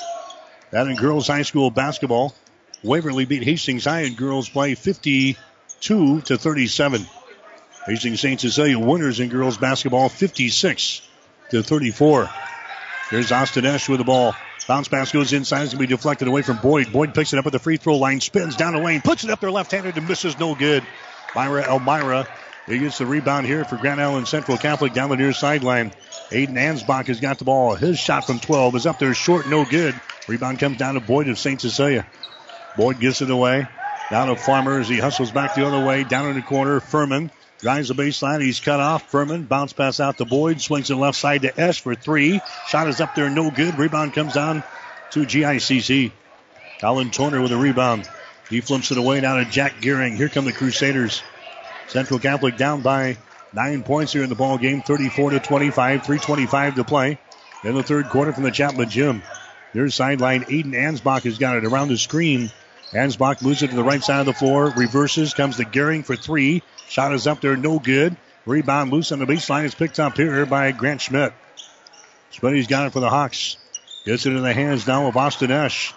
That 0.69 0.85
in 0.85 0.97
girls 0.97 1.27
high 1.27 1.41
school 1.41 1.71
basketball. 1.71 2.35
Waverly 2.83 3.25
beat 3.25 3.43
Hastings 3.43 3.85
High 3.85 4.01
in 4.01 4.13
girls 4.13 4.47
play 4.49 4.75
52 4.75 6.21
to 6.21 6.37
37. 6.37 7.07
Hastings 7.87 8.19
St. 8.19 8.39
Cecilia 8.39 8.77
winners 8.77 9.21
in 9.21 9.29
girls 9.29 9.57
basketball 9.57 10.09
56 10.09 11.07
to 11.51 11.63
34. 11.63 12.29
Here's 13.09 13.31
Austin 13.31 13.65
Esch 13.65 13.87
with 13.87 13.99
the 13.99 14.03
ball. 14.03 14.35
Bounce 14.67 14.89
pass 14.89 15.13
goes 15.13 15.31
inside. 15.31 15.61
It's 15.61 15.73
going 15.73 15.87
to 15.87 15.87
be 15.87 15.95
deflected 15.95 16.27
away 16.27 16.41
from 16.41 16.57
Boyd. 16.57 16.91
Boyd 16.91 17.13
picks 17.13 17.31
it 17.31 17.39
up 17.39 17.45
at 17.45 17.53
the 17.53 17.59
free 17.59 17.77
throw 17.77 17.95
line, 17.95 18.19
spins 18.19 18.57
down 18.57 18.73
the 18.73 18.81
lane, 18.81 18.99
puts 18.99 19.23
it 19.23 19.29
up 19.29 19.39
there 19.39 19.51
left 19.51 19.71
handed 19.71 19.95
and 19.95 20.05
misses 20.05 20.37
no 20.37 20.53
good. 20.53 20.83
Myra 21.33 21.63
Elmira. 21.63 22.27
He 22.65 22.77
gets 22.79 22.97
the 22.97 23.05
rebound 23.05 23.47
here 23.47 23.63
for 23.63 23.77
Grand 23.77 24.01
Island 24.01 24.27
Central 24.27 24.57
Catholic 24.57 24.91
down 24.91 25.09
the 25.09 25.15
near 25.15 25.31
sideline. 25.31 25.93
Aiden 26.31 26.55
Ansbach 26.55 27.07
has 27.07 27.21
got 27.21 27.39
the 27.39 27.45
ball. 27.45 27.75
His 27.75 27.97
shot 27.97 28.27
from 28.27 28.39
12 28.39 28.75
is 28.75 28.85
up 28.85 28.99
there 28.99 29.13
short, 29.13 29.47
no 29.47 29.63
good. 29.63 29.97
Rebound 30.27 30.59
comes 30.59 30.77
down 30.77 30.95
to 30.95 30.99
Boyd 30.99 31.29
of 31.29 31.39
St. 31.39 31.61
Cecilia. 31.61 32.05
Boyd 32.75 32.99
gets 32.99 33.21
it 33.21 33.29
away. 33.29 33.65
Down 34.09 34.27
to 34.27 34.35
Farmer 34.35 34.81
as 34.81 34.89
he 34.89 34.99
hustles 34.99 35.31
back 35.31 35.55
the 35.55 35.65
other 35.65 35.85
way. 35.85 36.03
Down 36.03 36.27
in 36.27 36.35
the 36.35 36.41
corner, 36.41 36.81
Furman 36.81 37.31
drives 37.59 37.89
the 37.89 37.95
baseline. 37.95 38.41
He's 38.41 38.59
cut 38.59 38.79
off. 38.79 39.09
Furman 39.09 39.43
bounce 39.43 39.73
pass 39.73 39.99
out 39.99 40.17
to 40.17 40.25
Boyd. 40.25 40.61
Swings 40.61 40.89
it 40.89 40.95
left 40.95 41.17
side 41.17 41.41
to 41.43 41.59
Esch 41.59 41.81
for 41.81 41.95
three. 41.95 42.41
Shot 42.67 42.87
is 42.87 43.01
up 43.01 43.15
there, 43.15 43.29
no 43.29 43.51
good. 43.51 43.77
Rebound 43.77 44.13
comes 44.13 44.33
down 44.33 44.63
to 45.11 45.21
GICC. 45.21 46.11
Colin 46.79 47.11
Toner 47.11 47.41
with 47.41 47.51
a 47.51 47.57
rebound. 47.57 48.07
He 48.49 48.61
flips 48.61 48.91
it 48.91 48.97
away 48.97 49.19
down 49.19 49.43
to 49.43 49.49
Jack 49.49 49.81
Gehring. 49.81 50.15
Here 50.15 50.29
come 50.29 50.45
the 50.45 50.53
Crusaders. 50.53 51.21
Central 51.87 52.19
Catholic 52.19 52.57
down 52.57 52.81
by 52.81 53.17
nine 53.53 53.83
points 53.83 54.13
here 54.13 54.23
in 54.23 54.29
the 54.29 54.35
ball 54.35 54.57
game, 54.57 54.81
34 54.81 55.31
to 55.31 55.39
25, 55.39 56.03
3:25 56.03 56.75
to 56.75 56.83
play 56.83 57.17
in 57.63 57.75
the 57.75 57.83
third 57.83 58.09
quarter 58.09 58.33
from 58.33 58.43
the 58.43 58.51
Chapman 58.51 58.89
Gym. 58.89 59.23
Their 59.73 59.89
sideline, 59.89 60.43
Aiden 60.45 60.73
Ansbach 60.73 61.23
has 61.23 61.37
got 61.37 61.57
it 61.57 61.65
around 61.65 61.89
the 61.89 61.97
screen. 61.97 62.51
Ansbach 62.93 63.41
moves 63.41 63.63
it 63.63 63.69
to 63.69 63.75
the 63.75 63.83
right 63.83 64.03
side 64.03 64.21
of 64.21 64.25
the 64.25 64.33
floor, 64.33 64.73
reverses, 64.75 65.33
comes 65.33 65.57
to 65.57 65.65
Gehring 65.65 66.05
for 66.05 66.15
three. 66.15 66.63
Shot 66.87 67.13
is 67.13 67.27
up 67.27 67.41
there, 67.41 67.57
no 67.57 67.79
good. 67.79 68.15
Rebound 68.45 68.91
loose 68.91 69.11
on 69.11 69.19
the 69.19 69.25
baseline 69.25 69.65
is 69.65 69.75
picked 69.75 69.99
up 69.99 70.15
here 70.15 70.45
by 70.45 70.71
Grant 70.71 71.01
Schmidt. 71.01 71.33
Schmidt 72.31 72.55
has 72.55 72.67
got 72.67 72.87
it 72.87 72.93
for 72.93 73.01
the 73.01 73.09
Hawks. 73.09 73.57
Gets 74.05 74.25
it 74.25 74.31
in 74.31 74.41
the 74.41 74.53
hands 74.53 74.87
now 74.87 75.07
of 75.07 75.17
Austin 75.17 75.51
Esch. 75.51 75.93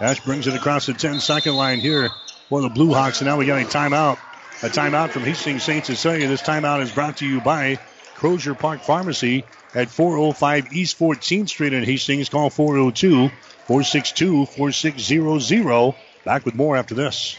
Ash 0.00 0.20
brings 0.20 0.46
it 0.46 0.54
across 0.54 0.86
the 0.86 0.92
10 0.92 1.20
second 1.20 1.56
line 1.56 1.80
here 1.80 2.10
for 2.50 2.60
the 2.60 2.68
Blue 2.68 2.92
Hawks. 2.92 3.20
And 3.20 3.28
now 3.28 3.38
we 3.38 3.46
got 3.46 3.62
a 3.62 3.64
timeout. 3.64 4.18
A 4.62 4.68
timeout 4.68 5.10
from 5.10 5.22
Hastings 5.22 5.62
St. 5.62 5.86
Cecilia. 5.86 6.28
This 6.28 6.42
timeout 6.42 6.82
is 6.82 6.92
brought 6.92 7.18
to 7.18 7.26
you 7.26 7.40
by 7.40 7.78
Crozier 8.16 8.54
Park 8.54 8.82
Pharmacy 8.82 9.44
at 9.74 9.88
405 9.88 10.72
East 10.72 10.98
14th 10.98 11.48
Street 11.48 11.72
in 11.72 11.84
Hastings. 11.84 12.28
Call 12.28 12.50
402 12.50 13.28
462 13.66 14.46
4600. 14.46 15.94
Back 16.24 16.44
with 16.44 16.54
more 16.54 16.76
after 16.76 16.94
this. 16.94 17.38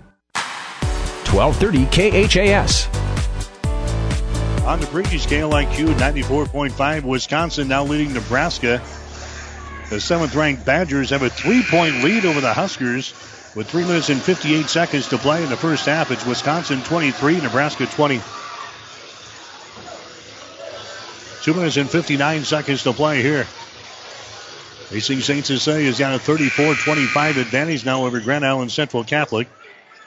1230 1.33 2.27
KHAS. 2.27 2.87
On 4.65 4.79
the 4.79 4.87
Brady 4.87 5.17
scale, 5.17 5.51
IQ 5.51 5.95
94.5, 5.95 7.03
Wisconsin 7.03 7.67
now 7.67 7.83
leading 7.83 8.13
Nebraska. 8.13 8.81
The 9.89 10.01
seventh 10.01 10.35
ranked 10.35 10.65
Badgers 10.65 11.09
have 11.09 11.23
a 11.23 11.29
three 11.29 11.63
point 11.63 12.03
lead 12.03 12.25
over 12.25 12.41
the 12.41 12.53
Huskers 12.53 13.13
with 13.55 13.69
three 13.69 13.83
minutes 13.83 14.09
and 14.09 14.21
58 14.21 14.67
seconds 14.67 15.07
to 15.09 15.17
play 15.17 15.41
in 15.41 15.49
the 15.49 15.57
first 15.57 15.85
half. 15.85 16.11
It's 16.11 16.25
Wisconsin 16.25 16.81
23, 16.83 17.39
Nebraska 17.41 17.85
20. 17.85 18.21
Two 21.43 21.53
minutes 21.53 21.77
and 21.77 21.89
59 21.89 22.43
seconds 22.43 22.83
to 22.83 22.93
play 22.93 23.21
here. 23.21 23.47
Racing 24.91 25.21
St. 25.21 25.45
Cecilia 25.45 25.85
has 25.85 25.97
got 25.97 26.13
a 26.13 26.19
34 26.19 26.75
25 26.75 27.37
advantage 27.37 27.85
now 27.85 28.05
over 28.05 28.19
Grand 28.19 28.45
Island 28.45 28.71
Central 28.71 29.05
Catholic. 29.05 29.47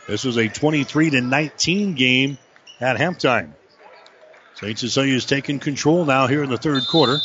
This 0.07 0.25
was 0.25 0.37
a 0.37 0.49
23 0.49 1.11
to 1.11 1.21
19 1.21 1.95
game 1.95 2.39
at 2.81 2.97
halftime. 2.97 3.53
St. 4.57 4.79
Cecilia 4.79 5.15
is 5.15 5.25
taking 5.25 5.59
control 5.59 6.05
now 6.05 6.27
here 6.27 6.45
in 6.45 6.51
the 6.51 6.59
third 6.59 6.87
quarter. 6.87 7.19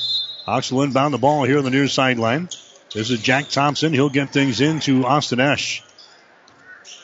Hawks 0.46 0.72
will 0.72 0.84
inbound 0.84 1.14
the 1.14 1.18
ball 1.18 1.44
here 1.44 1.58
on 1.58 1.64
the 1.64 1.70
near 1.70 1.88
sideline. 1.88 2.50
This 2.94 3.12
is 3.12 3.22
Jack 3.22 3.50
Thompson. 3.50 3.94
He'll 3.94 4.10
get 4.10 4.32
things 4.32 4.62
into 4.62 5.06
Austin 5.06 5.40
Esch. 5.40 5.84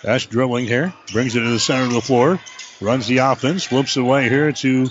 Ash 0.03 0.25
dribbling 0.27 0.65
here. 0.65 0.93
Brings 1.11 1.35
it 1.35 1.41
to 1.41 1.49
the 1.49 1.59
center 1.59 1.83
of 1.83 1.93
the 1.93 2.01
floor. 2.01 2.39
Runs 2.81 3.07
the 3.07 3.17
offense. 3.17 3.65
Flips 3.65 3.97
away 3.97 4.29
here 4.29 4.51
to 4.51 4.87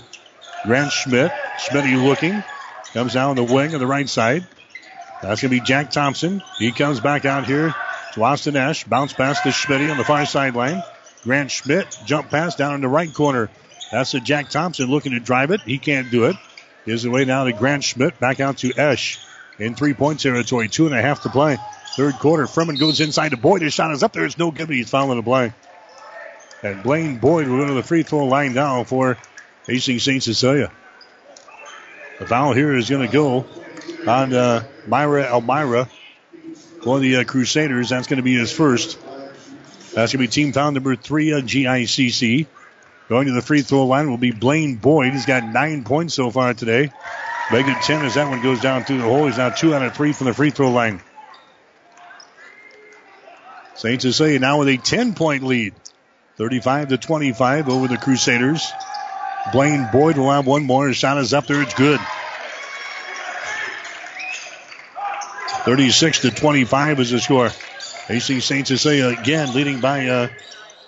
Grant 0.64 0.92
Schmidt. 0.92 1.32
Schmidt 1.58 1.84
looking. 1.98 2.44
Comes 2.92 3.14
down 3.14 3.36
the 3.36 3.42
wing 3.42 3.74
on 3.74 3.80
the 3.80 3.86
right 3.86 4.08
side. 4.08 4.46
That's 5.22 5.40
going 5.40 5.50
to 5.52 5.60
be 5.60 5.60
Jack 5.60 5.90
Thompson. 5.90 6.42
He 6.58 6.70
comes 6.70 7.00
back 7.00 7.24
out 7.24 7.46
here 7.46 7.74
to 8.14 8.24
Austin 8.24 8.56
Esch. 8.56 8.84
Bounce 8.84 9.12
pass 9.12 9.40
to 9.42 9.52
Schmidt 9.52 9.90
on 9.90 9.98
the 9.98 10.04
far 10.04 10.24
sideline. 10.26 10.82
Grant 11.22 11.50
Schmidt 11.50 11.98
jump 12.04 12.30
pass 12.30 12.54
down 12.56 12.74
in 12.74 12.80
the 12.80 12.88
right 12.88 13.12
corner. 13.12 13.50
That's 13.90 14.14
a 14.14 14.20
Jack 14.20 14.50
Thompson 14.50 14.88
looking 14.88 15.12
to 15.12 15.20
drive 15.20 15.50
it. 15.50 15.60
He 15.62 15.78
can't 15.78 16.10
do 16.10 16.24
it. 16.26 16.36
Gives 16.86 17.04
it 17.04 17.08
away 17.08 17.24
now 17.24 17.44
to 17.44 17.52
Grant 17.52 17.84
Schmidt. 17.84 18.18
Back 18.20 18.40
out 18.40 18.58
to 18.58 18.72
Esch. 18.76 19.18
in 19.58 19.74
three 19.74 19.94
point 19.94 20.20
territory. 20.20 20.68
Two 20.68 20.86
and 20.86 20.94
a 20.94 21.00
half 21.00 21.22
to 21.22 21.28
play. 21.28 21.58
Third 21.96 22.14
quarter. 22.14 22.46
Furman 22.46 22.76
goes 22.76 23.00
inside 23.00 23.30
to 23.30 23.36
Boyd. 23.36 23.62
His 23.62 23.72
shot 23.72 23.92
is 23.92 24.02
up 24.02 24.12
there. 24.12 24.24
It's 24.24 24.38
no 24.38 24.50
good, 24.50 24.68
he's 24.68 24.90
fouling 24.90 25.16
the 25.16 25.22
play. 25.22 25.52
And 26.62 26.82
Blaine 26.82 27.18
Boyd 27.18 27.46
will 27.46 27.58
go 27.58 27.66
to 27.66 27.74
the 27.74 27.82
free 27.82 28.02
throw 28.02 28.24
line 28.24 28.54
now 28.54 28.84
for 28.84 29.18
Hastings 29.66 30.02
St. 30.02 30.22
Cecilia. 30.22 30.72
The 32.18 32.26
foul 32.26 32.52
here 32.52 32.74
is 32.74 32.88
going 32.88 33.06
to 33.06 33.12
go 33.12 33.44
on 34.06 34.32
uh, 34.32 34.64
Myra 34.86 35.24
Elmira 35.24 35.88
for 36.84 37.00
the 37.00 37.16
uh, 37.16 37.24
Crusaders. 37.24 37.88
That's 37.88 38.06
going 38.06 38.18
to 38.18 38.22
be 38.22 38.36
his 38.36 38.52
first. 38.52 38.98
That's 39.94 40.12
going 40.12 40.18
to 40.18 40.18
be 40.18 40.28
team 40.28 40.52
foul 40.52 40.70
number 40.70 40.94
three 40.94 41.32
on 41.32 41.42
GICC. 41.42 42.46
Going 43.08 43.26
to 43.26 43.32
the 43.32 43.42
free 43.42 43.62
throw 43.62 43.86
line 43.86 44.10
will 44.10 44.18
be 44.18 44.32
Blaine 44.32 44.76
Boyd. 44.76 45.12
He's 45.12 45.26
got 45.26 45.44
nine 45.44 45.84
points 45.84 46.14
so 46.14 46.30
far 46.30 46.52
today. 46.54 46.92
Make 47.50 47.66
it 47.66 47.82
10 47.82 48.04
as 48.04 48.14
that 48.14 48.28
one 48.28 48.42
goes 48.42 48.60
down 48.60 48.84
through 48.84 48.98
the 48.98 49.04
hole. 49.04 49.26
He's 49.26 49.38
now 49.38 49.50
two 49.50 49.74
out 49.74 49.82
of 49.82 49.94
three 49.94 50.12
from 50.12 50.26
the 50.26 50.34
free 50.34 50.50
throw 50.50 50.70
line. 50.70 51.00
Saints 53.74 54.04
St. 54.04 54.14
Cecilia 54.14 54.38
now 54.38 54.58
with 54.60 54.68
a 54.68 54.76
10 54.76 55.14
point 55.14 55.42
lead. 55.42 55.74
35 56.36 56.88
to 56.88 56.98
25 56.98 57.68
over 57.68 57.88
the 57.88 57.96
Crusaders. 57.96 58.72
Blaine 59.52 59.88
Boyd 59.92 60.16
will 60.16 60.30
have 60.30 60.46
one 60.46 60.64
more. 60.64 60.88
His 60.88 60.96
shot 60.96 61.18
is 61.18 61.32
up 61.32 61.46
there. 61.46 61.62
It's 61.62 61.74
good. 61.74 62.00
36 65.64 66.20
to 66.20 66.30
25 66.30 67.00
is 67.00 67.10
the 67.10 67.20
score. 67.20 67.48
Hastings 68.06 68.44
St. 68.44 68.66
Cecilia 68.66 69.18
again 69.18 69.54
leading 69.54 69.80
by 69.80 70.06
uh, 70.06 70.28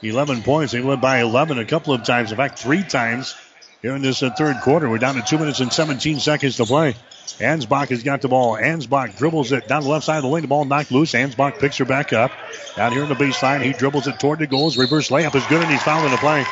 11 0.03 0.43
points. 0.43 0.73
They 0.73 0.82
led 0.82 1.01
by 1.01 1.20
11 1.20 1.59
a 1.59 1.65
couple 1.65 1.94
of 1.94 2.05
times. 2.05 2.31
In 2.31 2.36
fact, 2.36 2.59
three 2.59 2.82
times 2.82 3.35
here 3.81 3.94
in 3.94 4.03
this 4.03 4.23
uh, 4.23 4.31
third 4.36 4.61
quarter. 4.61 4.90
We're 4.90 4.98
down 4.98 5.15
to 5.15 5.23
two 5.23 5.39
minutes 5.39 5.61
and 5.61 5.73
17 5.73 6.20
seconds 6.20 6.57
to 6.59 6.66
play. 6.66 6.94
Ansbach 7.39 7.89
has 7.89 8.03
got 8.03 8.20
the 8.20 8.28
ball. 8.28 8.57
Ansbach 8.57 9.16
dribbles 9.16 9.51
it 9.53 9.66
down 9.66 9.82
the 9.82 9.89
left 9.89 10.05
side 10.05 10.19
of 10.19 10.24
the 10.24 10.28
lane. 10.28 10.43
The 10.43 10.48
ball 10.48 10.66
knocked 10.66 10.90
loose. 10.90 11.12
Ansbach 11.12 11.59
picks 11.59 11.78
her 11.78 11.86
back 11.86 12.12
up. 12.12 12.31
Down 12.77 12.93
here 12.93 13.03
in 13.03 13.09
the 13.09 13.15
baseline, 13.15 13.62
he 13.62 13.73
dribbles 13.73 14.07
it 14.09 14.20
toward 14.20 14.40
the 14.40 14.47
goals. 14.47 14.77
Reverse 14.77 15.09
layup 15.09 15.35
is 15.35 15.47
good, 15.47 15.62
and 15.62 15.70
he's 15.70 15.82
fouled 15.82 16.05
in 16.05 16.11
the 16.11 16.19
play. 16.19 16.44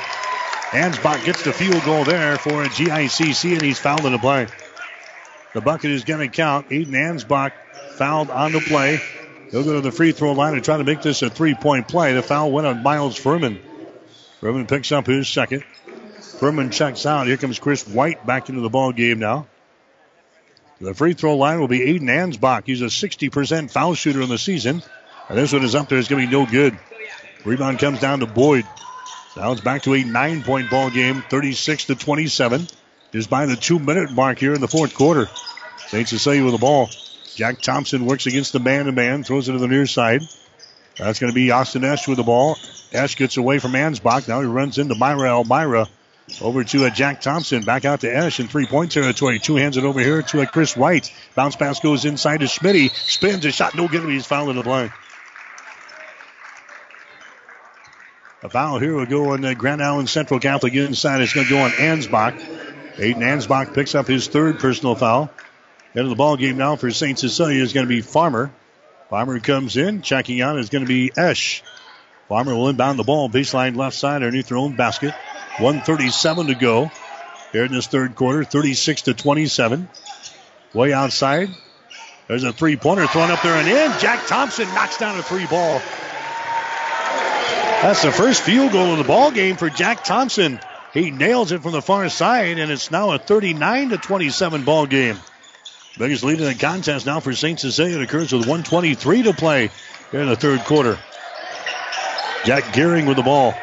Ansbach 0.70 1.24
gets 1.26 1.42
the 1.42 1.52
field 1.52 1.84
goal 1.84 2.05
there 2.05 2.38
for 2.38 2.62
a 2.62 2.68
GICC, 2.68 3.52
and 3.52 3.62
he's 3.62 3.78
fouled 3.78 4.06
in 4.06 4.12
the 4.12 4.18
play. 4.18 4.46
The 5.52 5.60
bucket 5.60 5.90
is 5.90 6.05
going 6.05 6.28
to 6.28 6.34
count. 6.34 6.70
Aiden 6.70 6.92
Ansbach 6.92 7.52
fouled 7.94 8.30
on 8.30 8.52
the 8.52 8.60
play. 8.60 9.00
He'll 9.50 9.64
go 9.64 9.74
to 9.74 9.80
the 9.80 9.92
free 9.92 10.12
throw 10.12 10.32
line 10.32 10.54
and 10.54 10.64
try 10.64 10.76
to 10.76 10.84
make 10.84 11.02
this 11.02 11.22
a 11.22 11.30
three 11.30 11.54
point 11.54 11.88
play. 11.88 12.12
The 12.14 12.22
foul 12.22 12.50
went 12.50 12.66
on 12.66 12.82
Miles 12.82 13.16
Furman. 13.16 13.60
Furman 14.40 14.66
picks 14.66 14.92
up 14.92 15.06
his 15.06 15.28
second. 15.28 15.64
Furman 16.38 16.70
checks 16.70 17.06
out. 17.06 17.26
Here 17.26 17.36
comes 17.36 17.58
Chris 17.58 17.86
White 17.86 18.26
back 18.26 18.48
into 18.48 18.60
the 18.60 18.68
ball 18.68 18.92
game 18.92 19.18
now. 19.18 19.46
The 20.80 20.92
free 20.92 21.14
throw 21.14 21.36
line 21.36 21.60
will 21.60 21.68
be 21.68 21.80
Aiden 21.80 22.10
Ansbach. 22.10 22.64
He's 22.66 22.82
a 22.82 22.86
60% 22.86 23.70
foul 23.70 23.94
shooter 23.94 24.20
in 24.20 24.28
the 24.28 24.38
season. 24.38 24.82
And 25.28 25.38
this 25.38 25.52
one 25.52 25.64
is 25.64 25.74
up 25.74 25.88
there. 25.88 25.98
It's 25.98 26.08
going 26.08 26.22
to 26.22 26.28
be 26.28 26.32
no 26.32 26.46
good. 26.46 26.78
Rebound 27.44 27.78
comes 27.78 28.00
down 28.00 28.20
to 28.20 28.26
Boyd. 28.26 28.66
Now 29.36 29.52
it's 29.52 29.60
back 29.60 29.82
to 29.82 29.94
a 29.94 30.04
nine 30.04 30.42
point 30.42 30.70
ball 30.70 30.90
game, 30.90 31.22
36 31.28 31.86
to 31.86 31.94
27. 31.94 32.66
Just 33.12 33.30
by 33.30 33.46
the 33.46 33.56
two 33.56 33.78
minute 33.78 34.10
mark 34.12 34.38
here 34.38 34.54
in 34.54 34.60
the 34.60 34.68
fourth 34.68 34.94
quarter. 34.94 35.28
St. 35.86 36.08
Cecilia 36.08 36.42
with 36.42 36.52
the 36.52 36.58
ball. 36.58 36.90
Jack 37.35 37.61
Thompson 37.61 38.06
works 38.06 38.27
against 38.27 38.52
the 38.52 38.61
man 38.61 38.86
to 38.86 38.93
man, 38.93 39.24
throws 39.24 39.48
it 39.48 39.52
to 39.52 39.59
the 39.59 39.69
near 39.69 39.86
side. 39.86 40.23
That's 40.97 41.19
going 41.19 41.32
to 41.32 41.35
be 41.35 41.51
Austin 41.51 41.85
Esch 41.85 42.06
with 42.06 42.19
the 42.19 42.23
ball. 42.23 42.56
Esch 42.93 43.16
gets 43.16 43.36
away 43.36 43.59
from 43.59 43.73
Ansbach. 43.73 44.28
Now 44.28 44.40
he 44.40 44.47
runs 44.47 44.78
into 44.78 44.94
Myra 44.94 45.31
Elmira. 45.31 45.89
Over 46.40 46.65
to 46.65 46.86
a 46.86 46.90
Jack 46.90 47.20
Thompson. 47.20 47.62
Back 47.65 47.85
out 47.85 48.01
to 48.01 48.16
Esch 48.16 48.40
in 48.40 48.48
three 48.48 48.66
point 48.66 48.93
territory. 48.93 49.39
Two 49.39 49.56
hands 49.56 49.77
it 49.77 49.85
over 49.85 50.01
here 50.01 50.23
to 50.23 50.40
a 50.40 50.47
Chris 50.47 50.77
White. 50.77 51.12
Bounce 51.35 51.56
pass 51.56 51.81
goes 51.81 52.05
inside 52.05 52.40
to 52.40 52.47
Smitty. 52.47 52.90
Spins 52.94 53.44
a 53.44 53.52
shot. 53.52 53.74
No 53.74 53.89
good. 53.89 54.09
He's 54.09 54.24
fouled 54.24 54.51
in 54.51 54.56
the 54.56 54.62
play. 54.62 54.90
A 58.43 58.48
foul 58.48 58.78
here 58.78 58.94
will 58.94 59.06
go 59.06 59.31
on 59.32 59.44
uh, 59.44 59.55
Grand 59.55 59.82
Island 59.82 60.09
Central 60.09 60.39
Catholic 60.39 60.74
inside. 60.74 61.20
It's 61.23 61.32
going 61.32 61.47
to 61.47 61.52
go 61.52 61.61
on 61.61 61.70
Ansbach. 61.70 62.39
Aiden 62.97 63.16
Ansbach 63.16 63.74
picks 63.74 63.94
up 63.94 64.06
his 64.06 64.28
third 64.28 64.61
personal 64.61 64.94
foul. 64.94 65.31
Of 65.96 66.08
the 66.08 66.16
ball 66.16 66.36
game 66.36 66.56
now 66.56 66.74
for 66.74 66.90
St. 66.90 67.16
Cecilia 67.16 67.62
is 67.62 67.72
going 67.72 67.86
to 67.86 67.88
be 67.88 68.00
Farmer. 68.00 68.52
Farmer 69.10 69.38
comes 69.38 69.76
in. 69.76 70.02
Checking 70.02 70.40
out 70.40 70.58
is 70.58 70.68
going 70.68 70.84
to 70.84 70.88
be 70.88 71.12
Esch. 71.16 71.62
Farmer 72.28 72.52
will 72.52 72.68
inbound 72.68 72.98
the 72.98 73.04
ball. 73.04 73.30
Baseline 73.30 73.76
left 73.76 73.96
side 73.96 74.16
underneath 74.16 74.48
their 74.48 74.58
own 74.58 74.74
basket. 74.74 75.14
137 75.58 76.48
to 76.48 76.54
go 76.56 76.90
here 77.52 77.64
in 77.64 77.72
this 77.72 77.86
third 77.86 78.16
quarter. 78.16 78.42
36 78.42 79.02
to 79.02 79.14
27. 79.14 79.88
Way 80.72 80.92
outside. 80.92 81.50
There's 82.26 82.42
a 82.42 82.52
three 82.52 82.76
pointer 82.76 83.06
thrown 83.06 83.30
up 83.30 83.42
there 83.42 83.54
and 83.54 83.68
in. 83.68 83.98
Jack 84.00 84.26
Thompson 84.26 84.66
knocks 84.74 84.98
down 84.98 85.16
a 85.16 85.22
three 85.22 85.46
ball. 85.46 85.80
That's 87.82 88.02
the 88.02 88.10
first 88.10 88.42
field 88.42 88.72
goal 88.72 88.92
of 88.92 88.98
the 88.98 89.04
ball 89.04 89.30
game 89.30 89.56
for 89.56 89.70
Jack 89.70 90.02
Thompson. 90.02 90.58
He 90.92 91.12
nails 91.12 91.52
it 91.52 91.62
from 91.62 91.72
the 91.72 91.82
far 91.82 92.08
side, 92.08 92.58
and 92.58 92.72
it's 92.72 92.90
now 92.90 93.12
a 93.12 93.18
39 93.18 93.90
to 93.90 93.98
27 93.98 94.64
ball 94.64 94.86
game. 94.86 95.18
Biggest 95.96 96.24
lead 96.24 96.40
in 96.40 96.46
the 96.46 96.54
contest 96.56 97.06
now 97.06 97.20
for 97.20 97.32
St. 97.32 97.58
Cecilia. 97.58 97.98
It 97.98 98.02
occurs 98.02 98.32
with 98.32 98.42
123 98.42 99.22
to 99.24 99.32
play 99.32 99.70
here 100.10 100.20
in 100.20 100.28
the 100.28 100.34
third 100.34 100.60
quarter. 100.64 100.98
Jack 102.44 102.64
Gehring 102.74 103.06
with 103.06 103.16
the 103.16 103.22
ball. 103.22 103.54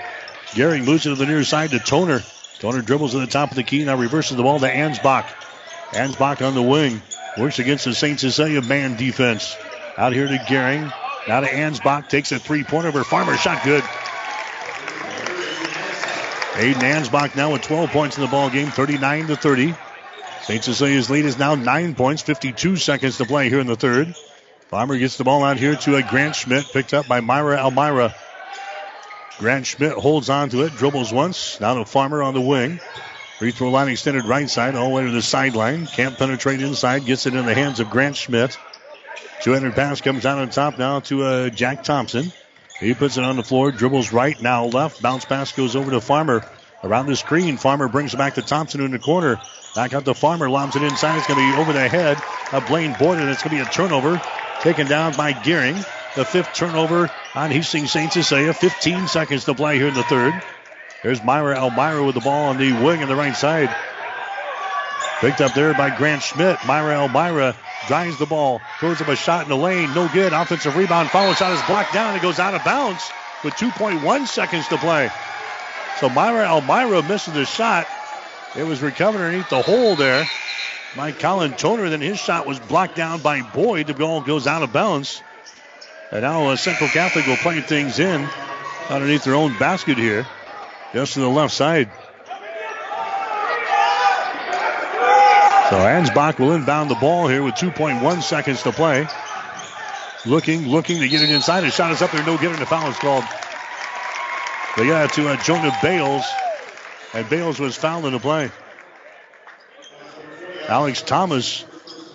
Gehring 0.51 0.85
moves 0.85 1.05
it 1.05 1.09
to 1.09 1.15
the 1.15 1.25
near 1.25 1.43
side 1.43 1.71
to 1.71 1.79
Toner. 1.79 2.21
Toner 2.59 2.81
dribbles 2.81 3.11
to 3.11 3.19
the 3.19 3.27
top 3.27 3.49
of 3.49 3.55
the 3.55 3.63
key, 3.63 3.83
now 3.83 3.97
reverses 3.97 4.37
the 4.37 4.43
ball 4.43 4.59
to 4.59 4.71
Ansbach. 4.71 5.25
Ansbach 5.91 6.45
on 6.45 6.55
the 6.55 6.61
wing. 6.61 7.01
Works 7.37 7.59
against 7.59 7.83
the 7.83 7.93
St. 7.93 8.19
Cecilia 8.19 8.61
man 8.61 8.95
defense. 8.95 9.57
Out 9.97 10.13
here 10.13 10.27
to 10.27 10.37
Gehring. 10.37 10.91
Now 11.27 11.41
to 11.41 11.47
Ansbach. 11.47 12.07
Takes 12.07 12.31
a 12.31 12.39
three 12.39 12.63
pointer 12.63 12.89
over 12.89 13.03
Farmer. 13.03 13.35
Shot 13.35 13.61
good. 13.65 13.83
Aiden 16.53 16.81
Ansbach 16.81 17.35
now 17.35 17.51
with 17.51 17.61
12 17.61 17.89
points 17.89 18.17
in 18.17 18.23
the 18.23 18.29
ball 18.29 18.49
game, 18.49 18.67
39 18.67 19.27
to 19.27 19.35
30. 19.35 19.75
St. 20.43 20.63
Cecilia's 20.63 21.09
lead 21.09 21.25
is 21.25 21.37
now 21.37 21.55
nine 21.55 21.93
points, 21.93 22.21
52 22.23 22.77
seconds 22.77 23.17
to 23.17 23.25
play 23.25 23.49
here 23.49 23.59
in 23.59 23.67
the 23.67 23.75
third. 23.75 24.15
Farmer 24.69 24.97
gets 24.97 25.17
the 25.17 25.23
ball 25.23 25.43
out 25.43 25.57
here 25.57 25.75
to 25.75 25.97
a 25.97 26.03
Grant 26.03 26.35
Schmidt, 26.35 26.65
picked 26.71 26.93
up 26.93 27.07
by 27.07 27.19
Myra 27.19 27.57
Elmira. 27.57 28.15
Grant 29.37 29.67
Schmidt 29.67 29.93
holds 29.93 30.29
on 30.29 30.49
to 30.49 30.63
it, 30.63 30.75
dribbles 30.75 31.13
once, 31.13 31.59
now 31.59 31.75
to 31.75 31.85
Farmer 31.85 32.23
on 32.23 32.33
the 32.33 32.41
wing. 32.41 32.79
Free 33.37 33.51
throw 33.51 33.69
line 33.69 33.89
extended 33.89 34.25
right 34.25 34.49
side, 34.49 34.75
all 34.75 34.89
the 34.89 34.95
way 34.95 35.03
to 35.03 35.11
the 35.11 35.21
sideline. 35.21 35.87
Can't 35.87 36.17
penetrate 36.17 36.61
inside, 36.61 37.05
gets 37.05 37.25
it 37.25 37.33
in 37.35 37.45
the 37.45 37.53
hands 37.53 37.79
of 37.79 37.89
Grant 37.89 38.15
Schmidt. 38.15 38.57
200 39.41 39.73
pass 39.73 40.01
comes 40.01 40.25
out 40.25 40.37
on 40.37 40.49
top 40.49 40.77
now 40.77 40.99
to 41.01 41.23
uh, 41.23 41.49
Jack 41.49 41.83
Thompson. 41.83 42.31
He 42.79 42.93
puts 42.93 43.17
it 43.17 43.23
on 43.23 43.35
the 43.35 43.43
floor, 43.43 43.71
dribbles 43.71 44.11
right, 44.11 44.39
now 44.41 44.65
left. 44.65 45.01
Bounce 45.01 45.25
pass 45.25 45.51
goes 45.51 45.75
over 45.75 45.91
to 45.91 46.01
Farmer. 46.01 46.43
Around 46.83 47.07
the 47.07 47.15
screen, 47.15 47.57
Farmer 47.57 47.87
brings 47.87 48.13
it 48.13 48.17
back 48.17 48.35
to 48.35 48.41
Thompson 48.41 48.81
in 48.81 48.91
the 48.91 48.99
corner. 48.99 49.39
Back 49.75 49.93
out 49.93 50.03
to 50.05 50.13
Farmer, 50.15 50.49
lobs 50.49 50.75
it 50.75 50.81
inside. 50.81 51.17
It's 51.17 51.27
going 51.27 51.39
to 51.39 51.55
be 51.55 51.61
over 51.61 51.73
the 51.73 51.87
head 51.87 52.17
of 52.51 52.67
Blaine 52.67 52.95
Boyd, 52.97 53.19
and 53.19 53.29
it's 53.29 53.43
going 53.43 53.55
to 53.55 53.63
be 53.63 53.69
a 53.69 53.71
turnover 53.71 54.19
taken 54.61 54.87
down 54.87 55.13
by 55.13 55.33
Gehring. 55.33 55.77
The 56.15 56.25
fifth 56.25 56.53
turnover 56.53 57.09
on 57.35 57.51
Hastings 57.51 57.91
St. 57.91 58.11
Cecilia. 58.11 58.53
15 58.53 59.07
seconds 59.07 59.45
to 59.45 59.53
play 59.53 59.77
here 59.77 59.87
in 59.87 59.93
the 59.93 60.03
third. 60.03 60.33
There's 61.03 61.23
Myra 61.23 61.55
Elmira 61.55 62.03
with 62.03 62.15
the 62.15 62.21
ball 62.21 62.49
on 62.49 62.57
the 62.57 62.73
wing 62.73 63.01
on 63.01 63.07
the 63.07 63.15
right 63.15 63.35
side. 63.35 63.73
Picked 65.19 65.39
up 65.39 65.53
there 65.53 65.73
by 65.75 65.95
Grant 65.95 66.23
Schmidt. 66.23 66.57
Myra 66.65 67.03
Elmira 67.03 67.55
drives 67.87 68.17
the 68.17 68.25
ball, 68.25 68.59
throws 68.79 68.99
up 69.01 69.07
a 69.07 69.15
shot 69.15 69.43
in 69.43 69.49
the 69.49 69.55
lane. 69.55 69.93
No 69.93 70.09
good. 70.11 70.33
Offensive 70.33 70.75
rebound. 70.75 71.09
Follow 71.09 71.33
shot 71.33 71.53
is 71.53 71.61
blocked 71.67 71.93
down. 71.93 72.15
It 72.15 72.23
goes 72.23 72.39
out 72.39 72.55
of 72.55 72.63
bounds 72.63 73.09
with 73.43 73.53
2.1 73.53 74.27
seconds 74.27 74.67
to 74.69 74.77
play. 74.77 75.09
So 75.99 76.09
Myra 76.09 76.47
Elmira 76.47 77.03
misses 77.03 77.33
the 77.33 77.45
shot. 77.45 77.87
It 78.55 78.63
was 78.63 78.81
recovered 78.81 79.19
underneath 79.19 79.49
the 79.49 79.61
hole 79.61 79.95
there 79.95 80.25
by 80.95 81.11
Colin 81.11 81.53
Toner. 81.53 81.89
Then 81.89 82.01
his 82.01 82.19
shot 82.19 82.45
was 82.45 82.59
blocked 82.59 82.95
down 82.95 83.21
by 83.21 83.41
Boyd. 83.41 83.87
The 83.87 83.93
ball 83.93 84.21
goes 84.21 84.47
out 84.47 84.63
of 84.63 84.73
bounds. 84.73 85.21
And 86.11 86.23
now 86.23 86.47
uh, 86.47 86.55
Central 86.57 86.89
Catholic 86.89 87.25
will 87.25 87.37
play 87.37 87.61
things 87.61 87.99
in 87.99 88.27
underneath 88.89 89.23
their 89.23 89.35
own 89.35 89.57
basket 89.57 89.97
here, 89.97 90.27
just 90.93 91.13
to 91.13 91.21
the 91.21 91.29
left 91.29 91.53
side. 91.53 91.89
So 95.69 95.77
Ansbach 95.77 96.37
will 96.37 96.51
inbound 96.51 96.91
the 96.91 96.95
ball 96.95 97.29
here 97.29 97.41
with 97.43 97.55
2.1 97.55 98.21
seconds 98.21 98.61
to 98.63 98.73
play. 98.73 99.07
Looking, 100.25 100.67
looking 100.67 100.99
to 100.99 101.07
get 101.07 101.21
it 101.21 101.29
inside. 101.29 101.63
His 101.63 101.73
shot 101.73 101.93
is 101.93 102.01
up 102.01 102.11
there, 102.11 102.25
no 102.25 102.35
and 102.35 102.57
the 102.57 102.65
foul 102.65 102.89
is 102.89 102.97
called. 102.97 103.23
They 104.77 104.87
got 104.87 105.13
to 105.13 105.27
uh, 105.27 105.43
Jonah 105.43 105.77
Bales, 105.83 106.23
and 107.13 107.29
Bales 107.29 107.59
was 107.59 107.75
fouled 107.75 108.05
in 108.05 108.13
the 108.13 108.19
play. 108.19 108.49
Alex 110.67 111.01
Thomas 111.01 111.65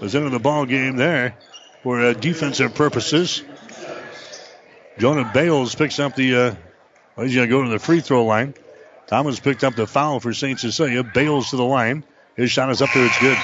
was 0.00 0.14
into 0.14 0.30
the 0.30 0.38
ball 0.38 0.64
game 0.64 0.96
there 0.96 1.36
for 1.82 2.00
uh, 2.00 2.12
defensive 2.14 2.74
purposes. 2.74 3.42
Jonah 4.98 5.30
Bales 5.34 5.74
picks 5.74 5.98
up 5.98 6.16
the. 6.16 6.34
Uh, 6.34 6.54
well, 7.14 7.26
he's 7.26 7.34
going 7.34 7.46
to 7.46 7.54
go 7.54 7.62
to 7.62 7.68
the 7.68 7.78
free 7.78 8.00
throw 8.00 8.24
line. 8.24 8.54
Thomas 9.06 9.38
picked 9.38 9.62
up 9.62 9.74
the 9.74 9.86
foul 9.86 10.20
for 10.20 10.32
St. 10.32 10.58
Cecilia. 10.58 11.04
Bales 11.04 11.50
to 11.50 11.56
the 11.56 11.64
line. 11.64 12.04
His 12.36 12.50
shot 12.50 12.70
is 12.70 12.80
up 12.80 12.88
there. 12.94 13.04
It's 13.04 13.18
good. 13.18 13.38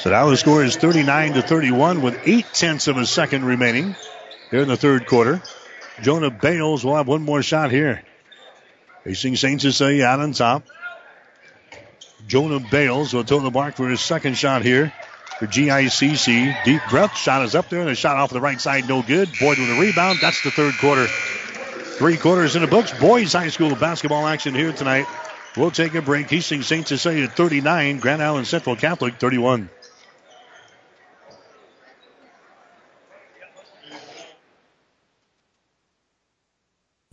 So 0.00 0.10
now 0.10 0.28
the 0.28 0.36
score 0.36 0.64
is 0.64 0.76
39 0.76 1.34
to 1.34 1.42
31 1.42 2.02
with 2.02 2.18
eight 2.24 2.46
tenths 2.52 2.88
of 2.88 2.96
a 2.96 3.06
second 3.06 3.44
remaining 3.44 3.94
here 4.54 4.62
in 4.62 4.68
the 4.68 4.76
third 4.76 5.04
quarter. 5.06 5.42
Jonah 6.02 6.30
Bales 6.30 6.84
will 6.84 6.94
have 6.94 7.08
one 7.08 7.22
more 7.22 7.42
shot 7.42 7.72
here. 7.72 8.04
Facing 9.02 9.34
St. 9.34 9.60
Cecilia 9.60 10.04
out 10.04 10.20
on 10.20 10.30
top. 10.32 10.62
Jonah 12.28 12.60
Bales 12.60 13.12
will 13.12 13.24
toe 13.24 13.40
the 13.40 13.50
mark 13.50 13.74
for 13.74 13.88
his 13.88 14.00
second 14.00 14.36
shot 14.36 14.62
here 14.62 14.92
for 15.40 15.48
GICC. 15.48 16.64
Deep 16.64 16.82
breath. 16.88 17.16
Shot 17.16 17.44
is 17.44 17.56
up 17.56 17.68
there 17.68 17.80
and 17.80 17.90
a 17.90 17.96
shot 17.96 18.16
off 18.16 18.30
the 18.30 18.40
right 18.40 18.60
side. 18.60 18.88
No 18.88 19.02
good. 19.02 19.28
Boyd 19.40 19.58
with 19.58 19.70
a 19.70 19.80
rebound. 19.80 20.20
That's 20.22 20.40
the 20.44 20.52
third 20.52 20.74
quarter. 20.78 21.08
Three 21.08 22.16
quarters 22.16 22.54
in 22.54 22.62
the 22.62 22.68
books. 22.68 22.96
Boys 23.00 23.32
High 23.32 23.48
School 23.48 23.74
basketball 23.74 24.24
action 24.24 24.54
here 24.54 24.72
tonight. 24.72 25.06
We'll 25.56 25.72
take 25.72 25.96
a 25.96 26.02
break. 26.02 26.30
Hastings 26.30 26.68
St. 26.68 26.86
Cecilia 26.86 27.26
39. 27.26 27.98
Grand 27.98 28.22
Island 28.22 28.46
Central 28.46 28.76
Catholic 28.76 29.16
31. 29.18 29.68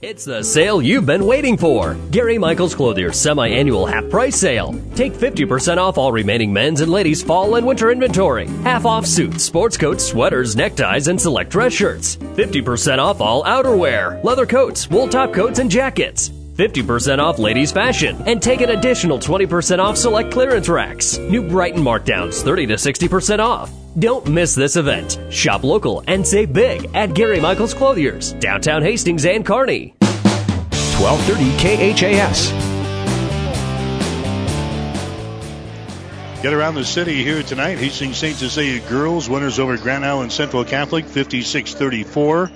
It's 0.02 0.26
the 0.26 0.42
sale 0.44 0.82
you've 0.82 1.06
been 1.06 1.28
waiting 1.28 1.56
for. 1.56 1.96
Gary 2.10 2.40
Michaels 2.40 2.74
Clothier 2.74 3.14
semi-annual 3.14 3.86
half 3.86 4.10
price 4.10 4.36
sale. 4.36 4.74
Take 4.96 5.14
50% 5.14 5.78
off 5.78 6.00
all 6.00 6.12
remaining 6.12 6.52
men's 6.52 6.82
and 6.82 6.92
ladies 6.92 7.22
fall 7.22 7.54
and 7.54 7.68
winter 7.68 7.92
inventory. 7.92 8.48
Half 8.64 8.88
off 8.88 9.06
suits, 9.06 9.44
sports 9.44 9.78
coats, 9.78 10.04
sweaters, 10.04 10.56
neckties, 10.56 11.08
and 11.08 11.22
select 11.22 11.52
dress 11.52 11.74
shirts. 11.74 12.16
50% 12.16 12.98
off 12.98 13.22
all 13.22 13.44
outerwear, 13.44 14.24
leather 14.24 14.48
coats, 14.48 14.90
wool 14.90 15.08
top 15.08 15.34
coats, 15.34 15.60
and 15.60 15.70
jackets. 15.70 16.32
50% 16.56 17.20
off 17.20 17.40
ladies 17.40 17.72
fashion 17.72 18.22
and 18.26 18.42
take 18.42 18.62
an 18.62 18.72
additional 18.72 19.18
20% 19.18 19.80
off 19.80 19.98
select 19.98 20.32
clearance 20.32 20.70
racks. 20.70 21.18
New 21.18 21.48
Brighton 21.48 21.82
markdowns 21.82 22.42
30 22.44 22.68
to 22.68 22.74
60% 22.76 23.40
off. 23.40 23.72
Don't 24.00 24.28
miss 24.28 24.56
this 24.56 24.76
event. 24.76 25.20
Shop 25.30 25.64
local 25.64 26.04
and 26.08 26.26
save 26.26 26.54
big 26.54 26.90
at 26.94 27.14
Gary 27.14 27.40
Michaels 27.40 27.74
Clothiers, 27.74 28.34
downtown 28.34 28.82
Hastings 28.82 29.26
and 29.26 29.46
Kearney. 29.46 29.94
1230 30.00 31.96
KHAS. 31.96 32.72
Get 36.42 36.54
around 36.54 36.74
the 36.74 36.84
city 36.84 37.24
here 37.24 37.44
tonight. 37.44 37.78
Hastings 37.78 38.18
St. 38.18 38.36
Cecilia 38.36 38.80
girls 38.90 39.30
winners 39.30 39.60
over 39.60 39.78
Grand 39.78 40.04
Island 40.04 40.32
Central 40.32 40.66
Catholic 40.66 41.06
56 41.06 41.76
34. 41.76 42.52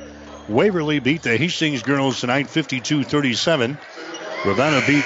Waverly 0.47 0.99
beat 0.99 1.23
the 1.23 1.37
Hastings 1.37 1.81
girls 1.81 2.21
tonight 2.21 2.49
52 2.49 3.03
37. 3.03 3.77
Ravenna 4.45 4.83
beat 4.85 5.05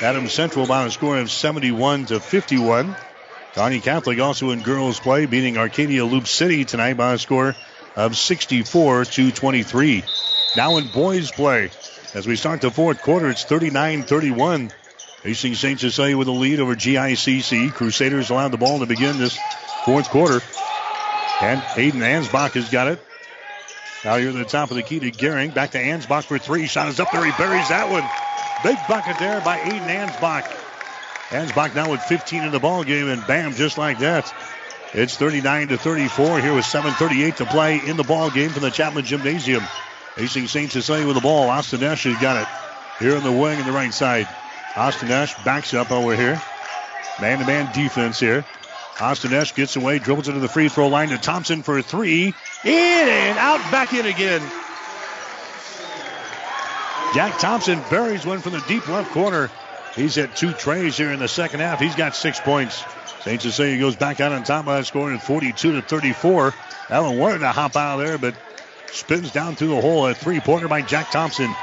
Adams 0.00 0.32
Central 0.32 0.66
by 0.66 0.86
a 0.86 0.90
score 0.90 1.18
of 1.18 1.30
71 1.30 2.06
to 2.06 2.20
51. 2.20 2.96
Kearney 3.54 3.80
Catholic 3.80 4.18
also 4.18 4.50
in 4.50 4.62
girls 4.62 4.98
play, 4.98 5.26
beating 5.26 5.58
Arcadia 5.58 6.06
Loop 6.06 6.26
City 6.26 6.64
tonight 6.64 6.96
by 6.96 7.12
a 7.12 7.18
score 7.18 7.54
of 7.96 8.16
64 8.16 9.04
to 9.04 9.30
23. 9.30 10.04
Now 10.56 10.78
in 10.78 10.86
boys 10.88 11.30
play, 11.32 11.70
as 12.14 12.26
we 12.26 12.36
start 12.36 12.62
the 12.62 12.70
fourth 12.70 13.02
quarter, 13.02 13.28
it's 13.28 13.44
39 13.44 14.04
31. 14.04 14.70
Hastings 15.22 15.60
St. 15.60 15.80
Cecilia 15.80 16.16
with 16.16 16.28
a 16.28 16.32
lead 16.32 16.60
over 16.60 16.74
GICC. 16.74 17.74
Crusaders 17.74 18.30
allowed 18.30 18.52
the 18.52 18.56
ball 18.56 18.78
to 18.78 18.86
begin 18.86 19.18
this 19.18 19.38
fourth 19.84 20.08
quarter. 20.08 20.40
And 21.42 21.60
Aiden 21.60 22.00
Ansbach 22.00 22.52
has 22.52 22.70
got 22.70 22.88
it. 22.88 23.04
Now 24.08 24.16
you're 24.16 24.30
at 24.30 24.36
the 24.36 24.46
top 24.46 24.70
of 24.70 24.78
the 24.78 24.82
key 24.82 25.00
to 25.00 25.10
Gehring. 25.10 25.52
Back 25.52 25.72
to 25.72 25.78
Ansbach 25.78 26.24
for 26.24 26.38
three. 26.38 26.66
Shot 26.66 26.88
is 26.88 26.98
up 26.98 27.12
there. 27.12 27.22
He 27.22 27.32
buries 27.32 27.68
that 27.68 27.90
one. 27.90 28.08
Big 28.64 28.78
bucket 28.88 29.18
there 29.18 29.38
by 29.42 29.58
Aiden 29.58 29.84
Ansbach. 29.86 30.44
Ansbach 31.28 31.74
now 31.74 31.90
with 31.90 32.00
15 32.00 32.42
in 32.42 32.50
the 32.50 32.58
ball 32.58 32.84
game, 32.84 33.08
and 33.08 33.26
bam, 33.26 33.54
just 33.54 33.76
like 33.76 33.98
that. 33.98 34.32
It's 34.94 35.14
39 35.18 35.68
to 35.68 35.76
34 35.76 36.40
here 36.40 36.54
with 36.54 36.64
7:38 36.64 37.36
to 37.36 37.44
play 37.44 37.86
in 37.86 37.98
the 37.98 38.02
ball 38.02 38.30
game 38.30 38.48
from 38.48 38.62
the 38.62 38.70
Chapman 38.70 39.04
Gymnasium. 39.04 39.62
Hastings 40.16 40.52
St. 40.52 40.72
Cecilia 40.72 41.06
with 41.06 41.16
the 41.16 41.20
ball. 41.20 41.50
Austin 41.50 41.82
Esch 41.82 42.04
has 42.04 42.16
got 42.16 42.40
it 42.40 42.48
here 42.98 43.14
in 43.14 43.22
the 43.22 43.30
wing 43.30 43.60
on 43.60 43.66
the 43.66 43.72
right 43.72 43.92
side. 43.92 44.26
Austin 44.74 45.10
Esch 45.10 45.34
backs 45.44 45.74
up 45.74 45.92
over 45.92 46.16
here. 46.16 46.40
Man-to-man 47.20 47.74
defense 47.74 48.18
here. 48.18 48.46
Austin 49.00 49.34
Esch 49.34 49.54
gets 49.54 49.76
away, 49.76 49.98
dribbles 49.98 50.28
into 50.28 50.40
the 50.40 50.48
free 50.48 50.70
throw 50.70 50.88
line 50.88 51.10
to 51.10 51.18
Thompson 51.18 51.62
for 51.62 51.82
three. 51.82 52.32
In 52.64 52.72
and 52.72 53.38
out, 53.38 53.58
back 53.70 53.92
in 53.92 54.04
again. 54.04 54.42
Jack 57.14 57.38
Thompson 57.38 57.80
buries 57.88 58.26
one 58.26 58.40
from 58.40 58.52
the 58.52 58.64
deep 58.66 58.88
left 58.88 59.12
corner. 59.12 59.48
He's 59.94 60.18
at 60.18 60.36
two 60.36 60.52
trays 60.52 60.96
here 60.96 61.12
in 61.12 61.20
the 61.20 61.28
second 61.28 61.60
half. 61.60 61.78
He's 61.78 61.94
got 61.94 62.16
six 62.16 62.40
points. 62.40 62.84
St. 63.22 63.40
Cecilia 63.40 63.78
goes 63.78 63.96
back 63.96 64.20
out 64.20 64.32
on 64.32 64.42
top 64.42 64.66
by 64.66 64.82
scoring 64.82 65.18
42 65.18 65.72
to 65.72 65.82
34. 65.82 66.52
Allen 66.90 67.18
wanted 67.18 67.38
to 67.38 67.48
hop 67.48 67.76
out 67.76 68.00
of 68.00 68.06
there, 68.06 68.18
but 68.18 68.34
spins 68.92 69.30
down 69.30 69.54
through 69.54 69.68
the 69.68 69.80
hole. 69.80 70.06
A 70.06 70.14
three-pointer 70.14 70.68
by 70.68 70.82
Jack 70.82 71.10
Thompson. 71.10 71.54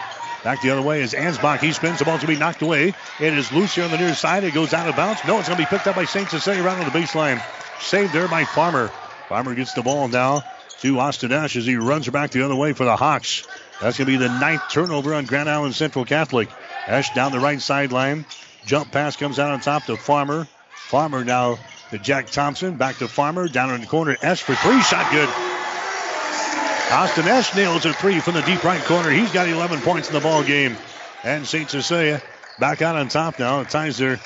Back 0.44 0.62
the 0.62 0.70
other 0.70 0.82
way 0.82 1.02
is 1.02 1.14
Ansbach. 1.14 1.60
He 1.60 1.74
spins. 1.74 2.00
The 2.00 2.06
ball's 2.06 2.22
going 2.22 2.34
to 2.34 2.34
be 2.34 2.40
knocked 2.40 2.62
away. 2.62 2.94
It 3.20 3.34
is 3.34 3.52
loose 3.52 3.76
here 3.76 3.84
on 3.84 3.92
the 3.92 3.98
near 3.98 4.16
side. 4.16 4.46
It 4.46 4.54
goes 4.54 4.74
out 4.74 4.88
of 4.88 4.96
bounds. 4.96 5.22
No, 5.28 5.40
it's 5.40 5.50
going 5.50 5.58
to 5.58 5.64
be 5.64 5.70
picked 5.70 5.88
up 5.88 5.96
by 5.96 6.06
St. 6.06 6.30
Cecilia 6.30 6.64
right 6.64 6.78
on 6.78 6.86
the 6.86 6.98
baseline. 6.98 7.42
Saved 7.82 8.14
there 8.14 8.28
by 8.28 8.46
Farmer. 8.46 8.90
Farmer 9.28 9.56
gets 9.56 9.74
the 9.74 9.82
ball 9.82 10.08
now 10.08 10.44
to 10.86 11.00
Austin 11.00 11.32
Esch 11.32 11.56
as 11.56 11.66
he 11.66 11.78
runs 11.78 12.08
back 12.10 12.30
the 12.30 12.46
other 12.46 12.56
way 12.56 12.74
for 12.74 12.86
the 12.86 12.96
Hawks. 12.96 13.48
That's 13.82 13.98
going 13.98 14.06
to 14.06 14.18
be 14.18 14.18
the 14.18 14.30
ninth 14.30 14.62
turnover 14.70 15.16
on 15.16 15.26
Grand 15.26 15.50
Island 15.50 15.74
Central 15.74 16.06
Catholic. 16.06 16.48
Ash 16.86 17.12
down 17.16 17.32
the 17.32 17.40
right 17.40 17.60
sideline. 17.60 18.24
Jump 18.68 18.92
pass 18.92 19.16
comes 19.16 19.40
out 19.40 19.50
on 19.50 19.62
top 19.62 19.86
to 19.86 19.98
Farmer. 19.98 20.48
Farmer 20.76 21.26
now 21.26 21.58
to 21.90 21.98
Jack 21.98 22.28
Thompson. 22.28 22.78
Back 22.78 22.98
to 22.98 23.08
Farmer. 23.08 23.48
Down 23.48 23.74
in 23.74 23.82
the 23.82 23.88
corner. 23.88 24.16
Ash 24.22 24.44
for 24.44 24.54
three. 24.54 24.80
Shot 24.84 25.12
good. 25.12 25.28
Austin 26.92 27.28
Esch 27.28 27.56
nails 27.56 27.86
a 27.86 27.94
three 27.94 28.20
from 28.20 28.36
the 28.36 28.44
deep 28.44 28.64
right 28.64 28.82
corner. 28.82 29.10
He's 29.10 29.32
got 29.32 29.50
11 29.50 29.82
points 29.82 30.10
in 30.10 30.14
the 30.14 30.22
ball 30.22 30.44
game. 30.44 30.78
And 31.24 31.48
St. 31.48 31.68
Cecilia 31.68 32.22
back 32.60 32.84
out 32.84 32.96
on 32.96 33.08
top 33.08 33.40
now. 33.40 33.62
It 33.62 33.72
ties 33.72 33.98
their 33.98 34.20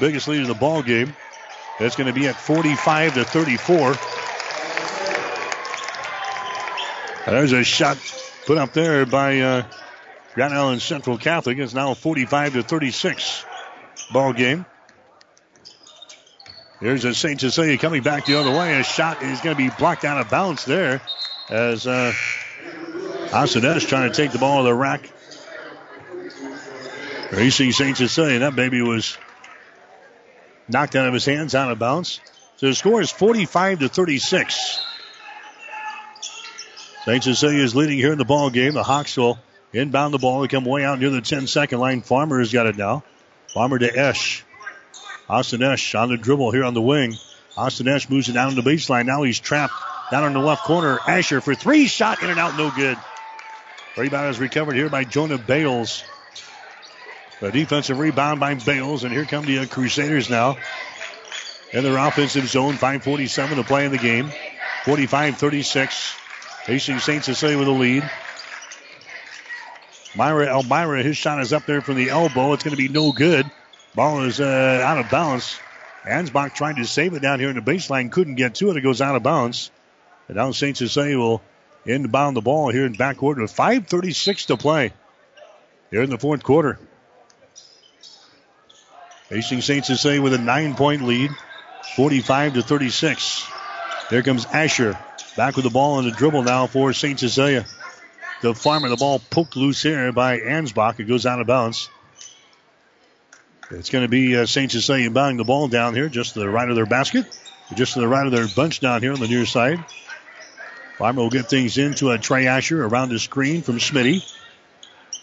biggest 0.00 0.28
lead 0.28 0.40
of 0.40 0.48
the 0.48 0.54
ball 0.54 0.82
game. 0.82 1.14
It's 1.78 1.94
going 1.94 2.06
to 2.06 2.18
be 2.18 2.26
at 2.26 2.36
45 2.36 3.14
to 3.14 3.24
34. 3.24 3.94
There's 7.32 7.52
a 7.52 7.64
shot 7.64 7.98
put 8.46 8.58
up 8.58 8.72
there 8.72 9.04
by 9.06 9.40
uh, 9.40 9.62
Grand 10.34 10.54
Island 10.54 10.82
Central 10.82 11.18
Catholic. 11.18 11.58
It's 11.58 11.74
now 11.74 11.94
45 11.94 12.54
to 12.54 12.62
36 12.62 13.44
ball 14.12 14.32
game. 14.32 14.64
Here's 16.80 17.04
a 17.04 17.14
St. 17.14 17.40
Cecilia 17.40 17.78
coming 17.78 18.02
back 18.02 18.26
the 18.26 18.38
other 18.38 18.50
way. 18.50 18.78
A 18.78 18.82
shot 18.82 19.22
is 19.22 19.40
going 19.40 19.56
to 19.56 19.62
be 19.62 19.70
blocked 19.78 20.04
out 20.04 20.20
of 20.20 20.28
bounds 20.28 20.64
there 20.66 21.00
as 21.48 21.86
uh, 21.86 22.12
Asadesh 23.28 23.88
trying 23.88 24.10
to 24.10 24.14
take 24.14 24.32
the 24.32 24.38
ball 24.38 24.62
to 24.62 24.64
the 24.64 24.74
rack. 24.74 25.10
Racing 27.32 27.72
St. 27.72 27.96
Cecilia. 27.96 28.40
That 28.40 28.54
baby 28.54 28.82
was 28.82 29.16
knocked 30.68 30.94
out 30.96 31.08
of 31.08 31.14
his 31.14 31.24
hands 31.24 31.54
out 31.54 31.70
of 31.70 31.78
bounds. 31.78 32.20
So 32.56 32.66
the 32.66 32.74
score 32.74 33.00
is 33.00 33.10
45 33.10 33.80
to 33.80 33.88
36. 33.88 34.80
St. 37.06 37.22
Cecilia 37.22 37.62
is 37.62 37.76
leading 37.76 37.98
here 37.98 38.10
in 38.10 38.18
the 38.18 38.24
ball 38.24 38.50
game. 38.50 38.74
The 38.74 38.82
Hawks 38.82 39.16
will 39.16 39.38
inbound 39.72 40.12
the 40.12 40.18
ball. 40.18 40.40
They 40.40 40.48
come 40.48 40.64
way 40.64 40.84
out 40.84 40.98
near 40.98 41.10
the 41.10 41.20
10 41.20 41.46
second 41.46 41.78
line. 41.78 42.02
Farmer 42.02 42.40
has 42.40 42.52
got 42.52 42.66
it 42.66 42.76
now. 42.76 43.04
Farmer 43.46 43.78
to 43.78 43.96
Esch. 43.96 44.44
Austin 45.28 45.62
Esch 45.62 45.94
on 45.94 46.08
the 46.08 46.16
dribble 46.16 46.50
here 46.50 46.64
on 46.64 46.74
the 46.74 46.82
wing. 46.82 47.14
Austin 47.56 47.86
Esch 47.86 48.10
moves 48.10 48.28
it 48.28 48.32
down 48.32 48.52
to 48.52 48.60
the 48.60 48.68
baseline. 48.68 49.06
Now 49.06 49.22
he's 49.22 49.38
trapped 49.38 49.72
down 50.10 50.24
in 50.24 50.32
the 50.32 50.40
left 50.40 50.64
corner. 50.64 50.98
Asher 51.06 51.40
for 51.40 51.54
three. 51.54 51.86
Shot 51.86 52.24
in 52.24 52.30
and 52.30 52.40
out. 52.40 52.58
No 52.58 52.72
good. 52.72 52.98
Rebound 53.96 54.30
is 54.30 54.40
recovered 54.40 54.74
here 54.74 54.88
by 54.88 55.04
Jonah 55.04 55.38
Bales. 55.38 56.02
The 57.38 57.52
defensive 57.52 58.00
rebound 58.00 58.40
by 58.40 58.54
Bales. 58.54 59.04
And 59.04 59.12
here 59.12 59.26
come 59.26 59.44
the 59.44 59.60
uh, 59.60 59.66
Crusaders 59.66 60.28
now. 60.28 60.56
In 61.72 61.84
their 61.84 61.98
offensive 61.98 62.48
zone. 62.48 62.74
5.47 62.74 63.54
to 63.54 63.62
play 63.62 63.84
in 63.84 63.92
the 63.92 63.98
game. 63.98 64.32
45 64.84 65.36
36. 65.36 66.16
Hastings 66.66 67.04
St. 67.04 67.22
Cecilia 67.22 67.56
with 67.56 67.68
a 67.68 67.70
lead. 67.70 68.10
Myra 70.16 70.46
Elmira, 70.46 71.00
his 71.00 71.16
shot 71.16 71.40
is 71.40 71.52
up 71.52 71.64
there 71.64 71.80
from 71.80 71.94
the 71.94 72.10
elbow. 72.10 72.54
It's 72.54 72.64
going 72.64 72.76
to 72.76 72.82
be 72.82 72.88
no 72.88 73.12
good. 73.12 73.48
Ball 73.94 74.22
is 74.22 74.40
uh, 74.40 74.82
out 74.84 74.98
of 74.98 75.08
bounds. 75.08 75.60
Ansbach 76.04 76.54
trying 76.54 76.76
to 76.76 76.84
save 76.84 77.14
it 77.14 77.22
down 77.22 77.38
here 77.38 77.50
in 77.50 77.54
the 77.54 77.62
baseline. 77.62 78.10
Couldn't 78.10 78.34
get 78.34 78.56
to 78.56 78.70
it. 78.70 78.76
It 78.76 78.80
goes 78.80 79.00
out 79.00 79.14
of 79.14 79.22
bounds. 79.22 79.70
And 80.26 80.36
now 80.38 80.50
St. 80.50 80.76
Cecilia 80.76 81.16
will 81.16 81.40
inbound 81.84 82.36
the 82.36 82.40
ball 82.40 82.72
here 82.72 82.84
in 82.84 82.94
backcourt 82.94 83.40
with 83.40 83.54
5.36 83.54 84.46
to 84.46 84.56
play 84.56 84.92
here 85.92 86.02
in 86.02 86.10
the 86.10 86.18
fourth 86.18 86.42
quarter. 86.42 86.80
Hastings 89.28 89.64
St. 89.64 89.84
Cecilia 89.84 90.20
with 90.20 90.34
a 90.34 90.38
nine 90.38 90.74
point 90.74 91.02
lead, 91.02 91.30
45 91.94 92.54
to 92.54 92.62
36. 92.62 93.46
There 94.10 94.24
comes 94.24 94.46
Asher 94.46 94.98
back 95.36 95.56
with 95.56 95.64
the 95.64 95.70
ball 95.70 95.94
on 95.94 96.04
the 96.04 96.10
dribble 96.10 96.42
now 96.42 96.66
for 96.66 96.92
St. 96.92 97.18
Cecilia. 97.20 97.66
The 98.42 98.54
farmer, 98.54 98.88
the 98.88 98.96
ball 98.96 99.20
poked 99.30 99.56
loose 99.56 99.82
here 99.82 100.12
by 100.12 100.38
Ansbach. 100.38 100.98
It 100.98 101.04
goes 101.04 101.26
out 101.26 101.40
of 101.40 101.46
bounds. 101.46 101.88
It's 103.70 103.90
going 103.90 104.04
to 104.04 104.08
be 104.08 104.36
uh, 104.36 104.46
St. 104.46 104.70
Cecilia 104.70 105.10
bounding 105.10 105.38
the 105.38 105.44
ball 105.44 105.68
down 105.68 105.94
here 105.94 106.08
just 106.08 106.34
to 106.34 106.40
the 106.40 106.48
right 106.48 106.68
of 106.68 106.76
their 106.76 106.86
basket. 106.86 107.26
just 107.74 107.94
to 107.94 108.00
the 108.00 108.08
right 108.08 108.26
of 108.26 108.32
their 108.32 108.46
bunch 108.46 108.80
down 108.80 109.02
here 109.02 109.12
on 109.12 109.20
the 109.20 109.28
near 109.28 109.46
side. 109.46 109.84
Farmer 110.98 111.22
will 111.22 111.30
get 111.30 111.50
things 111.50 111.76
into 111.76 112.10
a 112.10 112.18
Trey 112.18 112.46
Asher 112.46 112.84
around 112.84 113.10
the 113.10 113.18
screen 113.18 113.62
from 113.62 113.78
Smitty. 113.78 114.22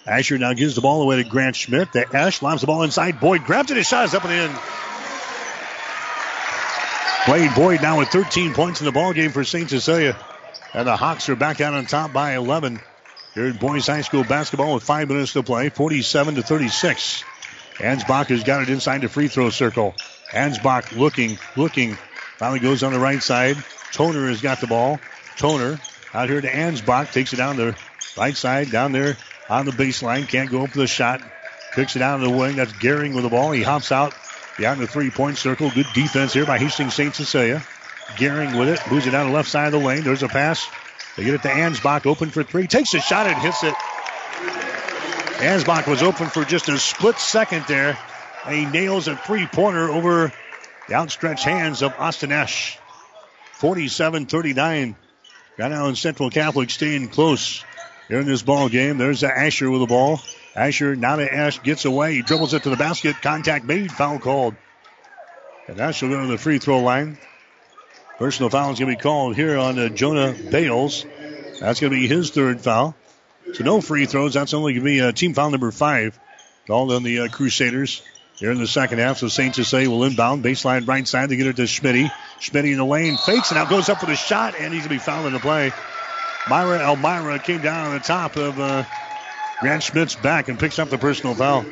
Asher 0.06 0.38
now 0.38 0.54
gives 0.54 0.76
the 0.76 0.82
ball 0.82 1.02
away 1.02 1.24
to 1.24 1.30
Grant 1.30 1.56
Schmidt. 1.56 1.94
The 1.94 2.06
Ash 2.16 2.42
lobs 2.42 2.62
the 2.62 2.68
ball 2.68 2.84
inside. 2.84 3.20
Boyd 3.20 3.46
grabs 3.46 3.72
it. 3.72 3.78
His 3.78 3.88
shot 3.88 4.06
is 4.06 4.14
up 4.14 4.26
and 4.26 4.34
in. 4.34 4.60
Wade 7.26 7.56
Boyd 7.56 7.82
now 7.82 8.00
with 8.00 8.10
13 8.10 8.54
points 8.54 8.82
in 8.82 8.86
the 8.86 8.92
ball 8.92 9.14
game 9.14 9.32
for 9.32 9.46
St. 9.46 9.70
Cecilia. 9.70 10.18
And 10.74 10.86
the 10.86 10.98
Hawks 10.98 11.30
are 11.30 11.38
back 11.38 11.62
out 11.62 11.74
on 11.74 11.86
top 11.86 12.12
by 12.12 12.36
11. 12.36 12.82
Here 13.34 13.46
at 13.46 13.60
Boys 13.62 13.88
High 13.88 14.02
School 14.02 14.26
basketball 14.26 14.74
with 14.74 14.84
five 14.84 15.08
minutes 15.08 15.32
to 15.34 15.42
play, 15.42 15.70
47 15.70 16.36
to 16.36 16.44
36. 16.44 17.24
Ansbach 17.76 18.26
has 18.26 18.44
got 18.44 18.64
it 18.64 18.70
inside 18.70 19.00
the 19.00 19.08
free 19.08 19.30
throw 19.30 19.52
circle. 19.52 19.96
Ansbach 20.32 20.98
looking, 20.98 21.38
looking. 21.56 21.98
Finally 22.38 22.60
goes 22.60 22.84
on 22.84 22.92
the 22.92 23.00
right 23.00 23.24
side. 23.24 23.56
Toner 23.94 24.28
has 24.28 24.42
got 24.42 24.60
the 24.60 24.68
ball. 24.68 25.00
Toner 25.38 25.80
out 26.14 26.30
here 26.30 26.42
to 26.42 26.50
Ansbach. 26.50 27.14
Takes 27.14 27.32
it 27.32 27.38
down 27.38 27.56
the 27.56 27.74
right 28.18 28.36
side, 28.36 28.70
down 28.70 28.92
there 28.92 29.16
on 29.50 29.66
the 29.66 29.72
baseline. 29.72 30.28
Can't 30.28 30.52
go 30.52 30.66
up 30.66 30.72
for 30.72 30.80
the 30.80 30.88
shot. 30.88 31.22
Picks 31.74 31.96
it 31.96 32.02
out 32.02 32.22
of 32.22 32.30
the 32.30 32.38
wing. 32.38 32.58
That's 32.58 32.74
Gehring 32.74 33.16
with 33.16 33.24
the 33.24 33.30
ball. 33.30 33.54
He 33.54 33.64
hops 33.64 33.94
out 33.94 34.14
Beyond 34.58 34.82
the 34.82 34.88
three 34.88 35.10
point 35.10 35.38
circle. 35.38 35.72
Good 35.72 35.88
defense 35.94 36.34
here 36.34 36.46
by 36.46 36.60
Hastings 36.60 36.94
St. 36.94 37.14
Cecilia. 37.16 37.64
Gehring 38.18 38.58
with 38.58 38.70
it. 38.70 38.80
Moves 38.92 39.08
it 39.08 39.12
down 39.12 39.28
the 39.28 39.34
left 39.34 39.50
side 39.50 39.74
of 39.74 39.80
the 39.80 39.86
lane. 39.86 40.04
There's 40.04 40.24
a 40.24 40.28
pass. 40.28 40.68
They 41.18 41.24
get 41.24 41.34
it 41.34 41.42
to 41.44 41.50
Ansbach. 41.50 42.06
Open 42.06 42.30
for 42.30 42.44
three. 42.44 42.68
Takes 42.68 42.94
a 42.94 43.00
shot 43.00 43.28
and 43.28 43.38
hits 43.38 43.64
it. 43.64 43.74
Ansbach 45.40 45.88
was 45.88 46.04
open 46.04 46.28
for 46.28 46.46
just 46.46 46.70
a 46.70 46.78
split 46.78 47.18
second 47.18 47.66
there. 47.68 47.98
And 48.46 48.56
he 48.56 48.66
nails 48.66 49.08
a 49.08 49.16
three 49.16 49.48
pointer 49.48 49.90
over 49.90 50.32
the 50.88 50.94
outstretched 50.94 51.44
hands 51.44 51.82
of 51.82 51.94
Austin 51.98 52.32
Esch. 52.32 52.78
47 53.54 54.28
39. 54.28 54.96
Grand 55.56 55.74
Island 55.74 55.98
Central 55.98 56.30
Catholic 56.30 56.70
staying 56.70 57.10
close 57.10 57.64
here 58.08 58.20
in 58.20 58.28
this 58.28 58.42
ball 58.42 58.70
game. 58.70 58.98
There's 58.98 59.24
Asher 59.24 59.70
with 59.70 59.82
the 59.82 59.88
ball. 59.88 60.22
Asher 60.56 60.96
now 60.96 61.16
to 61.16 61.34
Ash 61.34 61.62
gets 61.62 61.86
away. 61.86 62.16
He 62.16 62.22
dribbles 62.22 62.54
it 62.54 62.64
to 62.64 62.70
the 62.70 62.76
basket. 62.76 63.22
Contact 63.22 63.66
made. 63.66 63.92
Foul 63.92 64.20
called. 64.20 64.56
And 65.68 65.80
Ash 65.80 66.02
will 66.02 66.10
go 66.10 66.22
to 66.22 66.28
the 66.28 66.38
free 66.38 66.60
throw 66.60 66.80
line. 66.80 67.18
Personal 68.20 68.50
foul 68.50 68.72
is 68.72 68.80
going 68.80 68.92
to 68.92 68.98
be 68.98 69.02
called 69.02 69.36
here 69.36 69.58
on 69.58 69.80
uh, 69.80 69.90
Jonah 69.90 70.34
Bales. 70.34 71.06
That's 71.60 71.80
going 71.80 71.92
to 71.92 72.00
be 72.00 72.08
his 72.08 72.30
third 72.30 72.62
foul. 72.62 72.96
So 73.54 73.64
no 73.64 73.82
free 73.82 74.06
throws. 74.06 74.34
That's 74.34 74.54
only 74.54 74.74
going 74.74 74.86
to 74.86 74.92
be 74.92 75.02
uh, 75.02 75.12
team 75.12 75.34
foul 75.34 75.50
number 75.50 75.72
five. 75.72 76.20
Called 76.68 76.92
on 76.92 77.04
the 77.04 77.22
uh, 77.22 77.28
Crusaders 77.30 78.04
here 78.36 78.52
in 78.52 78.60
the 78.60 78.68
second 78.68 79.00
half. 79.00 79.18
So 79.18 79.28
St. 79.28 79.56
Cecilia 79.56 79.90
will 79.90 80.04
inbound. 80.04 80.44
Baseline 80.44 80.88
right 80.88 81.08
side. 81.08 81.30
to 81.30 81.36
get 81.36 81.48
it 81.48 81.56
to 81.56 81.64
Schmitty. 81.64 82.12
Schmitty 82.40 82.72
in 82.72 82.78
the 82.78 82.86
lane. 82.86 83.18
Fakes 83.18 83.52
and 83.52 83.60
now 83.60 83.66
goes 83.66 83.90
up 83.90 84.00
for 84.00 84.06
the 84.06 84.16
shot. 84.16 84.56
And 84.60 84.74
he's 84.74 84.84
going 84.84 84.90
to 84.90 84.90
be 84.90 85.00
fouled 85.00 85.26
in 85.26 85.34
the 85.34 85.40
play. 85.40 85.72
Myra 86.48 86.80
Elmira 86.80 87.40
came 87.40 87.62
down 87.62 87.88
on 87.88 87.94
the 87.94 88.00
top 88.00 88.36
of 88.36 88.60
uh, 88.60 88.84
Grant 89.64 89.82
Schmidt's 89.82 90.16
back 90.16 90.50
and 90.50 90.60
picks 90.60 90.78
up 90.78 90.90
the 90.90 90.98
personal 90.98 91.36
foul. 91.36 91.64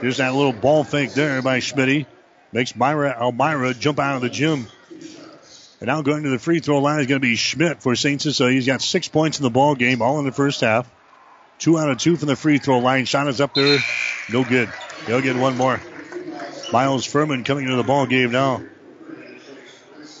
Here's 0.00 0.18
that 0.18 0.34
little 0.34 0.52
ball 0.52 0.84
fake 0.84 1.14
there 1.14 1.42
by 1.42 1.58
Schmidt. 1.58 2.06
Makes 2.52 2.76
Myra 2.76 3.10
Elmira 3.20 3.74
jump 3.74 3.98
out 3.98 4.14
of 4.14 4.22
the 4.22 4.28
gym. 4.30 4.68
And 5.80 5.88
now 5.88 6.02
going 6.02 6.22
to 6.22 6.30
the 6.30 6.38
free 6.38 6.60
throw 6.60 6.78
line 6.78 7.00
is 7.00 7.08
going 7.08 7.20
to 7.20 7.26
be 7.26 7.34
Schmidt 7.34 7.82
for 7.82 7.96
St. 7.96 8.22
Cecilia. 8.22 8.54
He's 8.54 8.68
got 8.68 8.82
six 8.82 9.08
points 9.08 9.40
in 9.40 9.42
the 9.42 9.50
ball 9.50 9.74
game, 9.74 10.00
all 10.00 10.20
in 10.20 10.26
the 10.26 10.32
first 10.32 10.60
half. 10.60 10.88
Two 11.58 11.76
out 11.76 11.90
of 11.90 11.98
two 11.98 12.14
from 12.14 12.28
the 12.28 12.36
free 12.36 12.58
throw 12.58 12.78
line. 12.78 13.04
Shot 13.04 13.26
is 13.26 13.40
up 13.40 13.52
there. 13.52 13.80
No 14.30 14.44
good. 14.44 14.72
He'll 15.08 15.20
get 15.20 15.34
one 15.34 15.56
more. 15.56 15.80
Miles 16.72 17.04
Furman 17.04 17.42
coming 17.42 17.64
into 17.64 17.74
the 17.74 17.82
ball 17.82 18.06
game 18.06 18.30
now. 18.30 18.62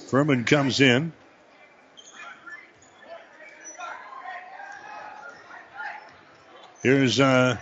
Furman 0.08 0.42
comes 0.42 0.80
in. 0.80 1.12
Here's 6.82 7.18
uh, 7.18 7.56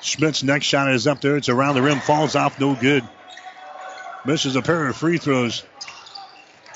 Schmidt's 0.00 0.42
next 0.42 0.66
shot 0.66 0.92
is 0.92 1.06
up 1.06 1.20
there. 1.20 1.36
It's 1.36 1.48
around 1.48 1.74
the 1.74 1.82
rim, 1.82 2.00
falls 2.00 2.36
off, 2.36 2.60
no 2.60 2.74
good. 2.74 3.06
Misses 4.24 4.56
a 4.56 4.62
pair 4.62 4.86
of 4.86 4.96
free 4.96 5.18
throws. 5.18 5.64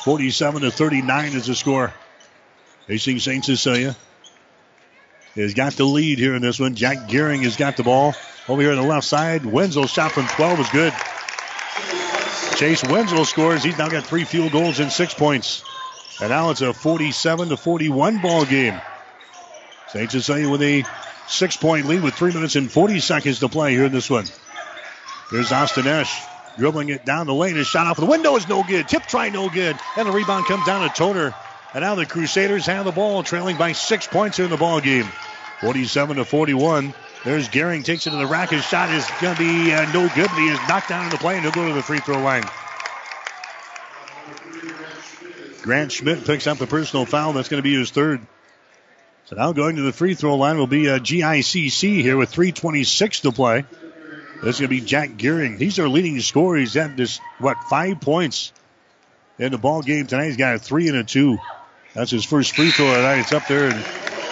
47 0.03 0.63
to 0.63 0.71
39 0.71 1.33
is 1.33 1.47
the 1.47 1.55
score. 1.55 1.93
Hastings 2.87 3.25
St. 3.25 3.45
Cecilia 3.45 3.97
has 5.35 5.55
got 5.55 5.73
the 5.75 5.85
lead 5.85 6.19
here 6.19 6.35
in 6.35 6.43
this 6.43 6.61
one. 6.61 6.75
Jack 6.75 7.09
Gehring 7.09 7.43
has 7.43 7.57
got 7.57 7.77
the 7.77 7.83
ball 7.83 8.15
over 8.49 8.61
here 8.61 8.73
on 8.73 8.77
the 8.77 8.83
left 8.83 9.07
side. 9.07 9.47
Wenzel 9.47 9.87
shot 9.87 10.13
from 10.13 10.27
12 10.27 10.61
is 10.61 10.69
good. 10.71 10.93
Chase 12.57 12.85
Wenzel 12.85 13.25
scores. 13.25 13.65
He's 13.65 13.79
now 13.79 13.89
got 13.89 14.05
three 14.05 14.25
field 14.25 14.53
goals 14.53 14.81
and 14.81 14.93
six 14.93 15.15
points. 15.15 15.65
And 16.21 16.31
now 16.31 16.51
it's 16.51 16.61
a 16.61 16.73
47 16.73 17.49
to 17.49 17.57
41 17.57 18.19
ball 18.19 18.45
game. 18.45 18.81
St. 19.95 20.11
Cecilia 20.11 20.51
with 20.51 20.61
a 20.61 20.85
six 21.29 21.57
point 21.57 21.87
lead 21.87 22.03
with 22.03 22.15
three 22.15 22.33
minutes 22.33 22.57
and 22.57 22.71
40 22.71 22.99
seconds 22.99 23.39
to 23.39 23.49
play 23.49 23.73
here 23.73 23.85
in 23.85 23.93
this 23.93 24.11
one. 24.11 24.27
Here's 25.31 25.53
Austin 25.53 25.87
Esch 25.87 26.21
dribbling 26.59 26.89
it 26.89 27.05
down 27.05 27.29
the 27.29 27.35
lane. 27.35 27.55
His 27.55 27.69
shot 27.69 27.87
off 27.87 27.97
the 27.97 28.05
window 28.05 28.35
is 28.35 28.49
no 28.49 28.65
good. 28.65 28.89
Tip 28.89 29.05
try 29.05 29.29
no 29.29 29.49
good. 29.49 29.79
And 29.97 30.09
the 30.09 30.13
rebound 30.13 30.47
comes 30.47 30.67
down 30.67 30.89
to 30.89 30.93
Toner. 30.93 31.33
And 31.75 31.83
now 31.83 31.95
the 31.95 32.07
Crusaders 32.07 32.67
have 32.67 32.85
the 32.85 32.93
ball, 32.93 33.23
trailing 33.23 33.57
by 33.57 33.71
six 33.71 34.09
points 34.09 34.37
here 34.37 34.45
in 34.45 34.51
the 34.51 34.57
ball 34.57 34.81
game. 34.81 35.07
47 35.61 36.17
to 36.17 36.25
41. 36.25 36.93
There's 37.25 37.49
Gehring 37.49 37.85
takes 37.85 38.09
it 38.09 38.11
to 38.11 38.17
the 38.17 38.27
rack. 38.27 38.51
His 38.51 38.65
shot 38.65 38.91
is 38.91 39.09
going 39.21 39.37
to 39.37 39.41
be 39.41 39.73
uh, 39.73 39.91
no 39.93 40.09
good, 40.15 40.29
but 40.29 40.39
he 40.39 40.49
is 40.49 40.59
knocked 40.69 40.89
down 40.89 41.05
in 41.05 41.11
the 41.11 41.19
play, 41.19 41.37
and 41.37 41.43
he'll 41.43 41.53
go 41.53 41.69
to 41.69 41.75
the 41.75 41.83
free 41.83 42.01
throw 42.01 42.21
line. 42.21 42.45
Grant 45.63 45.93
Schmidt 45.93 46.25
picks 46.25 46.47
up 46.49 46.59
the 46.59 46.67
personal 46.67 47.07
foul. 47.07 47.33
That's 47.33 47.49
going 47.49 47.63
to 47.63 47.63
be 47.63 47.75
his 47.75 47.91
third. 47.91 48.21
So 49.27 49.37
now 49.37 49.53
going 49.53 49.77
to 49.77 49.83
the 49.83 49.93
free 49.93 50.15
throw 50.15 50.37
line 50.37 50.59
will 50.59 50.67
be 50.67 50.91
uh, 50.91 50.99
GICC 50.99 52.03
here 52.03 52.17
with 52.17 52.29
326 52.29 53.21
to 53.21 53.33
play. 53.33 53.65
This 54.43 54.57
is 54.57 54.61
going 54.61 54.69
to 54.69 54.69
be 54.69 54.83
Jack 54.83 55.11
Gehring. 55.13 55.59
He's 55.59 55.77
their 55.77 55.89
leading 55.89 56.21
scorer. 56.21 56.59
He's 56.59 56.77
at 56.77 56.95
this, 56.95 57.21
what, 57.39 57.57
five 57.71 58.03
points 58.03 58.53
in 59.39 59.51
the 59.51 59.57
ball 59.57 59.81
game 59.81 60.07
tonight. 60.07 60.27
He's 60.27 60.37
got 60.37 60.57
a 60.57 60.59
three 60.59 60.89
and 60.89 60.99
a 60.99 61.05
two. 61.05 61.39
That's 61.95 62.11
his 62.11 62.25
first 62.27 62.55
free 62.55 62.71
throw 62.71 62.93
tonight. 62.95 63.21
It's 63.21 63.33
up 63.33 63.47
there 63.49 63.69
and 63.69 63.77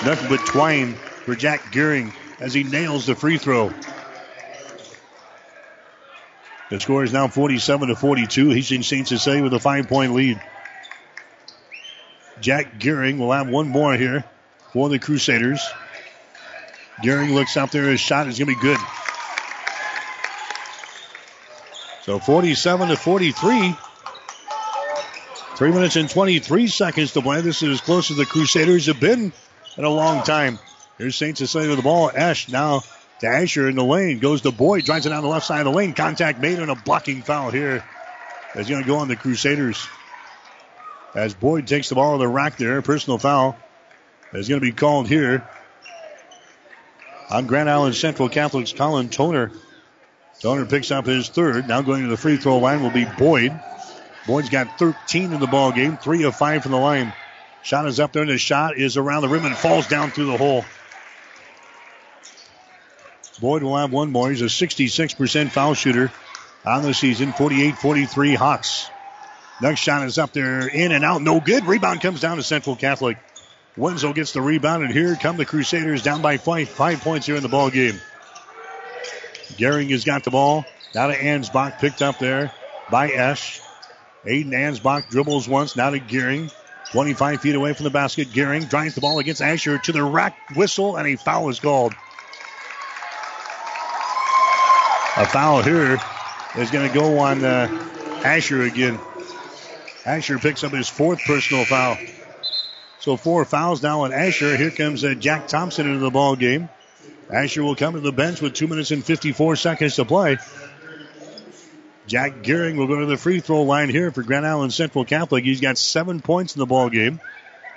nothing 0.05 0.29
but 0.29 0.45
twine 0.45 0.93
for 1.25 1.35
Jack 1.35 1.73
Gehring 1.73 2.13
as 2.39 2.53
he 2.53 2.63
nails 2.63 3.07
the 3.07 3.15
free 3.15 3.39
throw. 3.39 3.73
The 6.69 6.81
score 6.81 7.03
is 7.03 7.15
now 7.15 7.29
47 7.29 7.89
to 7.89 7.97
42. 7.97 8.51
He's 8.51 8.71
in 8.71 8.83
St. 8.83 9.09
Cecilia 9.09 9.43
with 9.43 9.55
a 9.55 9.59
five 9.59 9.89
point 9.89 10.13
lead. 10.13 10.39
Jack 12.43 12.79
Gehring 12.79 13.19
will 13.19 13.33
have 13.33 13.49
one 13.49 13.69
more 13.69 13.95
here 13.97 14.25
for 14.73 14.89
the 14.89 14.99
Crusaders. 14.99 15.67
Gehring 17.03 17.35
looks 17.35 17.57
out 17.57 17.73
there. 17.73 17.85
His 17.85 18.01
shot 18.01 18.27
is 18.27 18.39
going 18.39 18.49
to 18.49 18.55
be 18.55 18.61
good. 18.61 18.79
So 22.03 22.19
47 22.19 22.89
to 22.89 22.97
43. 22.97 23.77
Three 25.57 25.71
minutes 25.71 25.97
and 25.97 26.09
23 26.09 26.67
seconds 26.67 27.13
to 27.13 27.23
play. 27.23 27.41
This 27.43 27.63
is 27.63 27.75
as 27.75 27.81
close 27.81 28.11
as 28.11 28.17
the 28.17 28.27
Crusaders 28.27 28.87
have 28.87 28.99
been 28.99 29.33
in 29.77 29.85
a 29.85 29.91
long 29.91 30.25
time. 30.25 30.59
Here's 30.99 31.17
St. 31.17 31.37
Cecilia 31.37 31.69
with 31.69 31.79
the 31.79 31.83
ball. 31.83 32.11
Ash 32.13 32.49
now 32.49 32.81
to 33.21 33.27
Asher 33.27 33.69
in 33.69 33.77
the 33.77 33.85
lane. 33.85 34.19
Goes 34.19 34.41
to 34.43 34.51
Boyd. 34.51 34.85
Drives 34.85 35.07
it 35.07 35.11
down 35.11 35.23
the 35.23 35.29
left 35.29 35.47
side 35.47 35.61
of 35.61 35.67
the 35.67 35.73
lane. 35.73 35.93
Contact 35.93 36.41
made 36.41 36.59
and 36.59 36.71
a 36.71 36.75
blocking 36.75 37.23
foul 37.23 37.51
here. 37.51 37.85
Is 38.55 38.69
going 38.69 38.83
to 38.83 38.89
go 38.89 38.97
on 38.97 39.09
the 39.09 39.17
Crusaders. 39.17 39.87
As 41.15 41.35
Boyd 41.35 41.67
takes 41.67 41.89
the 41.89 41.95
ball 41.95 42.19
to 42.19 42.25
the 42.25 42.29
rack 42.29 42.57
there. 42.57 42.81
Personal 42.83 43.19
foul 43.19 43.57
is 44.33 44.49
going 44.49 44.61
to 44.61 44.65
be 44.67 44.73
called 44.73 45.09
here 45.09 45.47
on 47.31 47.47
Grand 47.47 47.69
Island 47.69 47.95
Central 47.95 48.29
Catholic's 48.29 48.73
Colin 48.73 49.09
Toner. 49.09 49.53
Toner 50.41 50.67
picks 50.67 50.91
up 50.91 51.07
his 51.07 51.29
third. 51.29 51.69
Now 51.69 51.83
going 51.83 52.03
to 52.03 52.09
the 52.09 52.17
free 52.17 52.37
throw 52.37 52.59
line 52.59 52.83
will 52.83 52.91
be 52.91 53.05
Boyd. 53.05 53.59
Boyd's 54.27 54.49
got 54.49 54.79
13 54.79 55.33
in 55.33 55.41
the 55.41 55.47
ball 55.47 55.73
game, 55.73 55.97
three 55.97 56.25
of 56.25 56.37
five 56.37 56.63
from 56.63 56.73
the 56.73 56.79
line. 56.79 57.13
Shot 57.63 57.87
is 57.87 58.01
up 58.01 58.13
there, 58.13 58.23
and 58.23 58.31
the 58.31 58.39
shot 58.39 58.77
is 58.77 58.97
around 58.97 59.23
the 59.23 59.29
rim 59.29 59.45
and 59.45 59.57
falls 59.57 59.87
down 59.87 60.11
through 60.11 60.27
the 60.27 60.37
hole. 60.37 60.65
Boyd 63.41 63.63
will 63.63 63.77
have 63.77 63.93
one 63.93 64.13
more. 64.13 64.31
He's 64.31 64.43
a 64.43 64.47
66% 64.47 65.51
foul 65.51 65.75
shooter 65.75 66.13
on 66.65 66.83
the 66.83 66.95
season. 66.95 67.33
48-43 67.33 68.37
Hawks. 68.37 68.89
Next 69.61 69.81
shot 69.81 70.07
is 70.07 70.19
up 70.19 70.33
there, 70.33 70.67
in 70.67 70.93
and 70.93 71.05
out, 71.05 71.23
no 71.23 71.41
good. 71.41 71.65
Rebound 71.67 72.01
comes 72.01 72.21
down 72.21 72.37
to 72.37 72.43
Central 72.43 72.75
Catholic. 72.75 73.17
Wenzel 73.77 74.13
gets 74.13 74.33
the 74.33 74.43
rebound, 74.43 74.85
and 74.85 74.93
here 74.93 75.17
come 75.17 75.37
the 75.37 75.47
Crusaders 75.47 76.03
down 76.03 76.21
by 76.21 76.37
five, 76.37 76.69
five 76.69 77.01
points 77.01 77.27
here 77.27 77.37
in 77.37 77.43
the 77.43 77.49
ball 77.49 77.71
game. 77.71 78.01
Gehring 79.55 79.91
has 79.91 80.05
got 80.05 80.25
the 80.25 80.31
ball. 80.31 80.65
Now 80.95 81.07
to 81.07 81.17
Ansbach, 81.17 81.79
picked 81.79 82.03
up 82.03 82.19
there 82.19 82.53
by 82.91 83.09
Esch. 83.09 83.61
Aiden 84.27 84.53
Ansbach 84.53 85.09
dribbles 85.09 85.49
once, 85.49 85.75
now 85.75 85.91
to 85.91 85.99
Gehring. 85.99 86.53
25 86.91 87.41
feet 87.41 87.55
away 87.55 87.73
from 87.73 87.85
the 87.85 87.91
basket. 87.91 88.29
Gehring 88.29 88.69
drives 88.69 88.95
the 88.95 89.01
ball 89.01 89.19
against 89.19 89.41
Asher 89.41 89.79
to 89.79 89.93
the 89.93 90.03
rack 90.05 90.37
whistle, 90.55 90.97
and 90.97 91.09
a 91.09 91.17
foul 91.17 91.49
is 91.49 91.59
called. 91.59 91.95
A 95.17 95.27
foul 95.27 95.63
here 95.63 95.99
is 96.57 96.71
going 96.71 96.87
to 96.87 96.95
go 96.95 97.19
on 97.19 97.43
uh, 97.45 97.69
Asher 98.25 98.63
again. 98.63 99.01
Asher 100.05 100.39
picks 100.39 100.65
up 100.65 100.73
his 100.73 100.89
fourth 100.89 101.21
personal 101.27 101.65
foul. 101.65 101.97
So 103.03 103.17
four 103.17 103.45
fouls 103.45 103.83
now 103.83 104.03
on 104.03 104.13
Asher. 104.13 104.57
Here 104.57 104.71
comes 104.71 105.03
uh, 105.03 105.15
Jack 105.15 105.49
Thompson 105.49 105.89
into 105.89 105.99
the 105.99 106.11
ball 106.13 106.37
game. 106.37 106.69
Asher 107.29 107.65
will 107.65 107.75
come 107.75 107.95
to 107.95 108.01
the 108.01 108.13
bench 108.13 108.41
with 108.41 108.55
two 108.55 108.69
minutes 108.69 108.93
and 108.93 109.05
54 109.05 109.57
seconds 109.57 109.97
to 109.97 110.05
play. 110.05 110.39
Jack 112.07 112.45
Gehring 112.45 112.77
will 112.77 112.87
go 112.87 113.01
to 113.01 113.07
the 113.07 113.17
free 113.17 113.41
throw 113.41 113.63
line 113.63 113.89
here 113.89 114.13
for 114.13 114.23
Grand 114.23 114.47
Island 114.47 114.73
Central 114.73 115.05
Catholic. 115.05 115.43
He's 115.43 115.61
got 115.61 115.79
seven 115.79 116.21
points 116.21 116.55
in 116.55 116.61
the 116.61 116.67
ball 116.67 116.91
game. 116.91 117.21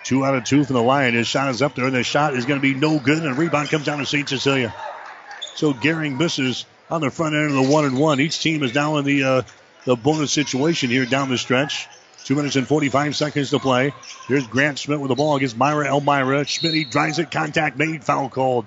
Two 0.04 0.24
out 0.24 0.36
of 0.36 0.44
two 0.44 0.64
from 0.64 0.76
the 0.76 0.84
line. 0.84 1.16
His 1.16 1.26
shot 1.26 1.50
is 1.50 1.64
up 1.64 1.74
there, 1.74 1.86
and 1.86 1.96
the 1.96 2.04
shot 2.04 2.36
is 2.36 2.46
going 2.46 2.62
to 2.62 2.74
be 2.74 2.76
no 2.76 3.00
good, 3.00 3.18
and 3.18 3.26
the 3.26 3.34
rebound 3.34 3.70
comes 3.70 3.86
down 3.86 3.98
to 3.98 4.06
St. 4.06 4.30
Cecilia. 4.30 4.76
So 5.56 5.74
Gehring 5.74 6.20
misses 6.20 6.68
on 6.88 7.02
the 7.02 7.10
front 7.10 7.34
end 7.34 7.48
of 7.48 7.66
the 7.66 7.74
one 7.74 7.86
and 7.86 7.98
one. 7.98 8.20
Each 8.20 8.40
team 8.40 8.62
is 8.62 8.76
now 8.76 8.98
in 8.98 9.06
the 9.06 9.24
uh, 9.24 9.42
the 9.86 9.96
bonus 9.96 10.32
situation 10.32 10.92
here 10.92 11.08
down 11.08 11.30
the 11.30 11.40
stretch. 11.40 11.88
Two 12.26 12.34
minutes 12.34 12.56
and 12.56 12.68
45 12.68 13.16
seconds 13.16 13.52
to 13.52 13.60
play. 13.60 13.94
Here's 14.28 14.48
Grant 14.48 14.80
Schmidt 14.80 15.00
with 15.00 15.10
the 15.10 15.16
ball 15.16 15.36
against 15.36 15.56
Myra 15.56 15.86
Elmira. 15.86 16.44
Schmidt 16.46 16.90
drives 16.90 17.20
it, 17.20 17.30
contact 17.30 17.78
made, 17.78 18.04
foul 18.04 18.30
called. 18.30 18.66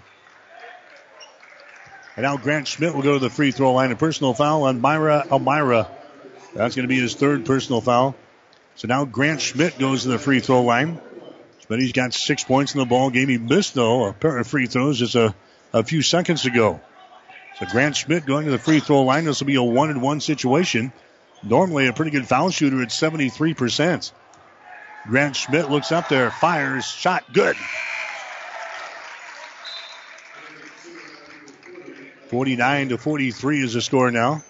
And 2.14 2.22
now 2.22 2.36
Grant 2.36 2.68
Schmidt 2.68 2.94
will 2.94 3.02
go 3.02 3.14
to 3.14 3.18
the 3.18 3.30
free 3.30 3.50
throw 3.50 3.72
line. 3.72 3.90
A 3.90 3.96
personal 3.96 4.32
foul 4.32 4.62
on 4.62 4.80
Myra 4.80 5.26
Elmira. 5.28 5.90
That's 6.54 6.76
going 6.76 6.84
to 6.84 6.88
be 6.88 7.00
his 7.00 7.16
third 7.16 7.46
personal 7.46 7.80
foul. 7.80 8.14
So 8.76 8.86
now 8.86 9.04
Grant 9.04 9.40
Schmidt 9.40 9.76
goes 9.76 10.04
to 10.04 10.08
the 10.08 10.20
free 10.20 10.38
throw 10.38 10.62
line. 10.62 11.00
Schmidt's 11.66 11.90
got 11.90 12.14
six 12.14 12.44
points 12.44 12.74
in 12.74 12.78
the 12.78 12.86
ball 12.86 13.10
game. 13.10 13.28
He 13.28 13.38
missed, 13.38 13.74
though, 13.74 14.04
a 14.04 14.12
pair 14.12 14.38
of 14.38 14.46
free 14.46 14.66
throws 14.66 15.00
just 15.00 15.16
a, 15.16 15.34
a 15.72 15.82
few 15.82 16.02
seconds 16.02 16.46
ago. 16.46 16.80
So 17.58 17.66
Grant 17.66 17.96
Schmidt 17.96 18.24
going 18.24 18.44
to 18.44 18.52
the 18.52 18.58
free 18.58 18.78
throw 18.78 19.02
line. 19.02 19.24
This 19.24 19.40
will 19.40 19.48
be 19.48 19.56
a 19.56 19.62
one 19.64 19.90
and 19.90 20.00
one 20.00 20.20
situation. 20.20 20.92
Normally 21.42 21.86
a 21.86 21.92
pretty 21.92 22.10
good 22.10 22.26
foul 22.26 22.50
shooter 22.50 22.82
at 22.82 22.88
73%. 22.88 24.12
Grant 25.06 25.36
Schmidt 25.36 25.70
looks 25.70 25.92
up 25.92 26.08
there, 26.08 26.30
fires, 26.30 26.84
shot 26.84 27.32
good. 27.32 27.56
49 32.28 32.90
to 32.90 32.98
43 32.98 33.62
is 33.62 33.72
the 33.72 33.80
score 33.80 34.10
now. 34.10 34.42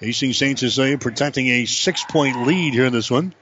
Hastings 0.00 0.38
St. 0.38 0.58
Cecilia 0.58 0.96
protecting 0.96 1.48
a 1.48 1.66
six 1.66 2.04
point 2.04 2.46
lead 2.46 2.72
here 2.72 2.86
in 2.86 2.92
this 2.92 3.10
one. 3.10 3.34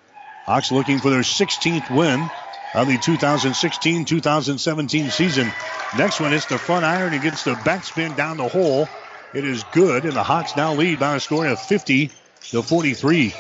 Hawks 0.45 0.73
looking 0.73 0.99
for 0.99 1.11
their 1.11 1.21
16th 1.21 1.95
win 1.95 2.29
of 2.75 2.89
the 2.89 2.99
2016 2.99 4.05
2017 4.07 5.11
season. 5.11 5.53
Next 5.99 6.21
one 6.21 6.33
hits 6.33 6.47
the 6.47 6.59
front 6.59 6.85
iron 6.85 7.13
and 7.13 7.23
gets 7.23 7.45
the 7.45 7.55
backspin 7.55 8.17
down 8.17 8.39
the 8.39 8.49
hole. 8.49 8.89
It 9.37 9.45
is 9.45 9.65
good, 9.65 10.07
and 10.07 10.15
the 10.15 10.23
Hawks 10.23 10.57
now 10.57 10.73
lead 10.73 10.99
by 10.99 11.15
a 11.15 11.21
score 11.21 11.47
of 11.47 11.61
50 11.61 12.11
to 12.53 12.63
43. 12.63 13.35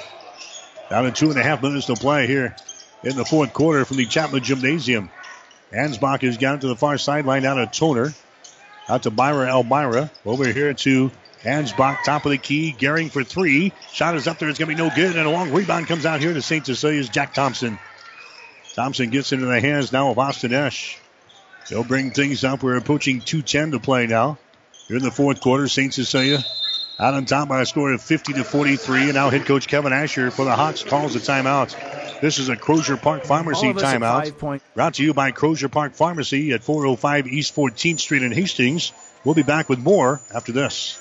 Down 0.90 1.04
to 1.04 1.10
two 1.10 1.30
and 1.30 1.38
a 1.38 1.42
half 1.42 1.62
minutes 1.62 1.86
to 1.86 1.94
play 1.94 2.26
here 2.26 2.54
in 3.02 3.16
the 3.16 3.24
fourth 3.24 3.54
quarter 3.54 3.86
from 3.86 3.96
the 3.96 4.04
Chapman 4.04 4.42
Gymnasium. 4.42 5.08
Ansbach 5.72 6.20
has 6.20 6.36
got 6.36 6.60
to 6.60 6.68
the 6.68 6.76
far 6.76 6.98
sideline 6.98 7.46
out 7.46 7.58
of 7.58 7.72
Toner. 7.72 8.12
Out 8.90 9.04
to 9.04 9.10
Myra 9.10 9.48
Elmira. 9.48 10.10
Over 10.26 10.52
here 10.52 10.74
to 10.74 11.10
Ansbach, 11.44 12.04
top 12.04 12.26
of 12.26 12.30
the 12.30 12.36
key. 12.36 12.76
Gehring 12.78 13.10
for 13.10 13.24
three. 13.24 13.72
Shot 13.90 14.16
is 14.16 14.28
up 14.28 14.38
there. 14.38 14.50
It's 14.50 14.58
going 14.58 14.68
to 14.68 14.76
be 14.76 14.82
no 14.82 14.94
good. 14.94 15.16
And 15.16 15.26
a 15.26 15.30
long 15.30 15.50
rebound 15.50 15.86
comes 15.86 16.04
out 16.04 16.20
here 16.20 16.34
to 16.34 16.42
St. 16.42 16.66
Cecilia's 16.66 17.08
Jack 17.08 17.32
Thompson. 17.32 17.78
Thompson 18.74 19.08
gets 19.08 19.32
into 19.32 19.46
the 19.46 19.62
hands 19.62 19.92
now 19.92 20.10
of 20.10 20.18
Austin 20.18 20.52
Esch. 20.52 20.98
They'll 21.70 21.84
bring 21.84 22.10
things 22.10 22.44
up. 22.44 22.62
We're 22.62 22.76
approaching 22.76 23.22
2.10 23.22 23.70
to 23.70 23.80
play 23.80 24.06
now. 24.06 24.36
Here 24.88 24.96
in 24.96 25.02
the 25.02 25.10
fourth 25.10 25.40
quarter, 25.40 25.66
St. 25.66 25.92
Cecilia 25.92 26.44
out 26.98 27.14
on 27.14 27.26
top 27.26 27.48
by 27.48 27.60
a 27.60 27.66
score 27.66 27.92
of 27.92 28.00
50 28.00 28.34
to 28.34 28.44
43. 28.44 29.04
And 29.04 29.14
now 29.14 29.30
head 29.30 29.44
coach 29.44 29.66
Kevin 29.66 29.92
Asher 29.92 30.30
for 30.30 30.44
the 30.44 30.54
Hawks 30.54 30.82
calls 30.82 31.16
a 31.16 31.18
timeout. 31.18 32.20
This 32.20 32.38
is 32.38 32.48
a 32.48 32.56
Crozier 32.56 32.96
Park 32.96 33.24
Pharmacy 33.24 33.72
timeout. 33.72 34.60
Brought 34.74 34.94
to 34.94 35.02
you 35.02 35.12
by 35.12 35.32
Crozier 35.32 35.68
Park 35.68 35.94
Pharmacy 35.94 36.52
at 36.52 36.62
405 36.62 37.26
East 37.26 37.54
14th 37.54 38.00
Street 38.00 38.22
in 38.22 38.32
Hastings. 38.32 38.92
We'll 39.24 39.34
be 39.34 39.42
back 39.42 39.68
with 39.68 39.80
more 39.80 40.20
after 40.34 40.52
this. 40.52 41.00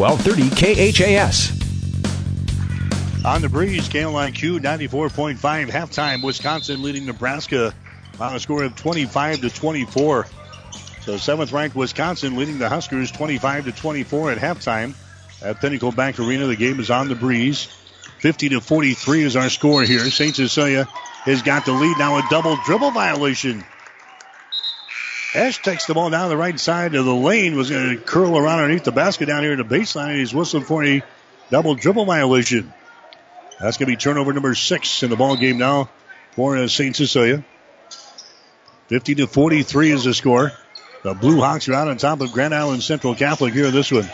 1230 0.00 0.92
KHAS. 0.94 1.52
On 3.22 3.42
the 3.42 3.50
breeze, 3.50 3.86
KLIQ 3.90 4.60
94.5 4.60 5.68
halftime. 5.68 6.22
Wisconsin 6.22 6.82
leading 6.82 7.04
Nebraska 7.04 7.74
on 8.18 8.34
a 8.34 8.40
score 8.40 8.64
of 8.64 8.74
25 8.76 9.42
to 9.42 9.50
24. 9.50 10.26
So 11.02 11.18
seventh 11.18 11.52
ranked 11.52 11.76
Wisconsin 11.76 12.36
leading 12.36 12.58
the 12.58 12.70
Huskers 12.70 13.10
25 13.10 13.66
to 13.66 13.72
24 13.72 14.32
at 14.32 14.38
halftime 14.38 14.94
at 15.42 15.60
Pinnacle 15.60 15.92
Bank 15.92 16.18
Arena. 16.18 16.46
The 16.46 16.56
game 16.56 16.80
is 16.80 16.90
on 16.90 17.08
the 17.08 17.14
breeze. 17.14 17.68
50 18.20 18.48
to 18.50 18.60
43 18.62 19.22
is 19.22 19.36
our 19.36 19.50
score 19.50 19.82
here. 19.82 20.00
St. 20.00 20.34
Cecilia 20.34 20.84
has 21.24 21.42
got 21.42 21.66
the 21.66 21.72
lead 21.72 21.98
now. 21.98 22.16
A 22.16 22.22
double 22.30 22.56
dribble 22.64 22.92
violation. 22.92 23.66
Esch 25.34 25.62
takes 25.62 25.86
the 25.86 25.94
ball 25.94 26.10
down 26.10 26.28
the 26.28 26.36
right 26.36 26.58
side 26.58 26.94
of 26.94 27.04
the 27.04 27.14
lane. 27.14 27.56
Was 27.56 27.70
going 27.70 27.96
to 27.96 28.02
curl 28.02 28.36
around 28.36 28.60
underneath 28.60 28.84
the 28.84 28.92
basket 28.92 29.26
down 29.26 29.42
here 29.42 29.52
at 29.52 29.58
the 29.58 29.64
baseline. 29.64 30.18
He's 30.18 30.34
whistling 30.34 30.64
for 30.64 30.84
a 30.84 31.02
double 31.50 31.76
dribble 31.76 32.04
violation. 32.04 32.72
That's 33.60 33.76
going 33.76 33.86
to 33.86 33.92
be 33.92 33.96
turnover 33.96 34.32
number 34.32 34.54
six 34.54 35.02
in 35.02 35.10
the 35.10 35.16
ball 35.16 35.36
game 35.36 35.58
now 35.58 35.88
for 36.32 36.56
uh, 36.56 36.66
St. 36.66 36.96
Cecilia. 36.96 37.44
50 38.88 39.16
to 39.16 39.26
43 39.28 39.92
is 39.92 40.04
the 40.04 40.14
score. 40.14 40.52
The 41.04 41.14
Blue 41.14 41.40
Hawks 41.40 41.68
are 41.68 41.74
out 41.74 41.88
on 41.88 41.96
top 41.96 42.20
of 42.20 42.32
Grand 42.32 42.54
Island 42.54 42.82
Central 42.82 43.14
Catholic 43.14 43.54
here 43.54 43.70
this 43.70 43.92
one. 43.92 44.08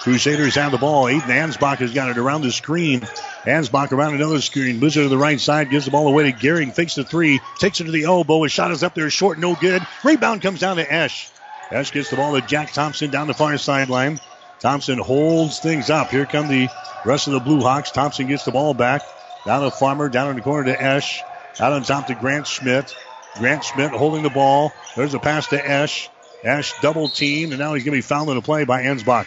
Crusaders 0.00 0.54
have 0.54 0.72
the 0.72 0.78
ball. 0.78 1.06
Aiden 1.06 1.22
Ansbach 1.22 1.78
has 1.78 1.92
got 1.92 2.10
it 2.10 2.18
around 2.18 2.42
the 2.42 2.52
screen. 2.52 3.00
Ansbach 3.44 3.92
around 3.92 4.14
another 4.14 4.40
screen. 4.40 4.78
Moves 4.78 4.96
it 4.96 5.02
to 5.02 5.08
the 5.08 5.18
right 5.18 5.40
side. 5.40 5.70
Gives 5.70 5.84
the 5.84 5.90
ball 5.90 6.06
away 6.08 6.30
to 6.30 6.36
Gehring. 6.36 6.72
Fakes 6.72 6.94
the 6.94 7.04
three. 7.04 7.40
Takes 7.58 7.80
it 7.80 7.84
to 7.84 7.90
the 7.90 8.04
elbow. 8.04 8.42
His 8.42 8.52
shot 8.52 8.70
is 8.70 8.82
up 8.82 8.94
there 8.94 9.10
short. 9.10 9.38
No 9.38 9.54
good. 9.54 9.84
Rebound 10.04 10.42
comes 10.42 10.60
down 10.60 10.76
to 10.76 10.92
Esch. 10.92 11.28
Esch 11.70 11.90
gets 11.90 12.10
the 12.10 12.16
ball 12.16 12.38
to 12.38 12.46
Jack 12.46 12.72
Thompson 12.72 13.10
down 13.10 13.26
the 13.26 13.34
far 13.34 13.58
sideline. 13.58 14.20
Thompson 14.60 14.98
holds 14.98 15.58
things 15.58 15.90
up. 15.90 16.10
Here 16.10 16.26
come 16.26 16.48
the 16.48 16.68
rest 17.04 17.26
of 17.26 17.32
the 17.32 17.40
Blue 17.40 17.60
Hawks. 17.60 17.90
Thompson 17.90 18.28
gets 18.28 18.44
the 18.44 18.52
ball 18.52 18.74
back. 18.74 19.02
Down 19.44 19.62
to 19.62 19.70
Farmer. 19.70 20.08
Down 20.08 20.30
in 20.30 20.36
the 20.36 20.42
corner 20.42 20.72
to 20.72 20.80
Esch. 20.80 21.22
Out 21.58 21.72
on 21.72 21.82
top 21.82 22.06
to 22.06 22.14
Grant 22.14 22.46
Schmidt. 22.46 22.94
Grant 23.38 23.64
Schmidt 23.64 23.90
holding 23.90 24.22
the 24.22 24.30
ball. 24.30 24.72
There's 24.94 25.14
a 25.14 25.18
pass 25.18 25.48
to 25.48 25.68
Esch. 25.68 26.10
Esch 26.44 26.72
double 26.80 27.08
team, 27.08 27.50
and 27.50 27.58
now 27.58 27.74
he's 27.74 27.82
going 27.82 27.94
to 27.94 27.98
be 27.98 28.02
fouled 28.02 28.28
in 28.28 28.36
the 28.36 28.42
play 28.42 28.64
by 28.64 28.82
Ansbach. 28.82 29.26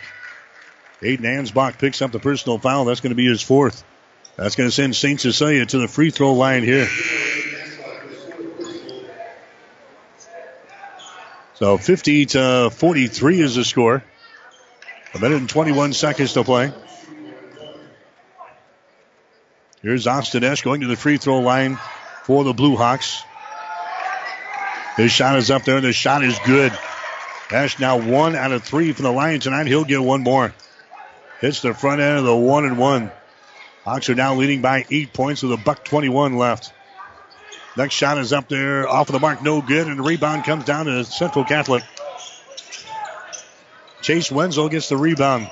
Aiden 1.01 1.21
Ansbach 1.21 1.77
picks 1.79 2.01
up 2.01 2.11
the 2.11 2.19
personal 2.19 2.57
foul. 2.57 2.85
That's 2.85 2.99
going 2.99 3.11
to 3.11 3.15
be 3.15 3.27
his 3.27 3.41
fourth. 3.41 3.83
That's 4.35 4.55
going 4.55 4.69
to 4.69 4.75
send 4.75 4.95
St. 4.95 5.19
Cecilia 5.19 5.65
to 5.65 5.79
the 5.79 5.87
free 5.87 6.11
throw 6.11 6.33
line 6.33 6.63
here. 6.63 6.87
So 11.55 11.77
50 11.77 12.25
to 12.27 12.69
43 12.69 13.41
is 13.41 13.55
the 13.55 13.65
score. 13.65 14.03
A 15.13 15.19
minute 15.19 15.37
and 15.37 15.49
21 15.49 15.93
seconds 15.93 16.33
to 16.33 16.43
play. 16.43 16.71
Here's 19.81 20.07
Austin 20.07 20.43
Esch 20.43 20.61
going 20.61 20.81
to 20.81 20.87
the 20.87 20.95
free 20.95 21.17
throw 21.17 21.39
line 21.39 21.77
for 22.23 22.43
the 22.43 22.53
Blue 22.53 22.75
Hawks. 22.75 23.23
His 24.97 25.11
shot 25.11 25.37
is 25.37 25.49
up 25.49 25.63
there, 25.63 25.77
and 25.77 25.85
the 25.85 25.93
shot 25.93 26.23
is 26.23 26.37
good. 26.45 26.77
Esch 27.51 27.79
now 27.79 27.97
one 27.97 28.35
out 28.35 28.51
of 28.51 28.63
three 28.63 28.91
from 28.91 29.03
the 29.03 29.11
line 29.11 29.39
tonight. 29.39 29.67
He'll 29.67 29.85
get 29.85 30.01
one 30.01 30.21
more. 30.21 30.53
Hits 31.39 31.61
the 31.61 31.73
front 31.73 32.01
end 32.01 32.19
of 32.19 32.25
the 32.25 32.35
one 32.35 32.65
and 32.65 32.77
one. 32.77 33.11
Hawks 33.85 34.09
are 34.09 34.15
now 34.15 34.35
leading 34.35 34.61
by 34.61 34.85
eight 34.91 35.13
points 35.13 35.41
with 35.41 35.53
a 35.53 35.57
buck 35.57 35.85
21 35.85 36.37
left. 36.37 36.73
Next 37.77 37.93
shot 37.93 38.17
is 38.17 38.33
up 38.33 38.49
there, 38.49 38.87
off 38.87 39.07
of 39.07 39.13
the 39.13 39.19
mark, 39.19 39.41
no 39.41 39.61
good, 39.61 39.87
and 39.87 39.99
the 39.99 40.03
rebound 40.03 40.43
comes 40.43 40.65
down 40.65 40.85
to 40.87 41.05
Central 41.05 41.45
Catholic. 41.45 41.83
Chase 44.01 44.31
Wenzel 44.31 44.69
gets 44.69 44.89
the 44.89 44.97
rebound. 44.97 45.49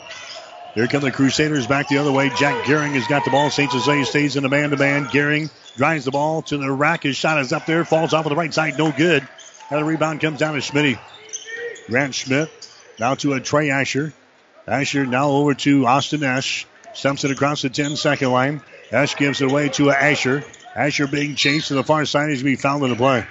Here 0.74 0.88
come 0.88 1.02
the 1.02 1.12
Crusaders 1.12 1.68
back 1.68 1.88
the 1.88 1.98
other 1.98 2.12
way. 2.12 2.30
Jack 2.38 2.66
Gehring 2.66 2.94
has 2.94 3.08
got 3.08 3.24
the 3.24 3.32
ball. 3.32 3.50
St. 3.50 3.72
Cecilia 3.72 4.06
stays 4.06 4.36
in 4.36 4.44
the 4.44 4.50
man-to-man. 4.50 5.06
Gehring 5.06 5.50
drives 5.76 6.06
the 6.06 6.12
ball 6.12 6.42
to 6.44 6.58
the 6.58 6.72
rack. 6.72 7.04
His 7.04 7.16
shot 7.16 7.40
is 7.40 7.54
up 7.54 7.66
there, 7.66 7.86
falls 7.86 8.14
off 8.14 8.26
of 8.26 8.30
the 8.30 8.36
right 8.36 8.54
side, 8.54 8.78
no 8.78 8.92
good. 8.92 9.28
And 9.70 9.80
the 9.80 9.86
rebound 9.86 10.22
comes 10.22 10.40
down 10.40 10.54
to 10.54 10.62
Schmidt. 10.62 11.00
Grant 11.88 12.14
Schmidt 12.14 12.50
now 13.00 13.16
to 13.16 13.34
a 13.34 13.40
Trey 13.40 13.70
Asher. 13.70 14.14
Asher 14.68 15.06
now 15.06 15.30
over 15.30 15.54
to 15.54 15.86
Austin 15.86 16.24
Esch. 16.24 16.68
Stumps 16.94 17.24
it 17.24 17.32
across 17.32 17.62
the 17.62 17.70
10 17.70 17.96
second 17.96 18.32
line. 18.32 18.62
Esch 18.92 19.16
gives 19.16 19.42
it 19.42 19.50
away 19.50 19.70
to 19.70 19.92
Asher. 19.92 20.44
Asher 20.76 21.08
being 21.08 21.36
chased 21.36 21.70
to 21.70 21.76
the 21.76 21.84
far 21.84 22.06
side. 22.06 22.30
He's 22.30 22.44
going 22.44 22.56
to 22.56 22.58
be 22.58 22.62
fouled 22.62 22.84
in 22.84 22.90
the 22.90 22.96
play. 22.96 23.26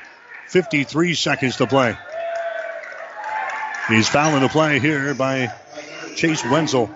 53 0.49 1.15
seconds 1.15 1.57
to 1.57 1.67
play. 1.67 1.97
He's 3.89 4.09
fouled 4.09 4.35
in 4.35 4.43
the 4.43 4.49
play 4.49 4.79
here 4.79 5.15
by 5.15 5.53
Chase 6.15 6.45
Wenzel. 6.45 6.91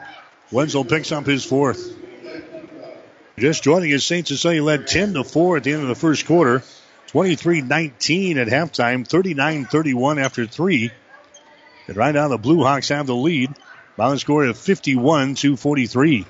Wenzel 0.50 0.84
picks 0.84 1.12
up 1.12 1.26
his 1.26 1.44
fourth. 1.44 1.96
Just 3.38 3.62
joining 3.62 3.92
us, 3.92 4.04
St. 4.04 4.26
Cecilia 4.26 4.62
led 4.62 4.86
10 4.86 5.14
to 5.14 5.24
4 5.24 5.58
at 5.58 5.64
the 5.64 5.72
end 5.72 5.82
of 5.82 5.88
the 5.88 5.94
first 5.94 6.26
quarter. 6.26 6.62
23 7.08 7.62
19 7.62 8.38
at 8.38 8.46
halftime, 8.46 9.06
39 9.06 9.66
31 9.66 10.18
after 10.20 10.46
three. 10.46 10.92
And 11.88 11.96
right 11.96 12.14
now, 12.14 12.28
the 12.28 12.38
Blue 12.38 12.62
Hawks 12.62 12.90
have 12.90 13.08
the 13.08 13.16
lead 13.16 13.52
by 14.00 14.16
score 14.16 14.46
of 14.46 14.56
51 14.56 15.34
to 15.34 15.58
43. 15.58 16.24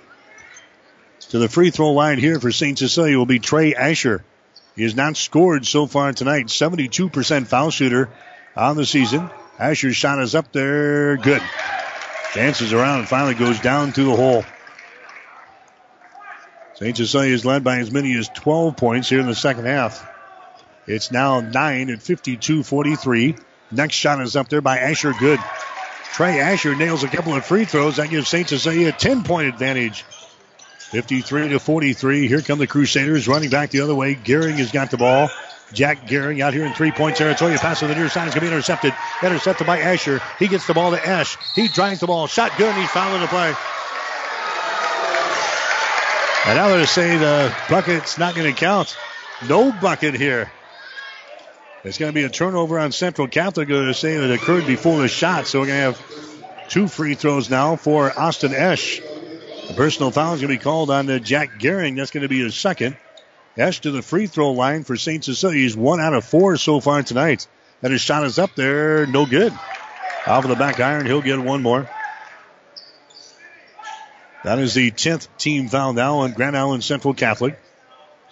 To 1.29 1.39
the 1.39 1.49
free 1.49 1.71
throw 1.71 1.93
line 1.93 2.19
here 2.19 2.41
for 2.41 2.51
St. 2.51 2.77
Cecilia 2.77 3.17
will 3.17 3.27
be 3.27 3.39
Trey 3.39 3.77
Asher. 3.77 4.25
He 4.75 4.83
has 4.83 4.97
not 4.97 5.17
scored 5.17 5.65
so 5.65 5.87
far 5.87 6.13
tonight. 6.13 6.47
72% 6.47 7.47
foul 7.47 7.71
shooter 7.71 8.11
on 8.57 8.75
the 8.75 8.85
season. 8.85 9.31
Asher's 9.57 9.95
shot 9.95 10.21
is 10.21 10.35
up 10.35 10.51
there. 10.51 11.17
Good. 11.17 11.43
Dances 12.35 12.73
around 12.73 13.01
and 13.01 13.09
finally 13.09 13.35
goes 13.35 13.61
down 13.61 13.93
to 13.93 14.03
the 14.03 14.17
hole. 14.17 14.45
St. 16.75 16.97
Cecilia 16.97 17.33
is 17.33 17.45
led 17.45 17.63
by 17.63 17.79
as 17.79 17.93
many 17.93 18.17
as 18.19 18.29
12 18.31 18.77
points 18.77 19.09
here 19.09 19.21
in 19.21 19.27
the 19.29 19.35
second 19.37 19.67
half. 19.67 20.05
It's 20.89 21.13
now 21.13 21.39
9 21.39 21.91
at 21.91 22.03
52 22.03 22.65
43. 22.65 23.37
Next 23.71 23.95
shot 23.95 24.21
is 24.21 24.35
up 24.35 24.49
there 24.49 24.61
by 24.61 24.79
Asher 24.79 25.13
Good. 25.13 25.39
Trey 26.12 26.41
Asher 26.41 26.74
nails 26.74 27.03
a 27.05 27.09
couple 27.09 27.35
of 27.35 27.45
free 27.45 27.65
throws. 27.65 27.97
That 27.97 28.11
gives 28.11 28.28
St. 28.28 28.49
Cecilia 28.49 28.89
a 28.89 28.93
10 28.93 29.24
point 29.24 29.49
advantage. 29.49 30.05
53 30.91 31.51
to 31.51 31.61
43. 31.61 32.27
Here 32.27 32.41
come 32.41 32.59
the 32.59 32.66
Crusaders 32.66 33.28
running 33.28 33.49
back 33.49 33.70
the 33.70 33.81
other 33.82 33.95
way. 33.95 34.16
Gehring 34.16 34.55
has 34.55 34.73
got 34.73 34.91
the 34.91 34.97
ball. 34.97 35.31
Jack 35.73 36.09
Gehring 36.09 36.41
out 36.41 36.53
here 36.53 36.66
in 36.66 36.73
three 36.73 36.91
point 36.91 37.16
territory. 37.16 37.57
Pass 37.57 37.78
to 37.78 37.87
the 37.87 37.95
near 37.95 38.09
side 38.09 38.27
is 38.27 38.35
going 38.35 38.45
to 38.45 38.51
be 38.51 38.53
intercepted. 38.53 38.93
Intercepted 39.23 39.66
by 39.69 39.78
Asher. 39.78 40.20
He 40.39 40.49
gets 40.49 40.66
the 40.66 40.74
ball 40.74 40.91
to 40.91 41.09
Esch. 41.09 41.37
He 41.55 41.69
drives 41.69 42.01
the 42.01 42.09
ball. 42.09 42.27
Shot 42.27 42.53
good, 42.59 42.74
he's 42.74 42.91
fouling 42.91 43.20
the 43.20 43.28
play. 43.28 43.55
And 46.47 46.57
now 46.57 46.69
they're 46.69 46.87
saying 46.87 47.20
the 47.20 47.55
bucket's 47.69 48.19
not 48.19 48.35
going 48.35 48.53
to 48.53 48.59
count. 48.59 48.97
No 49.49 49.70
bucket 49.70 50.15
here. 50.15 50.51
It's 51.82 51.97
going 51.97 52.11
to 52.11 52.15
be 52.15 52.24
a 52.24 52.28
turnover 52.28 52.78
on 52.78 52.93
Central 52.93 53.27
Catholic. 53.27 53.69
They're 53.69 53.93
saying 53.94 54.23
it 54.23 54.31
occurred 54.31 54.66
before 54.66 55.01
the 55.01 55.09
shot, 55.09 55.47
so 55.47 55.61
we're 55.61 55.66
going 55.66 55.78
to 55.78 55.98
have 55.98 56.69
two 56.69 56.89
free 56.89 57.15
throws 57.15 57.48
now 57.48 57.77
for 57.77 58.12
Austin 58.19 58.52
Esch. 58.52 59.01
A 59.01 59.73
personal 59.73 60.11
foul 60.11 60.35
is 60.35 60.43
going 60.43 60.52
to 60.52 60.59
be 60.59 60.62
called 60.62 60.90
on 60.90 61.09
uh, 61.09 61.19
Jack 61.19 61.59
Gehring. 61.59 61.97
That's 61.97 62.11
going 62.11 62.23
to 62.23 62.28
be 62.28 62.40
his 62.40 62.55
second. 62.55 62.98
Esch 63.57 63.81
to 63.81 63.93
the 63.93 64.02
free 64.02 64.27
throw 64.27 64.52
line 64.52 64.85
for 64.85 64.97
St. 64.97 65.24
Cecilia. 65.24 65.59
He's 65.59 65.77
one 65.77 66.01
out 66.01 66.12
of 66.12 66.24
four 66.24 66.59
so 66.59 66.81
far 66.81 67.02
tonight. 67.02 67.47
And 67.82 67.93
his 67.93 68.02
shot 68.02 68.24
is 68.24 68.39
up 68.39 68.55
there. 68.57 69.07
No 69.07 69.24
good. 69.24 69.52
Off 70.27 70.44
of 70.44 70.51
the 70.51 70.57
back 70.57 70.81
iron. 70.81 71.07
He'll 71.07 71.23
get 71.23 71.39
one 71.39 71.62
more. 71.62 71.89
That 74.44 74.59
is 74.59 74.74
the 74.74 74.90
10th 74.90 75.28
team 75.39 75.69
foul 75.69 75.94
now 75.94 76.19
on 76.19 76.32
Grand 76.32 76.57
Island 76.57 76.85
Central 76.85 77.15
Catholic. 77.15 77.59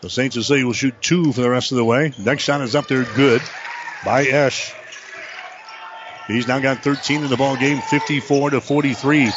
So 0.02 0.08
St. 0.08 0.32
Cecilia 0.32 0.64
will 0.64 0.72
shoot 0.72 0.94
two 1.00 1.32
for 1.32 1.40
the 1.40 1.50
rest 1.50 1.72
of 1.72 1.76
the 1.76 1.84
way. 1.84 2.12
Next 2.18 2.44
shot 2.44 2.60
is 2.60 2.74
up 2.76 2.86
there, 2.86 3.04
good 3.16 3.42
by 4.04 4.24
Esch. 4.24 4.72
He's 6.28 6.46
now 6.46 6.60
got 6.60 6.84
13 6.84 7.24
in 7.24 7.30
the 7.30 7.36
ball 7.36 7.56
game, 7.56 7.80
54 7.80 8.50
to 8.50 8.60
43. 8.60 9.30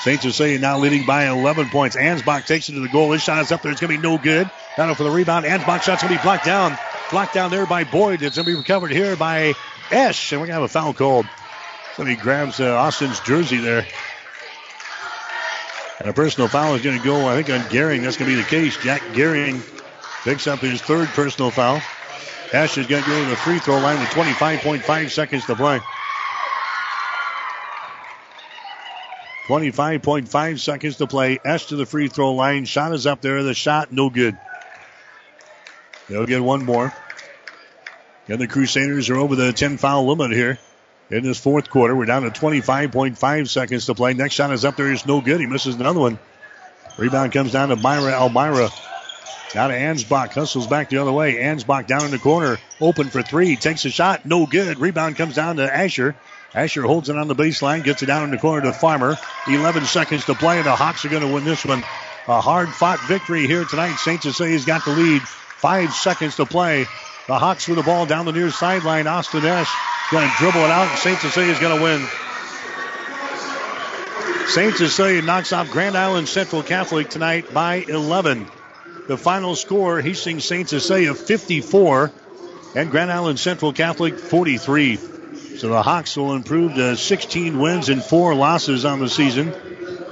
St. 0.00 0.22
Cecilia 0.22 0.58
now 0.58 0.78
leading 0.78 1.06
by 1.06 1.28
11 1.28 1.68
points. 1.68 1.94
Ansbach 1.94 2.46
takes 2.46 2.68
it 2.68 2.72
to 2.72 2.80
the 2.80 2.88
goal. 2.88 3.12
His 3.12 3.22
shot 3.22 3.42
is 3.42 3.52
up 3.52 3.62
there. 3.62 3.70
It's 3.70 3.80
going 3.80 3.92
to 3.94 3.98
be 3.98 4.02
no 4.02 4.16
good. 4.16 4.50
Down 4.76 4.94
for 4.94 5.04
the 5.04 5.10
rebound. 5.10 5.44
Ansbach 5.44 5.82
shot's 5.82 6.02
going 6.02 6.14
to 6.14 6.18
be 6.18 6.22
blocked 6.22 6.46
down. 6.46 6.76
Blocked 7.10 7.34
down 7.34 7.50
there 7.50 7.66
by 7.66 7.84
Boyd. 7.84 8.22
It's 8.22 8.36
going 8.36 8.46
to 8.46 8.52
be 8.52 8.56
recovered 8.56 8.90
here 8.90 9.14
by 9.14 9.52
Esch. 9.90 10.32
And 10.32 10.40
we're 10.40 10.46
going 10.46 10.56
to 10.56 10.62
have 10.62 10.70
a 10.70 10.72
foul 10.72 10.94
called. 10.94 11.26
Somebody 11.96 12.16
grabs 12.16 12.58
uh, 12.58 12.74
Austin's 12.74 13.20
jersey 13.20 13.58
there. 13.58 13.86
And 15.98 16.08
a 16.08 16.14
personal 16.14 16.48
foul 16.48 16.74
is 16.76 16.82
going 16.82 16.98
to 16.98 17.04
go, 17.04 17.28
I 17.28 17.34
think, 17.40 17.50
on 17.50 17.68
Gehring. 17.68 18.02
That's 18.02 18.16
going 18.16 18.30
to 18.30 18.36
be 18.36 18.42
the 18.42 18.48
case. 18.48 18.78
Jack 18.78 19.02
Gehring 19.12 19.60
picks 20.24 20.46
up 20.46 20.60
his 20.60 20.80
third 20.80 21.08
personal 21.08 21.50
foul. 21.50 21.80
Esch 22.52 22.78
is 22.78 22.86
going 22.86 23.02
to 23.02 23.08
go 23.08 23.24
to 23.24 23.30
the 23.30 23.36
free 23.36 23.58
throw 23.58 23.78
line 23.78 24.00
with 24.00 24.08
25.5 24.08 25.10
seconds 25.10 25.46
to 25.46 25.54
play. 25.54 25.80
25.5 29.46 30.58
seconds 30.58 30.96
to 30.96 31.06
play. 31.06 31.38
Esch 31.44 31.66
to 31.66 31.76
the 31.76 31.86
free 31.86 32.08
throw 32.08 32.34
line. 32.34 32.64
Shot 32.64 32.92
is 32.92 33.06
up 33.06 33.20
there. 33.20 33.42
The 33.42 33.54
shot, 33.54 33.92
no 33.92 34.10
good. 34.10 34.36
They'll 36.08 36.26
get 36.26 36.42
one 36.42 36.64
more. 36.64 36.92
And 38.28 38.40
the 38.40 38.46
Crusaders 38.46 39.10
are 39.10 39.16
over 39.16 39.34
the 39.34 39.52
10 39.52 39.78
foul 39.78 40.06
limit 40.06 40.30
here 40.32 40.58
in 41.10 41.24
this 41.24 41.38
fourth 41.38 41.70
quarter. 41.70 41.96
We're 41.96 42.04
down 42.04 42.22
to 42.22 42.30
25.5 42.30 43.48
seconds 43.48 43.86
to 43.86 43.94
play. 43.94 44.14
Next 44.14 44.34
shot 44.34 44.52
is 44.52 44.64
up 44.64 44.76
there. 44.76 44.92
It's 44.92 45.06
no 45.06 45.20
good. 45.20 45.40
He 45.40 45.46
misses 45.46 45.74
another 45.74 46.00
one. 46.00 46.18
Rebound 46.96 47.32
comes 47.32 47.52
down 47.52 47.70
to 47.70 47.76
Myra 47.76 48.12
Elmira. 48.12 48.70
Now 49.54 49.68
to 49.68 49.74
Ansbach. 49.74 50.32
Hustles 50.32 50.66
back 50.66 50.90
the 50.90 50.98
other 50.98 51.12
way. 51.12 51.34
Ansbach 51.34 51.86
down 51.86 52.04
in 52.04 52.10
the 52.10 52.18
corner. 52.18 52.58
Open 52.80 53.08
for 53.08 53.22
three. 53.22 53.56
Takes 53.56 53.84
a 53.84 53.90
shot. 53.90 54.24
No 54.24 54.46
good. 54.46 54.78
Rebound 54.78 55.16
comes 55.16 55.34
down 55.34 55.56
to 55.56 55.74
Asher. 55.74 56.14
Asher 56.54 56.82
holds 56.82 57.08
it 57.08 57.16
on 57.16 57.28
the 57.28 57.34
baseline. 57.34 57.82
Gets 57.82 58.02
it 58.02 58.06
down 58.06 58.24
in 58.24 58.30
the 58.30 58.38
corner 58.38 58.62
to 58.62 58.72
Farmer. 58.72 59.16
11 59.48 59.86
seconds 59.86 60.24
to 60.26 60.34
play. 60.34 60.58
And 60.58 60.66
the 60.66 60.76
Hawks 60.76 61.04
are 61.04 61.08
going 61.08 61.22
to 61.22 61.32
win 61.32 61.44
this 61.44 61.64
one. 61.64 61.82
A 62.28 62.40
hard 62.40 62.68
fought 62.68 63.00
victory 63.08 63.46
here 63.46 63.64
tonight. 63.64 63.96
St. 63.96 64.22
Cecilia's 64.22 64.64
got 64.64 64.84
the 64.84 64.92
lead. 64.92 65.22
Five 65.22 65.92
seconds 65.92 66.36
to 66.36 66.46
play. 66.46 66.86
The 67.26 67.38
Hawks 67.38 67.66
with 67.66 67.76
the 67.76 67.82
ball 67.82 68.06
down 68.06 68.26
the 68.26 68.32
near 68.32 68.50
sideline. 68.50 69.06
Austin 69.06 69.44
Esch 69.44 69.68
going 70.10 70.28
to 70.28 70.36
dribble 70.38 70.60
it 70.60 70.70
out. 70.70 70.88
And 70.88 70.98
St. 70.98 71.18
Cecilia's 71.18 71.58
going 71.58 71.76
to 71.76 71.82
win. 71.82 72.06
St. 74.48 74.76
Cecilia 74.76 75.22
knocks 75.22 75.52
off 75.52 75.70
Grand 75.70 75.96
Island 75.96 76.28
Central 76.28 76.62
Catholic 76.62 77.08
tonight 77.08 77.54
by 77.54 77.84
11. 77.86 78.46
The 79.10 79.18
final 79.18 79.56
score, 79.56 80.00
Hastings 80.00 80.44
St. 80.44 80.68
Cecilia 80.68 81.14
54 81.14 82.12
and 82.76 82.92
Grand 82.92 83.10
Island 83.10 83.40
Central 83.40 83.72
Catholic 83.72 84.16
43. 84.16 84.98
So 85.56 85.68
the 85.70 85.82
Hawks 85.82 86.16
will 86.16 86.32
improve 86.32 86.76
to 86.76 86.96
16 86.96 87.58
wins 87.58 87.88
and 87.88 88.04
four 88.04 88.36
losses 88.36 88.84
on 88.84 89.00
the 89.00 89.08
season. 89.08 89.52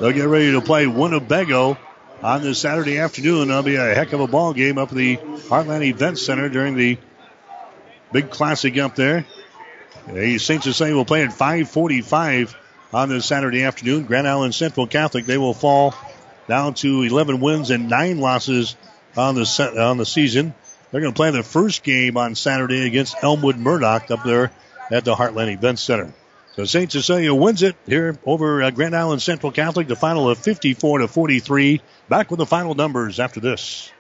They'll 0.00 0.10
get 0.10 0.26
ready 0.26 0.50
to 0.50 0.60
play 0.60 0.88
Winnebago 0.88 1.78
on 2.24 2.42
this 2.42 2.58
Saturday 2.58 2.98
afternoon. 2.98 3.46
That'll 3.46 3.62
be 3.62 3.76
a 3.76 3.94
heck 3.94 4.12
of 4.14 4.18
a 4.18 4.26
ball 4.26 4.52
game 4.52 4.78
up 4.78 4.88
at 4.88 4.96
the 4.96 5.16
Heartland 5.16 5.84
Event 5.86 6.18
Center 6.18 6.48
during 6.48 6.74
the 6.74 6.98
big 8.10 8.30
classic 8.30 8.78
up 8.78 8.96
there. 8.96 9.26
St. 10.08 10.64
Cecilia 10.64 10.96
will 10.96 11.04
play 11.04 11.22
at 11.22 11.32
545 11.32 12.56
on 12.92 13.10
this 13.10 13.26
Saturday 13.26 13.62
afternoon. 13.62 14.06
Grand 14.06 14.26
Island 14.26 14.56
Central 14.56 14.88
Catholic, 14.88 15.24
they 15.24 15.38
will 15.38 15.54
fall 15.54 15.94
down 16.48 16.74
to 16.74 17.02
11 17.02 17.38
wins 17.38 17.70
and 17.70 17.88
9 17.88 18.18
losses 18.18 18.74
on 19.19 19.35
the 19.35 19.74
on 19.78 19.99
the 19.99 20.07
season. 20.07 20.55
They're 20.90 21.01
going 21.01 21.12
to 21.12 21.16
play 21.16 21.31
their 21.31 21.43
first 21.43 21.82
game 21.82 22.16
on 22.16 22.35
Saturday 22.35 22.86
against 22.86 23.16
Elmwood 23.23 23.59
Murdock 23.59 24.11
up 24.11 24.24
there 24.24 24.51
at 24.90 25.05
the 25.05 25.15
Heartland 25.15 25.53
Event 25.53 25.78
Center. 25.78 26.15
So 26.55 26.65
St. 26.65 26.90
Cecilia 26.90 27.35
wins 27.35 27.62
it 27.62 27.77
here 27.86 28.19
over 28.24 28.62
uh, 28.62 28.70
Grand 28.70 28.97
Island 28.97 29.23
Central 29.23 29.53
Catholic, 29.53 29.86
the 29.86 29.97
final 29.97 30.28
of 30.28 30.39
54 30.39 31.01
to 31.01 31.09
43. 31.09 31.81
Back 32.09 32.31
with 32.31 32.39
the 32.39 32.47
final 32.47 32.74
numbers 32.74 33.20
after 33.20 33.39
this. 33.39 33.93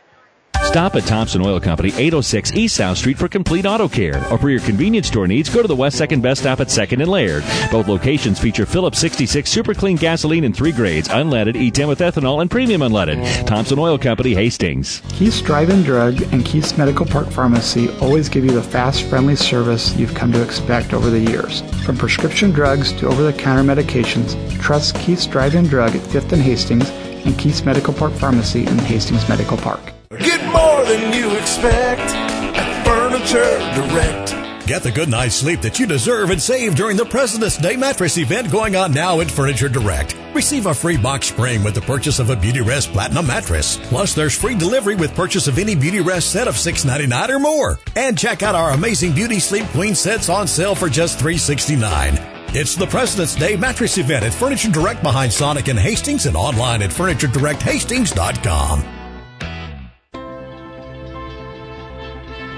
Stop 0.64 0.96
at 0.96 1.04
Thompson 1.04 1.40
Oil 1.40 1.58
Company, 1.60 1.88
806 1.96 2.52
East 2.52 2.76
South 2.76 2.98
Street 2.98 3.16
for 3.16 3.26
complete 3.26 3.64
auto 3.64 3.88
care. 3.88 4.18
Or 4.30 4.38
for 4.38 4.50
your 4.50 4.60
convenience 4.60 5.08
store 5.08 5.26
needs, 5.26 5.48
go 5.48 5.62
to 5.62 5.68
the 5.68 5.74
West 5.74 5.96
Second 5.96 6.22
Best 6.22 6.42
Stop 6.42 6.60
at 6.60 6.68
2nd 6.68 7.00
and 7.00 7.08
Laird. 7.08 7.42
Both 7.70 7.88
locations 7.88 8.38
feature 8.38 8.66
Phillips 8.66 8.98
66 8.98 9.50
super 9.50 9.74
clean 9.74 9.96
gasoline 9.96 10.44
in 10.44 10.52
three 10.52 10.72
grades, 10.72 11.08
unleaded, 11.08 11.54
E10 11.54 11.88
with 11.88 12.00
ethanol, 12.00 12.42
and 12.42 12.50
premium 12.50 12.82
unleaded. 12.82 13.46
Thompson 13.46 13.78
Oil 13.78 13.98
Company, 13.98 14.34
Hastings. 14.34 15.00
Keith's 15.08 15.40
Drive-In 15.40 15.82
Drug 15.82 16.20
and 16.32 16.44
Keith's 16.44 16.76
Medical 16.76 17.06
Park 17.06 17.30
Pharmacy 17.30 17.88
always 18.00 18.28
give 18.28 18.44
you 18.44 18.52
the 18.52 18.62
fast, 18.62 19.04
friendly 19.04 19.36
service 19.36 19.96
you've 19.96 20.14
come 20.14 20.32
to 20.32 20.42
expect 20.42 20.92
over 20.92 21.08
the 21.08 21.18
years. 21.18 21.62
From 21.84 21.96
prescription 21.96 22.50
drugs 22.50 22.92
to 22.92 23.08
over-the-counter 23.08 23.62
medications, 23.62 24.36
trust 24.60 24.94
Keith's 24.96 25.26
Drive-In 25.26 25.66
Drug 25.66 25.96
at 25.96 26.02
5th 26.02 26.32
and 26.32 26.42
Hastings 26.42 26.90
and 27.26 27.38
Keith's 27.38 27.64
Medical 27.64 27.94
Park 27.94 28.12
Pharmacy 28.12 28.66
in 28.66 28.78
Hastings 28.78 29.28
Medical 29.28 29.56
Park. 29.56 29.97
Get 30.16 30.42
more 30.50 30.84
than 30.86 31.12
you 31.12 31.36
expect 31.36 32.00
at 32.00 32.82
Furniture 32.86 33.58
Direct. 33.74 34.66
Get 34.66 34.82
the 34.82 34.90
good 34.90 35.10
night's 35.10 35.34
sleep 35.34 35.60
that 35.60 35.78
you 35.78 35.86
deserve 35.86 36.30
and 36.30 36.40
save 36.40 36.76
during 36.76 36.96
the 36.96 37.04
President's 37.04 37.58
Day 37.58 37.76
mattress 37.76 38.16
event 38.16 38.50
going 38.50 38.74
on 38.74 38.92
now 38.92 39.20
at 39.20 39.30
Furniture 39.30 39.68
Direct. 39.68 40.16
Receive 40.34 40.64
a 40.64 40.72
free 40.72 40.96
box 40.96 41.28
spring 41.28 41.62
with 41.62 41.74
the 41.74 41.82
purchase 41.82 42.20
of 42.20 42.30
a 42.30 42.36
Beauty 42.36 42.62
Rest 42.62 42.90
Platinum 42.92 43.26
mattress. 43.26 43.76
Plus, 43.88 44.14
there's 44.14 44.34
free 44.34 44.54
delivery 44.54 44.96
with 44.96 45.14
purchase 45.14 45.46
of 45.46 45.58
any 45.58 45.74
Beauty 45.74 46.00
Rest 46.00 46.32
set 46.32 46.48
of 46.48 46.54
$6.99 46.54 47.28
or 47.28 47.38
more. 47.38 47.78
And 47.94 48.16
check 48.16 48.42
out 48.42 48.54
our 48.54 48.70
amazing 48.70 49.14
Beauty 49.14 49.40
Sleep 49.40 49.66
Queen 49.66 49.94
sets 49.94 50.30
on 50.30 50.46
sale 50.46 50.74
for 50.74 50.88
just 50.88 51.18
$3.69. 51.18 52.54
It's 52.54 52.74
the 52.74 52.86
President's 52.86 53.36
Day 53.36 53.56
mattress 53.56 53.98
event 53.98 54.24
at 54.24 54.32
Furniture 54.32 54.70
Direct 54.70 55.02
behind 55.02 55.30
Sonic 55.30 55.68
and 55.68 55.78
Hastings 55.78 56.24
and 56.24 56.34
online 56.34 56.80
at 56.80 56.88
FurnitureDirectHastings.com. 56.90 58.97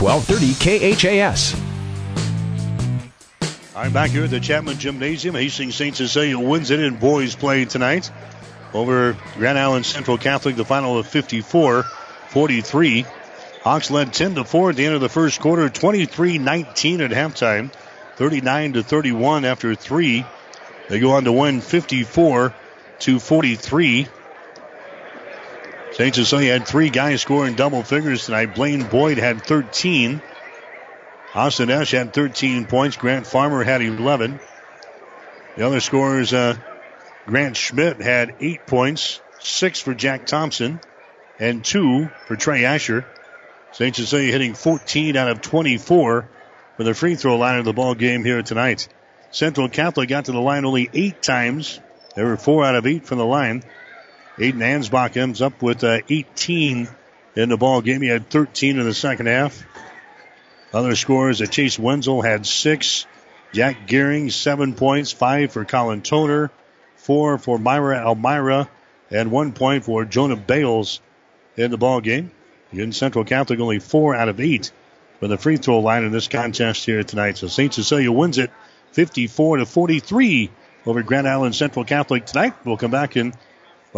1230 0.00 0.94
KHAS. 0.94 1.60
I'm 3.74 3.92
back 3.92 4.10
here 4.10 4.24
at 4.24 4.30
the 4.30 4.38
Chapman 4.38 4.78
Gymnasium. 4.78 5.34
Hastings 5.34 5.74
St. 5.74 5.96
Cecilia 5.96 6.38
wins 6.38 6.70
it 6.70 6.78
in 6.78 6.96
boys 6.96 7.34
play 7.34 7.64
tonight 7.64 8.08
over 8.72 9.16
Grand 9.36 9.58
Island 9.58 9.84
Central 9.84 10.16
Catholic. 10.16 10.54
The 10.54 10.64
final 10.64 10.98
of 10.98 11.08
54 11.08 11.82
43. 12.28 13.06
Hawks 13.64 13.90
led 13.90 14.12
10 14.12 14.36
to 14.36 14.44
4 14.44 14.70
at 14.70 14.76
the 14.76 14.86
end 14.86 14.94
of 14.94 15.00
the 15.00 15.08
first 15.08 15.40
quarter, 15.40 15.68
23 15.68 16.38
19 16.38 17.00
at 17.00 17.10
halftime, 17.10 17.72
39 18.16 18.74
to 18.74 18.82
31 18.84 19.44
after 19.44 19.74
three. 19.74 20.24
They 20.88 21.00
go 21.00 21.10
on 21.12 21.24
to 21.24 21.32
win 21.32 21.60
54 21.60 22.54
to 23.00 23.18
43. 23.18 24.06
St. 25.92 26.14
Cecilia 26.14 26.52
had 26.52 26.66
three 26.66 26.90
guys 26.90 27.22
scoring 27.22 27.54
double 27.54 27.82
figures 27.82 28.26
tonight. 28.26 28.54
Blaine 28.54 28.84
Boyd 28.84 29.18
had 29.18 29.42
13. 29.42 30.22
Austin 31.34 31.70
Esch 31.70 31.92
had 31.92 32.12
13 32.12 32.66
points. 32.66 32.96
Grant 32.96 33.26
Farmer 33.26 33.64
had 33.64 33.82
11. 33.82 34.38
The 35.56 35.66
other 35.66 35.80
scorers, 35.80 36.32
uh, 36.32 36.56
Grant 37.26 37.56
Schmidt 37.56 38.00
had 38.00 38.36
eight 38.40 38.64
points, 38.66 39.20
six 39.40 39.80
for 39.80 39.92
Jack 39.92 40.26
Thompson, 40.26 40.80
and 41.38 41.64
two 41.64 42.08
for 42.26 42.36
Trey 42.36 42.64
Asher. 42.64 43.04
St. 43.72 43.94
Cecilia 43.94 44.32
hitting 44.32 44.54
14 44.54 45.16
out 45.16 45.28
of 45.28 45.40
24 45.40 46.28
for 46.76 46.84
the 46.84 46.94
free 46.94 47.16
throw 47.16 47.36
line 47.36 47.58
of 47.58 47.64
the 47.64 47.72
ball 47.72 47.94
game 47.94 48.24
here 48.24 48.42
tonight. 48.42 48.88
Central 49.30 49.68
Catholic 49.68 50.08
got 50.08 50.26
to 50.26 50.32
the 50.32 50.40
line 50.40 50.64
only 50.64 50.88
eight 50.94 51.22
times. 51.22 51.80
They 52.14 52.24
were 52.24 52.36
four 52.36 52.64
out 52.64 52.76
of 52.76 52.86
eight 52.86 53.04
from 53.04 53.18
the 53.18 53.26
line. 53.26 53.62
Aiden 54.38 54.60
Ansbach 54.60 55.16
ends 55.16 55.42
up 55.42 55.62
with 55.62 55.82
uh, 55.82 55.98
18 56.08 56.88
in 57.34 57.48
the 57.48 57.56
ball 57.56 57.80
game. 57.80 58.02
He 58.02 58.08
had 58.08 58.30
13 58.30 58.78
in 58.78 58.84
the 58.84 58.94
second 58.94 59.26
half. 59.26 59.64
Other 60.72 60.94
scores, 60.94 61.42
uh, 61.42 61.46
Chase 61.46 61.78
Wenzel 61.78 62.22
had 62.22 62.46
six. 62.46 63.06
Jack 63.52 63.88
Gehring, 63.88 64.30
seven 64.30 64.74
points, 64.74 65.10
five 65.10 65.52
for 65.52 65.64
Colin 65.64 66.02
Toner, 66.02 66.50
four 66.96 67.38
for 67.38 67.58
Myra 67.58 67.98
Elmira, 68.06 68.68
and 69.10 69.32
one 69.32 69.52
point 69.52 69.84
for 69.84 70.04
Jonah 70.04 70.36
Bales 70.36 71.00
in 71.56 71.70
the 71.70 71.78
ball 71.78 72.00
game. 72.00 72.30
Again, 72.72 72.92
Central 72.92 73.24
Catholic 73.24 73.58
only 73.58 73.78
four 73.78 74.14
out 74.14 74.28
of 74.28 74.38
eight 74.38 74.70
for 75.18 75.26
the 75.26 75.38
free 75.38 75.56
throw 75.56 75.80
line 75.80 76.04
in 76.04 76.12
this 76.12 76.28
contest 76.28 76.84
here 76.84 77.02
tonight. 77.02 77.38
So 77.38 77.48
St. 77.48 77.72
Cecilia 77.72 78.12
wins 78.12 78.38
it 78.38 78.52
54 78.92 79.56
to 79.56 79.66
43 79.66 80.50
over 80.86 81.02
Grand 81.02 81.26
Island 81.26 81.56
Central 81.56 81.84
Catholic 81.84 82.26
tonight. 82.26 82.54
We'll 82.64 82.76
come 82.76 82.90
back 82.90 83.16
and 83.16 83.34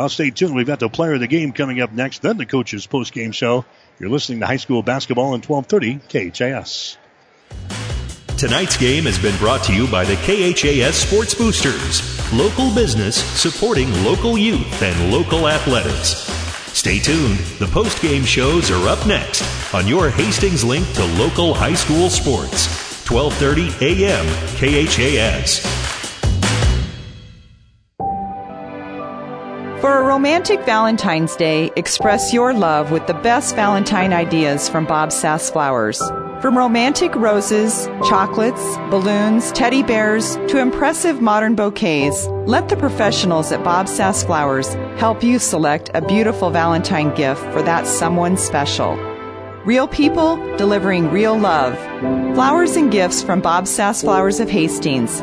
well, 0.00 0.08
stay 0.08 0.30
tuned. 0.30 0.54
We've 0.54 0.66
got 0.66 0.80
the 0.80 0.88
player 0.88 1.12
of 1.12 1.20
the 1.20 1.26
game 1.26 1.52
coming 1.52 1.82
up 1.82 1.92
next, 1.92 2.22
then 2.22 2.38
the 2.38 2.46
coach's 2.46 2.86
post-game 2.86 3.32
show. 3.32 3.66
You're 3.98 4.08
listening 4.08 4.40
to 4.40 4.46
high 4.46 4.56
school 4.56 4.82
basketball 4.82 5.34
in 5.34 5.42
1230 5.42 6.30
KHAS. 6.30 6.96
Tonight's 8.38 8.78
game 8.78 9.04
has 9.04 9.18
been 9.18 9.36
brought 9.36 9.62
to 9.64 9.74
you 9.74 9.86
by 9.88 10.06
the 10.06 10.16
KHAS 10.16 10.94
Sports 10.94 11.34
Boosters, 11.34 12.32
local 12.32 12.74
business 12.74 13.16
supporting 13.38 13.92
local 14.02 14.38
youth 14.38 14.82
and 14.82 15.12
local 15.12 15.46
athletics. 15.46 16.24
Stay 16.72 16.98
tuned. 16.98 17.36
The 17.58 17.66
post-game 17.66 18.24
shows 18.24 18.70
are 18.70 18.88
up 18.88 19.06
next 19.06 19.44
on 19.74 19.86
your 19.86 20.08
Hastings 20.08 20.64
link 20.64 20.90
to 20.94 21.04
local 21.18 21.52
high 21.52 21.74
school 21.74 22.08
sports. 22.08 22.68
1230 23.06 23.84
AM 23.84 24.24
KHAS. 24.56 25.79
For 29.80 29.96
a 29.96 30.04
romantic 30.04 30.60
Valentine's 30.66 31.34
Day, 31.36 31.72
express 31.74 32.34
your 32.34 32.52
love 32.52 32.90
with 32.90 33.06
the 33.06 33.14
best 33.14 33.56
Valentine 33.56 34.12
ideas 34.12 34.68
from 34.68 34.84
Bob 34.84 35.10
Sass 35.10 35.50
Flowers. 35.50 35.98
From 36.42 36.58
romantic 36.58 37.14
roses, 37.14 37.86
chocolates, 38.06 38.62
balloons, 38.90 39.50
teddy 39.52 39.82
bears, 39.82 40.36
to 40.48 40.58
impressive 40.58 41.22
modern 41.22 41.54
bouquets, 41.54 42.26
let 42.46 42.68
the 42.68 42.76
professionals 42.76 43.52
at 43.52 43.64
Bob 43.64 43.88
Sass 43.88 44.22
Flowers 44.22 44.74
help 45.00 45.22
you 45.22 45.38
select 45.38 45.88
a 45.94 46.02
beautiful 46.02 46.50
Valentine 46.50 47.14
gift 47.14 47.40
for 47.44 47.62
that 47.62 47.86
someone 47.86 48.36
special. 48.36 48.96
Real 49.64 49.88
people 49.88 50.36
delivering 50.58 51.10
real 51.10 51.38
love. 51.38 51.74
Flowers 52.34 52.76
and 52.76 52.92
gifts 52.92 53.22
from 53.22 53.40
Bob 53.40 53.66
Sass 53.66 54.02
Flowers 54.02 54.40
of 54.40 54.50
Hastings. 54.50 55.22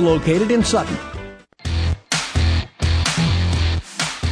located 0.00 0.50
in 0.50 0.64
Sutton. 0.64 0.96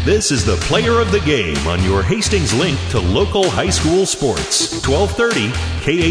This 0.04 0.30
is 0.30 0.44
the 0.44 0.56
player 0.56 1.00
of 1.00 1.12
the 1.12 1.20
game 1.20 1.66
on 1.66 1.84
your 1.84 2.02
Hastings 2.02 2.54
link 2.54 2.78
to 2.90 2.98
local 2.98 3.50
high 3.50 3.68
school 3.68 4.06
sports. 4.06 4.86
1230 4.86 5.52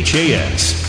KHAS. 0.03 0.87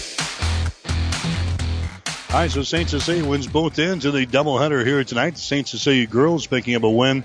All 2.30 2.40
right, 2.40 2.50
so 2.50 2.62
St. 2.62 2.90
Cecilia 2.90 3.24
wins 3.24 3.46
both 3.46 3.78
ends 3.78 4.04
of 4.04 4.12
the 4.12 4.26
doubleheader 4.26 4.84
here 4.84 5.02
tonight. 5.02 5.36
The 5.36 5.40
St. 5.40 5.66
Cecilia 5.66 6.06
girls 6.06 6.46
picking 6.46 6.74
up 6.74 6.82
a 6.82 6.90
win 6.90 7.24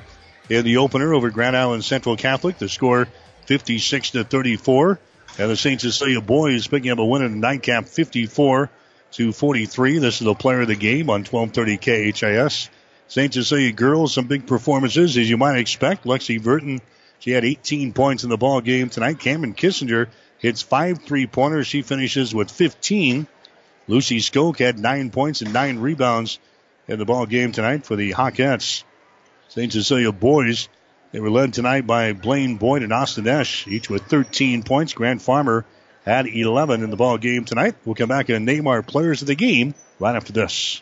in 0.49 0.63
the 0.63 0.77
opener 0.77 1.13
over 1.13 1.29
Grand 1.29 1.57
Island 1.57 1.83
Central 1.83 2.15
Catholic. 2.15 2.57
The 2.57 2.69
score 2.69 3.09
56 3.47 4.11
to 4.11 4.23
34. 4.23 4.99
And 5.37 5.51
the 5.51 5.57
St. 5.57 5.81
Cecilia 5.81 6.21
boys 6.21 6.67
picking 6.67 6.91
up 6.91 6.99
a 6.99 7.05
win 7.05 7.23
in 7.23 7.31
the 7.33 7.37
nightcap 7.39 7.89
54 7.89 8.69
to 9.13 9.31
43. 9.31 9.99
This 9.99 10.21
is 10.21 10.25
the 10.25 10.33
player 10.33 10.61
of 10.61 10.67
the 10.67 10.75
game 10.75 11.09
on 11.09 11.23
1230 11.23 11.77
KHAS. 12.11 12.69
St. 13.07 13.33
Cecilia 13.33 13.71
girls, 13.71 14.13
some 14.13 14.25
big 14.25 14.47
performances 14.47 15.17
as 15.17 15.29
you 15.29 15.37
might 15.37 15.57
expect. 15.57 16.05
Lexi 16.05 16.41
Burton, 16.41 16.81
she 17.19 17.31
had 17.31 17.45
18 17.45 17.93
points 17.93 18.23
in 18.23 18.29
the 18.29 18.37
ball 18.37 18.61
game 18.61 18.89
tonight. 18.89 19.19
Cameron 19.19 19.53
Kissinger 19.53 20.07
hits 20.39 20.61
five 20.61 21.03
three 21.03 21.27
pointers. 21.27 21.67
She 21.67 21.83
finishes 21.83 22.33
with 22.33 22.49
15. 22.49 23.27
Lucy 23.87 24.17
Skoke 24.17 24.59
had 24.59 24.79
nine 24.79 25.11
points 25.11 25.41
and 25.41 25.53
nine 25.53 25.77
rebounds 25.77 26.39
in 26.87 26.97
the 26.97 27.05
ball 27.05 27.25
game 27.25 27.51
tonight 27.51 27.85
for 27.85 27.95
the 27.95 28.13
Hawkettes. 28.13 28.83
St. 29.49 29.71
Cecilia 29.71 30.11
boys, 30.11 30.69
they 31.11 31.19
were 31.19 31.29
led 31.29 31.53
tonight 31.53 31.85
by 31.85 32.13
Blaine 32.13 32.57
Boyd 32.57 32.81
and 32.81 32.91
Austin 32.91 33.27
Esch, 33.27 33.67
each 33.67 33.89
with 33.89 34.03
13 34.03 34.63
points. 34.63 34.93
Grant 34.93 35.21
Farmer 35.21 35.65
had 36.05 36.27
11 36.27 36.83
in 36.83 36.89
the 36.89 36.95
ball 36.95 37.17
game 37.17 37.45
tonight. 37.45 37.75
We'll 37.85 37.95
come 37.95 38.09
back 38.09 38.29
and 38.29 38.45
name 38.45 38.67
our 38.67 38.81
players 38.81 39.21
of 39.21 39.27
the 39.27 39.35
game 39.35 39.73
right 39.99 40.15
after 40.15 40.33
this. 40.33 40.81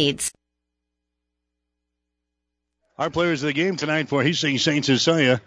needs. 0.00 0.32
Our 2.98 3.10
players 3.10 3.42
of 3.42 3.48
the 3.48 3.52
game 3.52 3.76
tonight 3.76 4.08
for 4.08 4.22
Hastings 4.22 4.62
St. 4.62 4.84
Cecilia 4.84 5.40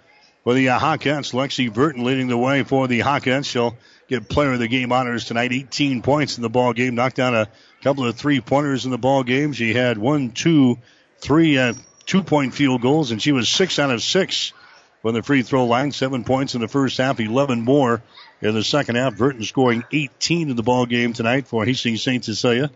for 0.44 0.54
the 0.54 0.70
uh, 0.70 0.80
Hawkettes. 0.80 1.34
Lexi 1.34 1.72
Burton 1.72 2.04
leading 2.04 2.28
the 2.28 2.38
way 2.38 2.64
for 2.64 2.88
the 2.88 3.02
Hawkettes. 3.02 3.46
She'll 3.46 3.76
get 4.08 4.28
player 4.28 4.54
of 4.54 4.60
the 4.60 4.68
game 4.68 4.92
honors 4.92 5.26
tonight. 5.26 5.52
18 5.52 6.02
points 6.02 6.38
in 6.38 6.42
the 6.42 6.50
ball 6.50 6.74
game. 6.74 6.96
Knocked 6.96 7.16
down 7.16 7.36
a 7.36 7.48
couple 7.84 8.08
of 8.08 8.16
three 8.16 8.42
pointers 8.42 8.86
in 8.86 8.92
the 8.92 8.98
ball 8.98 9.24
game. 9.24 9.54
She 9.54 9.74
had 9.74 9.98
one, 9.98 10.32
two, 10.32 10.80
three 11.20 11.58
uh, 11.58 11.74
two 12.06 12.24
point 12.24 12.54
field 12.54 12.82
goals, 12.82 13.12
and 13.12 13.22
she 13.22 13.32
was 13.32 13.50
six 13.50 13.78
out 13.78 13.92
of 13.92 14.02
six 14.02 14.54
from 15.02 15.14
the 15.14 15.22
free 15.22 15.44
throw 15.44 15.66
line. 15.66 15.92
Seven 15.92 16.24
points 16.24 16.56
in 16.56 16.62
the 16.62 16.68
first 16.68 16.98
half, 16.98 17.20
11 17.20 17.62
more 17.62 18.02
in 18.42 18.54
the 18.56 18.64
second 18.64 18.96
half. 18.96 19.16
Burton 19.16 19.44
scoring 19.44 19.84
18 19.92 20.50
in 20.50 20.56
the 20.56 20.64
ball 20.64 20.88
game 20.88 21.14
tonight 21.14 21.48
for 21.48 21.66
Hastings 21.66 22.02
St. 22.02 22.26
Cecilia. 22.26 22.72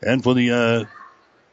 And 0.00 0.22
for 0.22 0.34
the 0.34 0.50
uh, 0.50 0.84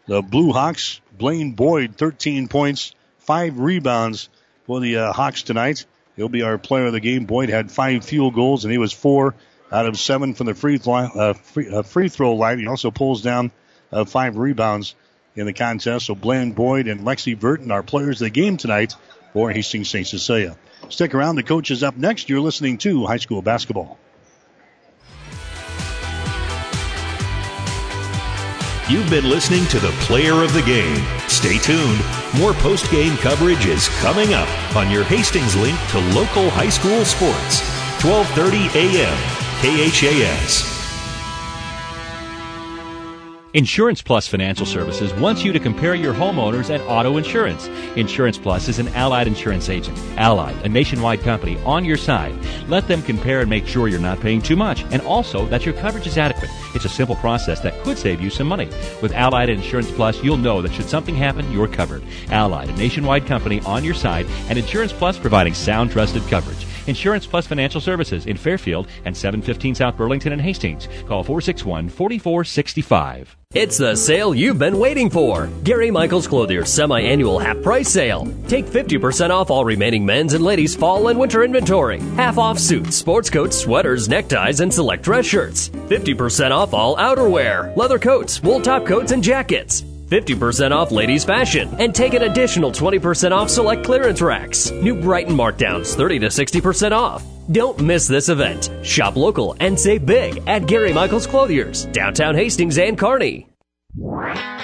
the 0.09 0.23
Blue 0.23 0.51
Hawks, 0.51 1.01
Blaine 1.15 1.51
Boyd, 1.51 1.95
13 1.95 2.47
points, 2.47 2.95
five 3.19 3.59
rebounds 3.59 4.27
for 4.65 4.79
the 4.79 4.97
uh, 4.97 5.13
Hawks 5.13 5.43
tonight. 5.43 5.85
He'll 6.15 6.29
be 6.29 6.41
our 6.41 6.57
player 6.57 6.87
of 6.87 6.93
the 6.93 6.99
game. 6.99 7.25
Boyd 7.25 7.49
had 7.49 7.71
five 7.71 8.03
field 8.03 8.33
goals, 8.33 8.65
and 8.65 8.71
he 8.71 8.79
was 8.79 8.91
four 8.91 9.35
out 9.71 9.85
of 9.85 9.99
seven 9.99 10.33
from 10.33 10.47
the 10.47 10.55
free, 10.55 10.79
uh, 10.83 11.33
free, 11.33 11.69
uh, 11.69 11.83
free 11.83 12.09
throw 12.09 12.33
line. 12.33 12.57
He 12.57 12.65
also 12.65 12.89
pulls 12.89 13.21
down 13.21 13.51
uh, 13.91 14.03
five 14.03 14.35
rebounds 14.35 14.95
in 15.35 15.45
the 15.45 15.53
contest. 15.53 16.07
So 16.07 16.15
Blaine 16.15 16.53
Boyd 16.53 16.87
and 16.87 17.01
Lexi 17.01 17.39
Burton 17.39 17.69
are 17.69 17.83
players 17.83 18.19
of 18.19 18.25
the 18.25 18.31
game 18.31 18.57
tonight 18.57 18.95
for 19.33 19.51
Hastings 19.51 19.91
St. 19.91 20.07
Cecilia. 20.07 20.57
Stick 20.89 21.13
around. 21.13 21.35
The 21.35 21.43
coach 21.43 21.69
is 21.69 21.83
up 21.83 21.95
next. 21.97 22.29
You're 22.29 22.41
listening 22.41 22.79
to 22.79 23.05
high 23.05 23.17
school 23.17 23.43
basketball. 23.43 23.99
You've 28.89 29.09
been 29.11 29.29
listening 29.29 29.67
to 29.67 29.79
the 29.79 29.91
player 29.99 30.43
of 30.43 30.51
the 30.51 30.63
game. 30.63 31.05
Stay 31.27 31.59
tuned. 31.59 32.01
More 32.39 32.55
post 32.55 32.89
game 32.89 33.17
coverage 33.17 33.67
is 33.67 33.87
coming 33.99 34.33
up 34.33 34.49
on 34.75 34.89
your 34.89 35.03
Hastings 35.03 35.55
link 35.55 35.77
to 35.89 35.99
local 36.15 36.49
high 36.49 36.69
school 36.69 37.05
sports. 37.05 37.61
12:30 38.01 38.73
a.m. 38.73 39.17
KHAS. 39.61 40.78
Insurance 43.55 44.03
Plus 44.03 44.27
Financial 44.27 44.63
Services 44.63 45.11
wants 45.15 45.43
you 45.43 45.51
to 45.51 45.59
compare 45.59 45.95
your 45.95 46.13
homeowners 46.13 46.69
and 46.69 46.83
auto 46.83 47.17
insurance. 47.17 47.67
Insurance 47.95 48.37
Plus 48.37 48.67
is 48.67 48.77
an 48.77 48.89
allied 48.89 49.25
insurance 49.25 49.69
agent. 49.69 49.97
Allied, 50.17 50.55
a 50.63 50.69
nationwide 50.69 51.21
company, 51.21 51.57
on 51.63 51.83
your 51.83 51.97
side. 51.97 52.35
Let 52.67 52.87
them 52.87 53.01
compare 53.01 53.39
and 53.39 53.49
make 53.49 53.65
sure 53.65 53.87
you're 53.87 53.99
not 53.99 54.19
paying 54.19 54.39
too 54.39 54.55
much 54.55 54.83
and 54.91 55.01
also 55.01 55.47
that 55.47 55.65
your 55.65 55.73
coverage 55.73 56.05
is 56.05 56.19
adequate. 56.19 56.51
It's 56.75 56.85
a 56.85 56.89
simple 56.89 57.15
process 57.15 57.59
that 57.61 57.81
could 57.83 57.97
save 57.97 58.21
you 58.21 58.29
some 58.29 58.47
money. 58.47 58.69
With 59.01 59.13
Allied 59.13 59.49
Insurance 59.49 59.89
Plus, 59.89 60.23
you'll 60.23 60.37
know 60.37 60.61
that 60.61 60.73
should 60.73 60.87
something 60.87 61.15
happen, 61.15 61.51
you're 61.51 61.67
covered. 61.67 62.03
Allied, 62.29 62.69
a 62.69 62.73
nationwide 62.73 63.25
company 63.25 63.61
on 63.61 63.83
your 63.83 63.95
side, 63.95 64.27
and 64.49 64.59
Insurance 64.59 64.93
Plus 64.93 65.17
providing 65.17 65.55
sound, 65.55 65.89
trusted 65.89 66.21
coverage. 66.27 66.67
Insurance 66.89 67.25
Plus 67.25 67.47
Financial 67.47 67.79
Services 67.79 68.25
in 68.25 68.35
Fairfield 68.35 68.87
and 69.05 69.15
715 69.15 69.75
South 69.75 69.95
Burlington 69.95 70.33
and 70.33 70.41
Hastings. 70.41 70.87
Call 71.07 71.23
461 71.23 71.89
4465. 71.89 73.37
It's 73.55 73.77
the 73.77 73.95
sale 73.95 74.35
you've 74.35 74.59
been 74.59 74.77
waiting 74.77 75.09
for. 75.09 75.49
Gary 75.63 75.89
Michaels 75.89 76.27
Clothier's 76.27 76.71
semi-annual 76.71 77.39
half 77.39 77.59
price 77.63 77.89
sale. 77.89 78.31
Take 78.47 78.65
50% 78.65 79.31
off 79.31 79.49
all 79.49 79.65
remaining 79.65 80.05
men's 80.05 80.33
and 80.33 80.43
ladies' 80.43 80.75
fall 80.75 81.07
and 81.07 81.19
winter 81.19 81.43
inventory. 81.43 81.99
Half 82.15 82.37
off 82.37 82.59
suits, 82.59 82.95
sports 82.95 83.29
coats, 83.29 83.57
sweaters, 83.57 84.07
neckties, 84.07 84.59
and 84.59 84.71
select 84.71 85.01
dress 85.03 85.25
shirts. 85.25 85.69
50% 85.69 86.51
off 86.51 86.75
all 86.75 86.95
outerwear, 86.97 87.75
leather 87.75 87.97
coats, 87.97 88.43
wool 88.43 88.61
top 88.61 88.85
coats, 88.85 89.11
and 89.11 89.23
jackets. 89.23 89.83
50% 90.09 90.71
off 90.71 90.91
ladies' 90.91 91.23
fashion, 91.23 91.69
and 91.79 91.93
take 91.93 92.13
an 92.13 92.23
additional 92.23 92.71
20% 92.71 93.31
off 93.31 93.49
select 93.49 93.83
clearance 93.83 94.21
racks. 94.21 94.71
New 94.71 94.95
Brighton 94.95 95.35
markdowns 95.35 95.95
30 95.95 96.19
to 96.19 96.27
60% 96.27 96.91
off. 96.91 97.23
Don't 97.51 97.79
miss 97.79 98.07
this 98.07 98.29
event. 98.29 98.69
Shop 98.83 99.15
local 99.15 99.55
and 99.59 99.79
save 99.79 100.05
big 100.05 100.41
at 100.47 100.67
Gary 100.67 100.93
Michaels 100.93 101.27
Clothiers, 101.27 101.85
downtown 101.85 102.35
Hastings 102.35 102.77
and 102.77 102.97
Kearney. 102.97 103.47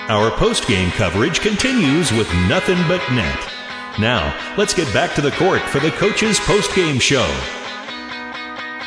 Our 0.07 0.29
post-game 0.31 0.91
coverage 0.91 1.39
continues 1.39 2.11
with 2.11 2.31
nothing 2.47 2.77
but 2.87 3.01
net. 3.11 3.51
Now, 3.99 4.35
let's 4.57 4.73
get 4.73 4.93
back 4.93 5.15
to 5.15 5.21
the 5.21 5.31
court 5.31 5.61
for 5.61 5.79
the 5.79 5.91
coach's 5.91 6.39
post-game 6.41 6.99
show. 6.99 7.25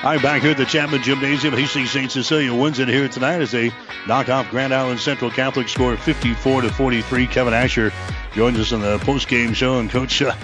I'm 0.01 0.23
back 0.23 0.43
here 0.43 0.53
at 0.53 0.57
the 0.57 0.65
Chapman 0.65 1.03
Gymnasium. 1.03 1.55
Hastings 1.55 1.91
St. 1.91 2.11
Cecilia 2.11 2.55
wins 2.55 2.79
it 2.79 2.87
here 2.87 3.09
tonight 3.09 3.41
as 3.41 3.51
they 3.51 3.73
knock 4.07 4.29
off 4.29 4.49
Grand 4.49 4.73
Island 4.73 5.01
Central 5.01 5.29
Catholic 5.29 5.69
score 5.69 5.97
54 5.97 6.63
to 6.63 6.73
43. 6.73 7.27
Kevin 7.27 7.53
Asher 7.53 7.93
joins 8.33 8.61
us 8.61 8.73
on 8.73 8.81
the 8.81 8.99
post-game 8.99 9.55
show. 9.55 9.81
And 9.81 9.91
Coach, 9.91 10.23
uh, 10.23 10.37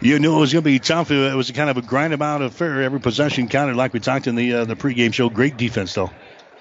you 0.00 0.20
knew 0.20 0.36
it 0.36 0.38
was 0.38 0.52
going 0.52 0.62
to 0.62 0.70
be 0.70 0.78
tough. 0.78 1.10
It 1.10 1.34
was 1.34 1.50
kind 1.50 1.68
of 1.68 1.78
a 1.78 1.82
grind 1.82 2.14
about 2.14 2.42
affair. 2.42 2.80
Every 2.80 3.00
possession 3.00 3.48
counted, 3.48 3.74
like 3.74 3.92
we 3.92 3.98
talked 3.98 4.28
in 4.28 4.36
the 4.36 4.52
uh, 4.52 4.64
the 4.64 4.76
pregame 4.76 5.12
show. 5.12 5.28
Great 5.28 5.56
defense, 5.56 5.92
though. 5.92 6.12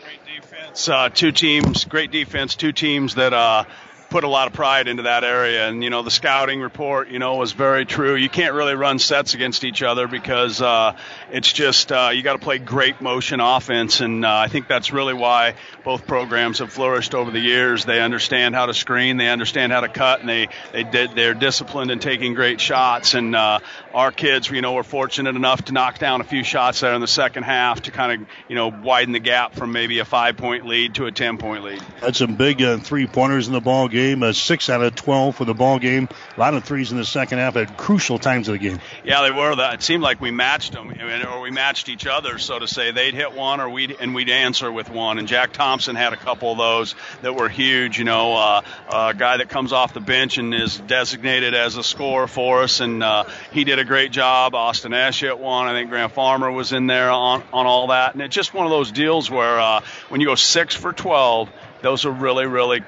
Great 0.03 0.41
defense. 0.41 0.89
Uh, 0.89 1.09
two 1.09 1.31
teams, 1.31 1.85
great 1.85 2.09
defense. 2.09 2.55
Two 2.55 2.71
teams 2.71 3.15
that 3.15 3.33
uh, 3.33 3.65
put 4.13 4.23
a 4.23 4.27
lot 4.29 4.45
of 4.45 4.53
pride 4.53 4.87
into 4.87 5.01
that 5.01 5.23
area. 5.23 5.67
And, 5.67 5.83
you 5.83 5.89
know, 5.89 6.03
the 6.03 6.11
scouting 6.11 6.61
report, 6.61 7.09
you 7.09 7.17
know, 7.17 7.37
was 7.37 7.51
very 7.51 7.83
true. 7.83 8.13
You 8.13 8.29
can't 8.29 8.53
really 8.53 8.75
run 8.75 8.99
sets 8.99 9.33
against 9.33 9.63
each 9.63 9.81
other 9.81 10.07
because 10.07 10.61
uh, 10.61 10.95
it's 11.31 11.51
just, 11.51 11.91
uh, 11.91 12.11
you 12.13 12.21
got 12.21 12.33
to 12.33 12.39
play 12.39 12.59
great 12.59 13.01
motion 13.01 13.39
offense. 13.39 14.01
And 14.01 14.23
uh, 14.23 14.31
I 14.31 14.49
think 14.49 14.67
that's 14.67 14.93
really 14.93 15.15
why 15.15 15.55
both 15.83 16.05
programs 16.05 16.59
have 16.59 16.71
flourished 16.71 17.15
over 17.15 17.31
the 17.31 17.39
years. 17.39 17.85
They 17.85 17.99
understand 18.01 18.53
how 18.53 18.67
to 18.67 18.75
screen, 18.75 19.17
they 19.17 19.29
understand 19.29 19.71
how 19.71 19.81
to 19.81 19.89
cut, 19.89 20.19
and 20.19 20.29
they, 20.29 20.49
they 20.73 20.83
did, 20.83 21.15
they're 21.15 21.33
disciplined 21.33 21.89
in 21.89 21.97
taking 21.97 22.35
great 22.35 22.61
shots. 22.61 23.15
And 23.15 23.35
uh, 23.35 23.61
our 23.95 24.11
kids, 24.11 24.47
you 24.47 24.61
know, 24.61 24.73
were 24.73 24.83
fortunate 24.83 25.35
enough 25.35 25.65
to 25.65 25.73
knock 25.73 25.97
down 25.97 26.21
a 26.21 26.23
few 26.23 26.43
shots 26.43 26.81
there 26.81 26.93
in 26.93 27.01
the 27.01 27.07
second 27.07 27.45
half 27.45 27.81
to 27.81 27.91
kind 27.91 28.21
of, 28.21 28.27
you 28.47 28.55
know, 28.55 28.67
widen 28.67 29.11
the 29.11 29.19
gap 29.19 29.55
from 29.55 29.71
maybe 29.71 29.97
a 29.97 30.05
five 30.05 30.37
point 30.37 30.67
lead 30.67 30.93
to 30.95 31.07
a 31.07 31.11
10 31.11 31.39
point 31.39 31.63
lead. 31.63 31.81
Had 31.99 32.15
some 32.15 32.35
big 32.35 32.61
uh, 32.61 32.77
three 32.77 33.07
pointers 33.07 33.47
in 33.47 33.53
the 33.53 33.61
ball 33.61 33.87
game 33.87 34.02
game. 34.03 34.23
Uh, 34.23 34.33
six 34.33 34.69
out 34.69 34.81
of 34.81 34.95
12 34.95 35.35
for 35.35 35.45
the 35.45 35.53
ball 35.53 35.79
game. 35.79 36.07
A 36.35 36.39
lot 36.39 36.53
of 36.53 36.63
threes 36.63 36.91
in 36.91 36.97
the 36.97 37.05
second 37.05 37.39
half 37.39 37.55
at 37.55 37.77
crucial 37.77 38.19
times 38.19 38.47
of 38.47 38.53
the 38.53 38.59
game. 38.59 38.79
Yeah, 39.03 39.21
they 39.21 39.31
were. 39.31 39.53
It 39.73 39.83
seemed 39.83 40.03
like 40.03 40.21
we 40.21 40.31
matched 40.31 40.73
them, 40.73 40.91
or 40.91 41.41
we 41.41 41.51
matched 41.51 41.89
each 41.89 42.05
other, 42.05 42.37
so 42.37 42.59
to 42.59 42.67
say. 42.67 42.91
They'd 42.91 43.13
hit 43.13 43.33
one, 43.33 43.61
or 43.61 43.69
we'd 43.69 43.95
and 43.99 44.13
we'd 44.13 44.29
answer 44.29 44.71
with 44.71 44.89
one. 44.89 45.19
And 45.19 45.27
Jack 45.27 45.53
Thompson 45.53 45.95
had 45.95 46.13
a 46.13 46.17
couple 46.17 46.51
of 46.51 46.57
those 46.57 46.95
that 47.21 47.35
were 47.35 47.49
huge. 47.49 47.97
You 47.97 48.05
know, 48.05 48.35
uh, 48.35 48.61
a 48.89 49.13
guy 49.13 49.37
that 49.37 49.49
comes 49.49 49.73
off 49.73 49.93
the 49.93 49.99
bench 49.99 50.37
and 50.37 50.53
is 50.53 50.77
designated 50.77 51.53
as 51.53 51.77
a 51.77 51.83
scorer 51.83 52.27
for 52.27 52.63
us, 52.63 52.79
and 52.79 53.03
uh, 53.03 53.25
he 53.51 53.63
did 53.63 53.79
a 53.79 53.85
great 53.85 54.11
job. 54.11 54.55
Austin 54.55 54.93
Esch 54.93 55.21
hit 55.21 55.39
one. 55.39 55.67
I 55.67 55.73
think 55.73 55.89
Grant 55.89 56.11
Farmer 56.11 56.51
was 56.51 56.73
in 56.73 56.87
there 56.87 57.09
on 57.09 57.43
on 57.53 57.65
all 57.65 57.87
that, 57.87 58.13
and 58.13 58.21
it's 58.21 58.35
just 58.35 58.53
one 58.53 58.65
of 58.65 58.71
those 58.71 58.91
deals 58.91 59.29
where 59.29 59.59
uh, 59.59 59.81
when 60.09 60.21
you 60.21 60.27
go 60.27 60.35
six 60.35 60.75
for 60.75 60.93
12 60.93 61.49
those 61.83 62.05
are 62.05 62.11
really, 62.11 62.47
really 62.47 62.81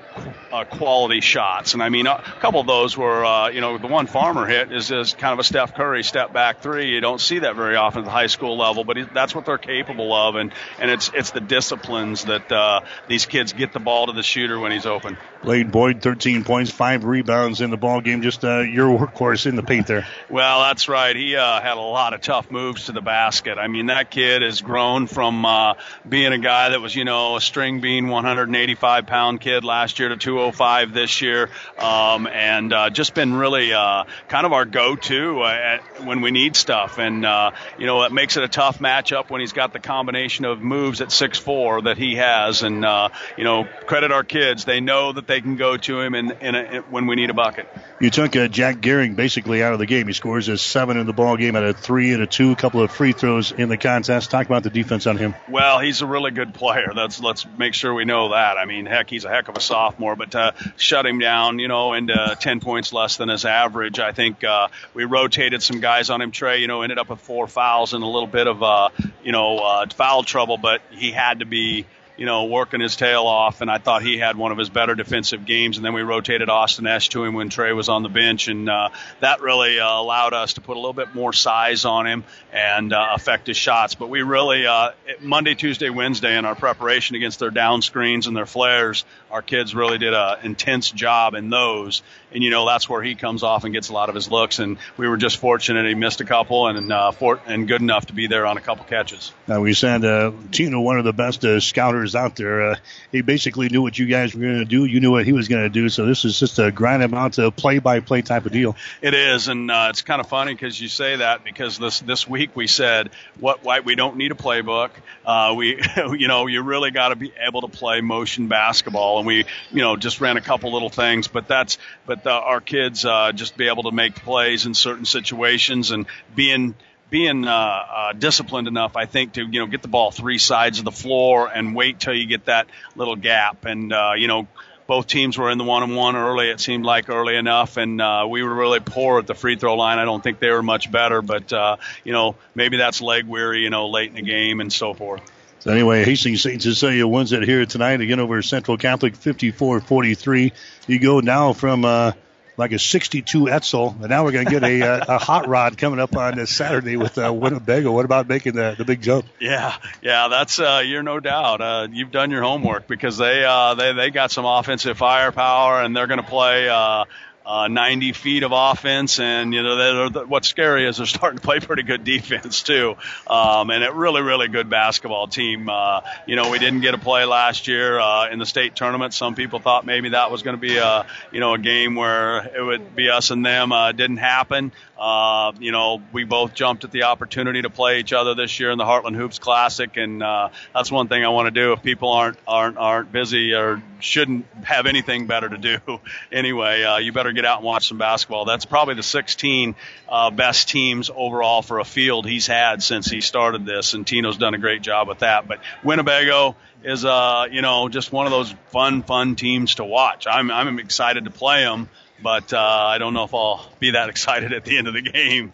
uh, 0.51 0.63
quality 0.63 1.19
shots. 1.19 1.73
And 1.73 1.83
I 1.83 1.89
mean, 1.89 2.07
a 2.07 2.23
couple 2.39 2.61
of 2.61 2.65
those 2.67 2.97
were, 2.97 3.25
uh, 3.25 3.49
you 3.49 3.59
know, 3.59 3.77
the 3.77 3.87
one 3.87 4.07
Farmer 4.07 4.45
hit 4.45 4.71
is, 4.71 4.89
is 4.89 5.13
kind 5.13 5.33
of 5.33 5.39
a 5.39 5.43
Steph 5.43 5.75
Curry 5.75 6.01
step 6.01 6.31
back 6.31 6.61
three. 6.61 6.91
You 6.91 7.01
don't 7.01 7.19
see 7.19 7.39
that 7.39 7.57
very 7.57 7.75
often 7.75 7.99
at 7.99 8.05
the 8.05 8.11
high 8.11 8.27
school 8.27 8.57
level, 8.57 8.85
but 8.85 8.97
that's 9.13 9.35
what 9.35 9.45
they're 9.45 9.57
capable 9.57 10.13
of. 10.13 10.35
And, 10.35 10.53
and 10.79 10.89
it's, 10.89 11.11
it's 11.13 11.31
the 11.31 11.41
disciplines 11.41 12.23
that 12.23 12.49
uh, 12.51 12.81
these 13.09 13.25
kids 13.25 13.51
get 13.51 13.73
the 13.73 13.79
ball 13.79 14.07
to 14.07 14.13
the 14.13 14.23
shooter 14.23 14.57
when 14.57 14.71
he's 14.71 14.85
open. 14.85 15.17
Blaine 15.43 15.69
Boyd, 15.69 16.01
13 16.01 16.45
points, 16.45 16.71
five 16.71 17.03
rebounds 17.03 17.59
in 17.59 17.69
the 17.69 17.77
ball 17.77 17.99
game. 17.99 18.21
Just 18.21 18.45
uh, 18.45 18.61
your 18.61 18.97
workhorse 18.97 19.45
in 19.45 19.57
the 19.57 19.63
paint 19.63 19.87
there. 19.87 20.07
well, 20.29 20.61
that's 20.61 20.87
right. 20.87 21.15
He 21.15 21.35
uh, 21.35 21.61
had 21.61 21.77
a 21.77 21.81
lot 21.81 22.13
of 22.13 22.21
tough 22.21 22.49
moves 22.49 22.85
to 22.85 22.93
the 22.93 23.01
basket. 23.01 23.57
I 23.57 23.67
mean, 23.67 23.87
that 23.87 24.09
kid 24.09 24.41
has 24.41 24.61
grown 24.61 25.05
from 25.07 25.45
uh, 25.45 25.73
being 26.07 26.31
a 26.31 26.39
guy 26.39 26.69
that 26.69 26.81
was, 26.81 26.95
you 26.95 27.03
know, 27.03 27.35
a 27.35 27.41
string 27.41 27.81
bean 27.81 28.07
185 28.07 28.84
185 28.85 29.07
pound 29.07 29.41
kid 29.41 29.63
last 29.63 29.99
year 29.99 30.09
to 30.09 30.17
205 30.17 30.93
this 30.93 31.21
year, 31.21 31.49
um, 31.79 32.27
and 32.27 32.71
uh, 32.71 32.89
just 32.89 33.13
been 33.15 33.33
really 33.33 33.73
uh, 33.73 34.03
kind 34.27 34.45
of 34.45 34.53
our 34.53 34.65
go-to 34.65 35.41
uh, 35.41 35.79
when 36.03 36.21
we 36.21 36.31
need 36.31 36.55
stuff. 36.55 36.99
And 36.99 37.25
uh, 37.25 37.51
you 37.79 37.87
know, 37.87 38.03
it 38.03 38.11
makes 38.11 38.37
it 38.37 38.43
a 38.43 38.47
tough 38.47 38.79
matchup 38.79 39.29
when 39.29 39.41
he's 39.41 39.53
got 39.53 39.73
the 39.73 39.79
combination 39.79 40.45
of 40.45 40.61
moves 40.61 41.01
at 41.01 41.09
6'4 41.09 41.85
that 41.85 41.97
he 41.97 42.15
has. 42.15 42.61
And 42.61 42.85
uh, 42.85 43.09
you 43.37 43.43
know, 43.43 43.67
credit 43.87 44.11
our 44.11 44.23
kids; 44.23 44.65
they 44.65 44.81
know 44.81 45.11
that 45.13 45.27
they 45.27 45.41
can 45.41 45.55
go 45.55 45.77
to 45.77 45.99
him 45.99 46.13
in, 46.13 46.31
in, 46.31 46.55
a, 46.55 46.59
in 46.59 46.81
when 46.83 47.07
we 47.07 47.15
need 47.15 47.29
a 47.29 47.33
bucket. 47.33 47.67
You 47.99 48.09
took 48.09 48.35
uh, 48.35 48.47
Jack 48.47 48.77
Gehring 48.77 49.15
basically 49.15 49.63
out 49.63 49.73
of 49.73 49.79
the 49.79 49.85
game. 49.85 50.07
He 50.07 50.13
scores 50.13 50.47
a 50.47 50.57
seven 50.57 50.97
in 50.97 51.07
the 51.07 51.13
ball 51.13 51.37
game, 51.37 51.55
at 51.55 51.63
a 51.63 51.73
three 51.73 52.13
and 52.13 52.21
a 52.21 52.27
two, 52.27 52.51
a 52.51 52.55
couple 52.55 52.81
of 52.81 52.91
free 52.91 53.13
throws 53.13 53.51
in 53.51 53.69
the 53.69 53.77
contest. 53.77 54.31
Talk 54.31 54.45
about 54.45 54.63
the 54.63 54.69
defense 54.69 55.07
on 55.07 55.17
him. 55.17 55.33
Well, 55.49 55.79
he's 55.79 56.01
a 56.01 56.05
really 56.05 56.31
good 56.31 56.53
player. 56.53 56.91
That's 56.95 57.19
let's 57.19 57.45
make 57.57 57.73
sure 57.73 57.93
we 57.93 58.05
know 58.05 58.29
that. 58.29 58.57
I 58.57 58.65
mean, 58.65 58.74
heck, 58.83 59.09
he's 59.09 59.23
a 59.23 59.29
heck 59.29 59.47
of 59.47 59.55
a 59.55 59.61
sophomore, 59.61 60.17
but 60.17 60.31
to 60.31 60.53
shut 60.75 61.05
him 61.05 61.19
down, 61.19 61.59
you 61.59 61.69
know, 61.69 61.93
into 61.93 62.37
10 62.39 62.59
points 62.59 62.91
less 62.91 63.15
than 63.15 63.29
his 63.29 63.45
average, 63.45 63.99
I 63.99 64.11
think 64.11 64.43
uh, 64.43 64.67
we 64.93 65.05
rotated 65.05 65.63
some 65.63 65.79
guys 65.79 66.09
on 66.09 66.21
him. 66.21 66.31
Trey, 66.31 66.59
you 66.59 66.67
know, 66.67 66.81
ended 66.81 66.97
up 66.97 67.09
with 67.09 67.21
four 67.21 67.47
fouls 67.47 67.93
and 67.93 68.03
a 68.03 68.07
little 68.07 68.27
bit 68.27 68.47
of, 68.47 68.61
uh, 68.61 68.89
you 69.23 69.31
know, 69.31 69.59
uh, 69.59 69.85
foul 69.87 70.23
trouble, 70.23 70.57
but 70.57 70.81
he 70.91 71.11
had 71.11 71.39
to 71.39 71.45
be 71.45 71.85
you 72.17 72.25
know, 72.25 72.45
working 72.45 72.79
his 72.79 72.95
tail 72.95 73.23
off, 73.23 73.61
and 73.61 73.69
I 73.69 73.77
thought 73.77 74.01
he 74.01 74.17
had 74.17 74.37
one 74.37 74.51
of 74.51 74.57
his 74.57 74.69
better 74.69 74.95
defensive 74.95 75.45
games. 75.45 75.77
And 75.77 75.85
then 75.85 75.93
we 75.93 76.01
rotated 76.01 76.49
Austin 76.49 76.87
Esch 76.87 77.09
to 77.09 77.23
him 77.23 77.33
when 77.33 77.49
Trey 77.49 77.73
was 77.73 77.89
on 77.89 78.03
the 78.03 78.09
bench, 78.09 78.47
and 78.47 78.69
uh, 78.69 78.89
that 79.19 79.41
really 79.41 79.79
uh, 79.79 79.99
allowed 79.99 80.33
us 80.33 80.53
to 80.53 80.61
put 80.61 80.77
a 80.77 80.79
little 80.79 80.93
bit 80.93 81.13
more 81.13 81.33
size 81.33 81.85
on 81.85 82.07
him 82.07 82.23
and 82.53 82.93
uh, 82.93 83.09
affect 83.13 83.47
his 83.47 83.57
shots. 83.57 83.95
But 83.95 84.09
we 84.09 84.21
really 84.21 84.65
uh, 84.65 84.91
Monday, 85.21 85.55
Tuesday, 85.55 85.89
Wednesday 85.89 86.37
in 86.37 86.45
our 86.45 86.55
preparation 86.55 87.15
against 87.15 87.39
their 87.39 87.51
down 87.51 87.81
screens 87.81 88.27
and 88.27 88.35
their 88.35 88.45
flares, 88.45 89.03
our 89.31 89.41
kids 89.41 89.75
really 89.75 89.97
did 89.97 90.13
an 90.13 90.37
intense 90.43 90.91
job 90.91 91.33
in 91.33 91.49
those. 91.49 92.01
And 92.33 92.43
you 92.43 92.49
know 92.49 92.65
that's 92.65 92.89
where 92.89 93.01
he 93.01 93.15
comes 93.15 93.43
off 93.43 93.63
and 93.63 93.73
gets 93.73 93.89
a 93.89 93.93
lot 93.93 94.09
of 94.09 94.15
his 94.15 94.29
looks. 94.29 94.59
And 94.59 94.77
we 94.97 95.07
were 95.07 95.17
just 95.17 95.37
fortunate 95.37 95.85
he 95.85 95.95
missed 95.95 96.21
a 96.21 96.25
couple 96.25 96.67
and 96.67 96.91
uh, 96.91 97.11
for, 97.11 97.39
and 97.45 97.67
good 97.67 97.81
enough 97.81 98.07
to 98.07 98.13
be 98.13 98.27
there 98.27 98.45
on 98.45 98.57
a 98.57 98.61
couple 98.61 98.85
catches. 98.85 99.31
Now 99.47 99.61
we 99.61 99.73
said 99.73 100.03
uh, 100.03 100.31
Tino, 100.51 100.81
one 100.81 100.97
of 100.97 101.05
the 101.05 101.13
best 101.13 101.45
uh, 101.45 101.59
scouters 101.59 102.15
out 102.15 102.35
there. 102.35 102.71
Uh, 102.71 102.75
he 103.11 103.21
basically 103.21 103.69
knew 103.69 103.81
what 103.81 103.97
you 103.97 104.05
guys 104.05 104.33
were 104.33 104.41
going 104.41 104.59
to 104.59 104.65
do. 104.65 104.85
You 104.85 104.99
knew 104.99 105.11
what 105.11 105.25
he 105.25 105.33
was 105.33 105.47
going 105.47 105.63
to 105.63 105.69
do. 105.69 105.89
So 105.89 106.05
this 106.05 106.25
is 106.25 106.39
just 106.39 106.59
a 106.59 106.71
grind 106.71 107.03
him 107.03 107.13
out 107.13 107.33
to 107.33 107.51
play 107.51 107.79
by 107.79 107.99
play 107.99 108.21
type 108.21 108.45
of 108.45 108.51
deal. 108.51 108.75
It 109.01 109.13
is, 109.13 109.47
and 109.47 109.69
uh, 109.71 109.87
it's 109.89 110.01
kind 110.01 110.19
of 110.19 110.27
funny 110.27 110.53
because 110.53 110.79
you 110.79 110.87
say 110.87 111.17
that 111.17 111.43
because 111.43 111.77
this 111.77 111.99
this 111.99 112.27
week 112.27 112.55
we 112.55 112.67
said 112.67 113.11
what 113.39 113.63
why 113.63 113.79
we 113.79 113.95
don't 113.95 114.17
need 114.17 114.31
a 114.31 114.35
playbook. 114.35 114.91
Uh, 115.25 115.53
we 115.55 115.81
you 115.97 116.27
know 116.27 116.47
you 116.47 116.61
really 116.61 116.91
got 116.91 117.09
to 117.09 117.15
be 117.15 117.33
able 117.39 117.61
to 117.61 117.67
play 117.67 118.01
motion 118.01 118.47
basketball, 118.47 119.19
and 119.19 119.27
we 119.27 119.45
you 119.71 119.81
know 119.81 119.95
just 119.95 120.21
ran 120.21 120.37
a 120.37 120.41
couple 120.41 120.71
little 120.73 120.89
things, 120.89 121.27
but 121.27 121.47
that's 121.47 121.77
but 122.05 122.14
the, 122.23 122.31
our 122.31 122.61
kids 122.61 123.05
uh, 123.05 123.31
just 123.33 123.57
be 123.57 123.67
able 123.67 123.83
to 123.83 123.91
make 123.91 124.15
plays 124.15 124.65
in 124.65 124.73
certain 124.73 125.05
situations 125.05 125.91
and 125.91 126.05
being 126.35 126.75
being 127.09 127.47
uh, 127.47 127.51
uh, 127.51 128.13
disciplined 128.13 128.67
enough, 128.67 128.95
I 128.95 129.05
think, 129.05 129.33
to 129.33 129.45
you 129.45 129.59
know 129.59 129.67
get 129.67 129.81
the 129.81 129.87
ball 129.87 130.11
three 130.11 130.37
sides 130.37 130.79
of 130.79 130.85
the 130.85 130.91
floor 130.91 131.47
and 131.47 131.75
wait 131.75 131.99
till 131.99 132.13
you 132.13 132.25
get 132.25 132.45
that 132.45 132.67
little 132.95 133.15
gap. 133.15 133.65
And 133.65 133.93
uh, 133.93 134.13
you 134.17 134.27
know, 134.27 134.47
both 134.87 135.07
teams 135.07 135.37
were 135.37 135.49
in 135.51 135.57
the 135.57 135.63
one 135.63 135.83
on 135.83 135.95
one 135.95 136.15
early. 136.15 136.49
It 136.49 136.59
seemed 136.59 136.85
like 136.85 137.09
early 137.09 137.35
enough, 137.35 137.77
and 137.77 138.01
uh, 138.01 138.25
we 138.29 138.43
were 138.43 138.53
really 138.53 138.79
poor 138.79 139.19
at 139.19 139.27
the 139.27 139.35
free 139.35 139.55
throw 139.55 139.75
line. 139.75 139.99
I 139.99 140.05
don't 140.05 140.23
think 140.23 140.39
they 140.39 140.49
were 140.49 140.63
much 140.63 140.91
better, 140.91 141.21
but 141.21 141.51
uh, 141.53 141.77
you 142.03 142.11
know, 142.11 142.35
maybe 142.53 142.77
that's 142.77 143.01
leg 143.01 143.25
weary, 143.25 143.61
you 143.61 143.69
know, 143.69 143.89
late 143.89 144.09
in 144.09 144.15
the 144.15 144.21
game 144.21 144.59
and 144.59 144.71
so 144.71 144.93
forth. 144.93 145.21
So 145.65 145.71
anyway, 145.71 146.05
Hastings 146.05 146.43
St. 146.43 146.61
Cecilia 146.61 147.07
wins 147.07 147.31
it 147.31 147.41
here 147.41 147.65
tonight 147.65 147.99
again 147.99 148.19
over 148.19 148.39
Central 148.43 148.77
Catholic 148.77 149.15
54-43. 149.15 150.51
You 150.85 150.99
go 150.99 151.21
now 151.21 151.53
from 151.53 151.83
uh, 151.83 152.11
like 152.55 152.71
a 152.71 152.77
62 152.77 153.49
Etzel, 153.49 153.95
and 153.99 154.09
now 154.09 154.23
we're 154.23 154.31
going 154.31 154.45
to 154.45 154.51
get 154.51 154.63
a, 154.63 154.81
a, 154.81 155.15
a, 155.15 155.17
hot 155.17 155.47
rod 155.47 155.75
coming 155.75 155.99
up 155.99 156.15
on 156.15 156.35
this 156.35 156.55
Saturday 156.55 156.97
with 156.97 157.17
uh, 157.17 157.33
Winnebago. 157.33 157.91
What 157.91 158.05
about 158.05 158.29
making 158.29 158.53
the, 158.53 158.75
the 158.77 158.85
big 158.85 159.01
jump? 159.01 159.25
Yeah, 159.39 159.75
yeah, 160.03 160.27
that's 160.27 160.59
uh, 160.59 160.83
you're 160.85 161.01
no 161.01 161.19
doubt. 161.19 161.61
Uh, 161.61 161.87
you've 161.91 162.11
done 162.11 162.29
your 162.29 162.43
homework 162.43 162.85
because 162.85 163.17
they 163.17 163.43
uh, 163.43 163.73
they 163.73 163.91
they 163.93 164.11
got 164.11 164.29
some 164.29 164.45
offensive 164.45 164.99
firepower, 164.99 165.81
and 165.81 165.97
they're 165.97 166.05
going 166.05 166.21
to 166.21 166.29
play. 166.29 166.69
Uh, 166.69 167.05
uh, 167.45 167.67
90 167.67 168.13
feet 168.13 168.43
of 168.43 168.51
offense, 168.53 169.19
and 169.19 169.53
you 169.53 169.61
know 169.61 170.09
what's 170.27 170.47
scary 170.47 170.85
is 170.87 170.97
they're 170.97 171.05
starting 171.05 171.37
to 171.39 171.45
play 171.45 171.59
pretty 171.59 171.83
good 171.83 172.03
defense 172.03 172.63
too, 172.63 172.95
um, 173.27 173.69
and 173.69 173.83
a 173.83 173.91
really 173.91 174.21
really 174.21 174.47
good 174.47 174.69
basketball 174.69 175.27
team. 175.27 175.69
Uh, 175.69 176.01
you 176.25 176.35
know 176.35 176.49
we 176.49 176.59
didn't 176.59 176.81
get 176.81 176.93
a 176.93 176.97
play 176.97 177.25
last 177.25 177.67
year 177.67 177.99
uh, 177.99 178.29
in 178.29 178.39
the 178.39 178.45
state 178.45 178.75
tournament. 178.75 179.13
Some 179.13 179.35
people 179.35 179.59
thought 179.59 179.85
maybe 179.85 180.09
that 180.09 180.31
was 180.31 180.43
going 180.43 180.55
to 180.55 180.61
be 180.61 180.77
a 180.77 181.05
you 181.31 181.39
know 181.39 181.53
a 181.53 181.59
game 181.59 181.95
where 181.95 182.39
it 182.39 182.61
would 182.61 182.95
be 182.95 183.09
us 183.09 183.31
and 183.31 183.45
them. 183.45 183.71
Uh, 183.71 183.91
didn't 183.91 184.17
happen. 184.17 184.71
Uh, 184.97 185.51
you 185.59 185.71
know, 185.73 186.01
we 186.13 186.23
both 186.23 186.53
jumped 186.53 186.85
at 186.85 186.91
the 186.91 187.03
opportunity 187.03 187.61
to 187.61 187.69
play 187.69 187.99
each 187.99 188.13
other 188.13 188.33
this 188.33 188.59
year 188.59 188.71
in 188.71 188.77
the 188.77 188.85
Heartland 188.85 189.15
Hoops 189.15 189.39
Classic, 189.39 189.97
and 189.97 190.23
uh, 190.23 190.49
that's 190.73 190.89
one 190.89 191.09
thing 191.09 191.25
I 191.25 191.29
want 191.29 191.47
to 191.47 191.51
do. 191.51 191.73
If 191.73 191.83
people 191.83 192.11
aren't 192.11 192.37
aren't 192.47 192.77
aren't 192.77 193.11
busy 193.11 193.53
or 193.53 193.83
shouldn't 193.99 194.45
have 194.63 194.85
anything 194.85 195.27
better 195.27 195.49
to 195.49 195.57
do, 195.57 195.79
anyway, 196.31 196.83
uh, 196.83 196.97
you 196.97 197.11
better 197.11 197.33
get 197.35 197.45
out 197.45 197.57
and 197.57 197.65
watch 197.65 197.87
some 197.87 197.97
basketball. 197.97 198.45
That's 198.45 198.65
probably 198.65 198.95
the 198.95 199.03
16 199.03 199.75
uh, 200.09 200.31
best 200.31 200.69
teams 200.69 201.11
overall 201.13 201.61
for 201.61 201.79
a 201.79 201.85
field 201.85 202.25
he's 202.25 202.47
had 202.47 202.81
since 202.81 203.07
he 203.07 203.21
started 203.21 203.65
this, 203.65 203.93
and 203.93 204.05
Tino's 204.05 204.37
done 204.37 204.53
a 204.53 204.59
great 204.59 204.81
job 204.81 205.07
with 205.07 205.19
that. 205.19 205.47
But 205.47 205.59
Winnebago 205.83 206.55
is, 206.83 207.05
uh, 207.05 207.45
you 207.51 207.61
know, 207.61 207.89
just 207.89 208.11
one 208.11 208.25
of 208.25 208.31
those 208.31 208.53
fun, 208.67 209.03
fun 209.03 209.35
teams 209.35 209.75
to 209.75 209.83
watch. 209.83 210.25
I'm 210.27 210.49
I'm 210.51 210.79
excited 210.79 211.25
to 211.25 211.31
play 211.31 211.63
them 211.63 211.89
but 212.21 212.53
uh, 212.53 212.59
I 212.59 212.97
don't 212.97 213.13
know 213.13 213.23
if 213.23 213.33
I'll 213.33 213.65
be 213.79 213.91
that 213.91 214.09
excited 214.15 214.53
at 214.53 214.65
the 214.65 214.77
end 214.77 214.87
of 214.87 214.93
the 214.93 215.01
game. 215.01 215.51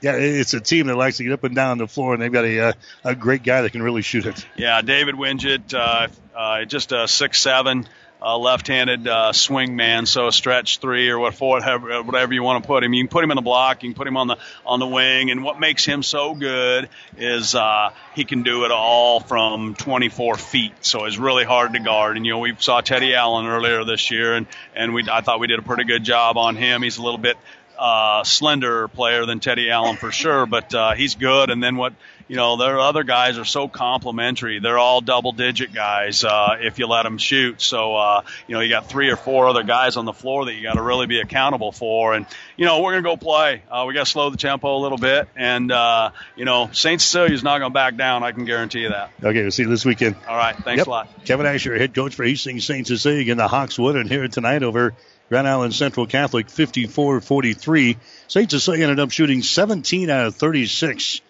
Yeah, 0.00 0.16
it's 0.16 0.52
a 0.52 0.60
team 0.60 0.88
that 0.88 0.96
likes 0.96 1.18
to 1.18 1.24
get 1.24 1.32
up 1.32 1.44
and 1.44 1.54
down 1.54 1.78
the 1.78 1.86
floor, 1.86 2.12
and 2.12 2.22
they've 2.22 2.32
got 2.32 2.44
a 2.44 2.60
uh, 2.60 2.72
a 3.04 3.14
great 3.14 3.44
guy 3.44 3.62
that 3.62 3.70
can 3.70 3.82
really 3.82 4.02
shoot 4.02 4.26
it. 4.26 4.44
Yeah, 4.56 4.82
David 4.82 5.14
Winget, 5.14 5.72
uh, 5.74 6.08
uh, 6.36 6.64
just 6.64 6.90
a 6.90 7.06
six 7.06 7.40
seven 7.40 7.88
uh, 8.24 8.38
left-handed 8.38 9.08
uh, 9.08 9.32
swing 9.32 9.74
man, 9.74 10.06
so 10.06 10.28
a 10.28 10.32
stretch 10.32 10.78
three 10.78 11.10
or 11.10 11.18
what 11.18 11.34
four, 11.34 11.56
whatever, 11.58 12.02
whatever 12.02 12.32
you 12.32 12.42
want 12.42 12.62
to 12.62 12.66
put 12.66 12.84
him. 12.84 12.92
You 12.94 13.02
can 13.02 13.08
put 13.08 13.24
him 13.24 13.30
in 13.30 13.36
the 13.36 13.42
block, 13.42 13.82
you 13.82 13.88
can 13.90 13.96
put 13.96 14.06
him 14.06 14.16
on 14.16 14.28
the 14.28 14.36
on 14.64 14.78
the 14.78 14.86
wing, 14.86 15.30
and 15.30 15.42
what 15.42 15.58
makes 15.58 15.84
him 15.84 16.02
so 16.02 16.34
good 16.34 16.88
is 17.16 17.54
uh, 17.54 17.90
he 18.14 18.24
can 18.24 18.42
do 18.42 18.64
it 18.64 18.70
all 18.70 19.20
from 19.20 19.74
24 19.74 20.36
feet. 20.36 20.72
So 20.82 21.04
it's 21.04 21.18
really 21.18 21.44
hard 21.44 21.72
to 21.72 21.80
guard. 21.80 22.16
And 22.16 22.24
you 22.24 22.32
know, 22.32 22.38
we 22.38 22.54
saw 22.58 22.80
Teddy 22.80 23.14
Allen 23.14 23.46
earlier 23.46 23.84
this 23.84 24.10
year, 24.10 24.34
and 24.34 24.46
and 24.74 24.94
we 24.94 25.04
I 25.10 25.20
thought 25.20 25.40
we 25.40 25.48
did 25.48 25.58
a 25.58 25.62
pretty 25.62 25.84
good 25.84 26.04
job 26.04 26.38
on 26.38 26.54
him. 26.54 26.82
He's 26.82 26.98
a 26.98 27.02
little 27.02 27.18
bit 27.18 27.36
uh, 27.78 28.22
slender 28.22 28.86
player 28.88 29.26
than 29.26 29.40
Teddy 29.40 29.70
Allen 29.70 29.96
for 29.96 30.12
sure, 30.12 30.46
but 30.46 30.72
uh, 30.72 30.94
he's 30.94 31.16
good. 31.16 31.50
And 31.50 31.62
then 31.62 31.76
what 31.76 31.94
you 32.28 32.36
know, 32.36 32.56
their 32.56 32.78
other 32.78 33.04
guys 33.04 33.38
are 33.38 33.44
so 33.44 33.68
complimentary. 33.68 34.58
They're 34.60 34.78
all 34.78 35.00
double 35.00 35.32
digit 35.32 35.72
guys 35.72 36.24
uh, 36.24 36.56
if 36.60 36.78
you 36.78 36.86
let 36.86 37.02
them 37.04 37.18
shoot. 37.18 37.60
So, 37.60 37.96
uh, 37.96 38.22
you 38.46 38.54
know, 38.54 38.60
you 38.60 38.68
got 38.68 38.88
three 38.88 39.10
or 39.10 39.16
four 39.16 39.48
other 39.48 39.62
guys 39.62 39.96
on 39.96 40.04
the 40.04 40.12
floor 40.12 40.46
that 40.46 40.54
you 40.54 40.62
got 40.62 40.74
to 40.74 40.82
really 40.82 41.06
be 41.06 41.20
accountable 41.20 41.72
for. 41.72 42.14
And, 42.14 42.26
you 42.56 42.66
know, 42.66 42.80
we're 42.80 42.92
going 42.92 43.04
to 43.04 43.08
go 43.08 43.16
play. 43.16 43.62
Uh, 43.70 43.84
we 43.86 43.94
got 43.94 44.06
to 44.06 44.10
slow 44.10 44.30
the 44.30 44.36
tempo 44.36 44.76
a 44.76 44.80
little 44.80 44.98
bit. 44.98 45.28
And, 45.36 45.70
uh, 45.70 46.10
you 46.36 46.44
know, 46.44 46.70
St. 46.72 47.00
Cecilia's 47.00 47.42
not 47.42 47.58
going 47.58 47.70
to 47.70 47.74
back 47.74 47.96
down. 47.96 48.22
I 48.22 48.32
can 48.32 48.44
guarantee 48.44 48.80
you 48.80 48.90
that. 48.90 49.10
Okay, 49.22 49.42
we'll 49.42 49.50
see 49.50 49.62
you 49.62 49.68
this 49.68 49.84
weekend. 49.84 50.16
All 50.28 50.36
right. 50.36 50.56
Thanks 50.56 50.80
yep. 50.80 50.86
a 50.86 50.90
lot. 50.90 51.24
Kevin 51.24 51.46
Asher, 51.46 51.76
head 51.76 51.94
coach 51.94 52.14
for 52.14 52.24
Hastings 52.24 52.64
St. 52.64 52.86
Cecilia 52.86 53.30
in 53.30 53.38
the 53.38 53.48
Hawkswood 53.48 54.00
and 54.00 54.08
here 54.08 54.26
tonight 54.28 54.62
over 54.62 54.94
Grand 55.28 55.48
Island 55.48 55.74
Central 55.74 56.06
Catholic 56.06 56.48
54-43. 56.48 57.96
St. 58.28 58.50
Cecilia 58.50 58.82
ended 58.82 59.00
up 59.00 59.10
shooting 59.10 59.42
17 59.42 60.10
out 60.10 60.26
of 60.26 60.34
36 60.36 61.20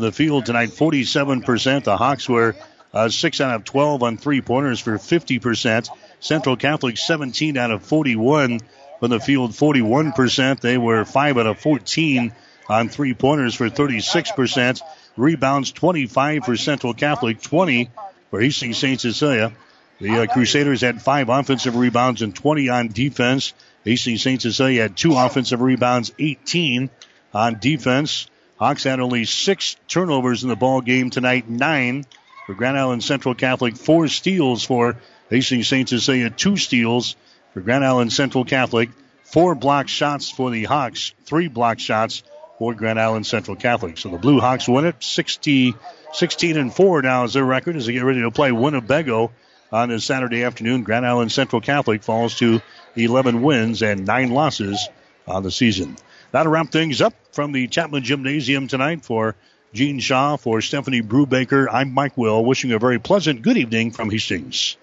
the 0.00 0.12
field 0.12 0.46
tonight, 0.46 0.70
47%. 0.70 1.84
The 1.84 1.96
Hawks 1.96 2.28
were 2.28 2.54
uh, 2.92 3.08
6 3.08 3.40
out 3.40 3.54
of 3.54 3.64
12 3.64 4.02
on 4.02 4.16
three 4.16 4.40
pointers 4.40 4.80
for 4.80 4.98
50%. 4.98 5.88
Central 6.20 6.56
Catholic 6.56 6.98
17 6.98 7.56
out 7.56 7.70
of 7.70 7.82
41 7.82 8.60
from 9.00 9.10
the 9.10 9.20
field, 9.20 9.52
41%. 9.52 10.60
They 10.60 10.78
were 10.78 11.04
5 11.04 11.38
out 11.38 11.46
of 11.46 11.58
14 11.58 12.32
on 12.68 12.88
three 12.88 13.14
pointers 13.14 13.54
for 13.54 13.68
36%. 13.68 14.82
Rebounds 15.16 15.72
25 15.72 16.44
for 16.44 16.56
Central 16.56 16.94
Catholic, 16.94 17.40
20 17.40 17.90
for 18.30 18.40
Hastings 18.40 18.78
St. 18.78 19.00
Cecilia. 19.00 19.52
The 20.00 20.22
uh, 20.22 20.26
Crusaders 20.26 20.80
had 20.80 21.02
five 21.02 21.28
offensive 21.28 21.74
rebounds 21.74 22.22
and 22.22 22.34
20 22.34 22.68
on 22.68 22.88
defense. 22.88 23.52
Hastings 23.84 24.22
St. 24.22 24.40
Cecilia 24.40 24.82
had 24.82 24.96
two 24.96 25.16
offensive 25.16 25.60
rebounds, 25.60 26.12
18 26.18 26.90
on 27.34 27.58
defense. 27.58 28.28
Hawks 28.58 28.82
had 28.82 28.98
only 28.98 29.24
six 29.24 29.76
turnovers 29.86 30.42
in 30.42 30.48
the 30.48 30.56
ball 30.56 30.80
game 30.80 31.10
tonight, 31.10 31.48
nine 31.48 32.04
for 32.46 32.54
Grand 32.54 32.76
Island 32.76 33.04
Central 33.04 33.34
Catholic, 33.34 33.76
four 33.76 34.08
steals 34.08 34.64
for 34.64 34.96
Hastings 35.30 35.68
St. 35.68 35.88
Cecilia, 35.88 36.28
two 36.30 36.56
steals 36.56 37.14
for 37.54 37.60
Grand 37.60 37.84
Island 37.84 38.12
Central 38.12 38.44
Catholic, 38.44 38.90
four 39.22 39.54
block 39.54 39.86
shots 39.86 40.28
for 40.28 40.50
the 40.50 40.64
Hawks, 40.64 41.12
three 41.24 41.46
block 41.46 41.78
shots 41.78 42.24
for 42.58 42.74
Grand 42.74 42.98
Island 42.98 43.26
Central 43.26 43.56
Catholic. 43.56 43.96
So 43.96 44.08
the 44.08 44.18
Blue 44.18 44.40
Hawks 44.40 44.68
win 44.68 44.86
it, 44.86 45.04
60, 45.04 45.74
16 46.12 46.56
and 46.56 46.74
4 46.74 47.02
now 47.02 47.24
is 47.24 47.34
their 47.34 47.44
record 47.44 47.76
as 47.76 47.86
they 47.86 47.92
get 47.92 48.04
ready 48.04 48.22
to 48.22 48.32
play 48.32 48.50
Winnebago 48.50 49.30
on 49.70 49.90
this 49.90 50.04
Saturday 50.04 50.42
afternoon. 50.42 50.82
Grand 50.82 51.06
Island 51.06 51.30
Central 51.30 51.60
Catholic 51.60 52.02
falls 52.02 52.36
to 52.38 52.60
11 52.96 53.40
wins 53.40 53.82
and 53.82 54.04
9 54.04 54.30
losses 54.30 54.88
on 55.28 55.44
the 55.44 55.52
season. 55.52 55.96
That'll 56.30 56.52
wrap 56.52 56.70
things 56.70 57.00
up 57.00 57.14
from 57.32 57.52
the 57.52 57.66
Chapman 57.68 58.02
Gymnasium 58.02 58.68
tonight 58.68 59.04
for 59.04 59.34
Gene 59.72 59.98
Shaw, 59.98 60.36
for 60.36 60.60
Stephanie 60.60 61.02
Brubaker. 61.02 61.66
I'm 61.70 61.92
Mike 61.92 62.16
Will, 62.16 62.44
wishing 62.44 62.72
a 62.72 62.78
very 62.78 62.98
pleasant 62.98 63.42
good 63.42 63.56
evening 63.56 63.90
from 63.92 64.10
Hastings. 64.10 64.76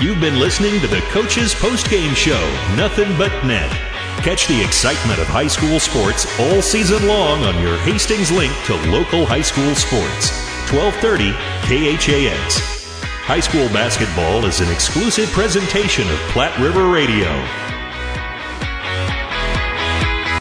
You've 0.00 0.20
been 0.20 0.40
listening 0.40 0.80
to 0.80 0.86
the 0.86 1.00
Coach's 1.10 1.54
Post 1.54 1.88
Game 1.88 2.14
Show, 2.14 2.40
Nothing 2.76 3.16
But 3.16 3.32
Net. 3.44 3.70
Catch 4.22 4.48
the 4.48 4.62
excitement 4.62 5.20
of 5.20 5.26
high 5.26 5.46
school 5.46 5.80
sports 5.80 6.26
all 6.38 6.60
season 6.60 7.06
long 7.06 7.44
on 7.44 7.62
your 7.62 7.78
Hastings 7.78 8.30
link 8.30 8.52
to 8.66 8.74
local 8.90 9.24
high 9.24 9.42
school 9.42 9.74
sports. 9.74 10.30
1230 10.70 11.32
KHAS. 11.68 12.58
High 13.24 13.40
school 13.40 13.68
basketball 13.68 14.44
is 14.44 14.60
an 14.60 14.70
exclusive 14.72 15.28
presentation 15.30 16.08
of 16.10 16.18
Platte 16.30 16.58
River 16.58 16.88
Radio. 16.88 17.71